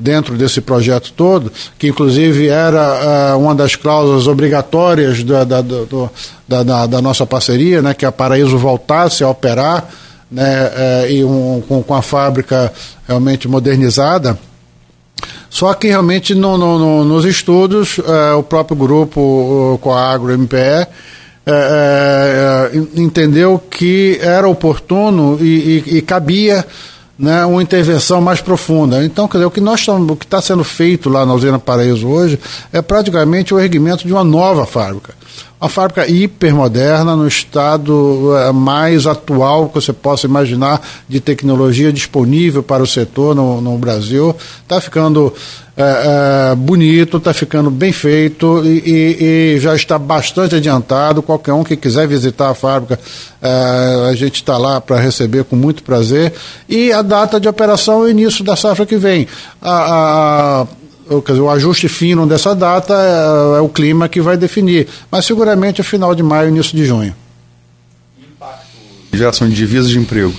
dentro 0.00 0.36
desse 0.36 0.60
projeto 0.60 1.12
todo, 1.12 1.52
que 1.78 1.88
inclusive 1.88 2.48
era 2.48 3.32
é, 3.32 3.34
uma 3.34 3.54
das 3.54 3.76
cláusulas 3.76 4.26
obrigatórias 4.26 5.22
da, 5.22 5.44
da, 5.44 5.60
do, 5.60 6.10
da, 6.48 6.86
da, 6.86 7.02
nossa 7.02 7.26
parceria, 7.26 7.82
né, 7.82 7.94
que 7.94 8.06
a 8.06 8.12
Paraíso 8.12 8.58
voltasse 8.58 9.22
a 9.22 9.28
operar 9.28 9.88
né, 10.30 11.10
e 11.10 11.24
um, 11.24 11.62
com, 11.66 11.82
com 11.82 11.94
a 11.94 12.02
fábrica 12.02 12.72
realmente 13.06 13.46
modernizada. 13.46 14.38
Só 15.48 15.74
que 15.74 15.88
realmente 15.88 16.34
no, 16.34 16.56
no, 16.56 16.78
no, 16.78 17.04
nos 17.04 17.24
estudos, 17.24 17.98
o 18.38 18.42
próprio 18.42 18.76
grupo 18.76 19.78
Coagro 19.82 20.32
MPE 20.38 20.86
é, 21.46 21.52
é, 21.52 22.76
é, 22.76 23.00
entendeu 23.00 23.58
que 23.58 24.18
era 24.22 24.46
oportuno 24.46 25.38
e, 25.40 25.82
e, 25.86 25.96
e 25.96 26.02
cabia 26.02 26.64
né, 27.20 27.44
uma 27.44 27.62
intervenção 27.62 28.20
mais 28.22 28.40
profunda. 28.40 29.04
Então, 29.04 29.28
quer 29.28 29.36
dizer, 29.36 29.46
o 29.46 29.50
que 29.50 29.60
nós 29.60 29.80
estamos, 29.80 30.10
o 30.10 30.16
que 30.16 30.24
está 30.24 30.40
sendo 30.40 30.64
feito 30.64 31.10
lá 31.10 31.26
na 31.26 31.34
usina 31.34 31.58
Paraíso 31.58 32.08
hoje 32.08 32.40
é 32.72 32.80
praticamente 32.80 33.52
o 33.52 33.60
erguimento 33.60 34.06
de 34.06 34.12
uma 34.12 34.24
nova 34.24 34.64
fábrica. 34.64 35.19
Uma 35.60 35.68
fábrica 35.68 36.06
hipermoderna, 36.06 37.14
no 37.14 37.28
estado 37.28 38.34
é, 38.34 38.50
mais 38.50 39.06
atual 39.06 39.68
que 39.68 39.74
você 39.74 39.92
possa 39.92 40.26
imaginar 40.26 40.80
de 41.06 41.20
tecnologia 41.20 41.92
disponível 41.92 42.62
para 42.62 42.82
o 42.82 42.86
setor 42.86 43.34
no, 43.34 43.60
no 43.60 43.76
Brasil. 43.76 44.34
Está 44.62 44.80
ficando 44.80 45.34
é, 45.76 46.52
é, 46.52 46.54
bonito, 46.54 47.18
está 47.18 47.34
ficando 47.34 47.70
bem 47.70 47.92
feito 47.92 48.62
e, 48.64 48.82
e, 48.86 49.24
e, 49.56 49.60
já 49.60 49.74
está 49.74 49.98
bastante 49.98 50.54
adiantado. 50.54 51.20
Qualquer 51.22 51.52
um 51.52 51.62
que 51.62 51.76
quiser 51.76 52.08
visitar 52.08 52.48
a 52.48 52.54
fábrica, 52.54 52.98
é, 53.42 54.08
a 54.10 54.14
gente 54.14 54.36
está 54.36 54.56
lá 54.56 54.80
para 54.80 54.98
receber 54.98 55.44
com 55.44 55.56
muito 55.56 55.82
prazer. 55.82 56.32
E 56.70 56.90
a 56.90 57.02
data 57.02 57.38
de 57.38 57.46
operação 57.46 58.00
é 58.00 58.04
o 58.04 58.08
início 58.08 58.42
da 58.42 58.56
safra 58.56 58.86
que 58.86 58.96
vem. 58.96 59.26
A, 59.60 60.62
a, 60.62 60.66
quer 61.20 61.32
dizer, 61.32 61.42
o 61.42 61.50
ajuste 61.50 61.88
fino 61.88 62.26
dessa 62.26 62.54
data 62.54 62.94
é, 62.94 63.58
é, 63.58 63.60
o 63.60 63.68
clima 63.68 64.08
que 64.08 64.20
vai 64.20 64.36
definir, 64.36 64.86
mas 65.10 65.24
seguramente 65.24 65.80
é 65.80 65.84
final 65.84 66.14
de 66.14 66.22
maio, 66.22 66.50
início 66.50 66.76
de 66.76 66.84
junho. 66.84 67.14
Geração 69.12 69.48
de 69.48 69.54
divisas 69.54 69.90
de 69.90 69.98
emprego. 69.98 70.32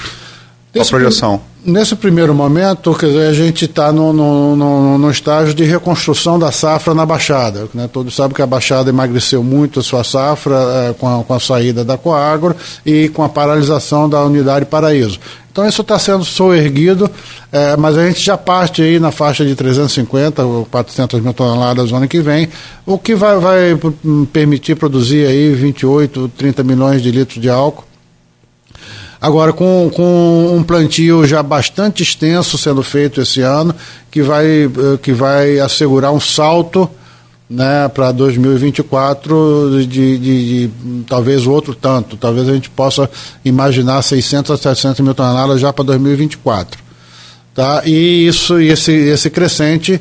Qual 0.73 0.85
a 0.85 0.87
projeção? 0.87 1.41
Nesse 1.63 1.95
primeiro 1.95 2.33
momento, 2.33 2.95
quer 2.95 3.07
dizer, 3.07 3.27
a 3.27 3.33
gente 3.33 3.65
está 3.65 3.91
no, 3.91 4.11
no, 4.11 4.55
no, 4.55 4.97
no, 4.97 5.11
estágio 5.11 5.53
de 5.53 5.63
reconstrução 5.63 6.39
da 6.39 6.51
safra 6.51 6.95
na 6.95 7.05
Baixada. 7.05 7.67
Né? 7.71 7.87
Todos 7.91 8.15
sabem 8.15 8.33
que 8.33 8.41
a 8.41 8.47
Baixada 8.47 8.89
emagreceu 8.89 9.43
muito 9.43 9.79
a 9.79 9.83
sua 9.83 10.03
safra 10.03 10.55
é, 10.55 10.93
com, 10.93 11.19
a, 11.19 11.23
com, 11.23 11.33
a, 11.35 11.39
saída 11.39 11.85
da 11.85 11.99
Coagro 11.99 12.55
e 12.83 13.09
com 13.09 13.23
a 13.23 13.29
paralisação 13.29 14.09
da 14.09 14.23
unidade 14.23 14.65
Paraíso. 14.65 15.19
Então 15.51 15.67
isso 15.67 15.81
está 15.81 15.99
sendo 15.99 16.23
soerguido, 16.23 17.11
é, 17.51 17.75
mas 17.75 17.97
a 17.97 18.07
gente 18.07 18.21
já 18.21 18.37
parte 18.37 18.81
aí 18.81 18.99
na 18.99 19.11
faixa 19.11 19.45
de 19.45 19.53
350 19.53 20.45
ou 20.45 20.65
400 20.65 21.19
mil 21.19 21.33
toneladas 21.33 21.91
no 21.91 21.97
ano 21.97 22.07
que 22.07 22.21
vem, 22.21 22.47
o 22.85 22.97
que 22.97 23.13
vai, 23.13 23.37
vai 23.37 23.79
permitir 24.31 24.75
produzir 24.75 25.27
aí 25.27 25.53
28, 25.53 26.31
30 26.37 26.63
milhões 26.63 27.01
de 27.01 27.11
litros 27.11 27.41
de 27.41 27.49
álcool. 27.49 27.83
Agora, 29.19 29.51
com, 29.51 29.91
com 29.93 30.55
um 30.55 30.63
plantio 30.63 31.27
já 31.27 31.43
bastante 31.43 32.01
extenso 32.01 32.57
sendo 32.57 32.81
feito 32.81 33.21
esse 33.21 33.41
ano, 33.41 33.75
que 34.09 34.23
vai, 34.23 34.47
eh, 34.65 34.69
que 34.99 35.13
vai 35.13 35.59
assegurar 35.59 36.11
um 36.11 36.19
salto 36.19 36.89
né, 37.51 37.89
para 37.89 38.13
2024 38.13 39.81
de, 39.81 39.85
de, 39.85 40.17
de, 40.17 40.69
talvez 41.05 41.45
outro 41.45 41.75
tanto. 41.75 42.15
Talvez 42.15 42.47
a 42.47 42.53
gente 42.53 42.69
possa 42.69 43.09
imaginar 43.43 44.01
600 44.01 44.51
a 44.51 44.57
700 44.57 45.01
mil 45.01 45.13
toneladas 45.13 45.59
já 45.59 45.73
para 45.73 45.83
2024. 45.83 46.81
Tá? 47.53 47.81
E 47.85 48.25
isso, 48.25 48.57
esse, 48.57 48.93
esse 48.93 49.29
crescente 49.29 49.99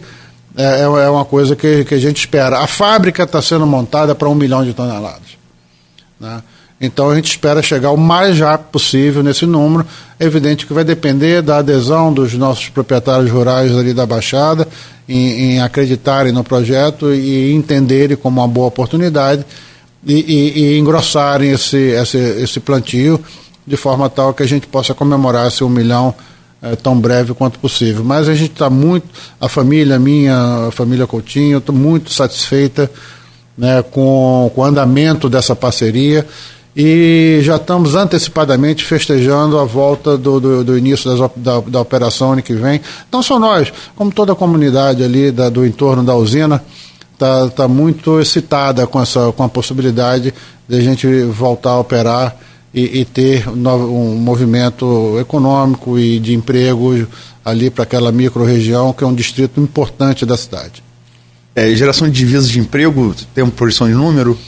é, 0.57 0.63
é, 0.63 0.83
é 0.83 1.11
uma 1.11 1.25
coisa 1.25 1.57
que, 1.57 1.85
que 1.85 1.95
a 1.95 1.99
gente 1.99 2.19
espera. 2.19 2.61
A 2.61 2.69
fábrica 2.69 3.25
está 3.25 3.43
sendo 3.43 3.67
montada 3.67 4.15
para 4.15 4.29
um 4.29 4.35
milhão 4.35 4.65
de 4.65 4.73
toneladas. 4.73 5.37
Né? 6.21 6.41
Então 6.81 7.11
a 7.11 7.15
gente 7.15 7.29
espera 7.29 7.61
chegar 7.63 7.91
o 7.91 7.97
mais 7.97 8.41
rápido 8.41 8.69
possível 8.69 9.23
nesse 9.23 9.45
número. 9.45 9.87
É 10.19 10.25
evidente 10.25 10.67
que 10.67 10.73
vai 10.73 10.83
depender 10.83 11.43
da 11.43 11.59
adesão 11.59 12.13
dos 12.13 12.33
nossos 12.33 12.71
proprietários 12.71 13.31
rurais 13.31 13.77
ali 13.77 13.93
da 13.93 14.07
Baixada, 14.07 14.67
em, 15.07 15.57
em 15.57 15.61
acreditarem 15.61 16.33
no 16.33 16.43
projeto 16.43 17.13
e 17.13 17.53
entenderem 17.53 18.17
como 18.17 18.41
uma 18.41 18.49
boa 18.49 18.69
oportunidade 18.69 19.45
e, 20.07 20.15
e, 20.15 20.59
e 20.59 20.79
engrossarem 20.79 21.51
esse, 21.51 21.77
esse, 21.77 22.17
esse 22.17 22.61
plantio 22.61 23.21
de 23.67 23.77
forma 23.77 24.09
tal 24.09 24.33
que 24.33 24.43
a 24.43 24.49
gente 24.49 24.67
possa 24.67 24.95
comemorar 24.95 25.49
esse 25.49 25.63
um 25.63 25.69
milhão 25.69 26.15
é, 26.63 26.75
tão 26.77 26.99
breve 26.99 27.35
quanto 27.35 27.59
possível. 27.59 28.03
Mas 28.03 28.27
a 28.27 28.35
gente 28.35 28.53
está 28.53 28.71
muito, 28.71 29.07
a 29.39 29.49
família 29.51 29.99
minha, 29.99 30.69
a 30.69 30.71
família 30.71 31.07
Coutinho, 31.07 31.59
estou 31.59 31.75
muito 31.75 32.11
satisfeita 32.11 32.91
né, 33.57 33.83
com, 33.83 34.51
com 34.55 34.61
o 34.63 34.65
andamento 34.65 35.29
dessa 35.29 35.55
parceria 35.55 36.27
e 36.75 37.41
já 37.43 37.57
estamos 37.57 37.95
antecipadamente 37.95 38.85
festejando 38.85 39.59
a 39.59 39.65
volta 39.65 40.17
do, 40.17 40.39
do, 40.39 40.65
do 40.65 40.79
início 40.79 41.11
das, 41.11 41.31
da, 41.37 41.61
da, 41.61 41.81
operação 41.81 42.33
ano 42.33 42.43
que 42.43 42.55
vem. 42.55 42.81
Não 43.11 43.23
só 43.23 43.39
nós, 43.39 43.73
como 43.97 44.13
toda 44.13 44.33
a 44.33 44.37
comunidade 44.37 45.03
ali 45.03 45.33
da, 45.33 45.49
do 45.49 45.67
entorno 45.67 46.05
da 46.05 46.15
usina 46.15 46.63
está 47.13 47.49
tá 47.49 47.69
muito 47.69 48.21
excitada 48.21 48.87
com, 48.87 49.01
essa, 49.01 49.33
com 49.33 49.43
a 49.43 49.49
possibilidade 49.49 50.33
de 50.69 50.77
a 50.77 50.81
gente 50.81 51.07
voltar 51.25 51.71
a 51.71 51.81
operar 51.81 52.37
e, 52.73 53.01
e 53.01 53.05
ter 53.05 53.49
um, 53.49 53.69
um 53.69 54.15
movimento 54.17 55.19
econômico 55.21 55.99
e 55.99 56.19
de 56.19 56.35
emprego 56.35 57.07
ali 57.45 57.69
para 57.69 57.83
aquela 57.83 58.13
micro-região, 58.13 58.93
que 58.93 59.03
é 59.03 59.07
um 59.07 59.15
distrito 59.15 59.61
importante 59.61 60.25
da 60.25 60.37
cidade. 60.37 60.83
É, 61.55 61.75
geração 61.75 62.09
de 62.09 62.15
divisas 62.15 62.49
de 62.49 62.61
emprego, 62.61 63.15
tem 63.35 63.43
uma 63.43 63.51
projeção 63.51 63.89
de 63.89 63.95
número? 63.95 64.39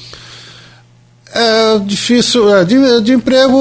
É 1.34 1.78
difícil. 1.78 2.54
É, 2.54 2.64
de, 2.64 3.00
de, 3.00 3.12
emprego, 3.12 3.56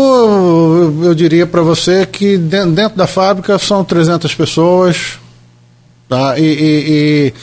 eu 1.03 1.15
diria 1.15 1.47
para 1.47 1.61
você 1.61 2.05
que 2.05 2.37
dentro 2.37 2.97
da 2.97 3.07
fábrica 3.07 3.57
são 3.57 3.83
300 3.83 4.35
pessoas. 4.35 5.19
Tá? 6.09 6.37
E, 6.37 6.43
e, 6.43 7.33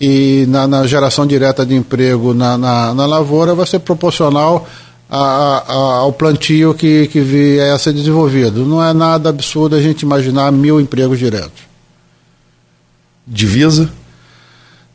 e, 0.00 0.42
e 0.42 0.46
na, 0.46 0.66
na, 0.66 0.86
geração 0.86 1.26
direta 1.26 1.66
de 1.66 1.74
emprego 1.74 2.32
na, 2.32 2.56
na, 2.56 2.94
na 2.94 3.04
lavoura 3.04 3.54
vai 3.54 3.66
ser 3.66 3.80
proporcional 3.80 4.66
a, 5.10 5.18
a, 5.18 5.74
ao 5.98 6.12
plantio 6.14 6.72
que, 6.72 7.06
que 7.08 7.20
vier 7.20 7.70
a 7.70 7.78
ser 7.78 7.92
desenvolvido. 7.92 8.64
Não 8.64 8.82
é 8.82 8.94
nada 8.94 9.28
absurdo 9.28 9.76
a 9.76 9.82
gente 9.82 10.00
imaginar 10.00 10.50
mil 10.50 10.80
empregos 10.80 11.18
diretos. 11.18 11.62
Divisa? 13.26 13.90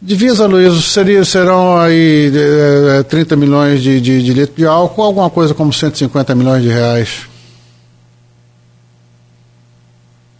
Divisa, 0.01 0.47
Luiz, 0.47 0.85
seria, 0.85 1.25
serão 1.25 1.77
aí 1.77 2.31
é, 2.99 3.03
30 3.03 3.35
milhões 3.35 3.81
de, 3.81 3.99
de, 3.99 4.23
de 4.23 4.33
litros 4.33 4.55
de 4.55 4.65
álcool, 4.65 5.03
alguma 5.03 5.29
coisa 5.29 5.53
como 5.53 5.73
150 5.73 6.33
milhões 6.35 6.63
de 6.63 6.69
reais. 6.69 7.27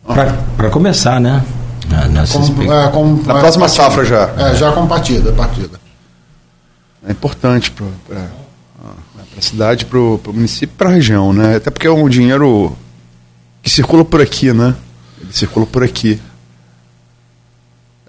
Para 0.06 0.70
começar, 0.70 1.20
né? 1.20 1.44
Com, 2.56 2.72
é, 2.74 2.88
com, 2.90 3.06
Na 3.26 3.38
é, 3.38 3.40
próxima 3.40 3.66
partida. 3.66 3.84
safra 3.84 4.06
já. 4.06 4.30
É, 4.38 4.56
já 4.56 4.72
com 4.72 4.88
partida, 4.88 5.32
partida. 5.34 5.80
É 7.06 7.12
importante 7.12 7.72
para 7.72 8.28
a 9.38 9.42
cidade, 9.42 9.86
para 9.86 10.00
o 10.00 10.20
município 10.28 10.76
para 10.78 10.90
a 10.90 10.94
região, 10.94 11.34
né? 11.34 11.56
Até 11.58 11.70
porque 11.70 11.88
é 11.88 11.92
um 11.92 12.08
dinheiro 12.08 12.76
que 13.62 13.70
circula 13.70 14.06
por 14.06 14.22
aqui, 14.22 14.54
né? 14.54 14.76
Ele 15.22 15.34
circula 15.34 15.66
por 15.66 15.84
aqui. 15.84 16.20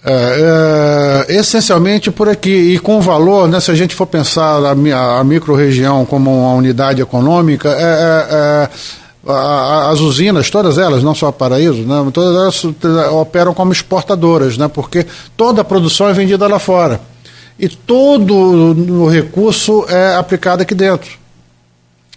É, 0.03 1.27
é, 1.29 1.37
essencialmente 1.37 2.11
por 2.11 2.29
aqui. 2.29 2.75
E 2.75 2.79
com 2.79 3.01
valor, 3.01 3.49
né, 3.49 3.61
se 3.61 3.71
a 3.71 3.75
gente 3.75 3.95
for 3.95 4.07
pensar 4.07 4.59
a, 4.65 5.21
a 5.21 5.25
micro-região 5.25 6.07
como 6.07 6.31
uma 6.31 6.55
unidade 6.55 7.03
econômica, 7.03 7.69
é, 7.69 7.73
é, 7.73 8.35
é 8.35 8.71
a, 9.27 9.91
as 9.91 10.01
usinas, 10.01 10.49
todas 10.49 10.79
elas, 10.79 11.03
não 11.03 11.15
só 11.15 11.29
a 11.29 11.33
Paraíso, 11.33 11.83
né, 11.83 12.11
todas 12.13 12.35
elas 12.35 13.11
operam 13.13 13.53
como 13.53 13.73
exportadoras, 13.73 14.57
né, 14.57 14.69
porque 14.69 15.07
toda 15.37 15.61
a 15.61 15.65
produção 15.65 16.09
é 16.09 16.15
vendida 16.15 16.47
lá 16.47 16.59
fora. 16.59 17.01
E 17.59 17.69
todo 17.69 18.35
o 18.35 19.07
recurso 19.07 19.85
é 19.87 20.17
aplicado 20.17 20.63
aqui 20.63 20.75
dentro. 20.75 21.11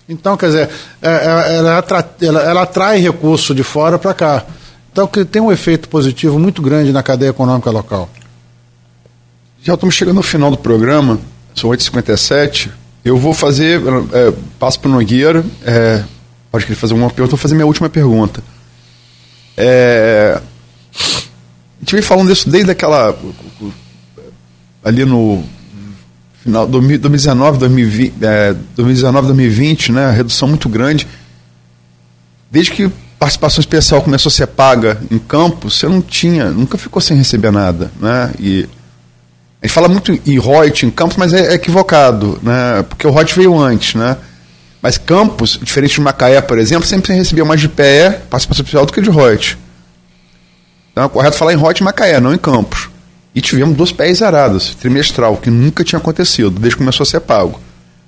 Então, 0.07 0.37
quer 0.37 0.45
dizer, 0.47 0.69
é, 1.01 1.55
ela, 1.57 1.85
ela, 2.21 2.41
ela 2.41 2.61
atrai 2.61 2.99
recurso 2.99 3.53
de 3.53 3.63
fora 3.63 3.99
para 3.99 4.13
cá. 4.13 4.45
Então, 4.93 5.07
que 5.07 5.25
tem 5.25 5.41
um 5.41 5.51
efeito 5.51 5.89
positivo 5.89 6.37
muito 6.37 6.61
grande 6.61 6.91
na 6.91 7.01
cadeia 7.01 7.31
econômica 7.31 7.71
local. 7.71 8.07
Já 9.63 9.73
estamos 9.73 9.95
chegando 9.95 10.17
no 10.17 10.21
final 10.21 10.51
do 10.51 10.57
programa, 10.57 11.19
são 11.55 11.71
8h57. 11.71 12.69
Eu 13.03 13.17
vou 13.17 13.33
fazer, 13.33 13.81
é, 14.11 14.31
passo 14.59 14.79
para 14.79 14.89
o 14.89 14.93
Nogueira, 14.93 15.43
é, 15.65 16.03
pode 16.51 16.65
fazer 16.75 16.93
uma 16.93 17.09
pergunta, 17.09 17.31
vou 17.31 17.39
fazer 17.39 17.55
minha 17.55 17.65
última 17.65 17.89
pergunta. 17.89 18.43
É, 19.57 20.39
a 20.95 21.79
gente 21.79 21.93
vem 21.93 22.03
falando 22.03 22.27
disso 22.27 22.47
desde 22.47 22.69
aquela. 22.69 23.17
ali 24.85 25.05
no 25.05 25.43
final 26.43 26.67
2019, 26.67 27.57
2020, 27.57 28.13
é, 28.21 28.53
2019, 28.75 29.25
2020, 29.25 29.91
né, 29.91 30.11
redução 30.11 30.47
muito 30.47 30.69
grande. 30.69 31.07
Desde 32.51 32.71
que 32.71 32.91
participação 33.23 33.61
especial 33.61 34.01
começou 34.01 34.29
a 34.29 34.33
ser 34.33 34.47
paga 34.47 34.99
em 35.09 35.17
campo, 35.17 35.69
você 35.69 35.87
não 35.87 36.01
tinha, 36.01 36.49
nunca 36.51 36.77
ficou 36.77 37.01
sem 37.01 37.15
receber 37.15 37.51
nada, 37.51 37.89
né? 38.01 38.31
E 38.37 38.67
a 39.61 39.65
gente 39.65 39.73
fala 39.73 39.87
muito 39.87 40.11
em 40.11 40.39
Reut, 40.39 40.85
em 40.85 40.91
Campos, 40.91 41.15
mas 41.15 41.31
é, 41.31 41.51
é 41.51 41.53
equivocado, 41.53 42.37
né? 42.43 42.83
Porque 42.89 43.07
o 43.07 43.11
Reut 43.11 43.33
veio 43.33 43.57
antes, 43.57 43.95
né? 43.95 44.17
Mas 44.81 44.97
Campos, 44.97 45.57
diferente 45.63 45.95
de 45.95 46.01
Macaé, 46.01 46.41
por 46.41 46.57
exemplo, 46.57 46.85
sempre 46.85 47.13
recebia 47.13 47.45
mais 47.45 47.61
de 47.61 47.69
PE, 47.69 48.19
participação 48.29 48.63
especial, 48.63 48.85
do 48.85 48.91
que 48.91 49.01
de 49.01 49.09
Reut. 49.09 49.57
Então 50.91 51.05
é 51.05 51.09
correto 51.09 51.37
falar 51.37 51.53
em 51.53 51.57
Reut 51.57 51.79
e 51.79 51.83
Macaé, 51.83 52.19
não 52.19 52.33
em 52.33 52.37
Campos. 52.37 52.89
E 53.33 53.39
tivemos 53.39 53.77
duas 53.77 53.93
pés 53.93 54.17
zeradas, 54.17 54.75
trimestral, 54.75 55.37
que 55.37 55.49
nunca 55.49 55.81
tinha 55.85 55.97
acontecido, 55.97 56.51
desde 56.51 56.71
que 56.71 56.79
começou 56.79 57.05
a 57.05 57.07
ser 57.07 57.21
pago, 57.21 57.57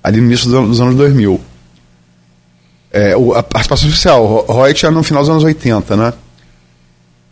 ali 0.04 0.20
no 0.20 0.28
início 0.28 0.50
dos 0.50 0.82
anos 0.82 0.96
2000. 0.96 1.40
É, 2.98 3.12
a 3.12 3.44
participação 3.44 3.90
oficial, 3.90 4.46
Reut 4.48 4.86
era 4.86 4.96
no 4.96 5.04
final 5.04 5.22
dos 5.22 5.30
anos 5.30 5.44
80, 5.44 5.98
né? 5.98 6.14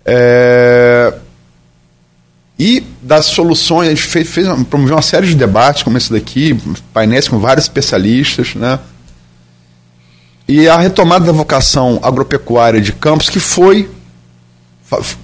É, 0.04 1.14
e 2.60 2.84
das 3.02 3.28
soluções, 3.28 3.88
a 3.88 3.92
gente 3.92 4.02
fez, 4.02 4.30
fez 4.30 4.46
promoveu 4.70 4.98
uma 4.98 5.02
série 5.02 5.26
de 5.26 5.36
debates 5.36 5.82
como 5.82 5.98
esse 5.98 6.12
daqui, 6.12 6.60
painéis 6.94 7.30
com 7.30 7.40
vários 7.40 7.64
especialistas, 7.64 8.56
né? 8.56 8.78
E 10.50 10.68
a 10.68 10.76
retomada 10.76 11.24
da 11.24 11.32
vocação 11.32 11.98
agropecuária 12.04 12.82
de 12.82 12.92
Campos, 12.92 13.30
que 13.30 13.40
foi 13.40 13.90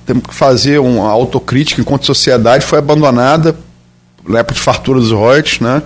temos 0.05 0.23
que 0.23 0.33
fazer 0.33 0.79
uma 0.79 1.09
autocrítica 1.09 1.81
enquanto 1.81 2.05
sociedade, 2.05 2.65
foi 2.65 2.79
abandonada 2.79 3.59
na 4.25 4.39
época 4.39 4.53
de 4.53 4.61
fartura 4.61 5.01
dos 5.01 5.11
royalties, 5.11 5.59
né? 5.59 5.83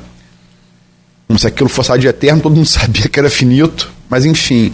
Como 1.27 1.39
se 1.39 1.47
aquilo 1.47 1.69
fosse 1.69 1.97
de 1.97 2.07
eterno, 2.07 2.39
todo 2.39 2.55
mundo 2.55 2.67
sabia 2.69 3.09
que 3.09 3.19
era 3.19 3.31
finito, 3.31 3.91
mas 4.13 4.25
enfim. 4.25 4.71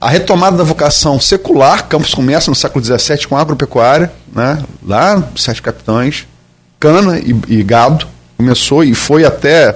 A 0.00 0.08
retomada 0.08 0.56
da 0.56 0.62
vocação 0.62 1.18
secular, 1.18 1.88
Campos 1.88 2.14
começa 2.14 2.48
no 2.48 2.54
século 2.54 2.84
XVII 2.84 3.26
com 3.26 3.36
agropecuária, 3.36 4.12
né? 4.32 4.62
lá, 4.86 5.28
Sete 5.34 5.60
Capitães, 5.60 6.28
cana 6.78 7.18
e, 7.18 7.34
e 7.48 7.62
gado, 7.64 8.06
começou 8.36 8.84
e 8.84 8.94
foi 8.94 9.24
até 9.24 9.72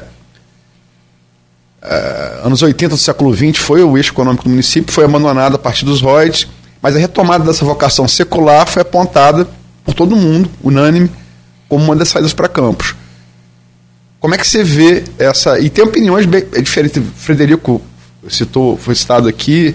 uh, 1.83 2.47
anos 2.47 2.63
80 2.63 2.95
do 2.95 2.97
século 2.97 3.35
XX, 3.35 3.59
foi 3.59 3.83
o 3.83 3.99
eixo 3.99 4.13
econômico 4.13 4.45
do 4.45 4.51
município, 4.51 4.95
foi 4.95 5.05
abandonado 5.05 5.57
a 5.57 5.59
partir 5.59 5.85
dos 5.85 6.01
royalties, 6.01 6.47
mas 6.81 6.95
a 6.95 7.01
retomada 7.01 7.43
dessa 7.43 7.65
vocação 7.65 8.07
secular 8.07 8.69
foi 8.69 8.83
apontada 8.83 9.49
por 9.85 9.95
todo 9.95 10.15
mundo, 10.15 10.49
unânime, 10.63 11.11
como 11.69 11.83
uma 11.87 11.97
das 11.97 12.07
saídas 12.07 12.33
para 12.33 12.47
campos. 12.47 12.95
Como 14.21 14.33
é 14.33 14.39
que 14.39 14.47
você 14.47 14.63
vê 14.63 15.03
essa. 15.19 15.59
E 15.59 15.69
tem 15.69 15.85
opiniões 15.85 16.25
bem 16.25 16.47
é 16.55 16.63
diferentes. 16.63 17.03
Frederico 17.17 17.83
citou, 18.29 18.77
foi 18.77 18.95
citado 18.95 19.29
aqui, 19.29 19.75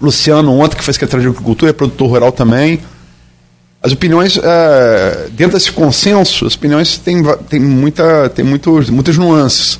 Luciano 0.00 0.52
ontem, 0.52 0.76
que 0.76 0.84
foi 0.84 0.92
secretário 0.92 1.22
de 1.22 1.28
Agricultura, 1.28 1.70
é 1.70 1.72
produtor 1.72 2.10
rural 2.10 2.32
também. 2.32 2.80
As 3.82 3.92
opiniões, 3.92 4.38
é, 4.42 5.28
dentro 5.32 5.56
desse 5.56 5.70
consenso, 5.70 6.46
as 6.46 6.54
opiniões 6.54 6.98
têm, 6.98 7.22
têm, 7.48 7.60
muita, 7.60 8.28
têm 8.30 8.44
muitos, 8.44 8.90
muitas 8.90 9.16
nuances. 9.16 9.78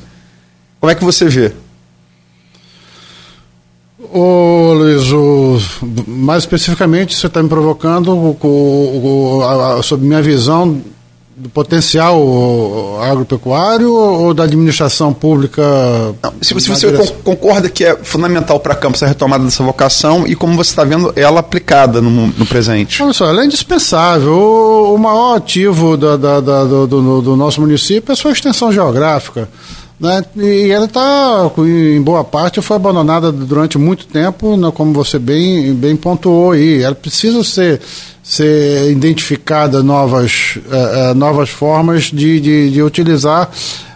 Como 0.81 0.91
é 0.91 0.95
que 0.95 1.05
você 1.05 1.27
vê? 1.27 1.53
Ô 4.13 4.73
Luiz, 4.75 5.11
o, 5.11 5.59
mais 6.07 6.45
especificamente 6.45 7.17
você 7.17 7.27
está 7.27 7.43
me 7.43 7.49
provocando 7.49 8.13
o, 8.13 8.39
o, 8.43 9.43
a, 9.43 9.75
a, 9.75 9.83
sobre 9.83 10.07
minha 10.07 10.23
visão 10.23 10.81
do 11.37 11.51
potencial 11.51 12.19
agropecuário 13.03 13.93
ou 13.93 14.33
da 14.33 14.45
administração 14.45 15.13
pública? 15.13 15.63
Não, 16.23 16.33
se, 16.41 16.55
você 16.55 16.91
concorda 17.23 17.69
que 17.69 17.85
é 17.85 17.95
fundamental 17.97 18.59
para 18.59 18.75
Campos 18.75 19.03
a 19.03 19.07
retomada 19.07 19.45
dessa 19.45 19.63
vocação 19.63 20.27
e 20.27 20.35
como 20.35 20.57
você 20.57 20.71
está 20.71 20.83
vendo 20.83 21.13
ela 21.15 21.41
aplicada 21.41 22.01
no, 22.01 22.29
no 22.29 22.47
presente? 22.47 23.03
Olha 23.03 23.13
só, 23.13 23.29
ela 23.29 23.43
é 23.43 23.45
indispensável. 23.45 24.33
O, 24.33 24.95
o 24.95 24.99
maior 24.99 25.37
ativo 25.37 25.97
da, 25.97 26.17
da, 26.17 26.41
da, 26.41 26.65
do, 26.65 26.87
do, 26.87 27.23
do 27.23 27.37
nosso 27.37 27.61
município 27.61 28.11
é 28.11 28.15
a 28.15 28.17
sua 28.17 28.33
extensão 28.33 28.73
geográfica. 28.73 29.47
Né? 29.99 30.23
E 30.37 30.71
ela 30.71 30.85
está, 30.85 31.51
em 31.59 32.01
boa 32.03 32.23
parte, 32.23 32.61
foi 32.61 32.77
abandonada 32.77 33.33
durante 33.33 33.79
muito 33.79 34.07
tempo, 34.07 34.57
né? 34.57 34.71
como 34.75 34.93
você 34.93 35.19
bem, 35.19 35.73
bem 35.75 35.97
pontuou 35.97 36.53
aí. 36.53 36.83
Ela 36.83 36.95
precisa 36.95 37.43
ser, 37.43 37.81
ser 38.23 38.91
identificada 38.91 39.83
novas, 39.83 40.59
uh, 40.67 41.13
uh, 41.13 41.15
novas 41.15 41.49
formas 41.49 42.05
de, 42.05 42.39
de, 42.41 42.71
de 42.71 42.83
utilizar 42.83 43.51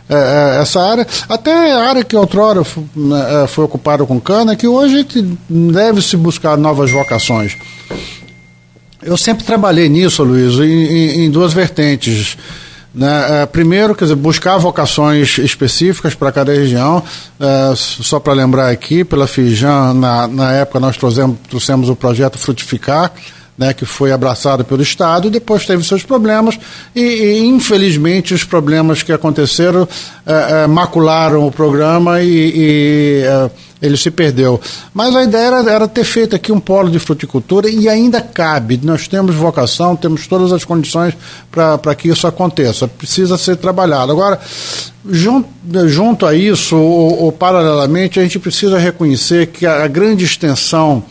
uh, 0.08 0.60
essa 0.60 0.80
área. 0.80 1.06
Até 1.28 1.72
a 1.72 1.88
área 1.88 2.02
que 2.02 2.16
outrora 2.16 2.64
foi, 2.64 2.84
né, 2.96 3.46
foi 3.46 3.64
ocupada 3.64 4.04
com 4.06 4.18
cana, 4.18 4.56
que 4.56 4.66
hoje 4.66 5.06
deve-se 5.48 6.16
buscar 6.16 6.56
novas 6.56 6.90
vocações. 6.90 7.58
Eu 9.02 9.18
sempre 9.18 9.44
trabalhei 9.44 9.88
nisso, 9.88 10.22
Luiz, 10.22 10.58
em, 10.58 11.24
em 11.24 11.30
duas 11.30 11.52
vertentes. 11.52 12.38
Né? 12.94 13.42
É, 13.42 13.46
primeiro, 13.46 13.94
quer 13.94 14.04
dizer, 14.04 14.16
buscar 14.16 14.58
vocações 14.58 15.38
específicas 15.38 16.14
para 16.14 16.32
cada 16.32 16.52
região. 16.52 17.02
É, 17.38 17.72
só 17.76 18.18
para 18.18 18.32
lembrar 18.32 18.68
aqui, 18.70 19.04
pela 19.04 19.26
Fijan, 19.26 19.94
na, 19.94 20.26
na 20.26 20.52
época 20.52 20.80
nós 20.80 20.96
trouxemos, 20.96 21.36
trouxemos 21.48 21.88
o 21.88 21.96
projeto 21.96 22.38
Frutificar, 22.38 23.12
né, 23.56 23.74
que 23.74 23.84
foi 23.84 24.10
abraçado 24.10 24.64
pelo 24.64 24.80
Estado, 24.80 25.28
depois 25.28 25.66
teve 25.66 25.84
seus 25.84 26.02
problemas, 26.02 26.58
e, 26.96 27.00
e 27.00 27.38
infelizmente 27.44 28.32
os 28.32 28.42
problemas 28.42 29.02
que 29.02 29.12
aconteceram 29.12 29.86
é, 30.24 30.62
é, 30.62 30.66
macularam 30.66 31.46
o 31.46 31.52
programa 31.52 32.22
e, 32.22 32.52
e 32.56 33.22
é, 33.22 33.50
ele 33.80 33.96
se 33.96 34.10
perdeu. 34.10 34.60
Mas 34.92 35.14
a 35.16 35.22
ideia 35.22 35.46
era, 35.46 35.70
era, 35.70 35.88
ter 35.88 36.04
feito 36.04 36.36
aqui 36.36 36.52
um 36.52 36.60
polo 36.60 36.90
de 36.90 36.98
fruticultura 36.98 37.68
e 37.68 37.88
ainda 37.88 38.20
cabe. 38.20 38.78
Nós 38.82 39.08
temos 39.08 39.34
vocação, 39.34 39.96
temos 39.96 40.26
todas 40.26 40.52
as 40.52 40.64
condições 40.64 41.16
para 41.50 41.94
que 41.94 42.08
isso 42.08 42.26
aconteça. 42.26 42.86
Precisa 42.86 43.38
ser 43.38 43.56
trabalhado. 43.56 44.12
Agora, 44.12 44.38
junto, 45.08 45.48
junto 45.88 46.26
a 46.26 46.34
isso, 46.34 46.76
ou, 46.76 47.24
ou 47.24 47.32
paralelamente, 47.32 48.20
a 48.20 48.22
gente 48.22 48.38
precisa 48.38 48.78
reconhecer 48.78 49.46
que 49.46 49.64
a, 49.64 49.84
a 49.84 49.88
grande 49.88 50.24
extensão 50.24 51.02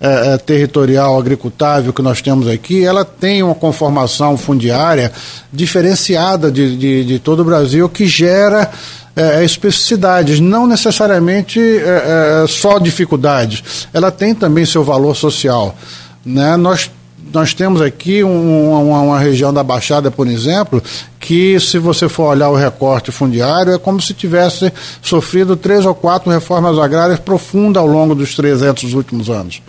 é, 0.00 0.34
é, 0.34 0.38
territorial 0.38 1.18
agricultável 1.18 1.92
que 1.92 2.02
nós 2.02 2.20
temos 2.20 2.48
aqui, 2.48 2.84
ela 2.84 3.04
tem 3.04 3.42
uma 3.42 3.54
conformação 3.54 4.36
fundiária 4.36 5.12
diferenciada 5.52 6.50
de, 6.50 6.76
de, 6.76 7.04
de 7.04 7.18
todo 7.18 7.40
o 7.40 7.44
Brasil 7.44 7.88
que 7.88 8.06
gera 8.06 8.70
é, 9.16 9.40
é 9.40 9.44
especificidades, 9.44 10.40
não 10.40 10.66
necessariamente 10.66 11.60
é, 11.60 12.42
é, 12.42 12.46
só 12.46 12.78
dificuldades. 12.78 13.86
Ela 13.92 14.10
tem 14.10 14.34
também 14.34 14.64
seu 14.64 14.82
valor 14.82 15.14
social. 15.14 15.76
Né? 16.24 16.56
Nós 16.56 16.90
nós 17.32 17.52
temos 17.52 17.80
aqui 17.80 18.22
um, 18.22 18.70
uma, 18.88 19.00
uma, 19.00 19.18
região 19.18 19.52
da 19.52 19.64
Baixada, 19.64 20.08
por 20.08 20.28
exemplo, 20.28 20.80
que 21.18 21.58
se 21.58 21.78
você 21.78 22.08
for 22.08 22.28
olhar 22.28 22.48
o 22.48 22.54
recorte 22.54 23.10
fundiário, 23.10 23.74
é 23.74 23.78
como 23.78 24.00
se 24.00 24.14
tivesse 24.14 24.72
sofrido 25.02 25.56
três 25.56 25.84
ou 25.84 25.94
quatro 25.96 26.30
reformas 26.30 26.78
agrárias 26.78 27.18
profundas 27.18 27.80
ao 27.82 27.88
longo 27.88 28.14
dos 28.14 28.36
300 28.36 28.94
últimos 28.94 29.28
anos. 29.28 29.60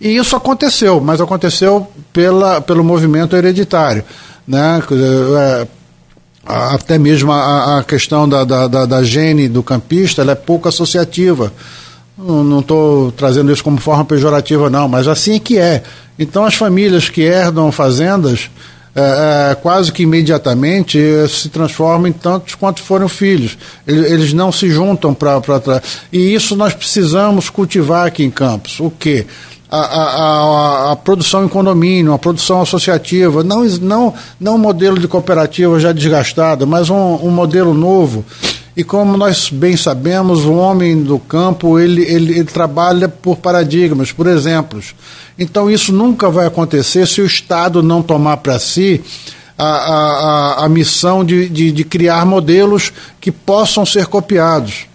E 0.00 0.16
isso 0.16 0.34
aconteceu, 0.34 1.00
mas 1.00 1.20
aconteceu 1.20 1.86
pela, 2.12 2.60
pelo 2.60 2.82
movimento 2.82 3.36
hereditário. 3.36 4.02
Né? 4.46 4.82
Até 6.48 6.96
mesmo 6.96 7.30
a, 7.30 7.78
a 7.78 7.84
questão 7.84 8.26
da, 8.26 8.42
da, 8.42 8.66
da, 8.66 8.86
da, 8.86 9.02
gene 9.02 9.48
do 9.48 9.62
campista 9.62 10.22
ela 10.22 10.32
é 10.32 10.34
pouco 10.34 10.66
associativa. 10.66 11.52
Não 12.16 12.60
estou 12.60 13.12
trazendo 13.12 13.52
isso 13.52 13.62
como 13.62 13.76
forma 13.76 14.04
pejorativa, 14.06 14.70
não, 14.70 14.88
mas 14.88 15.06
assim 15.06 15.34
é 15.34 15.38
que 15.38 15.58
é. 15.58 15.82
Então, 16.18 16.46
as 16.46 16.54
famílias 16.54 17.10
que 17.10 17.20
herdam 17.20 17.70
fazendas, 17.70 18.50
é, 18.96 19.50
é, 19.50 19.54
quase 19.56 19.92
que 19.92 20.02
imediatamente 20.02 20.98
se 21.28 21.50
transformam 21.50 22.08
em 22.08 22.12
tantos 22.12 22.54
quanto 22.54 22.82
foram 22.82 23.08
filhos. 23.08 23.58
Eles, 23.86 24.10
eles 24.10 24.32
não 24.32 24.50
se 24.50 24.70
juntam 24.70 25.12
para. 25.12 25.40
E 26.10 26.34
isso 26.34 26.56
nós 26.56 26.72
precisamos 26.72 27.50
cultivar 27.50 28.06
aqui 28.06 28.24
em 28.24 28.30
Campos. 28.30 28.80
O 28.80 28.90
quê? 28.90 29.26
A, 29.70 29.78
a, 29.78 30.92
a, 30.92 30.96
produção 30.96 31.44
em 31.44 31.48
condomínio, 31.48 32.12
a 32.12 32.18
produção 32.18 32.62
associativa, 32.62 33.44
não, 33.44 33.64
não, 33.64 34.14
não 34.40 34.54
um 34.54 34.58
modelo 34.58 34.98
de 34.98 35.06
cooperativa 35.06 35.78
já 35.78 35.92
desgastado, 35.92 36.66
mas 36.66 36.88
um, 36.88 37.16
um 37.16 37.30
modelo 37.30 37.74
novo. 37.74 38.24
E 38.74 38.82
como 38.82 39.16
nós 39.16 39.50
bem 39.50 39.76
sabemos, 39.76 40.44
o 40.44 40.54
homem 40.54 41.02
do 41.02 41.18
campo 41.18 41.78
ele, 41.78 42.02
ele, 42.02 42.32
ele 42.38 42.44
trabalha 42.44 43.08
por 43.08 43.36
paradigmas, 43.36 44.12
por 44.12 44.26
exemplos. 44.26 44.94
Então 45.38 45.70
isso 45.70 45.92
nunca 45.92 46.30
vai 46.30 46.46
acontecer 46.46 47.06
se 47.06 47.20
o 47.20 47.26
Estado 47.26 47.82
não 47.82 48.02
tomar 48.02 48.38
para 48.38 48.58
si 48.58 49.02
a, 49.58 49.64
a, 49.66 50.64
a 50.64 50.68
missão 50.68 51.24
de, 51.24 51.48
de, 51.48 51.72
de 51.72 51.84
criar 51.84 52.24
modelos 52.24 52.92
que 53.20 53.32
possam 53.32 53.84
ser 53.84 54.06
copiados. 54.06 54.87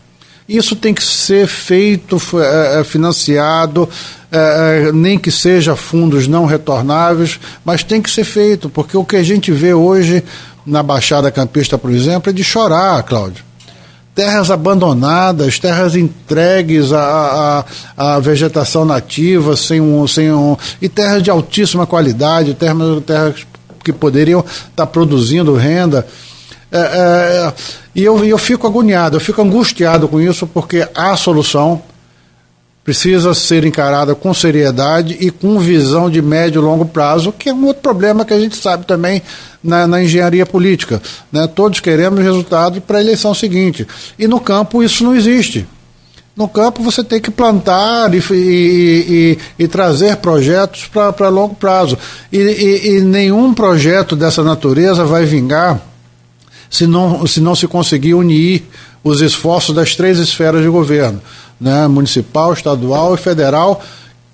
Isso 0.53 0.75
tem 0.75 0.93
que 0.93 1.03
ser 1.03 1.47
feito, 1.47 2.21
é, 2.39 2.83
financiado, 2.83 3.89
é, 4.31 4.91
nem 4.91 5.17
que 5.17 5.31
seja 5.31 5.75
fundos 5.75 6.27
não 6.27 6.45
retornáveis, 6.45 7.39
mas 7.65 7.81
tem 7.81 7.99
que 7.99 8.11
ser 8.11 8.23
feito, 8.23 8.69
porque 8.69 8.95
o 8.95 9.03
que 9.03 9.15
a 9.15 9.23
gente 9.23 9.51
vê 9.51 9.73
hoje 9.73 10.23
na 10.63 10.83
Baixada 10.83 11.31
Campista, 11.31 11.75
por 11.75 11.89
exemplo, 11.89 12.29
é 12.29 12.33
de 12.33 12.43
chorar, 12.43 13.01
Cláudio. 13.01 13.43
Terras 14.13 14.51
abandonadas, 14.51 15.57
terras 15.57 15.95
entregues 15.95 16.93
à, 16.93 17.65
à, 17.97 18.15
à 18.15 18.19
vegetação 18.19 18.85
nativa, 18.85 19.57
sem 19.57 19.81
um, 19.81 20.07
sem 20.07 20.31
um, 20.31 20.55
e 20.79 20.87
terras 20.87 21.23
de 21.23 21.31
altíssima 21.31 21.87
qualidade, 21.87 22.53
terras, 22.53 23.03
terras 23.07 23.47
que 23.83 23.91
poderiam 23.91 24.45
estar 24.69 24.85
produzindo 24.85 25.55
renda. 25.55 26.05
É, 26.75 26.79
é, 26.79 27.53
e 27.93 28.03
eu, 28.03 28.25
eu 28.25 28.37
fico 28.39 28.65
agoniado, 28.65 29.17
eu 29.17 29.21
fico 29.21 29.39
angustiado 29.43 30.07
com 30.07 30.19
isso, 30.19 30.47
porque 30.47 30.87
a 30.95 31.15
solução 31.15 31.83
precisa 32.83 33.31
ser 33.35 33.63
encarada 33.63 34.15
com 34.15 34.33
seriedade 34.33 35.15
e 35.19 35.29
com 35.29 35.59
visão 35.59 36.09
de 36.09 36.19
médio 36.19 36.59
e 36.59 36.65
longo 36.65 36.83
prazo, 36.83 37.31
que 37.31 37.47
é 37.47 37.53
um 37.53 37.67
outro 37.67 37.83
problema 37.83 38.25
que 38.25 38.33
a 38.33 38.39
gente 38.39 38.57
sabe 38.57 38.85
também 38.85 39.21
na, 39.63 39.87
na 39.87 40.03
engenharia 40.03 40.47
política. 40.47 40.99
Né? 41.31 41.45
Todos 41.45 41.79
queremos 41.79 42.19
resultado 42.19 42.81
para 42.81 42.97
a 42.97 43.01
eleição 43.01 43.35
seguinte. 43.35 43.87
E 44.17 44.27
no 44.27 44.39
campo 44.39 44.81
isso 44.81 45.03
não 45.03 45.15
existe. 45.15 45.67
No 46.35 46.47
campo 46.47 46.81
você 46.81 47.03
tem 47.03 47.21
que 47.21 47.29
plantar 47.29 48.11
e, 48.15 48.17
e, 48.17 49.37
e, 49.59 49.63
e 49.63 49.67
trazer 49.67 50.17
projetos 50.17 50.87
para 50.87 51.29
longo 51.29 51.53
prazo. 51.53 51.97
E, 52.31 52.99
nenhum 53.01 53.53
projeto 53.53 54.15
dessa 54.15 54.43
natureza 54.43 55.05
vai 55.05 55.25
vingar 55.25 55.92
se 56.73 56.87
não 56.87 57.27
se, 57.27 57.39
não 57.39 57.53
se 57.53 57.67
conseguir 57.67 58.15
unir 58.15 58.63
os 59.03 59.21
esforços 59.21 59.75
das 59.75 59.95
três 59.95 60.17
esferas 60.17 60.63
de 60.63 60.69
governo, 60.69 61.21
né? 61.61 61.87
municipal, 61.87 62.51
estadual 62.51 63.13
e 63.13 63.17
federal, 63.17 63.79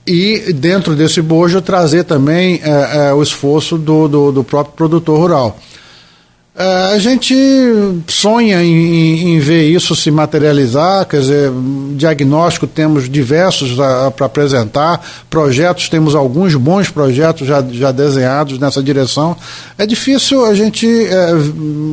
e 0.07 0.53
dentro 0.53 0.95
desse 0.95 1.21
bojo 1.21 1.61
trazer 1.61 2.05
também 2.05 2.61
é, 2.63 3.09
é, 3.09 3.13
o 3.13 3.21
esforço 3.21 3.77
do, 3.77 4.07
do, 4.07 4.31
do 4.31 4.43
próprio 4.43 4.73
produtor 4.73 5.19
rural. 5.19 5.59
É, 6.59 6.93
a 6.93 6.99
gente 6.99 7.33
sonha 8.09 8.61
em, 8.61 9.29
em, 9.29 9.39
ver 9.39 9.69
isso 9.69 9.95
se 9.95 10.11
materializar, 10.11 11.05
quer 11.05 11.21
dizer, 11.21 11.49
diagnóstico 11.95 12.67
temos 12.67 13.09
diversos 13.09 13.77
para 14.13 14.25
apresentar, 14.25 15.01
projetos, 15.29 15.87
temos 15.87 16.15
alguns 16.15 16.55
bons 16.55 16.89
projetos 16.89 17.47
já, 17.47 17.63
já 17.71 17.93
desenhados 17.93 18.59
nessa 18.59 18.83
direção. 18.83 19.37
É 19.77 19.85
difícil 19.85 20.45
a 20.45 20.53
gente 20.53 20.85
é, 20.85 21.31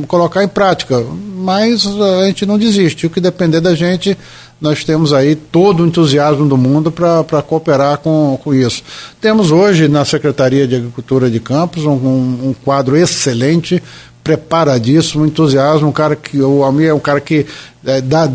colocar 0.05 0.43
em 0.43 0.49
prática, 0.49 1.01
mas 1.37 1.87
a 1.87 2.25
gente 2.25 2.45
não 2.45 2.59
desiste. 2.59 3.05
O 3.05 3.09
que 3.09 3.21
depender 3.21 3.61
da 3.61 3.73
gente, 3.73 4.17
nós 4.59 4.83
temos 4.83 5.13
aí 5.13 5.33
todo 5.33 5.81
o 5.81 5.87
entusiasmo 5.87 6.45
do 6.45 6.57
mundo 6.57 6.91
para 6.91 7.41
cooperar 7.41 7.99
com, 7.99 8.37
com 8.43 8.53
isso. 8.53 8.83
Temos 9.21 9.49
hoje 9.49 9.87
na 9.87 10.03
Secretaria 10.03 10.67
de 10.67 10.75
Agricultura 10.75 11.31
de 11.31 11.39
Campos 11.39 11.85
um, 11.85 11.91
um, 11.91 12.49
um 12.49 12.55
quadro 12.65 12.97
excelente 12.97 13.81
preparadíssimo, 14.27 15.25
entusiasmo, 15.25 15.87
um 15.87 15.91
cara 15.93 16.13
que 16.13 16.41
o 16.41 16.61
Almir 16.61 16.89
é 16.89 16.93
um 16.93 16.99
cara 16.99 17.21
que 17.21 17.45
é, 17.85 18.01
dá, 18.01 18.27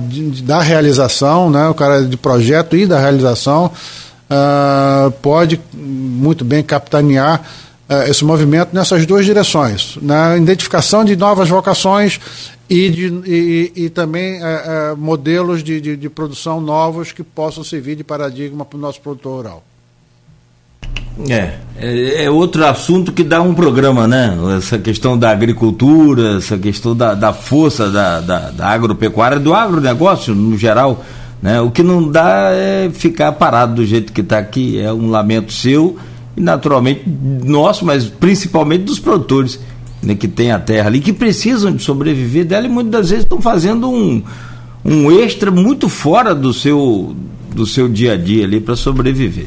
da 0.43 0.63
realização, 0.63 1.51
né, 1.51 1.69
o 1.69 1.75
cara 1.75 2.03
de 2.03 2.17
projeto 2.17 2.75
e 2.75 2.87
da 2.87 2.99
realização, 2.99 3.67
uh, 3.67 5.11
pode 5.21 5.61
muito 5.75 6.47
bem 6.47 6.63
capitanear 6.63 7.43
uh, 7.91 8.11
esse 8.11 8.25
movimento 8.25 8.71
nessas 8.73 9.05
duas 9.05 9.27
direções, 9.27 9.99
na 10.01 10.35
identificação 10.39 11.05
de 11.05 11.15
novas 11.15 11.51
vocações 11.51 12.19
e, 12.71 12.89
de, 12.89 13.07
e, 13.27 13.73
e 13.77 13.91
também 13.91 14.41
uh, 14.41 14.97
modelos 14.97 15.63
de, 15.63 15.79
de, 15.79 15.95
de 15.95 16.09
produção 16.09 16.59
novos 16.59 17.13
que 17.13 17.23
possam 17.23 17.63
servir 17.63 17.97
de 17.97 18.03
paradigma 18.03 18.65
para 18.65 18.79
o 18.79 18.81
nosso 18.81 18.99
produtor 18.99 19.37
rural. 19.37 19.72
É, 21.29 21.55
é, 21.77 22.25
é, 22.25 22.31
outro 22.31 22.65
assunto 22.65 23.13
que 23.13 23.23
dá 23.23 23.43
um 23.43 23.55
programa, 23.55 24.07
né? 24.07 24.37
Essa 24.57 24.79
questão 24.79 25.19
da 25.19 25.31
agricultura, 25.31 26.39
essa 26.39 26.57
questão 26.57 26.97
da, 26.97 27.15
da 27.15 27.33
força 27.33 27.91
da, 27.91 28.21
da, 28.21 28.51
da 28.51 28.69
agropecuária, 28.69 29.39
do 29.39 29.53
agronegócio 29.53 30.35
no 30.35 30.57
geral. 30.57 31.05
Né? 31.43 31.61
O 31.61 31.71
que 31.71 31.83
não 31.83 32.09
dá 32.09 32.51
é 32.53 32.91
ficar 32.93 33.33
parado 33.33 33.75
do 33.77 33.85
jeito 33.85 34.13
que 34.13 34.21
está 34.21 34.39
aqui. 34.39 34.79
É 34.79 34.93
um 34.93 35.11
lamento 35.11 35.53
seu 35.53 35.97
e 36.37 36.41
naturalmente 36.41 37.03
nosso, 37.45 37.85
mas 37.85 38.07
principalmente 38.07 38.85
dos 38.85 38.99
produtores 38.99 39.61
né, 40.03 40.15
que 40.15 40.29
têm 40.29 40.53
a 40.53 40.59
terra 40.59 40.89
ali, 40.89 41.01
que 41.01 41.13
precisam 41.13 41.73
de 41.73 41.83
sobreviver 41.83 42.45
dela 42.45 42.67
e 42.67 42.71
muitas 42.71 42.93
das 42.93 43.11
vezes 43.11 43.25
estão 43.25 43.41
fazendo 43.41 43.91
um, 43.91 44.23
um 44.85 45.13
extra 45.13 45.51
muito 45.51 45.89
fora 45.89 46.35
do 46.35 46.53
seu, 46.53 47.15
do 47.55 47.67
seu 47.67 47.89
dia 47.89 48.15
a 48.15 48.17
dia 48.17 48.45
ali 48.45 48.61
para 48.61 48.77
sobreviver. 48.77 49.47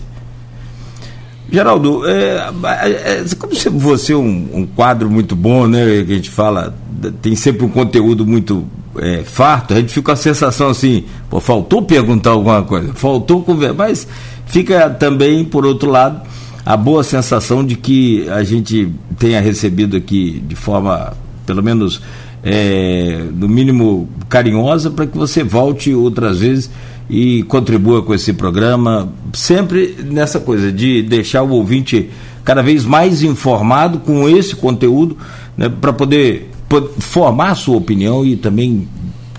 Geraldo, 1.51 2.07
é, 2.07 2.49
é, 2.63 3.21
é 3.21 3.25
como 3.37 3.53
você 3.79 4.13
é 4.13 4.15
um, 4.15 4.49
um, 4.53 4.65
quadro 4.65 5.09
muito 5.09 5.35
bom, 5.35 5.67
né? 5.67 6.03
Que 6.03 6.11
a 6.13 6.15
gente 6.15 6.29
fala, 6.29 6.75
tem 7.21 7.35
sempre 7.35 7.65
um 7.65 7.69
conteúdo 7.69 8.25
muito 8.25 8.65
é, 8.97 9.23
farto, 9.23 9.73
a 9.73 9.77
gente 9.77 9.89
fica 9.89 10.05
com 10.05 10.11
a 10.11 10.15
sensação 10.15 10.69
assim, 10.69 11.05
pô, 11.29 11.39
faltou 11.39 11.81
perguntar 11.81 12.31
alguma 12.31 12.63
coisa, 12.63 12.93
faltou 12.93 13.43
conversar, 13.43 13.73
mas 13.73 14.07
fica 14.45 14.89
também, 14.89 15.43
por 15.43 15.65
outro 15.65 15.89
lado, 15.89 16.21
a 16.65 16.75
boa 16.75 17.03
sensação 17.03 17.63
de 17.63 17.75
que 17.75 18.27
a 18.29 18.43
gente 18.43 18.91
tenha 19.19 19.39
recebido 19.39 19.95
aqui 19.95 20.43
de 20.47 20.55
forma, 20.55 21.13
pelo 21.45 21.61
menos, 21.61 22.01
é, 22.43 23.23
no 23.33 23.47
mínimo 23.47 24.09
carinhosa, 24.29 24.89
para 24.89 25.05
que 25.05 25.17
você 25.17 25.43
volte 25.43 25.93
outras 25.93 26.39
vezes 26.39 26.71
e 27.09 27.43
contribua 27.43 28.01
com 28.01 28.13
esse 28.13 28.33
programa, 28.33 29.13
sempre 29.33 29.95
nessa 30.03 30.39
coisa 30.39 30.71
de 30.71 31.03
deixar 31.03 31.43
o 31.43 31.51
ouvinte 31.51 32.09
cada 32.43 32.61
vez 32.61 32.85
mais 32.85 33.23
informado 33.23 33.99
com 33.99 34.27
esse 34.29 34.55
conteúdo, 34.55 35.17
né, 35.57 35.69
para 35.69 35.93
poder, 35.93 36.51
poder 36.67 36.89
formar 36.99 37.51
a 37.51 37.55
sua 37.55 37.77
opinião 37.77 38.25
e 38.25 38.35
também, 38.35 38.87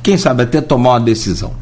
quem 0.02 0.16
sabe, 0.16 0.42
até 0.42 0.60
tomar 0.60 0.90
uma 0.90 1.00
decisão. 1.00 1.52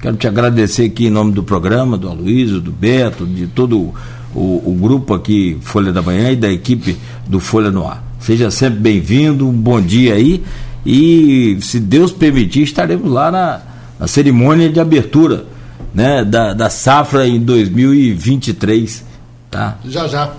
Quero 0.00 0.16
te 0.16 0.26
agradecer 0.26 0.84
aqui 0.84 1.06
em 1.06 1.10
nome 1.10 1.32
do 1.32 1.42
programa, 1.42 1.96
do 1.96 2.08
Aloysio, 2.08 2.60
do 2.60 2.70
Beto, 2.70 3.26
de 3.26 3.46
todo 3.46 3.92
o, 4.34 4.40
o, 4.40 4.76
grupo 4.78 5.14
aqui, 5.14 5.56
Folha 5.62 5.92
da 5.92 6.02
Manhã 6.02 6.30
e 6.30 6.36
da 6.36 6.50
equipe 6.50 6.96
do 7.26 7.40
Folha 7.40 7.70
no 7.70 7.86
Ar. 7.86 8.04
Seja 8.18 8.50
sempre 8.50 8.80
bem-vindo, 8.80 9.48
um 9.48 9.52
bom 9.52 9.80
dia 9.80 10.14
aí 10.14 10.42
e, 10.84 11.56
se 11.60 11.80
Deus 11.80 12.12
permitir, 12.12 12.62
estaremos 12.62 13.10
lá 13.10 13.30
na, 13.30 13.60
na 13.98 14.06
cerimônia 14.06 14.68
de 14.68 14.78
abertura 14.78 15.46
né, 15.94 16.24
da, 16.24 16.52
da 16.52 16.68
safra 16.68 17.26
em 17.26 17.40
2023. 17.40 19.04
Tá? 19.50 19.76
Já 19.84 20.08
já. 20.08 20.30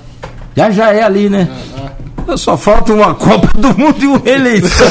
Já 0.55 0.69
já 0.71 0.91
é 0.93 1.03
ali, 1.03 1.29
né? 1.29 1.49
Já, 1.49 1.81
já. 1.81 2.37
Só 2.37 2.57
falta 2.57 2.91
uma 2.91 3.13
Copa 3.15 3.49
do 3.57 3.77
Mundo 3.77 4.03
e 4.03 4.07
um 4.07 4.17
reeleição. 4.21 4.87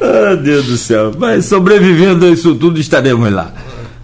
oh, 0.00 0.36
Deus 0.42 0.66
do 0.66 0.76
céu. 0.76 1.12
Mas 1.18 1.46
sobrevivendo 1.46 2.26
a 2.26 2.28
isso 2.28 2.54
tudo, 2.54 2.78
estaremos 2.78 3.32
lá. 3.32 3.52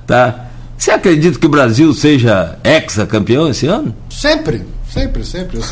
Tá? 0.06 0.46
Você 0.76 0.90
acredita 0.90 1.38
que 1.38 1.46
o 1.46 1.50
Brasil 1.50 1.92
seja 1.94 2.58
ex-campeão 2.64 3.48
esse 3.48 3.66
ano? 3.66 3.94
Sempre, 4.10 4.64
sempre, 4.88 5.24
sempre. 5.24 5.58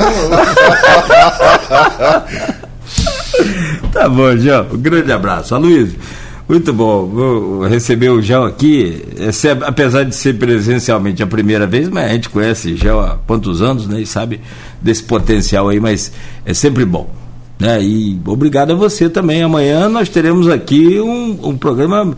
tá 3.93 4.09
bom, 4.09 4.37
João. 4.37 4.67
Um 4.73 4.79
grande 4.79 5.13
abraço. 5.13 5.55
Aloysio. 5.55 5.99
Muito 6.47 6.75
bom. 6.75 7.07
Vou 7.07 7.67
receber 7.67 8.11
o 8.11 8.21
Gel 8.21 8.45
aqui, 8.45 9.03
é, 9.19 9.31
apesar 9.67 10.05
de 10.05 10.15
ser 10.15 10.35
presencialmente 10.35 11.23
a 11.23 11.27
primeira 11.27 11.67
vez, 11.67 11.89
mas 11.89 12.05
a 12.05 12.13
gente 12.13 12.29
conhece 12.29 12.77
Gel 12.77 13.01
há 13.01 13.19
quantos 13.27 13.63
anos, 13.63 13.87
né? 13.87 14.01
E 14.01 14.07
sabe 14.07 14.41
desse 14.81 15.03
potencial 15.03 15.69
aí, 15.69 15.81
mas 15.81 16.13
é 16.45 16.53
sempre 16.53 16.85
bom. 16.85 17.09
Né? 17.59 17.83
E 17.83 18.21
obrigado 18.27 18.73
a 18.73 18.75
você 18.75 19.09
também. 19.09 19.43
Amanhã 19.43 19.89
nós 19.89 20.11
teremos 20.11 20.47
aqui 20.49 21.01
um, 21.01 21.49
um 21.49 21.57
programa, 21.57 22.15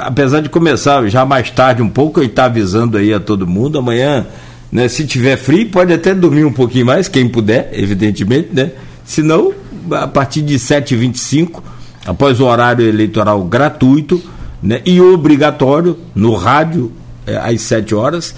apesar 0.00 0.40
de 0.40 0.48
começar 0.48 1.06
já 1.08 1.26
mais 1.26 1.50
tarde 1.50 1.82
um 1.82 1.88
pouco, 1.88 2.22
gente 2.22 2.30
está 2.30 2.46
avisando 2.46 2.96
aí 2.96 3.12
a 3.12 3.20
todo 3.20 3.46
mundo. 3.46 3.78
Amanhã, 3.78 4.26
né, 4.72 4.88
se 4.88 5.06
tiver 5.06 5.36
frio, 5.36 5.68
pode 5.68 5.92
até 5.92 6.14
dormir 6.14 6.46
um 6.46 6.52
pouquinho 6.52 6.86
mais, 6.86 7.08
quem 7.08 7.28
puder, 7.28 7.68
evidentemente, 7.74 8.48
né? 8.54 8.72
Se 9.04 9.22
não, 9.22 9.52
a 9.90 10.06
partir 10.06 10.40
de 10.40 10.54
7h25 10.54 11.62
após 12.06 12.40
o 12.40 12.44
horário 12.46 12.86
eleitoral 12.86 13.42
gratuito 13.44 14.20
né, 14.62 14.80
e 14.84 15.00
obrigatório 15.00 15.98
no 16.14 16.34
rádio 16.34 16.92
é, 17.26 17.36
às 17.36 17.60
7 17.62 17.94
horas. 17.94 18.34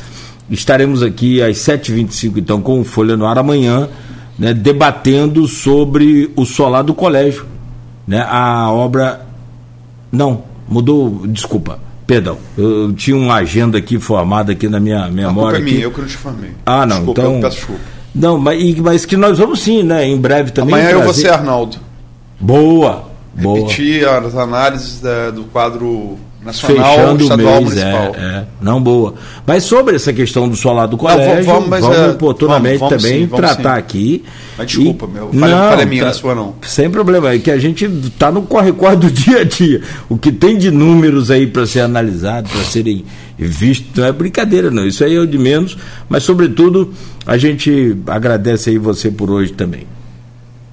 Estaremos 0.50 1.02
aqui 1.02 1.42
às 1.42 1.56
7h25, 1.58 2.36
então, 2.36 2.60
com 2.60 2.80
o 2.80 2.84
Folha 2.84 3.16
no 3.16 3.26
Ar 3.26 3.38
amanhã, 3.38 3.88
né, 4.38 4.54
debatendo 4.54 5.46
sobre 5.48 6.30
o 6.36 6.44
solar 6.44 6.84
do 6.84 6.94
colégio. 6.94 7.44
né? 8.06 8.24
A 8.28 8.70
obra 8.70 9.26
não 10.12 10.42
mudou, 10.68 11.26
desculpa, 11.26 11.78
perdão. 12.06 12.38
Eu, 12.56 12.82
eu 12.82 12.92
tinha 12.92 13.16
uma 13.16 13.34
agenda 13.34 13.76
aqui 13.78 13.98
formada 13.98 14.52
aqui 14.52 14.68
na 14.68 14.78
minha 14.78 15.08
memória. 15.08 15.30
A 15.30 15.34
culpa 15.34 15.56
é 15.56 15.60
minha, 15.60 15.84
eu 15.84 15.90
que 15.90 16.00
não 16.00 16.06
te 16.08 16.16
formei. 16.16 16.50
Ah, 16.64 16.86
não, 16.86 16.96
desculpa, 16.98 17.20
então. 17.22 17.34
Eu 17.34 17.40
peço 17.40 17.56
desculpa. 17.56 17.80
Não, 18.14 18.38
mas, 18.38 18.74
mas 18.78 19.04
que 19.04 19.16
nós 19.16 19.38
vamos 19.38 19.60
sim, 19.60 19.82
né? 19.82 20.06
Em 20.06 20.16
breve 20.16 20.50
também. 20.52 20.74
Amanhã 20.74 20.90
eu 20.90 20.94
vou 21.02 21.12
trazer- 21.12 21.22
ser 21.22 21.30
Arnaldo. 21.30 21.76
Boa, 22.40 23.04
boa. 23.36 23.60
Repetir 23.60 24.08
as 24.08 24.34
análises 24.36 25.00
da- 25.00 25.30
do 25.30 25.44
quadro 25.44 26.16
nacional, 26.44 26.94
Fechando 26.96 27.18
o 27.20 27.22
estadual, 27.24 27.54
mês, 27.60 27.64
municipal. 27.64 28.14
é, 28.16 28.20
é. 28.20 28.44
não 28.60 28.80
boa. 28.80 29.14
Mas 29.44 29.64
sobre 29.64 29.96
essa 29.96 30.12
questão 30.12 30.48
do 30.48 30.54
solar 30.54 30.86
do 30.86 30.96
colégio, 30.96 31.44
vamos- 31.44 31.68
vamos, 31.68 31.68
mas, 31.68 31.84
é, 31.98 32.10
oportunamente 32.10 32.78
vamos- 32.78 32.90
vamos 32.90 33.02
também 33.04 33.20
sim, 33.22 33.26
vamos 33.26 33.44
tratar 33.46 33.72
sim. 33.74 33.78
aqui. 33.80 34.24
Mas 34.56 34.66
desculpa, 34.68 35.06
E- 35.06 35.14
meu, 35.14 35.32
falha- 35.32 35.56
falha 35.70 35.86
minha, 35.86 36.02
não 36.04 36.10
é 36.10 36.12
sua, 36.14 36.34
não. 36.36 36.54
Sem 36.62 36.88
problema, 36.88 37.32
é 37.32 37.38
que 37.40 37.50
a 37.50 37.58
gente 37.58 37.84
está 37.84 38.30
no 38.30 38.42
corre-corre 38.42 38.94
do 38.94 39.10
dia 39.10 39.40
a 39.40 39.44
dia. 39.44 39.82
O 40.08 40.16
que 40.16 40.30
tem 40.30 40.56
de 40.56 40.70
números 40.70 41.32
aí 41.32 41.48
para 41.48 41.66
ser 41.66 41.80
analisado, 41.80 42.48
para 42.48 42.62
serem 42.62 43.04
vistos, 43.36 43.88
não 43.96 44.04
é 44.06 44.12
brincadeira, 44.12 44.70
não. 44.70 44.86
Isso 44.86 45.02
aí 45.02 45.16
é 45.16 45.18
o 45.20 45.26
de 45.26 45.38
menos, 45.38 45.76
mas 46.08 46.22
sobretudo 46.22 46.92
a 47.26 47.36
gente 47.36 47.96
agradece 48.06 48.70
aí 48.70 48.78
você 48.78 49.10
por 49.10 49.30
hoje 49.32 49.52
também. 49.52 49.84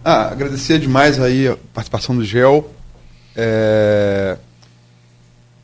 Ah, 0.04 0.28
agradecer 0.32 0.80
demais 0.80 1.20
aí 1.20 1.48
a 1.48 1.58
participação 1.74 2.16
do 2.16 2.24
GEL. 2.26 2.70
É, 3.36 4.38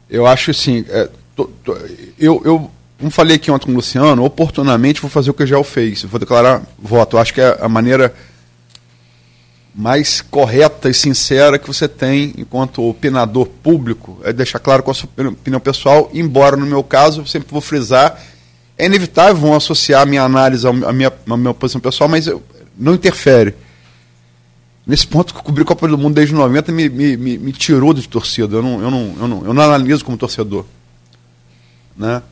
Eu 0.10 0.26
acho 0.26 0.50
assim, 0.50 0.84
é, 0.90 1.08
tô- 1.36 1.46
tô- 1.64 1.78
eu, 2.18 2.42
eu 2.44 2.72
como 2.98 3.12
falei 3.12 3.36
aqui 3.36 3.52
ontem 3.52 3.66
com 3.68 3.72
o 3.72 3.76
Luciano, 3.76 4.24
oportunamente 4.26 5.00
vou 5.02 5.10
fazer 5.10 5.30
o 5.30 5.34
que 5.36 5.44
o 5.44 5.48
GEL 5.48 5.64
fez. 5.64 6.02
Vou 6.04 6.20
declarar 6.20 6.64
voto. 6.80 7.16
Eu 7.16 7.22
acho 7.22 7.32
que 7.34 7.40
é 7.40 7.58
a 7.62 7.70
maneira 7.70 8.14
mais 9.74 10.20
correta 10.20 10.90
e 10.90 10.94
sincera 10.96 11.60
que 11.60 11.68
você 11.68 11.88
tem 11.88 12.34
enquanto 12.38 12.82
opinador 12.84 13.46
público 13.48 14.20
é 14.24 14.34
deixar 14.34 14.58
claro 14.60 14.82
qual 14.84 14.92
a 14.92 14.96
sua 14.96 15.08
opinião 15.30 15.60
pessoal, 15.62 16.10
embora 16.14 16.58
no 16.58 16.66
meu 16.66 16.84
caso, 16.84 17.22
eu 17.22 17.26
sempre 17.28 17.52
vou 17.52 17.62
frisar, 17.62 18.20
é 18.78 18.88
inevitável 18.88 19.36
vão 19.36 19.56
associar 19.56 20.02
a 20.02 20.06
minha 20.06 20.24
análise 20.24 20.68
à 20.68 20.74
minha, 20.74 21.14
à 21.30 21.38
minha 21.38 21.54
posição 21.54 21.80
pessoal, 21.80 22.10
mas 22.10 22.26
eu- 22.28 22.42
não 22.78 22.96
interfere. 22.96 23.54
Nesse 24.90 25.06
ponto 25.06 25.36
que 25.36 25.40
eu 25.40 25.44
cobri 25.44 25.62
a 25.62 25.66
Copa 25.66 25.88
do 25.88 26.00
Mundo 26.00 26.16
desde 26.16 26.34
90 26.34 26.72
me, 26.72 26.90
me, 26.90 27.16
me, 27.16 27.38
me 27.38 27.52
tirou 27.52 27.94
de 27.94 28.10
torcida. 28.10 28.56
Eu 28.56 28.64
não, 28.64 28.82
eu, 28.82 28.90
não, 28.90 29.16
eu, 29.20 29.28
não, 29.28 29.46
eu 29.46 29.54
não 29.54 29.62
analiso 29.62 30.04
como 30.04 30.18
torcedor. 30.18 30.66
Né? 31.96 32.24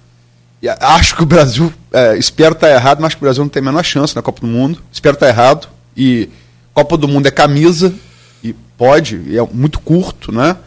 E 0.59 0.67
acho 0.67 1.15
que 1.15 1.21
o 1.21 1.25
Brasil, 1.27 1.71
é, 1.93 2.17
espero 2.17 2.53
estar 2.53 2.71
errado, 2.71 2.97
mas 2.97 3.09
acho 3.09 3.17
que 3.17 3.21
o 3.21 3.27
Brasil 3.27 3.43
não 3.43 3.49
tem 3.49 3.61
a 3.61 3.65
menor 3.65 3.83
chance 3.83 4.15
na 4.15 4.23
Copa 4.23 4.41
do 4.41 4.47
Mundo. 4.47 4.81
Espero 4.91 5.13
estar 5.13 5.27
errado. 5.27 5.67
E 5.95 6.29
Copa 6.73 6.97
do 6.97 7.07
Mundo 7.07 7.27
é 7.27 7.31
camisa, 7.31 7.93
e 8.43 8.53
pode, 8.75 9.21
e 9.27 9.37
é 9.37 9.47
muito 9.53 9.79
curto, 9.79 10.31
né? 10.31 10.57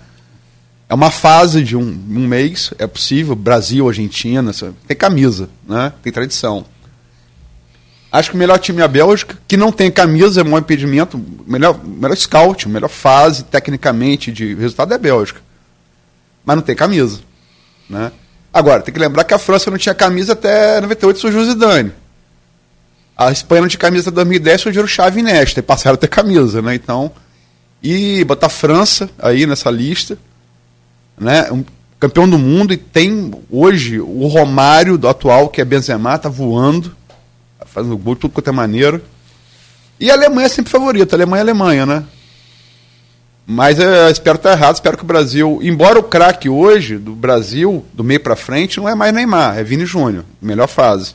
É 0.88 0.94
uma 0.94 1.10
fase 1.10 1.60
de 1.60 1.76
um, 1.76 1.82
um 1.82 2.24
mês, 2.24 2.72
é 2.78 2.86
possível. 2.86 3.34
Brasil, 3.34 3.88
Argentina, 3.88 4.52
tem 4.86 4.96
camisa, 4.96 5.50
né? 5.68 5.92
Tem 6.04 6.12
tradição. 6.12 6.64
Acho 8.12 8.30
que 8.30 8.36
o 8.36 8.38
melhor 8.38 8.58
time 8.58 8.80
é 8.80 8.84
a 8.84 8.88
Bélgica, 8.88 9.38
que 9.46 9.56
não 9.56 9.70
tem 9.70 9.90
camisa, 9.90 10.40
é 10.40 10.44
um 10.44 10.58
impedimento. 10.58 11.22
Melhor, 11.46 11.78
melhor 11.84 12.16
scout, 12.16 12.68
melhor 12.68 12.88
fase, 12.88 13.44
tecnicamente, 13.44 14.32
de 14.32 14.54
resultado 14.54 14.92
é 14.92 14.96
a 14.96 14.98
Bélgica. 14.98 15.40
Mas 16.44 16.56
não 16.56 16.62
tem 16.62 16.74
camisa. 16.74 17.20
Né? 17.88 18.10
Agora, 18.52 18.82
tem 18.82 18.92
que 18.92 18.98
lembrar 18.98 19.22
que 19.22 19.32
a 19.32 19.38
França 19.38 19.70
não 19.70 19.78
tinha 19.78 19.94
camisa 19.94 20.32
até 20.32 20.80
98, 20.80 21.20
surgiu 21.20 21.40
o 21.40 21.44
Zidane. 21.44 21.92
A 23.16 23.30
Espanha 23.30 23.62
não 23.62 23.68
tinha 23.68 23.78
camisa 23.78 24.08
até 24.10 24.16
2010, 24.16 24.60
surgiu 24.60 24.82
o 24.82 24.88
Xavi 24.88 25.20
e 25.20 25.22
Nesta, 25.22 25.60
e 25.60 25.62
passaram 25.62 25.94
a 25.94 25.98
ter 25.98 26.08
camisa. 26.08 26.60
Né? 26.60 26.74
Então, 26.74 27.12
e 27.80 28.24
botar 28.24 28.48
a 28.48 28.50
França 28.50 29.08
aí 29.20 29.46
nessa 29.46 29.70
lista, 29.70 30.18
né? 31.16 31.48
um 31.52 31.64
campeão 32.00 32.28
do 32.28 32.38
mundo, 32.38 32.72
e 32.72 32.76
tem 32.76 33.32
hoje 33.48 34.00
o 34.00 34.26
Romário 34.26 34.98
do 34.98 35.06
atual, 35.06 35.48
que 35.48 35.60
é 35.60 35.64
Benzema, 35.64 36.18
tá 36.18 36.28
voando 36.28 36.98
fazendo 37.72 37.96
gol 37.96 38.16
tudo 38.16 38.32
quanto 38.32 38.48
é 38.48 38.52
maneiro. 38.52 39.02
E 39.98 40.10
a 40.10 40.14
Alemanha 40.14 40.46
é 40.46 40.48
sempre 40.48 40.70
favorita, 40.70 41.14
a 41.14 41.16
Alemanha 41.16 41.40
é 41.40 41.42
a 41.42 41.44
Alemanha, 41.44 41.86
né? 41.86 42.04
Mas 43.46 43.78
eu 43.78 44.08
espero 44.08 44.36
estar 44.36 44.52
errado, 44.52 44.76
espero 44.76 44.96
que 44.96 45.02
o 45.02 45.06
Brasil, 45.06 45.58
embora 45.60 45.98
o 45.98 46.04
craque 46.04 46.48
hoje 46.48 46.96
do 46.96 47.12
Brasil, 47.12 47.84
do 47.92 48.04
meio 48.04 48.20
para 48.20 48.36
frente, 48.36 48.78
não 48.78 48.88
é 48.88 48.94
mais 48.94 49.12
Neymar, 49.12 49.58
é 49.58 49.64
Vini 49.64 49.84
Júnior, 49.84 50.24
melhor 50.40 50.68
fase. 50.68 51.14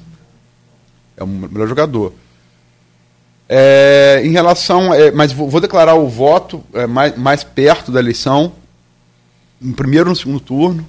É 1.16 1.24
o 1.24 1.28
melhor 1.28 1.68
jogador. 1.68 2.14
É, 3.48 4.22
em 4.24 4.32
relação. 4.32 4.94
é, 4.94 5.12
mas 5.12 5.32
vou, 5.32 5.50
vou 5.50 5.62
declarar 5.62 5.96
o 5.96 6.10
voto 6.10 6.64
é, 6.74 6.86
mais, 6.86 7.18
mais 7.18 7.44
perto 7.44 7.92
da 7.92 8.00
eleição, 8.00 8.52
no 9.62 9.74
primeiro 9.74 10.10
e 10.10 10.12
no 10.12 10.16
segundo 10.16 10.40
turno. 10.40 10.86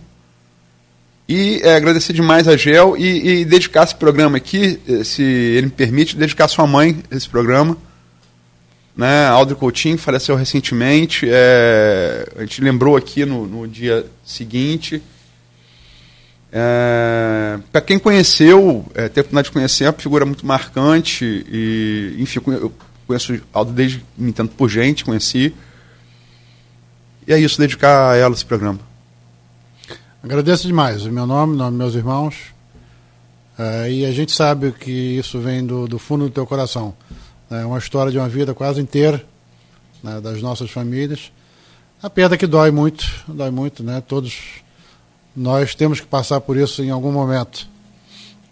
E 1.28 1.60
é, 1.62 1.74
agradecer 1.74 2.12
demais 2.12 2.46
a 2.46 2.56
Gel 2.56 2.96
e, 2.96 3.40
e 3.40 3.44
dedicar 3.44 3.82
esse 3.82 3.94
programa 3.94 4.36
aqui, 4.36 4.78
se 5.04 5.22
ele 5.22 5.66
me 5.66 5.72
permite, 5.72 6.16
dedicar 6.16 6.44
a 6.44 6.48
sua 6.48 6.66
mãe 6.66 7.02
esse 7.10 7.28
programa. 7.28 7.76
Né? 8.96 9.26
Aldri 9.26 9.56
Coutinho 9.56 9.98
faleceu 9.98 10.36
recentemente. 10.36 11.26
é, 11.28 12.28
a 12.36 12.40
gente 12.40 12.60
lembrou 12.62 12.96
aqui 12.96 13.26
no, 13.26 13.46
no 13.46 13.68
dia 13.68 14.06
seguinte. 14.24 15.02
É, 16.50 17.58
Para 17.70 17.80
quem 17.82 17.98
conheceu, 17.98 18.86
é, 18.94 19.08
ter 19.08 19.20
a 19.20 19.22
oportunidade 19.22 19.48
de 19.48 19.52
conhecer, 19.52 19.84
é 19.84 19.88
uma 19.88 19.92
figura 19.92 20.24
muito 20.24 20.46
marcante. 20.46 21.44
E, 21.50 22.16
enfim, 22.18 22.40
eu 22.46 22.72
conheço 23.06 23.38
Aldo 23.52 23.72
desde 23.72 24.02
me 24.16 24.32
por 24.32 24.68
gente, 24.68 25.04
conheci. 25.04 25.52
E 27.26 27.32
é 27.32 27.38
isso, 27.38 27.58
dedicar 27.60 28.12
a 28.12 28.16
ela 28.16 28.32
esse 28.32 28.44
programa. 28.44 28.78
Agradeço 30.22 30.66
demais. 30.66 31.04
O 31.04 31.12
meu 31.12 31.26
nome, 31.26 31.54
o 31.54 31.56
nome 31.56 31.70
dos 31.70 31.78
meus 31.78 31.94
irmãos. 31.94 32.34
É, 33.58 33.90
e 33.90 34.04
a 34.04 34.12
gente 34.12 34.32
sabe 34.32 34.72
que 34.72 34.90
isso 34.90 35.38
vem 35.38 35.64
do, 35.64 35.86
do 35.86 35.98
fundo 35.98 36.24
do 36.24 36.30
teu 36.30 36.46
coração. 36.46 36.94
É 37.50 37.64
uma 37.64 37.78
história 37.78 38.10
de 38.10 38.18
uma 38.18 38.28
vida 38.28 38.54
quase 38.54 38.80
inteira 38.80 39.24
né, 40.02 40.20
das 40.20 40.42
nossas 40.42 40.70
famílias. 40.70 41.30
A 42.02 42.10
perda 42.10 42.36
que 42.36 42.46
dói 42.46 42.70
muito, 42.70 43.04
dói 43.26 43.50
muito, 43.50 43.82
né? 43.82 44.02
Todos 44.06 44.62
nós 45.34 45.74
temos 45.74 46.00
que 46.00 46.06
passar 46.06 46.40
por 46.40 46.56
isso 46.56 46.82
em 46.82 46.90
algum 46.90 47.12
momento. 47.12 47.68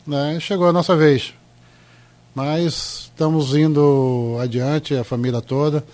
Né? 0.07 0.39
Chegou 0.41 0.69
a 0.69 0.73
nossa 0.73 0.97
vez. 0.97 1.35
Mas 2.35 3.05
estamos 3.05 3.55
indo 3.55 4.37
adiante, 4.41 4.95
a 4.95 5.05
família 5.05 5.41
toda, 5.41 5.85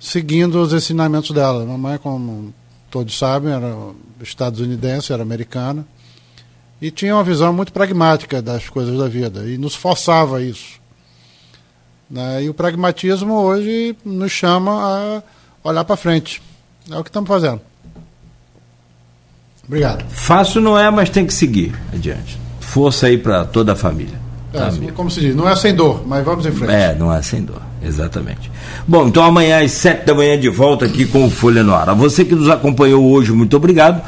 seguindo 0.00 0.60
os 0.60 0.72
ensinamentos 0.72 1.30
dela. 1.30 1.64
Mamãe, 1.64 1.98
como 1.98 2.52
todos 2.96 3.18
sabem, 3.18 3.52
era 3.52 3.76
estadunidense, 4.22 5.12
era 5.12 5.22
americana, 5.22 5.86
e 6.80 6.90
tinha 6.90 7.14
uma 7.14 7.22
visão 7.22 7.52
muito 7.52 7.70
pragmática 7.70 8.40
das 8.40 8.70
coisas 8.70 8.98
da 8.98 9.06
vida, 9.06 9.44
e 9.44 9.58
nos 9.58 9.74
forçava 9.74 10.38
a 10.38 10.40
isso. 10.40 10.80
Né? 12.10 12.44
E 12.44 12.48
o 12.48 12.54
pragmatismo 12.54 13.34
hoje 13.34 13.94
nos 14.02 14.32
chama 14.32 14.72
a 14.72 15.22
olhar 15.62 15.84
para 15.84 15.94
frente. 15.94 16.40
É 16.90 16.96
o 16.96 17.04
que 17.04 17.10
estamos 17.10 17.28
fazendo. 17.28 17.60
Obrigado. 19.66 20.02
Fácil 20.08 20.62
não 20.62 20.78
é, 20.78 20.90
mas 20.90 21.10
tem 21.10 21.26
que 21.26 21.34
seguir 21.34 21.78
adiante. 21.92 22.38
Força 22.60 23.08
aí 23.08 23.18
para 23.18 23.44
toda 23.44 23.74
a 23.74 23.76
família. 23.76 24.18
tá, 24.54 24.60
É, 24.60 24.68
amigo? 24.68 24.92
como 24.94 25.10
se 25.10 25.20
diz, 25.20 25.36
não 25.36 25.46
é 25.46 25.54
sem 25.54 25.74
dor, 25.74 26.06
mas 26.06 26.24
vamos 26.24 26.46
em 26.46 26.52
frente. 26.52 26.72
É, 26.72 26.94
não 26.94 27.12
é 27.12 27.20
sem 27.20 27.44
dor, 27.44 27.60
exatamente. 27.86 28.50
Bom, 28.86 29.08
então 29.08 29.22
amanhã 29.22 29.64
às 29.64 29.72
sete 29.72 30.06
da 30.06 30.14
manhã 30.14 30.38
de 30.38 30.48
volta 30.48 30.84
aqui 30.84 31.06
com 31.06 31.24
o 31.24 31.30
Folha 31.30 31.62
no 31.62 31.74
Ar. 31.74 31.90
A 31.90 31.94
você 31.94 32.24
que 32.24 32.34
nos 32.34 32.48
acompanhou 32.48 33.04
hoje, 33.10 33.32
muito 33.32 33.56
obrigado. 33.56 34.02